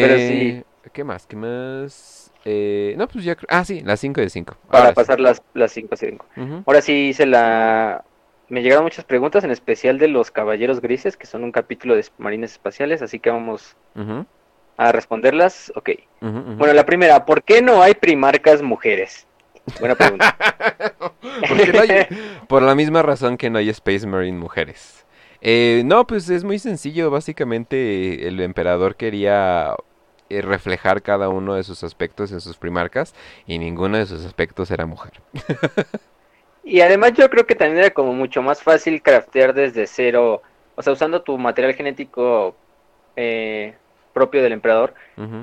Pero 0.00 0.14
Eh, 0.14 0.18
sí. 0.18 0.64
¿Qué 0.92 1.04
más? 1.04 1.26
¿Qué 1.26 1.36
más? 1.36 2.32
Eh, 2.44 2.94
no, 2.96 3.08
pues 3.08 3.24
ya... 3.24 3.36
Ah, 3.48 3.64
sí, 3.64 3.80
las 3.82 4.00
5 4.00 4.20
de 4.20 4.30
5. 4.30 4.56
Para 4.70 4.92
pasar 4.94 5.20
las, 5.20 5.42
las 5.54 5.72
5 5.72 5.96
5. 5.96 6.26
Ujú, 6.36 6.62
Ahora 6.66 6.80
sí 6.82 7.08
hice 7.08 7.26
la... 7.26 8.04
Me 8.48 8.62
llegaron 8.62 8.84
muchas 8.84 9.04
preguntas, 9.04 9.44
en 9.44 9.50
especial 9.50 9.98
de 9.98 10.08
los 10.08 10.30
Caballeros 10.30 10.80
Grises, 10.80 11.16
que 11.16 11.26
son 11.26 11.44
un 11.44 11.52
capítulo 11.52 11.94
de 11.94 12.04
marines 12.18 12.52
espaciales, 12.52 13.02
así 13.02 13.18
que 13.18 13.30
vamos 13.30 13.76
a 14.76 14.92
responderlas. 14.92 15.72
Ok. 15.76 15.90
Bueno, 16.20 16.72
la 16.72 16.86
primera, 16.86 17.26
¿por 17.26 17.42
qué 17.42 17.60
no 17.62 17.82
hay 17.82 17.94
primarcas 17.94 18.62
mujeres? 18.62 19.26
Buena 19.80 19.94
pregunta. 19.94 20.34
¿Por 21.20 21.74
no 21.74 21.80
hay- 21.80 22.06
Por 22.48 22.62
la 22.62 22.74
misma 22.74 23.02
razón 23.02 23.36
que 23.36 23.50
no 23.50 23.58
hay 23.58 23.68
Space 23.68 24.06
Marine 24.06 24.38
mujeres. 24.38 25.04
Eh, 25.42 25.82
no, 25.84 26.06
pues 26.06 26.30
es 26.30 26.42
muy 26.42 26.58
sencillo. 26.58 27.10
Básicamente 27.10 28.26
el 28.26 28.40
emperador 28.40 28.96
quería 28.96 29.74
eh, 30.30 30.40
reflejar 30.40 31.02
cada 31.02 31.28
uno 31.28 31.54
de 31.54 31.64
sus 31.64 31.84
aspectos 31.84 32.32
en 32.32 32.40
sus 32.40 32.56
primarcas 32.56 33.14
y 33.46 33.58
ninguno 33.58 33.98
de 33.98 34.06
sus 34.06 34.24
aspectos 34.24 34.70
era 34.70 34.86
mujer. 34.86 35.12
Y 36.64 36.80
además 36.80 37.14
yo 37.14 37.28
creo 37.30 37.46
que 37.46 37.54
también 37.54 37.78
era 37.78 37.90
como 37.90 38.12
mucho 38.12 38.42
más 38.42 38.62
fácil 38.62 39.02
craftear 39.02 39.54
desde 39.54 39.86
cero, 39.86 40.42
o 40.74 40.82
sea, 40.82 40.92
usando 40.92 41.22
tu 41.22 41.38
material 41.38 41.74
genético 41.74 42.54
eh, 43.16 43.74
propio 44.12 44.42
del 44.42 44.52
emperador, 44.52 44.94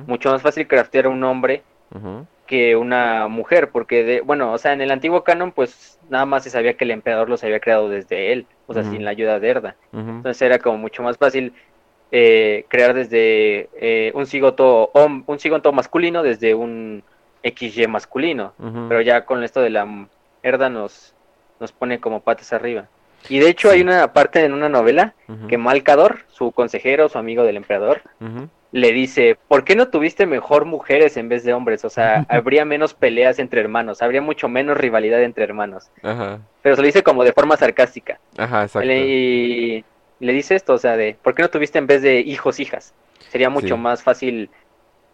mucho 0.07 0.31
más 0.31 0.41
fácil 0.41 0.67
craftear 0.67 1.07
un 1.07 1.23
hombre 1.23 1.63
ujú, 1.93 2.25
que 2.47 2.75
una 2.75 3.27
mujer, 3.27 3.69
porque 3.69 4.03
de, 4.03 4.21
bueno, 4.21 4.51
o 4.53 4.57
sea, 4.57 4.73
en 4.73 4.81
el 4.81 4.91
antiguo 4.91 5.23
canon 5.23 5.51
pues 5.51 5.99
nada 6.09 6.25
más 6.25 6.43
se 6.43 6.49
sabía 6.49 6.75
que 6.75 6.83
el 6.83 6.91
emperador 6.91 7.29
los 7.29 7.43
había 7.43 7.59
creado 7.59 7.89
desde 7.89 8.31
él, 8.31 8.45
o 8.67 8.73
sea, 8.73 8.83
sin 8.83 9.03
la 9.03 9.11
ayuda 9.11 9.39
de 9.39 9.49
Erda. 9.49 9.75
Entonces 9.93 10.41
era 10.41 10.59
como 10.59 10.77
mucho 10.77 11.01
más 11.03 11.17
fácil 11.17 11.53
eh, 12.11 12.65
crear 12.67 12.93
desde 12.93 13.69
eh, 13.79 14.11
un 14.13 14.25
cigoto 14.27 14.91
un 14.93 15.39
cigoto 15.39 15.71
masculino 15.73 16.21
desde 16.23 16.53
un 16.53 17.03
XY 17.43 17.87
masculino. 17.87 18.53
Pero 18.89 19.01
ya 19.01 19.25
con 19.25 19.43
esto 19.43 19.61
de 19.61 19.69
la 19.69 20.07
Herda 20.45 20.69
nos, 20.69 21.13
nos 21.59 21.71
pone 21.71 21.99
como 21.99 22.21
patas 22.21 22.53
arriba. 22.53 22.87
Y 23.29 23.39
de 23.39 23.49
hecho 23.49 23.71
hay 23.71 23.81
una 23.81 24.13
parte 24.13 24.43
en 24.45 24.53
una 24.53 24.69
novela 24.69 25.15
Ujú, 25.27 25.47
que 25.47 25.57
Malcador, 25.57 26.19
su 26.27 26.51
consejero, 26.51 27.09
su 27.09 27.17
amigo 27.17 27.43
del 27.43 27.57
emperador, 27.57 28.01
le 28.71 28.91
dice, 28.91 29.37
¿por 29.47 29.63
qué 29.63 29.75
no 29.75 29.87
tuviste 29.87 30.25
mejor 30.25 30.65
mujeres 30.65 31.17
en 31.17 31.29
vez 31.29 31.43
de 31.43 31.53
hombres? 31.53 31.83
O 31.85 31.89
sea, 31.89 32.25
habría 32.29 32.65
menos 32.65 32.93
peleas 32.93 33.39
entre 33.39 33.61
hermanos, 33.61 34.01
habría 34.01 34.21
mucho 34.21 34.47
menos 34.47 34.77
rivalidad 34.77 35.23
entre 35.23 35.43
hermanos. 35.45 35.89
Ajá, 36.03 36.39
Pero 36.61 36.75
se 36.75 36.81
lo 36.81 36.85
dice 36.85 37.01
como 37.03 37.23
de 37.23 37.33
forma 37.33 37.57
sarcástica. 37.57 38.19
ajá, 38.37 38.63
exacto. 38.63 38.87
Le- 38.87 39.05
y 39.07 39.85
le 40.19 40.33
dice 40.33 40.55
esto, 40.55 40.73
o 40.73 40.77
sea, 40.77 40.95
de, 40.95 41.17
¿por 41.23 41.33
qué 41.33 41.41
no 41.41 41.49
tuviste 41.49 41.79
en 41.79 41.87
vez 41.87 42.01
de 42.03 42.19
hijos, 42.19 42.59
hijas? 42.59 42.93
Sería 43.29 43.49
mucho 43.49 43.75
Sí. 43.75 43.81
más 43.81 44.03
fácil 44.03 44.49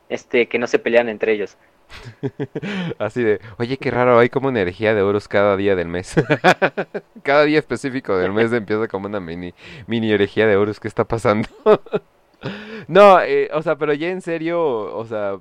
este 0.09 0.47
que 0.47 0.59
no 0.59 0.67
se 0.67 0.79
pelean 0.79 1.07
entre 1.09 1.31
ellos. 1.33 1.57
Así 2.99 3.23
de, 3.23 3.39
oye, 3.57 3.77
qué 3.77 3.91
raro, 3.91 4.19
hay 4.19 4.29
como 4.29 4.49
energía 4.49 4.93
de 4.93 5.01
Horus 5.01 5.27
cada 5.27 5.57
día 5.57 5.75
del 5.75 5.87
mes. 5.87 6.15
Cada 7.23 7.43
día 7.43 7.59
específico 7.59 8.17
del 8.17 8.31
mes 8.33 8.51
empieza 8.51 8.87
como 8.87 9.07
una 9.07 9.19
mini, 9.19 9.53
mini 9.87 10.11
herejía 10.11 10.47
de 10.47 10.57
Horus, 10.57 10.79
¿qué 10.79 10.87
está 10.87 11.05
pasando? 11.05 11.47
No, 12.87 13.21
eh, 13.21 13.49
o 13.53 13.61
sea, 13.61 13.77
pero 13.77 13.93
ya 13.93 14.09
en 14.09 14.21
serio, 14.21 14.61
o 14.61 15.05
sea, 15.05 15.39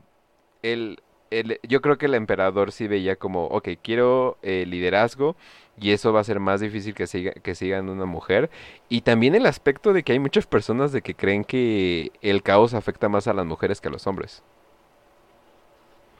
el, 0.62 1.01
el- 1.30 1.61
yo 1.68 1.80
creo 1.82 1.98
que 1.98 2.07
el 2.07 2.14
emperador 2.14 2.72
sí 2.72 2.88
veía 2.88 3.16
como, 3.16 3.46
ok, 3.46 3.70
quiero 3.82 4.38
eh, 4.42 4.64
liderazgo 4.66 5.36
y 5.80 5.92
eso 5.92 6.12
va 6.12 6.20
a 6.20 6.24
ser 6.24 6.40
más 6.40 6.61
difícil 6.61 6.94
que 6.94 7.07
siga, 7.07 7.32
que 7.32 7.55
sigan 7.55 7.88
una 7.90 8.07
mujer. 8.07 8.51
Y 8.88 9.03
también 9.03 9.34
el 9.34 9.46
aspecto 9.46 9.92
de 9.92 10.03
que 10.05 10.12
hay 10.12 10.18
muchas 10.20 10.46
personas 10.46 10.92
de 10.92 11.03
que 11.03 11.14
creen 11.14 11.44
que 11.44 12.12
el 12.22 12.42
caos 12.42 12.74
afecta 12.74 13.09
más 13.09 13.28
a 13.28 13.34
las 13.34 13.46
mujeres 13.46 13.80
que 13.80 13.88
a 13.88 13.92
los 13.92 14.07
hombres. 14.07 14.42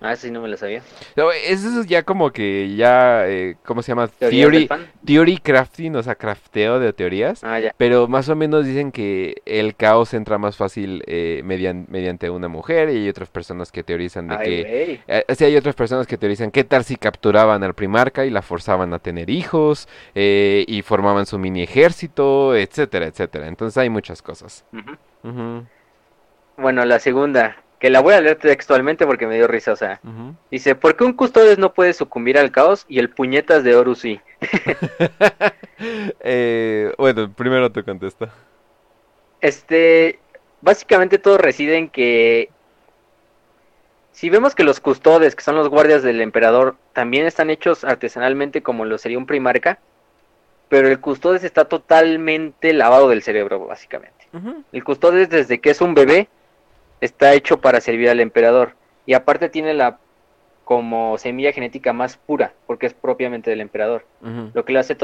Ah, 0.03 0.17
sí, 0.17 0.31
no 0.31 0.41
me 0.41 0.49
lo 0.49 0.57
sabía. 0.57 0.81
No, 1.15 1.31
eso 1.31 1.81
es 1.81 1.87
ya 1.87 2.03
como 2.05 2.31
que 2.31 2.75
ya, 2.75 3.29
eh, 3.29 3.57
¿cómo 3.67 3.83
se 3.83 3.89
llama? 3.93 4.09
¿Teorías 4.09 4.51
del 4.51 4.67
Theory, 4.69 4.91
theory 5.05 5.37
crafting, 5.39 5.95
o 5.97 6.03
sea, 6.03 6.15
crafteo 6.15 6.79
de 6.81 6.95
teorías. 6.95 7.45
Ah, 7.45 7.61
ya. 7.61 7.75
Pero 7.77 8.09
más 8.09 8.31
o 8.31 8.35
menos 8.37 8.65
dicen 8.65 8.93
que 8.93 9.43
el 9.45 9.77
caos 9.77 10.15
entra 10.15 10.39
más 10.39 10.57
fácil 10.57 11.03
eh, 11.07 11.43
median- 11.45 11.85
mediante 11.91 12.31
una 12.31 12.49
mujer 12.49 12.89
y 12.89 12.97
hay 12.97 13.09
otras 13.11 13.29
personas 13.29 13.71
que 13.71 13.83
teorizan 13.83 14.29
de 14.29 14.35
Ay, 14.37 14.45
que... 14.47 15.01
eh, 15.07 15.25
sí, 15.35 15.45
hay 15.45 15.57
otras 15.57 15.75
personas 15.75 16.07
que 16.07 16.17
teorizan 16.17 16.51
qué 16.51 16.65
tal 16.65 16.85
si 16.85 16.97
capturaban 16.97 17.63
al 17.63 17.75
primarca 17.75 18.25
y 18.25 18.31
la 18.31 18.41
forzaban 18.41 18.95
a 18.95 19.01
tener 19.01 19.29
hijos 19.29 19.87
eh, 20.15 20.65
y 20.67 20.81
formaban 20.81 21.27
su 21.27 21.39
mini 21.39 21.63
ejército, 21.63 22.57
etcétera, 22.57 23.07
etcétera. 23.07 23.49
Entonces 23.49 23.77
hay 23.77 23.91
muchas 23.91 24.23
cosas. 24.23 24.65
Bueno, 26.57 26.85
la 26.85 26.99
segunda, 26.99 27.57
que 27.81 27.91
la 27.91 28.01
voy 28.01 28.15
a 28.15 28.21
leer 28.21 28.37
textualmente 28.37 29.07
porque 29.07 29.27
me 29.27 29.37
dio 29.37 29.49
risa, 29.49 29.73
o 29.73 29.77
sea, 29.77 30.01
dice, 30.51 30.75
¿por 30.75 30.97
qué 30.97 31.05
un 31.05 31.15
custodes 31.15 31.59
no 31.59 31.73
puede 31.73 31.95
sucumbir 31.95 32.39
al 32.39 32.53
caos 32.53 32.85
y 32.89 32.99
el 32.99 33.09
puñetas 33.09 33.65
de 33.65 33.75
Horus 33.75 34.01
sí? 34.01 34.21
Eh, 36.23 36.93
bueno, 36.99 37.33
primero 37.33 37.73
tú 37.73 37.83
contesta. 37.83 38.29
Este, 39.41 40.19
básicamente 40.61 41.19
todo 41.19 41.39
reside 41.39 41.79
en 41.79 41.89
que 41.89 42.51
si 44.13 44.29
vemos 44.29 44.55
que 44.55 44.65
los 44.65 44.81
custodes, 44.81 45.35
que 45.35 45.43
son 45.43 45.57
los 45.57 45.71
guardias 45.71 46.03
del 46.03 46.21
emperador, 46.21 46.77
también 46.93 47.25
están 47.25 47.49
hechos 47.49 47.85
artesanalmente 47.85 48.63
como 48.63 48.85
lo 48.85 48.99
sería 48.99 49.17
un 49.17 49.25
primarca, 49.25 49.79
pero 50.69 50.89
el 50.89 51.01
custodes 51.01 51.45
está 51.45 51.65
totalmente 51.65 52.75
lavado 52.75 53.09
del 53.09 53.23
cerebro, 53.23 53.67
básicamente. 53.67 54.27
El 54.73 54.85
custodes 54.85 55.31
desde 55.31 55.61
que 55.61 55.71
es 55.71 55.81
un 55.81 55.95
bebé 55.95 56.29
está 57.01 57.35
hecho 57.35 57.61
para 57.61 57.81
servir 57.81 58.11
al 58.11 58.21
emperador 58.21 58.75
y 59.07 59.15
aparte 59.15 59.49
tiene 59.49 59.75
la 59.75 59.99
como 60.65 61.19
semilla 61.19 61.53
genética 61.53 61.93
más 61.93 62.17
pura 62.17 62.53
porque 62.67 62.87
es 62.87 62.95
propiamente 62.95 63.51
del 63.51 63.61
emperador, 63.61 64.07
lo 64.55 64.65
que 64.65 64.73
lo 64.73 64.81
hace 64.81 64.97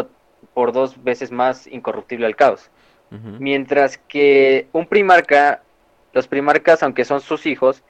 por 0.54 0.72
dos 0.72 1.02
veces 1.02 1.32
más 1.32 1.66
incorruptible 1.66 2.26
al 2.26 2.36
caos. 2.36 2.70
Mientras 3.10 3.98
que 3.98 4.68
un 4.72 4.86
primarca, 4.86 5.62
los 6.12 6.26
primarcas, 6.26 6.82
aunque 6.82 7.04
son 7.04 7.20
sus 7.20 7.46
hijos, 7.46 7.82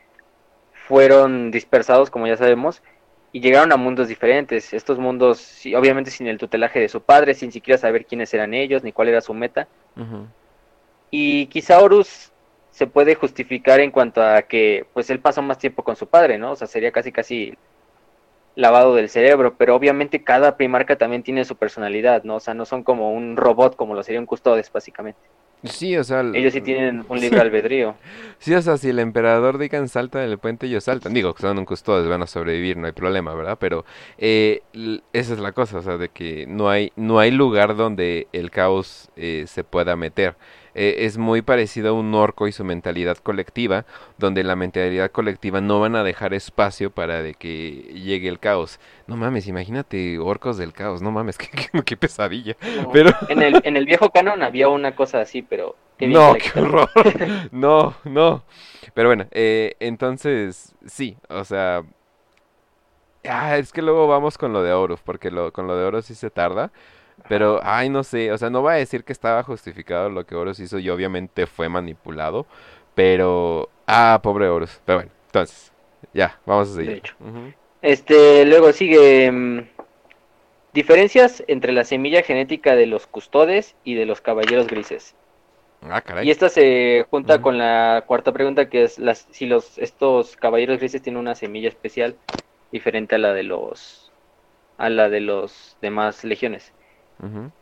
fueron 0.73 1.51
dispersados, 1.51 2.11
como 2.11 2.27
ya 2.27 2.37
sabemos, 2.37 2.83
y 3.33 3.41
llegaron 3.41 3.73
a 3.73 3.77
mundos 3.77 4.09
diferentes. 4.09 4.73
Estos 4.73 4.99
mundos, 4.99 5.63
obviamente 5.77 6.11
sin 6.11 6.27
el 6.27 6.39
tutelaje 6.39 6.81
de 6.81 6.89
su 6.89 7.03
padre, 7.03 7.35
sin 7.35 7.51
siquiera 7.51 7.79
saber 7.79 8.07
quiénes 8.07 8.33
eran 8.35 8.55
ellos, 8.55 8.83
ni 8.83 8.93
cuál 8.93 9.09
era 9.09 9.21
su 9.21 9.35
meta. 9.35 9.69
Y 11.11 11.47
quizá 11.47 11.81
Horus 11.81 12.33
se 12.77 12.87
puede 12.87 13.15
justificar 13.15 13.81
en 13.81 13.91
cuanto 13.91 14.23
a 14.23 14.43
que, 14.43 14.85
pues 14.93 15.09
él 15.09 15.19
pasó 15.19 15.41
más 15.41 15.57
tiempo 15.57 15.83
con 15.83 15.97
su 15.97 16.09
padre, 16.09 16.37
¿no? 16.37 16.51
O 16.51 16.57
sea, 16.57 16.67
sería 16.67 16.93
casi 16.93 17.11
casi 17.11 17.55
lavado 18.55 18.95
del 18.95 19.09
cerebro, 19.09 19.55
pero 19.57 19.75
obviamente 19.75 20.23
cada 20.23 20.59
primarca 20.59 20.97
también 20.97 21.23
tiene 21.23 21.47
su 21.47 21.57
personalidad, 21.57 22.25
¿no? 22.25 22.37
O 22.37 22.41
sea, 22.41 22.53
no 22.53 22.67
son 22.67 22.83
como 22.83 23.15
un 23.15 23.39
robot 23.39 23.77
como 23.77 23.95
lo 23.95 24.03
sería 24.03 24.21
un 24.21 24.27
custodes, 24.27 24.71
básicamente. 24.71 25.19
Sí, 25.65 25.97
o 25.97 26.05
sea... 26.05 26.21
Ellos 26.35 26.53
sí 26.53 26.61
tienen 26.61 27.03
un 27.09 27.19
libre 27.19 27.41
albedrío. 27.41 27.95
Sí, 28.41 28.53
o 28.53 28.61
sea, 28.61 28.77
si 28.77 28.91
el 28.91 28.99
emperador 28.99 29.57
digan 29.57 29.89
salta 29.89 30.19
del 30.19 30.37
puente, 30.37 30.67
ellos 30.67 30.85
saltan. 30.85 31.15
Digo, 31.15 31.33
que 31.33 31.41
son 31.41 31.59
un 31.59 31.65
custodes, 31.65 32.07
van 32.07 32.23
a 32.23 32.27
sobrevivir, 32.27 32.77
no 32.77 32.89
hay 32.89 32.93
problema, 32.93 33.33
¿verdad? 33.35 33.57
Pero 33.59 33.87
eh, 34.19 34.61
esa 35.15 35.33
es 35.33 35.39
la 35.39 35.53
cosa, 35.53 35.79
o 35.79 35.83
sea, 35.83 35.97
de 35.97 36.11
que 36.11 36.45
no 36.47 36.69
hay, 36.69 36.93
no 36.95 37.21
hay 37.21 37.31
lugar 37.31 37.75
donde 37.75 38.29
el 38.35 38.51
caos 38.51 39.09
eh, 39.17 39.45
se 39.47 39.65
pueda 39.65 39.97
meter. 39.97 40.37
Eh, 40.79 41.07
es 41.07 41.17
muy 41.17 41.41
parecido 41.41 41.89
a 41.89 41.93
un 41.95 42.15
orco 42.15 42.47
y 42.47 42.53
su 42.53 42.63
mentalidad 42.63 43.17
colectiva, 43.17 43.87
donde 44.19 44.45
la 44.45 44.57
mentalidad 44.57 45.11
colectiva 45.11 45.63
no 45.63 45.81
van 45.81 45.97
a 45.97 46.05
dejar 46.05 46.35
espacio 46.35 46.91
para 46.91 47.23
de 47.23 47.33
que 47.33 47.71
llegue 47.95 48.29
el 48.29 48.39
caos. 48.39 48.79
No 49.07 49.17
mames, 49.17 49.47
imagínate 49.47 50.19
orcos 50.19 50.59
del 50.59 50.75
caos, 50.75 51.01
no 51.01 51.11
mames, 51.13 51.39
qué, 51.85 51.97
pesadilla. 51.97 52.57
pero... 52.93 53.11
en, 53.31 53.41
el, 53.41 53.59
en 53.65 53.79
el 53.79 53.87
viejo 53.87 54.11
canon 54.11 54.43
había 54.43 54.69
una 54.69 54.95
cosa 54.95 55.23
así, 55.23 55.41
pero... 55.41 55.77
no, 55.99 56.35
qué 56.35 56.61
horror. 56.61 56.91
no, 57.53 57.95
no. 58.05 58.45
Pero 58.93 59.09
bueno, 59.09 59.25
eh, 59.31 59.77
entonces, 59.81 60.75
sí, 60.85 61.17
o 61.31 61.43
sea... 61.45 61.85
Ah, 63.25 63.57
es 63.57 63.73
que 63.73 63.81
luego 63.81 64.07
vamos 64.07 64.37
con 64.37 64.53
lo 64.53 64.63
de 64.63 64.75
Horus, 64.75 65.01
porque 65.01 65.31
lo, 65.31 65.53
con 65.55 65.67
lo 65.67 65.75
de 65.75 65.87
Horus 65.87 66.05
sí 66.05 66.15
se 66.15 66.31
tarda. 66.31 66.71
Pero, 67.29 67.61
ay, 67.63 67.89
no 67.89 68.05
sé, 68.05 68.33
o 68.33 68.39
sea, 68.39 68.51
no 68.51 68.63
va 68.63 68.73
a 68.73 68.77
decir 68.77 69.05
que 69.05 69.13
estaba 69.13 69.43
justificado 69.43 70.11
lo 70.11 70.25
que 70.25 70.35
Horus 70.35 70.61
hizo 70.61 70.79
y 70.79 70.89
obviamente 70.91 71.47
fue 71.47 71.69
manipulado, 71.69 72.47
pero, 72.95 73.69
ah, 73.87 74.21
pobre 74.23 74.49
Horus. 74.49 74.81
Pero 74.85 74.99
bueno, 74.99 75.13
entonces, 75.27 75.73
ya, 76.13 76.39
vamos 76.47 76.71
a 76.71 76.75
seguir. 76.75 77.03
Este, 77.83 78.45
luego 78.47 78.73
sigue 78.73 79.31
mm, 79.31 79.61
diferencias 80.73 81.45
entre 81.47 81.73
la 81.73 81.85
semilla 81.85 82.23
genética 82.23 82.75
de 82.75 82.87
los 82.87 83.07
custodes 83.07 83.77
y 83.85 83.95
de 83.95 84.07
los 84.07 84.21
caballeros 84.21 84.67
grises. 84.67 85.15
Ah, 85.83 86.01
caray. 86.01 86.27
Y 86.27 86.31
esta 86.31 86.49
se 86.49 87.07
junta 87.11 87.41
con 87.41 87.59
la 87.59 88.05
cuarta 88.07 88.33
pregunta 88.33 88.69
que 88.69 88.85
es 88.85 88.99
las, 88.99 89.27
si 89.31 89.47
los 89.47 89.79
estos 89.79 90.37
caballeros 90.37 90.79
grises 90.79 91.03
tienen 91.03 91.21
una 91.21 91.35
semilla 91.35 91.69
especial 91.69 92.17
diferente 92.73 93.15
a 93.15 93.19
la 93.19 93.33
de 93.33 93.43
los 93.43 94.11
a 94.79 94.91
la 94.91 95.09
de 95.09 95.21
los 95.21 95.77
demás 95.81 96.25
legiones. 96.25 96.73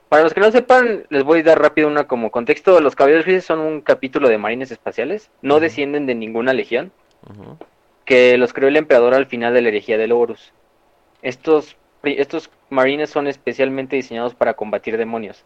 Para 0.08 0.22
los 0.22 0.34
que 0.34 0.40
no 0.40 0.50
sepan, 0.50 1.04
les 1.10 1.24
voy 1.24 1.40
a 1.40 1.42
dar 1.42 1.60
rápido 1.60 1.88
una 1.88 2.04
como 2.04 2.30
contexto. 2.30 2.80
Los 2.80 2.94
Caballeros 2.94 3.24
Grises 3.24 3.44
son 3.44 3.60
un 3.60 3.80
capítulo 3.80 4.28
de 4.28 4.38
marines 4.38 4.70
espaciales. 4.70 5.30
No 5.42 5.60
descienden 5.60 6.06
de 6.06 6.14
ninguna 6.14 6.52
legión. 6.52 6.92
Que 8.04 8.36
los 8.36 8.52
creó 8.52 8.68
el 8.68 8.76
emperador 8.76 9.14
al 9.14 9.26
final 9.26 9.54
de 9.54 9.62
la 9.62 9.68
herejía 9.68 9.98
de 9.98 10.12
Horus. 10.12 10.52
Estos, 11.22 11.76
estos 12.02 12.50
marines 12.68 13.10
son 13.10 13.26
especialmente 13.26 13.96
diseñados 13.96 14.34
para 14.34 14.54
combatir 14.54 14.96
demonios. 14.98 15.44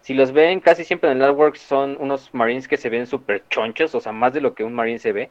Si 0.00 0.14
los 0.14 0.32
ven, 0.32 0.60
casi 0.60 0.84
siempre 0.84 1.10
en 1.10 1.16
el 1.16 1.24
artwork 1.24 1.56
son 1.56 1.96
unos 1.98 2.32
marines 2.32 2.68
que 2.68 2.76
se 2.76 2.88
ven 2.88 3.06
súper 3.06 3.42
chonchos, 3.48 3.94
o 3.94 4.00
sea, 4.00 4.12
más 4.12 4.32
de 4.32 4.40
lo 4.40 4.54
que 4.54 4.62
un 4.62 4.74
marine 4.74 4.98
se 4.98 5.12
ve. 5.12 5.30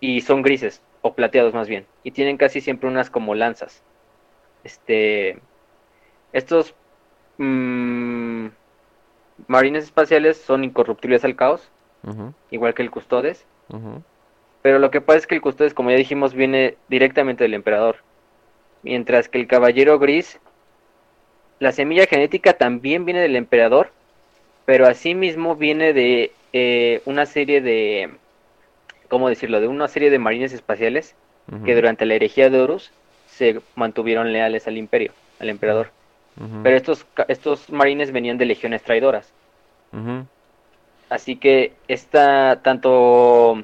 Y 0.00 0.20
son 0.22 0.42
grises, 0.42 0.82
o 1.00 1.14
plateados 1.14 1.54
más 1.54 1.68
bien. 1.68 1.86
Y 2.02 2.10
tienen 2.10 2.36
casi 2.36 2.60
siempre 2.60 2.88
unas 2.88 3.08
como 3.08 3.34
lanzas. 3.34 3.82
Este 4.64 5.38
estos 6.32 6.74
mmm, 7.38 8.46
marines 9.46 9.84
espaciales 9.84 10.36
son 10.38 10.64
incorruptibles 10.64 11.24
al 11.24 11.36
caos, 11.36 11.68
igual 12.50 12.74
que 12.74 12.82
el 12.82 12.90
Custodes. 12.90 13.44
Pero 14.62 14.78
lo 14.78 14.90
que 14.90 15.00
pasa 15.00 15.18
es 15.18 15.26
que 15.26 15.34
el 15.34 15.40
Custodes, 15.40 15.74
como 15.74 15.90
ya 15.90 15.96
dijimos, 15.96 16.34
viene 16.34 16.76
directamente 16.88 17.44
del 17.44 17.54
emperador. 17.54 17.96
Mientras 18.82 19.28
que 19.28 19.38
el 19.38 19.46
caballero 19.46 19.98
gris, 19.98 20.38
la 21.58 21.72
semilla 21.72 22.06
genética 22.06 22.52
también 22.54 23.04
viene 23.04 23.20
del 23.20 23.36
emperador, 23.36 23.90
pero 24.64 24.86
asimismo 24.86 25.56
viene 25.56 25.92
de 25.92 26.32
eh, 26.52 27.02
una 27.04 27.26
serie 27.26 27.60
de, 27.60 28.10
¿cómo 29.08 29.28
decirlo? 29.28 29.60
De 29.60 29.68
una 29.68 29.88
serie 29.88 30.10
de 30.10 30.18
marines 30.18 30.52
espaciales 30.52 31.14
que 31.64 31.74
durante 31.74 32.06
la 32.06 32.14
herejía 32.14 32.48
de 32.50 32.60
Horus 32.60 32.92
se 33.26 33.60
mantuvieron 33.74 34.32
leales 34.32 34.68
al 34.68 34.78
imperio, 34.78 35.12
al 35.40 35.50
emperador. 35.50 35.90
Pero 36.62 36.76
estos, 36.76 37.06
estos 37.28 37.70
marines 37.70 38.10
venían 38.12 38.38
de 38.38 38.46
legiones 38.46 38.82
traidoras. 38.82 39.32
Así 41.08 41.36
que 41.36 41.74
esta, 41.88 42.62
tanto 42.62 43.62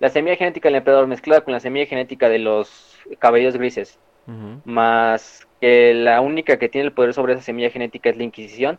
la 0.00 0.08
semilla 0.08 0.36
genética 0.36 0.68
del 0.68 0.76
emperador 0.76 1.06
mezclada 1.06 1.42
con 1.42 1.52
la 1.52 1.60
semilla 1.60 1.86
genética 1.86 2.28
de 2.28 2.38
los 2.38 2.98
caballeros 3.18 3.56
grises, 3.56 3.98
más 4.64 5.46
que 5.60 5.92
la 5.94 6.20
única 6.20 6.58
que 6.58 6.68
tiene 6.68 6.86
el 6.86 6.92
poder 6.92 7.12
sobre 7.14 7.34
esa 7.34 7.42
semilla 7.42 7.70
genética 7.70 8.10
es 8.10 8.16
la 8.16 8.24
Inquisición, 8.24 8.78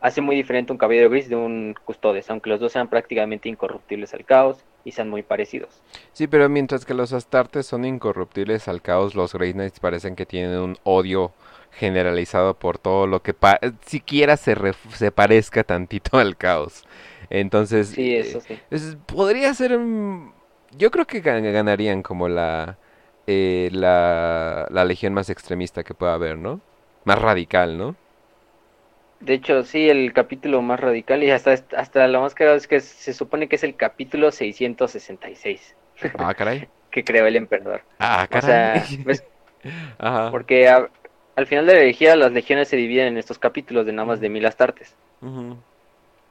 hace 0.00 0.20
muy 0.20 0.36
diferente 0.36 0.72
un 0.72 0.78
caballero 0.78 1.10
gris 1.10 1.28
de 1.28 1.36
un 1.36 1.74
custodes, 1.84 2.28
aunque 2.30 2.50
los 2.50 2.60
dos 2.60 2.72
sean 2.72 2.88
prácticamente 2.88 3.48
incorruptibles 3.48 4.14
al 4.14 4.24
caos 4.24 4.58
y 4.84 4.92
sean 4.92 5.08
muy 5.08 5.22
parecidos. 5.22 5.82
Sí, 6.12 6.26
pero 6.26 6.48
mientras 6.48 6.84
que 6.84 6.94
los 6.94 7.12
astartes 7.12 7.66
son 7.66 7.84
incorruptibles 7.84 8.68
al 8.68 8.82
caos, 8.82 9.14
los 9.14 9.32
Grey 9.32 9.52
Knights 9.52 9.80
parecen 9.80 10.16
que 10.16 10.26
tienen 10.26 10.58
un 10.58 10.76
odio 10.84 11.32
generalizado 11.78 12.54
por 12.54 12.78
todo 12.78 13.06
lo 13.06 13.22
que 13.22 13.34
siquiera 13.86 14.36
se, 14.36 14.56
se 14.92 15.12
parezca 15.12 15.64
tantito 15.64 16.18
al 16.18 16.36
caos. 16.36 16.84
Entonces, 17.30 17.88
sí, 17.88 18.16
eso 18.16 18.40
sí. 18.40 18.58
podría 19.06 19.52
ser... 19.54 19.78
Yo 20.76 20.90
creo 20.90 21.06
que 21.06 21.20
ganarían 21.20 22.02
como 22.02 22.28
la, 22.28 22.76
eh, 23.26 23.70
la, 23.72 24.66
la 24.70 24.84
legión 24.84 25.14
más 25.14 25.30
extremista 25.30 25.82
que 25.82 25.94
pueda 25.94 26.14
haber, 26.14 26.36
¿no? 26.36 26.60
Más 27.04 27.18
radical, 27.18 27.78
¿no? 27.78 27.96
De 29.20 29.34
hecho, 29.34 29.64
sí, 29.64 29.88
el 29.90 30.12
capítulo 30.12 30.62
más 30.62 30.78
radical 30.78 31.24
y 31.24 31.30
hasta, 31.30 31.52
hasta 31.76 32.06
lo 32.06 32.20
más 32.20 32.34
claro 32.34 32.54
es 32.54 32.68
que 32.68 32.80
se 32.80 33.12
supone 33.12 33.48
que 33.48 33.56
es 33.56 33.64
el 33.64 33.74
capítulo 33.76 34.30
666. 34.30 35.74
Ah, 36.16 36.34
caray. 36.34 36.68
que 36.90 37.04
creó 37.04 37.26
el 37.26 37.36
emperador. 37.36 37.82
Ah, 37.98 38.26
caray. 38.30 38.40
O 38.40 38.42
sea, 38.42 38.90
pues, 39.02 39.24
Ajá. 39.98 40.30
Porque 40.30 40.68
al 41.38 41.46
final 41.46 41.66
de 41.66 41.74
la 41.74 41.80
herejía 41.82 42.16
las 42.16 42.32
legiones 42.32 42.66
se 42.66 42.76
dividen 42.76 43.06
en 43.06 43.16
estos 43.16 43.38
capítulos 43.38 43.86
de 43.86 43.92
nada 43.92 44.06
más 44.06 44.20
de 44.20 44.28
mil 44.28 44.44
astartes. 44.44 44.96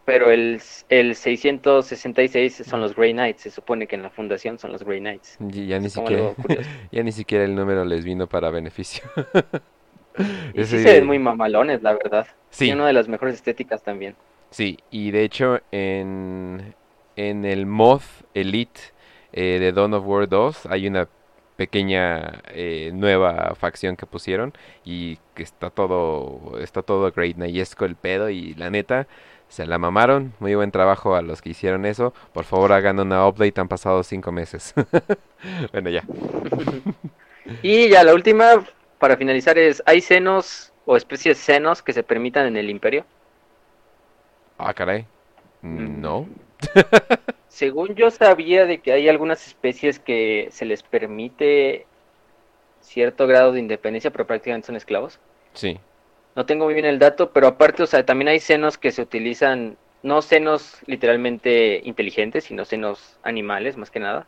Pero 0.04 0.32
el, 0.32 0.62
el 0.90 1.16
666 1.16 2.64
son 2.66 2.82
los 2.82 2.94
Grey 2.94 3.14
Knights, 3.14 3.44
se 3.44 3.50
supone 3.50 3.88
que 3.88 3.96
en 3.96 4.04
la 4.04 4.10
fundación 4.10 4.60
son 4.60 4.74
los 4.74 4.84
Grey 4.84 5.00
Knights. 5.00 5.38
Ya, 5.40 5.80
ni, 5.80 5.90
siquiera, 5.90 6.34
ya 6.92 7.04
ni 7.04 7.14
siquiera 7.14 7.46
el 7.46 7.56
número 7.56 7.86
les 7.86 8.04
vino 8.04 8.28
para 8.28 8.50
beneficio. 8.50 9.06
y 10.54 10.66
sí 10.66 10.80
se 10.80 10.92
ven 10.96 11.06
muy 11.06 11.20
mamalones, 11.20 11.82
la 11.82 11.94
verdad. 11.94 12.28
Sí. 12.50 12.68
Y 12.68 12.74
una 12.74 12.86
de 12.86 12.94
las 12.94 13.08
mejores 13.08 13.36
estéticas 13.36 13.82
también. 13.84 14.14
Sí, 14.50 14.78
y 14.92 15.12
de 15.12 15.24
hecho 15.24 15.62
en, 15.72 16.76
en 17.16 17.46
el 17.46 17.66
Moth 17.66 18.04
Elite 18.34 18.82
eh, 19.32 19.58
de 19.58 19.72
Dawn 19.72 19.94
of 19.94 20.06
War 20.06 20.28
2 20.28 20.66
hay 20.66 20.86
una 20.88 21.08
pequeña 21.58 22.42
eh, 22.50 22.92
nueva 22.94 23.56
facción 23.56 23.98
que 23.98 24.06
pusieron 24.06 24.54
y 24.86 25.18
que 25.36 25.44
está 25.44 25.70
todo 25.70 26.60
está 26.62 26.82
todo 26.84 27.12
great 27.12 27.36
nayesco 27.36 27.86
el 27.86 27.96
pedo 27.96 28.30
y 28.30 28.54
la 28.54 28.70
neta 28.70 29.08
se 29.50 29.66
la 29.66 29.78
mamaron. 29.78 30.34
Muy 30.40 30.56
buen 30.56 30.72
trabajo 30.72 31.16
a 31.16 31.22
los 31.22 31.42
que 31.42 31.50
hicieron 31.50 31.86
eso. 31.86 32.14
Por 32.34 32.44
favor 32.46 32.74
hagan 32.74 33.00
una 33.00 33.28
update 33.28 33.60
han 33.60 33.68
pasado 33.68 34.04
cinco 34.04 34.32
meses. 34.32 34.74
Bueno 35.72 35.90
ya. 35.90 36.04
Y 37.64 37.88
ya 37.88 38.04
la 38.04 38.14
última 38.14 38.66
para 39.00 39.16
finalizar 39.16 39.58
es 39.58 39.82
hay 39.86 40.02
senos 40.02 40.74
o 40.86 40.98
especies 40.98 41.38
senos 41.38 41.82
que 41.82 41.94
se 41.94 42.04
permitan 42.04 42.46
en 42.46 42.58
el 42.58 42.70
imperio 42.70 43.06
ah 44.58 44.74
caray. 44.74 45.06
Mm. 45.62 46.02
no 46.02 46.28
según 47.58 47.96
yo 47.96 48.12
sabía 48.12 48.68
de 48.68 48.82
que 48.82 48.92
hay 48.92 49.10
algunas 49.10 49.48
especies 49.48 49.98
que 49.98 50.48
se 50.52 50.64
les 50.64 50.84
permite 50.84 51.88
cierto 52.82 53.26
grado 53.26 53.52
de 53.52 53.60
independencia, 53.60 54.12
pero 54.12 54.28
prácticamente 54.28 54.68
son 54.68 54.76
esclavos. 54.76 55.20
Sí. 55.54 55.80
No 56.36 56.46
tengo 56.46 56.66
muy 56.66 56.76
bien 56.76 56.86
el 56.86 57.00
dato, 57.00 57.32
pero 57.32 57.48
aparte, 57.48 57.82
o 57.82 57.88
sea, 57.88 58.06
también 58.06 58.28
hay 58.28 58.40
senos 58.40 58.78
que 58.78 58.92
se 58.92 59.02
utilizan, 59.02 59.76
no 60.04 60.22
senos 60.22 60.78
literalmente 60.86 61.82
inteligentes, 61.84 62.44
sino 62.44 62.64
senos 62.64 63.18
animales, 63.24 63.76
más 63.76 63.90
que 63.90 64.02
nada. 64.02 64.28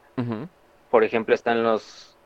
Por 0.90 1.04
ejemplo, 1.04 1.36
están 1.36 1.62
los, 1.62 2.18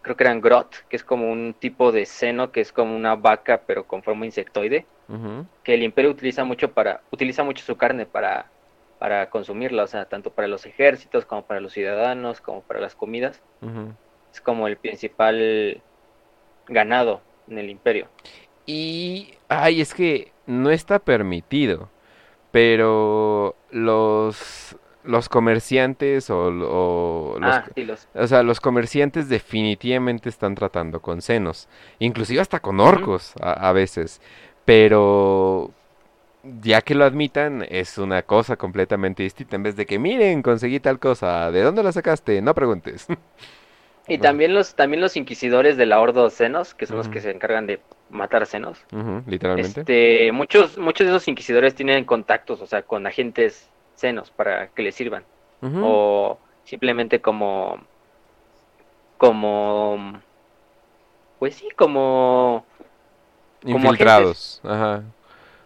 creo 0.00 0.16
que 0.16 0.24
eran 0.24 0.40
grot, 0.40 0.88
que 0.88 0.96
es 0.96 1.04
como 1.04 1.30
un 1.30 1.52
tipo 1.52 1.92
de 1.92 2.06
seno 2.06 2.50
que 2.50 2.62
es 2.62 2.72
como 2.72 2.96
una 2.96 3.14
vaca, 3.14 3.60
pero 3.66 3.84
con 3.86 4.02
forma 4.02 4.24
insectoide, 4.24 4.86
que 5.64 5.74
el 5.74 5.82
imperio 5.82 6.12
utiliza 6.12 6.44
mucho 6.44 6.72
para, 6.72 7.02
utiliza 7.10 7.44
mucho 7.44 7.62
su 7.62 7.76
carne 7.76 8.06
para 8.06 8.53
para 9.04 9.28
consumirla, 9.28 9.82
o 9.82 9.86
sea, 9.86 10.06
tanto 10.06 10.30
para 10.30 10.48
los 10.48 10.64
ejércitos 10.64 11.26
como 11.26 11.44
para 11.44 11.60
los 11.60 11.74
ciudadanos, 11.74 12.40
como 12.40 12.62
para 12.62 12.80
las 12.80 12.94
comidas. 12.94 13.42
Es 14.32 14.40
como 14.40 14.66
el 14.66 14.78
principal 14.78 15.82
ganado 16.68 17.20
en 17.46 17.58
el 17.58 17.68
imperio. 17.68 18.08
Y, 18.64 19.34
ay, 19.50 19.82
es 19.82 19.92
que 19.92 20.32
no 20.46 20.70
está 20.70 21.00
permitido, 21.00 21.90
pero 22.50 23.56
los 23.70 24.74
los 25.02 25.28
comerciantes 25.28 26.30
o, 26.30 26.50
los, 26.50 27.42
ah, 27.42 27.66
o 28.14 28.26
sea, 28.26 28.42
los 28.42 28.58
comerciantes 28.58 29.28
definitivamente 29.28 30.30
están 30.30 30.54
tratando 30.54 31.02
con 31.02 31.20
senos, 31.20 31.68
inclusive 31.98 32.40
hasta 32.40 32.58
con 32.58 32.80
orcos 32.80 33.34
a, 33.38 33.68
a 33.68 33.72
veces, 33.74 34.22
pero 34.64 35.72
ya 36.60 36.82
que 36.82 36.94
lo 36.94 37.04
admitan, 37.04 37.66
es 37.68 37.98
una 37.98 38.22
cosa 38.22 38.56
completamente 38.56 39.22
distinta. 39.22 39.56
En 39.56 39.62
vez 39.62 39.76
de 39.76 39.86
que, 39.86 39.98
miren, 39.98 40.42
conseguí 40.42 40.80
tal 40.80 40.98
cosa, 40.98 41.50
¿de 41.50 41.62
dónde 41.62 41.82
la 41.82 41.92
sacaste? 41.92 42.40
No 42.42 42.54
preguntes. 42.54 43.06
Y 44.06 44.18
también 44.18 44.52
los, 44.52 44.74
también 44.74 45.00
los 45.00 45.16
inquisidores 45.16 45.78
de 45.78 45.86
la 45.86 45.98
Ordo 45.98 46.28
Senos, 46.28 46.74
que 46.74 46.84
son 46.86 46.98
los 46.98 47.08
que 47.08 47.22
se 47.22 47.30
encargan 47.30 47.66
de 47.66 47.80
matar 48.10 48.44
senos. 48.44 48.78
literalmente. 49.26 49.80
Este, 49.80 50.30
muchos, 50.30 50.76
muchos 50.76 51.06
de 51.06 51.12
esos 51.12 51.26
inquisidores 51.26 51.74
tienen 51.74 52.04
contactos, 52.04 52.60
o 52.60 52.66
sea, 52.66 52.82
con 52.82 53.06
agentes 53.06 53.70
senos 53.94 54.30
para 54.30 54.68
que 54.68 54.82
les 54.82 54.94
sirvan. 54.94 55.24
O 55.62 56.38
simplemente 56.64 57.22
como, 57.22 57.78
como, 59.16 60.20
pues 61.38 61.54
sí, 61.54 61.68
como... 61.74 62.66
Infiltrados, 63.64 64.60
ajá. 64.62 65.02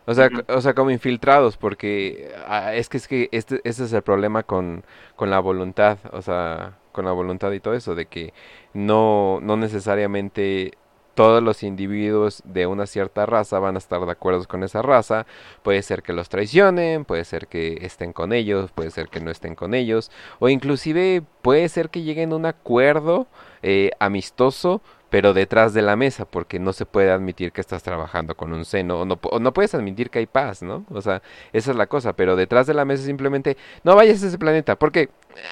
O 0.09 0.15
sea, 0.15 0.31
o 0.49 0.61
sea, 0.63 0.73
como 0.73 0.91
infiltrados, 0.91 1.59
porque 1.59 2.33
ah, 2.47 2.75
es 2.75 2.89
que 2.89 2.97
es 2.97 3.07
que 3.07 3.29
este, 3.31 3.61
ese 3.65 3.85
es 3.85 3.93
el 3.93 4.01
problema 4.01 4.43
con, 4.43 4.83
con 5.17 5.29
la 5.29 5.39
voluntad, 5.39 5.99
o 6.13 6.23
sea, 6.23 6.79
con 6.93 7.05
la 7.05 7.13
voluntad 7.13 7.53
y 7.53 7.61
todo 7.61 7.75
eso, 7.75 7.95
de 7.95 8.07
que 8.07 8.33
no, 8.73 9.39
no 9.43 9.59
necesariamente 9.59 10.73
todos 11.15 11.43
los 11.43 11.63
individuos 11.63 12.43
de 12.47 12.67
una 12.67 12.87
cierta 12.87 13.27
raza 13.27 13.59
van 13.59 13.75
a 13.75 13.79
estar 13.79 14.01
de 14.07 14.11
acuerdo 14.11 14.45
con 14.47 14.63
esa 14.63 14.81
raza. 14.81 15.27
Puede 15.63 15.83
ser 15.83 16.03
que 16.03 16.15
los 16.15 16.31
traicionen, 16.31 17.05
puede 17.05 17.25
ser 17.27 17.47
que 17.47 17.79
estén 17.83 18.15
con 18.15 18.33
ellos, 18.33 18.71
puede 18.73 18.91
ser 18.91 19.09
que 19.09 19.21
no 19.21 19.31
estén 19.31 19.57
con 19.57 19.75
ellos, 19.75 20.11
o 20.39 20.49
inclusive 20.49 21.23
puede 21.43 21.69
ser 21.69 21.91
que 21.91 22.03
lleguen 22.03 22.33
a 22.33 22.37
un 22.37 22.47
acuerdo 22.47 23.27
eh, 23.63 23.91
amistoso, 23.99 24.81
pero 25.11 25.33
detrás 25.33 25.75
de 25.75 25.83
la 25.83 25.97
mesa, 25.97 26.25
porque 26.25 26.59
no 26.59 26.73
se 26.73 26.87
puede 26.87 27.11
admitir 27.11 27.53
que 27.53 27.61
estás 27.61 27.83
trabajando 27.83 28.37
con 28.37 28.53
un 28.53 28.65
seno, 28.65 29.01
o 29.01 29.05
no, 29.05 29.19
no 29.41 29.53
puedes 29.53 29.75
admitir 29.75 30.11
que 30.11 30.21
hay 30.21 30.27
paz, 30.27 30.63
¿no? 30.63 30.85
O 30.91 31.01
sea, 31.01 31.23
esa 31.53 31.71
es 31.71 31.77
la 31.77 31.87
cosa, 31.87 32.13
pero 32.15 32.37
detrás 32.37 32.67
de 32.67 32.75
la 32.75 32.85
mesa 32.85 33.05
simplemente 33.05 33.57
no 33.85 33.97
vayas 33.97 34.23
a 34.23 34.27
ese 34.29 34.39
planeta, 34.39 34.77
porque, 34.77 35.09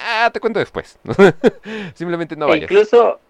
ah, 0.08 0.30
te 0.32 0.40
cuento 0.40 0.58
después, 0.58 0.98
simplemente 1.94 2.36
no 2.36 2.46
e 2.46 2.50
vayas. 2.50 2.70
incluso, 2.70 3.20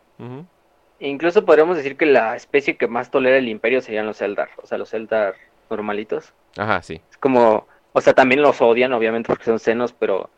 Incluso 0.98 1.44
podríamos 1.44 1.76
decir 1.76 1.96
que 1.96 2.06
la 2.06 2.36
especie 2.36 2.76
que 2.76 2.88
más 2.88 3.10
tolera 3.10 3.36
el 3.36 3.48
imperio 3.48 3.82
serían 3.82 4.06
los 4.06 4.22
Eldar, 4.22 4.48
o 4.62 4.66
sea, 4.66 4.78
los 4.78 4.94
Eldar 4.94 5.34
normalitos. 5.68 6.32
Ajá, 6.56 6.80
sí. 6.82 7.02
Es 7.10 7.18
como, 7.18 7.66
o 7.92 8.00
sea, 8.00 8.14
también 8.14 8.40
los 8.40 8.62
odian, 8.62 8.94
obviamente, 8.94 9.26
porque 9.28 9.44
son 9.44 9.58
senos, 9.58 9.92
pero 9.92 10.30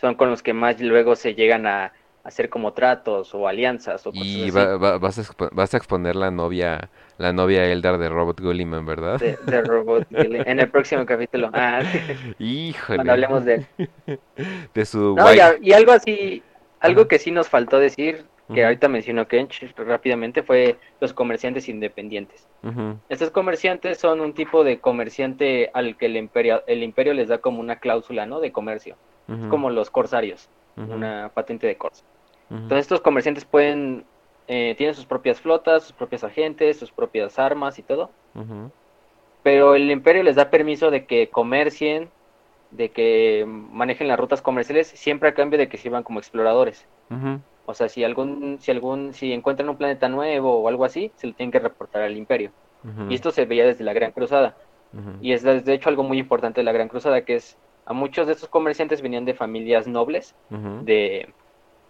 son 0.00 0.14
con 0.14 0.30
los 0.30 0.42
que 0.42 0.54
más 0.54 0.80
luego 0.80 1.14
se 1.14 1.34
llegan 1.34 1.66
a 1.66 1.92
hacer 2.28 2.50
como 2.50 2.74
tratos 2.74 3.34
o 3.34 3.48
alianzas 3.48 4.06
o 4.06 4.10
y 4.12 4.50
vas, 4.50 4.66
a 4.68 5.48
vas 5.50 5.74
a 5.74 5.76
exponer 5.76 6.14
la 6.14 6.30
novia 6.30 6.90
la 7.16 7.32
novia 7.32 7.64
Eldar 7.64 7.98
de 7.98 8.08
Robot 8.08 8.40
Gulliman, 8.40 8.86
¿verdad? 8.86 9.18
De, 9.18 9.62
Robot 9.62 10.06
Gulliman. 10.10 10.48
En 10.48 10.60
el 10.60 10.68
próximo 10.68 11.04
capítulo. 11.04 11.50
Ah, 11.52 11.80
Híjole. 12.38 12.96
Cuando 12.96 13.12
hablemos 13.12 13.44
de 13.44 13.66
De 14.74 14.84
su... 14.84 15.16
No, 15.16 15.26
y, 15.34 15.72
algo 15.72 15.92
así, 15.92 16.42
algo 16.80 17.08
que 17.08 17.18
sí 17.18 17.30
nos 17.30 17.48
faltó 17.48 17.78
decir 17.78 18.24
que 18.54 18.64
ahorita 18.64 18.88
mencionó 18.88 19.28
Kench 19.28 19.74
rápidamente, 19.76 20.42
fue 20.42 20.78
los 21.00 21.12
comerciantes 21.12 21.68
independientes. 21.68 22.46
Estos 23.10 23.30
comerciantes 23.30 23.98
son 23.98 24.20
un 24.20 24.32
tipo 24.32 24.64
de 24.64 24.78
comerciante 24.78 25.70
al 25.74 25.98
que 25.98 26.06
el 26.06 26.16
imperio, 26.16 26.62
el 26.66 26.82
imperio 26.82 27.12
les 27.12 27.28
da 27.28 27.38
como 27.38 27.60
una 27.60 27.76
cláusula, 27.76 28.24
¿no? 28.24 28.40
De 28.40 28.50
comercio. 28.50 28.96
Es 29.28 29.46
como 29.50 29.68
los 29.68 29.90
corsarios, 29.90 30.48
una 30.76 31.30
patente 31.34 31.66
de 31.66 31.76
corso. 31.76 32.04
Entonces 32.50 32.80
estos 32.80 33.00
comerciantes 33.00 33.44
pueden, 33.44 34.04
eh, 34.46 34.74
tienen 34.78 34.94
sus 34.94 35.04
propias 35.04 35.40
flotas, 35.40 35.84
sus 35.84 35.92
propios 35.92 36.24
agentes, 36.24 36.78
sus 36.78 36.90
propias 36.90 37.38
armas 37.38 37.78
y 37.78 37.82
todo. 37.82 38.10
Pero 39.42 39.74
el 39.74 39.90
imperio 39.90 40.22
les 40.22 40.36
da 40.36 40.50
permiso 40.50 40.90
de 40.90 41.04
que 41.04 41.28
comercien, 41.28 42.08
de 42.70 42.90
que 42.90 43.44
manejen 43.46 44.08
las 44.08 44.18
rutas 44.18 44.42
comerciales, 44.42 44.88
siempre 44.88 45.28
a 45.28 45.34
cambio 45.34 45.58
de 45.58 45.68
que 45.68 45.76
sirvan 45.76 46.02
como 46.02 46.18
exploradores. 46.18 46.86
O 47.66 47.74
sea, 47.74 47.88
si 47.88 48.02
algún, 48.02 48.58
si 48.60 48.70
algún, 48.70 49.12
si 49.12 49.32
encuentran 49.32 49.68
un 49.68 49.76
planeta 49.76 50.08
nuevo 50.08 50.58
o 50.58 50.68
algo 50.68 50.84
así, 50.84 51.12
se 51.16 51.26
lo 51.26 51.34
tienen 51.34 51.52
que 51.52 51.58
reportar 51.58 52.02
al 52.02 52.16
imperio. 52.16 52.50
Y 53.10 53.14
esto 53.14 53.30
se 53.30 53.44
veía 53.44 53.66
desde 53.66 53.84
la 53.84 53.92
Gran 53.92 54.12
Cruzada. 54.12 54.56
Y 55.20 55.32
es 55.32 55.42
de 55.42 55.74
hecho 55.74 55.90
algo 55.90 56.02
muy 56.02 56.18
importante 56.18 56.60
de 56.60 56.64
la 56.64 56.72
Gran 56.72 56.88
Cruzada, 56.88 57.22
que 57.22 57.34
es 57.34 57.58
a 57.84 57.92
muchos 57.94 58.26
de 58.26 58.34
estos 58.34 58.50
comerciantes 58.50 59.00
venían 59.00 59.24
de 59.24 59.32
familias 59.32 59.86
nobles 59.86 60.34
de, 60.50 61.32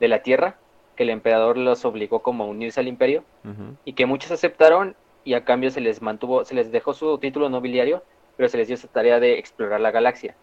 de, 0.01 0.09
la 0.09 0.23
tierra, 0.23 0.57
que 0.97 1.05
el 1.05 1.11
emperador 1.11 1.57
los 1.57 1.85
obligó 1.85 2.21
como 2.21 2.45
a 2.45 2.47
unirse 2.47 2.81
al 2.81 2.89
imperio, 2.89 3.25
y 3.85 3.93
que 3.95 4.07
muchos 4.07 4.31
aceptaron 4.31 4.97
y 5.25 5.35
a 5.35 5.45
cambio 5.45 5.71
se 5.71 5.81
les 5.81 6.01
mantuvo, 6.03 6.45
se 6.45 6.55
les 6.55 6.73
dejó 6.73 6.95
su 6.95 7.19
título 7.19 7.49
nobiliario, 7.49 8.03
pero 8.37 8.49
se 8.49 8.57
les 8.57 8.69
dio 8.69 8.75
esa 8.75 8.89
tarea 8.89 9.19
de 9.19 9.39
explorar 9.39 9.81
la 9.81 9.91
galaxia. 9.91 10.37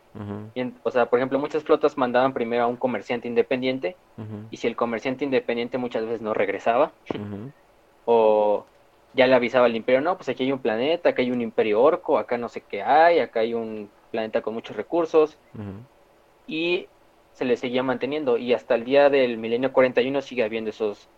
o 0.83 0.91
sea, 0.91 1.05
por 1.07 1.19
ejemplo, 1.19 1.39
muchas 1.39 1.63
flotas 1.63 1.97
mandaban 1.97 2.33
primero 2.33 2.63
a 2.63 2.67
un 2.67 2.75
comerciante 2.75 3.27
independiente, 3.27 3.95
y 4.51 4.57
si 4.57 4.67
el 4.67 4.75
comerciante 4.75 5.25
independiente 5.25 5.77
muchas 5.77 6.03
veces 6.03 6.21
no 6.21 6.33
regresaba, 6.33 6.91
o 8.05 8.65
ya 9.13 9.27
le 9.27 9.35
avisaba 9.35 9.65
al 9.65 9.75
imperio, 9.75 10.01
no, 10.01 10.17
pues 10.17 10.27
aquí 10.27 10.43
hay 10.43 10.51
un 10.51 10.59
planeta, 10.59 11.09
acá 11.09 11.21
hay 11.21 11.31
un 11.31 11.41
imperio 11.41 11.81
orco, 11.81 12.17
acá 12.17 12.37
no 12.37 12.49
sé 12.49 12.61
qué 12.61 12.83
hay, 12.83 13.19
acá 13.19 13.39
hay 13.39 13.53
un 13.53 13.89
planeta 14.11 14.41
con 14.41 14.53
muchos 14.53 14.75
recursos, 14.75 15.37
y 16.47 16.87
se 17.35 17.45
les 17.45 17.59
seguía 17.59 17.83
manteniendo, 17.83 18.37
y 18.37 18.53
hasta 18.53 18.75
el 18.75 18.85
día 18.85 19.09
del 19.09 19.37
milenio 19.37 19.71
41 19.71 20.21
sigue 20.21 20.43
habiendo 20.43 20.71
esos 20.71 21.09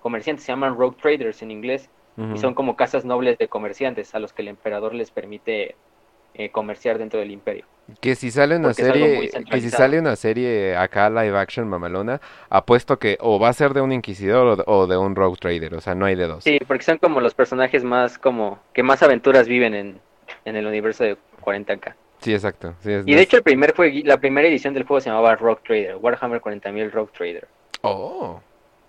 comerciantes, 0.00 0.44
se 0.44 0.52
llaman 0.52 0.76
rogue 0.76 0.96
traders 1.00 1.42
en 1.42 1.50
inglés, 1.50 1.88
y 2.34 2.38
son 2.38 2.54
como 2.54 2.76
casas 2.76 3.04
nobles 3.04 3.36
de 3.36 3.46
comerciantes 3.46 4.14
a 4.14 4.18
los 4.18 4.32
que 4.32 4.40
el 4.40 4.48
emperador 4.48 4.94
les 4.94 5.10
permite 5.10 5.76
eh, 6.38 6.50
comerciar 6.50 6.98
dentro 6.98 7.20
del 7.20 7.30
imperio. 7.30 7.64
Que 8.00 8.14
si 8.14 8.30
sale 8.30 8.56
una 8.56 8.74
serie, 8.74 9.30
que 9.50 9.60
si 9.60 9.70
sale 9.70 9.98
una 9.98 10.16
serie 10.16 10.76
acá 10.76 11.08
live 11.08 11.38
action 11.38 11.68
mamalona, 11.68 12.20
apuesto 12.50 12.98
que 12.98 13.16
o 13.20 13.38
va 13.38 13.48
a 13.48 13.52
ser 13.52 13.72
de 13.72 13.80
un 13.80 13.92
inquisidor 13.92 14.64
o 14.66 14.86
de, 14.86 14.96
un 14.96 15.14
rogue 15.14 15.38
trader, 15.38 15.74
o 15.74 15.80
sea, 15.80 15.94
no 15.94 16.04
hay 16.04 16.14
de 16.14 16.26
dos. 16.26 16.44
Sí, 16.44 16.58
porque 16.66 16.84
son 16.84 16.98
como 16.98 17.20
los 17.20 17.32
personajes 17.32 17.84
más 17.84 18.18
como 18.18 18.58
que 18.72 18.82
más 18.82 19.02
aventuras 19.02 19.46
viven 19.46 19.74
en, 19.74 20.00
el 20.44 20.66
universo 20.66 21.04
de 21.04 21.16
40k. 21.42 21.94
Sí, 22.26 22.34
exacto. 22.34 22.74
y 22.84 23.14
de 23.14 23.20
hecho 23.20 23.36
el 23.36 23.44
primer 23.44 23.72
fue 23.72 24.02
la 24.04 24.18
primera 24.18 24.48
edición 24.48 24.74
del 24.74 24.82
juego 24.82 25.00
se 25.00 25.10
llamaba 25.10 25.36
Rogue 25.36 25.60
Trader, 25.64 25.94
Warhammer 25.94 26.40
40.000 26.40 26.90
Rogue 26.90 27.12
Trader. 27.16 27.46
Oh, 27.82 28.40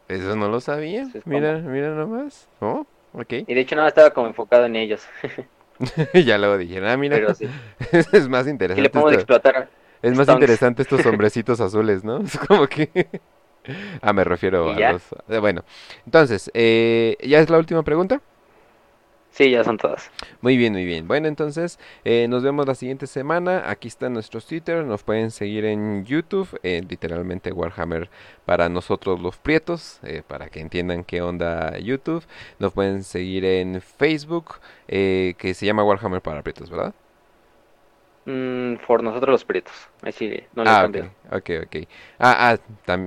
eso 0.08 0.36
no 0.36 0.50
lo 0.50 0.60
sabía. 0.60 1.08
mira, 1.26 1.60
mira 1.60 1.92
nomás. 1.92 2.50
Oh, 2.62 2.88
okay. 3.14 3.46
Y 3.48 3.54
de 3.54 3.62
hecho 3.62 3.76
no 3.76 3.86
estaba 3.86 4.10
como 4.10 4.26
enfocado 4.26 4.66
en 4.66 4.76
ellos. 4.76 5.08
ya 6.26 6.40
luego 6.40 6.58
dijeron, 6.58 6.90
ah, 6.90 6.98
mira, 6.98 7.18
es 8.12 8.28
más 8.28 8.48
interesante. 8.48 8.82
le 8.82 8.90
podemos 8.90 9.14
explotar. 9.14 9.70
Es 10.02 10.18
más 10.18 10.28
interesante 10.28 10.82
estos 10.82 11.06
hombrecitos 11.06 11.62
azules, 11.62 12.04
¿no? 12.04 12.22
Es 12.22 12.40
como 12.40 12.66
que... 12.66 12.90
ah, 14.02 14.14
me 14.14 14.24
refiero 14.24 14.72
a 14.72 14.94
los... 14.94 15.04
Eh, 15.30 15.38
bueno, 15.38 15.64
entonces, 16.08 16.50
eh, 16.56 17.18
¿ya 17.22 17.38
es 17.38 17.52
la 17.52 17.60
última 17.60 17.84
pregunta? 17.84 18.20
Sí, 19.38 19.52
ya 19.52 19.64
son 19.64 19.78
todas. 19.78 20.10
Muy 20.42 20.58
bien, 20.58 20.74
muy 20.74 20.84
bien. 20.84 21.08
Bueno, 21.08 21.28
entonces 21.28 21.78
eh, 22.04 22.26
nos 22.28 22.42
vemos 22.42 22.66
la 22.66 22.74
siguiente 22.74 23.06
semana. 23.06 23.70
Aquí 23.70 23.88
están 23.88 24.14
nuestros 24.14 24.48
Twitter. 24.48 24.84
Nos 24.84 25.04
pueden 25.04 25.30
seguir 25.30 25.64
en 25.66 26.06
YouTube, 26.06 26.60
eh, 26.64 26.82
literalmente 26.90 27.52
Warhammer 27.52 28.10
para 28.46 28.68
nosotros 28.68 29.22
los 29.22 29.38
prietos, 29.38 30.00
eh, 30.02 30.24
para 30.28 30.50
que 30.50 30.60
entiendan 30.60 31.04
qué 31.04 31.22
onda 31.22 31.78
YouTube. 31.78 32.26
Nos 32.58 32.74
pueden 32.74 33.04
seguir 33.04 33.46
en 33.46 33.80
Facebook, 33.80 34.56
que 34.88 35.54
se 35.54 35.68
llama 35.68 35.84
Warhammer 35.84 36.24
para 36.24 36.42
prietos, 36.42 36.72
¿verdad? 36.72 36.96
Mm, 38.26 38.78
por 38.88 39.04
nosotros 39.04 39.32
los 39.32 39.46
prietos. 39.46 39.88
Así 40.04 40.44
no 40.54 40.64
le 40.64 40.70
ah, 40.70 40.88
ok, 41.32 41.50
ok. 41.66 41.88
Ah, 42.20 42.56
ah 42.56 42.98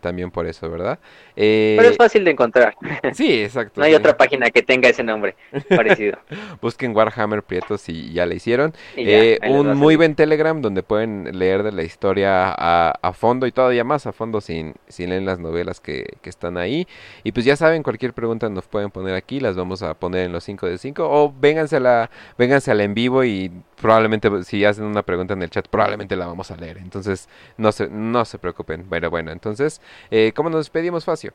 también 0.00 0.30
por 0.30 0.46
eso, 0.46 0.70
¿verdad? 0.70 0.98
Eh... 1.36 1.74
Pero 1.78 1.88
es 1.88 1.96
fácil 1.96 2.24
de 2.24 2.32
encontrar. 2.32 2.76
Sí, 3.14 3.42
exacto. 3.42 3.80
no 3.80 3.86
hay 3.86 3.94
otra 3.94 4.16
página 4.16 4.50
que 4.50 4.62
tenga 4.62 4.88
ese 4.88 5.02
nombre 5.02 5.36
parecido. 5.68 6.18
Busquen 6.60 6.94
Warhammer 6.94 7.42
Prietos 7.42 7.88
y 7.88 8.12
ya 8.12 8.26
le 8.26 8.36
hicieron. 8.36 8.74
Eh, 8.96 9.38
un 9.48 9.76
muy 9.76 9.96
buen 9.96 10.14
Telegram 10.14 10.60
donde 10.60 10.82
pueden 10.82 11.38
leer 11.38 11.62
de 11.62 11.72
la 11.72 11.82
historia 11.82 12.48
a, 12.48 12.92
a, 13.00 13.12
fondo 13.12 13.46
y 13.46 13.52
todavía 13.52 13.84
más 13.84 14.06
a 14.06 14.12
fondo 14.12 14.40
sin, 14.40 14.74
sin 14.88 15.10
leer 15.10 15.22
las 15.22 15.38
novelas 15.38 15.80
que, 15.80 16.16
que, 16.22 16.30
están 16.30 16.56
ahí. 16.56 16.86
Y 17.22 17.32
pues 17.32 17.46
ya 17.46 17.56
saben, 17.56 17.82
cualquier 17.82 18.12
pregunta 18.12 18.48
nos 18.48 18.66
pueden 18.66 18.90
poner 18.90 19.14
aquí, 19.14 19.40
las 19.40 19.56
vamos 19.56 19.82
a 19.82 19.94
poner 19.94 20.26
en 20.26 20.32
los 20.32 20.44
5 20.44 20.66
de 20.66 20.78
5 20.78 21.08
o 21.08 21.32
vénganse 21.38 21.76
a 21.76 21.80
la, 21.80 22.10
vénganse 22.36 22.70
a 22.70 22.74
la 22.74 22.84
en 22.84 22.94
vivo 22.94 23.24
y 23.24 23.50
probablemente 23.80 24.30
si 24.44 24.64
hacen 24.64 24.84
una 24.84 25.02
pregunta 25.02 25.34
en 25.34 25.42
el 25.42 25.50
chat, 25.50 25.68
probablemente 25.68 26.16
la 26.16 26.26
vamos 26.26 26.33
a 26.50 26.56
leer. 26.56 26.78
Entonces, 26.78 27.28
no 27.56 27.72
se, 27.72 27.88
no 27.88 28.24
se 28.24 28.38
preocupen. 28.38 28.88
Bueno, 28.88 29.10
bueno, 29.10 29.32
entonces, 29.32 29.80
eh, 30.10 30.32
¿cómo 30.34 30.50
nos 30.50 30.60
despedimos, 30.60 31.04
Facio? 31.04 31.32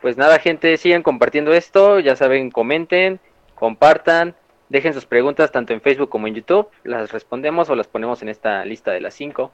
Pues 0.00 0.16
nada, 0.16 0.38
gente, 0.38 0.76
sigan 0.76 1.02
compartiendo 1.02 1.52
esto. 1.52 2.00
Ya 2.00 2.16
saben, 2.16 2.50
comenten, 2.50 3.18
compartan, 3.54 4.34
dejen 4.68 4.94
sus 4.94 5.06
preguntas 5.06 5.52
tanto 5.52 5.72
en 5.72 5.80
Facebook 5.80 6.08
como 6.08 6.26
en 6.26 6.34
YouTube. 6.34 6.68
Las 6.84 7.12
respondemos 7.12 7.70
o 7.70 7.74
las 7.74 7.88
ponemos 7.88 8.22
en 8.22 8.28
esta 8.28 8.64
lista 8.64 8.92
de 8.92 9.00
las 9.00 9.14
cinco. 9.14 9.50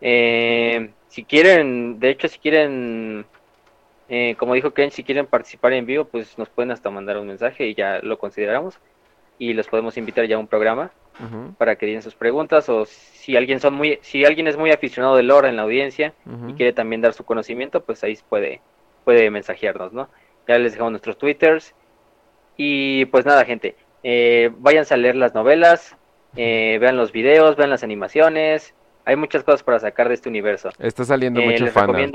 Eh, 0.00 0.90
si 1.08 1.24
quieren, 1.24 2.00
de 2.00 2.10
hecho, 2.10 2.28
si 2.28 2.38
quieren, 2.38 3.24
eh, 4.08 4.34
como 4.38 4.54
dijo 4.54 4.72
Ken, 4.72 4.90
si 4.90 5.04
quieren 5.04 5.26
participar 5.26 5.72
en 5.72 5.86
vivo, 5.86 6.04
pues 6.04 6.38
nos 6.38 6.48
pueden 6.48 6.70
hasta 6.70 6.90
mandar 6.90 7.18
un 7.18 7.26
mensaje 7.26 7.66
y 7.66 7.74
ya 7.74 8.00
lo 8.02 8.18
consideramos 8.18 8.78
y 9.38 9.54
los 9.54 9.68
podemos 9.68 9.96
invitar 9.96 10.26
ya 10.26 10.36
a 10.36 10.38
un 10.38 10.48
programa 10.48 10.90
para 11.56 11.76
que 11.76 11.86
den 11.86 12.02
sus 12.02 12.14
preguntas 12.14 12.68
o 12.68 12.86
si 12.86 13.36
alguien 13.36 13.60
son 13.60 13.74
muy 13.74 13.98
si 14.02 14.24
alguien 14.24 14.46
es 14.46 14.56
muy 14.56 14.70
aficionado 14.70 15.16
del 15.16 15.26
lore 15.26 15.48
en 15.48 15.56
la 15.56 15.62
audiencia 15.62 16.14
y 16.48 16.54
quiere 16.54 16.72
también 16.72 17.00
dar 17.00 17.12
su 17.12 17.24
conocimiento, 17.24 17.82
pues 17.82 18.04
ahí 18.04 18.18
puede 18.28 18.60
puede 19.04 19.30
mensajearnos, 19.30 19.92
¿no? 19.92 20.08
Ya 20.46 20.58
les 20.58 20.72
dejamos 20.72 20.92
nuestros 20.92 21.18
twitters. 21.18 21.74
Y 22.56 23.04
pues 23.06 23.24
nada, 23.24 23.44
gente, 23.44 23.76
eh, 24.02 24.50
váyanse 24.58 24.94
a 24.94 24.96
leer 24.96 25.16
las 25.16 25.34
novelas, 25.34 25.96
eh, 26.36 26.78
vean 26.80 26.96
los 26.96 27.12
videos, 27.12 27.56
vean 27.56 27.70
las 27.70 27.82
animaciones, 27.82 28.74
hay 29.04 29.16
muchas 29.16 29.42
cosas 29.44 29.62
para 29.62 29.78
sacar 29.78 30.08
de 30.08 30.14
este 30.14 30.28
universo. 30.28 30.70
Está 30.78 31.04
saliendo 31.04 31.40
eh, 31.40 31.46
mucho 31.46 31.66
fan 31.68 32.12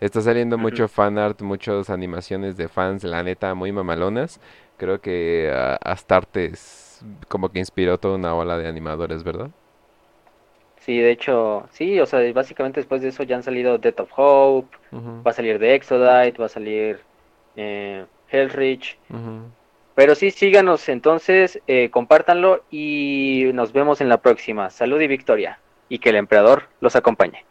Está 0.00 0.20
saliendo 0.20 0.58
mucho 0.58 0.88
fan 0.88 1.18
art, 1.18 1.40
muchas 1.42 1.90
animaciones 1.90 2.56
de 2.56 2.68
fans, 2.68 3.04
la 3.04 3.22
neta, 3.22 3.54
muy 3.54 3.72
mamalonas. 3.72 4.40
Creo 4.76 5.00
que 5.00 5.50
uh, 5.52 5.76
Astartes 5.88 6.83
como 7.28 7.50
que 7.50 7.58
inspiró 7.58 7.98
toda 7.98 8.16
una 8.16 8.34
ola 8.34 8.58
de 8.58 8.68
animadores, 8.68 9.24
¿verdad? 9.24 9.50
Sí, 10.84 10.98
de 10.98 11.10
hecho, 11.10 11.66
sí, 11.70 11.98
o 11.98 12.04
sea, 12.04 12.20
básicamente 12.32 12.80
después 12.80 13.00
de 13.00 13.08
eso 13.08 13.22
ya 13.22 13.36
han 13.36 13.42
salido 13.42 13.78
Death 13.78 14.00
of 14.00 14.10
Hope, 14.16 14.76
va 14.92 15.30
a 15.30 15.34
salir 15.34 15.58
The 15.58 15.74
Exodite, 15.74 16.38
va 16.38 16.46
a 16.46 16.50
salir 16.50 17.00
eh, 17.56 18.04
Hellrich. 18.28 18.98
Pero 19.94 20.14
sí, 20.14 20.30
síganos 20.30 20.88
entonces, 20.88 21.60
eh, 21.66 21.88
compártanlo 21.90 22.64
y 22.70 23.50
nos 23.54 23.72
vemos 23.72 24.00
en 24.02 24.10
la 24.10 24.18
próxima. 24.18 24.68
Salud 24.68 25.00
y 25.00 25.06
victoria, 25.06 25.58
y 25.88 26.00
que 26.00 26.10
el 26.10 26.16
emperador 26.16 26.64
los 26.80 26.96
acompañe. 26.96 27.44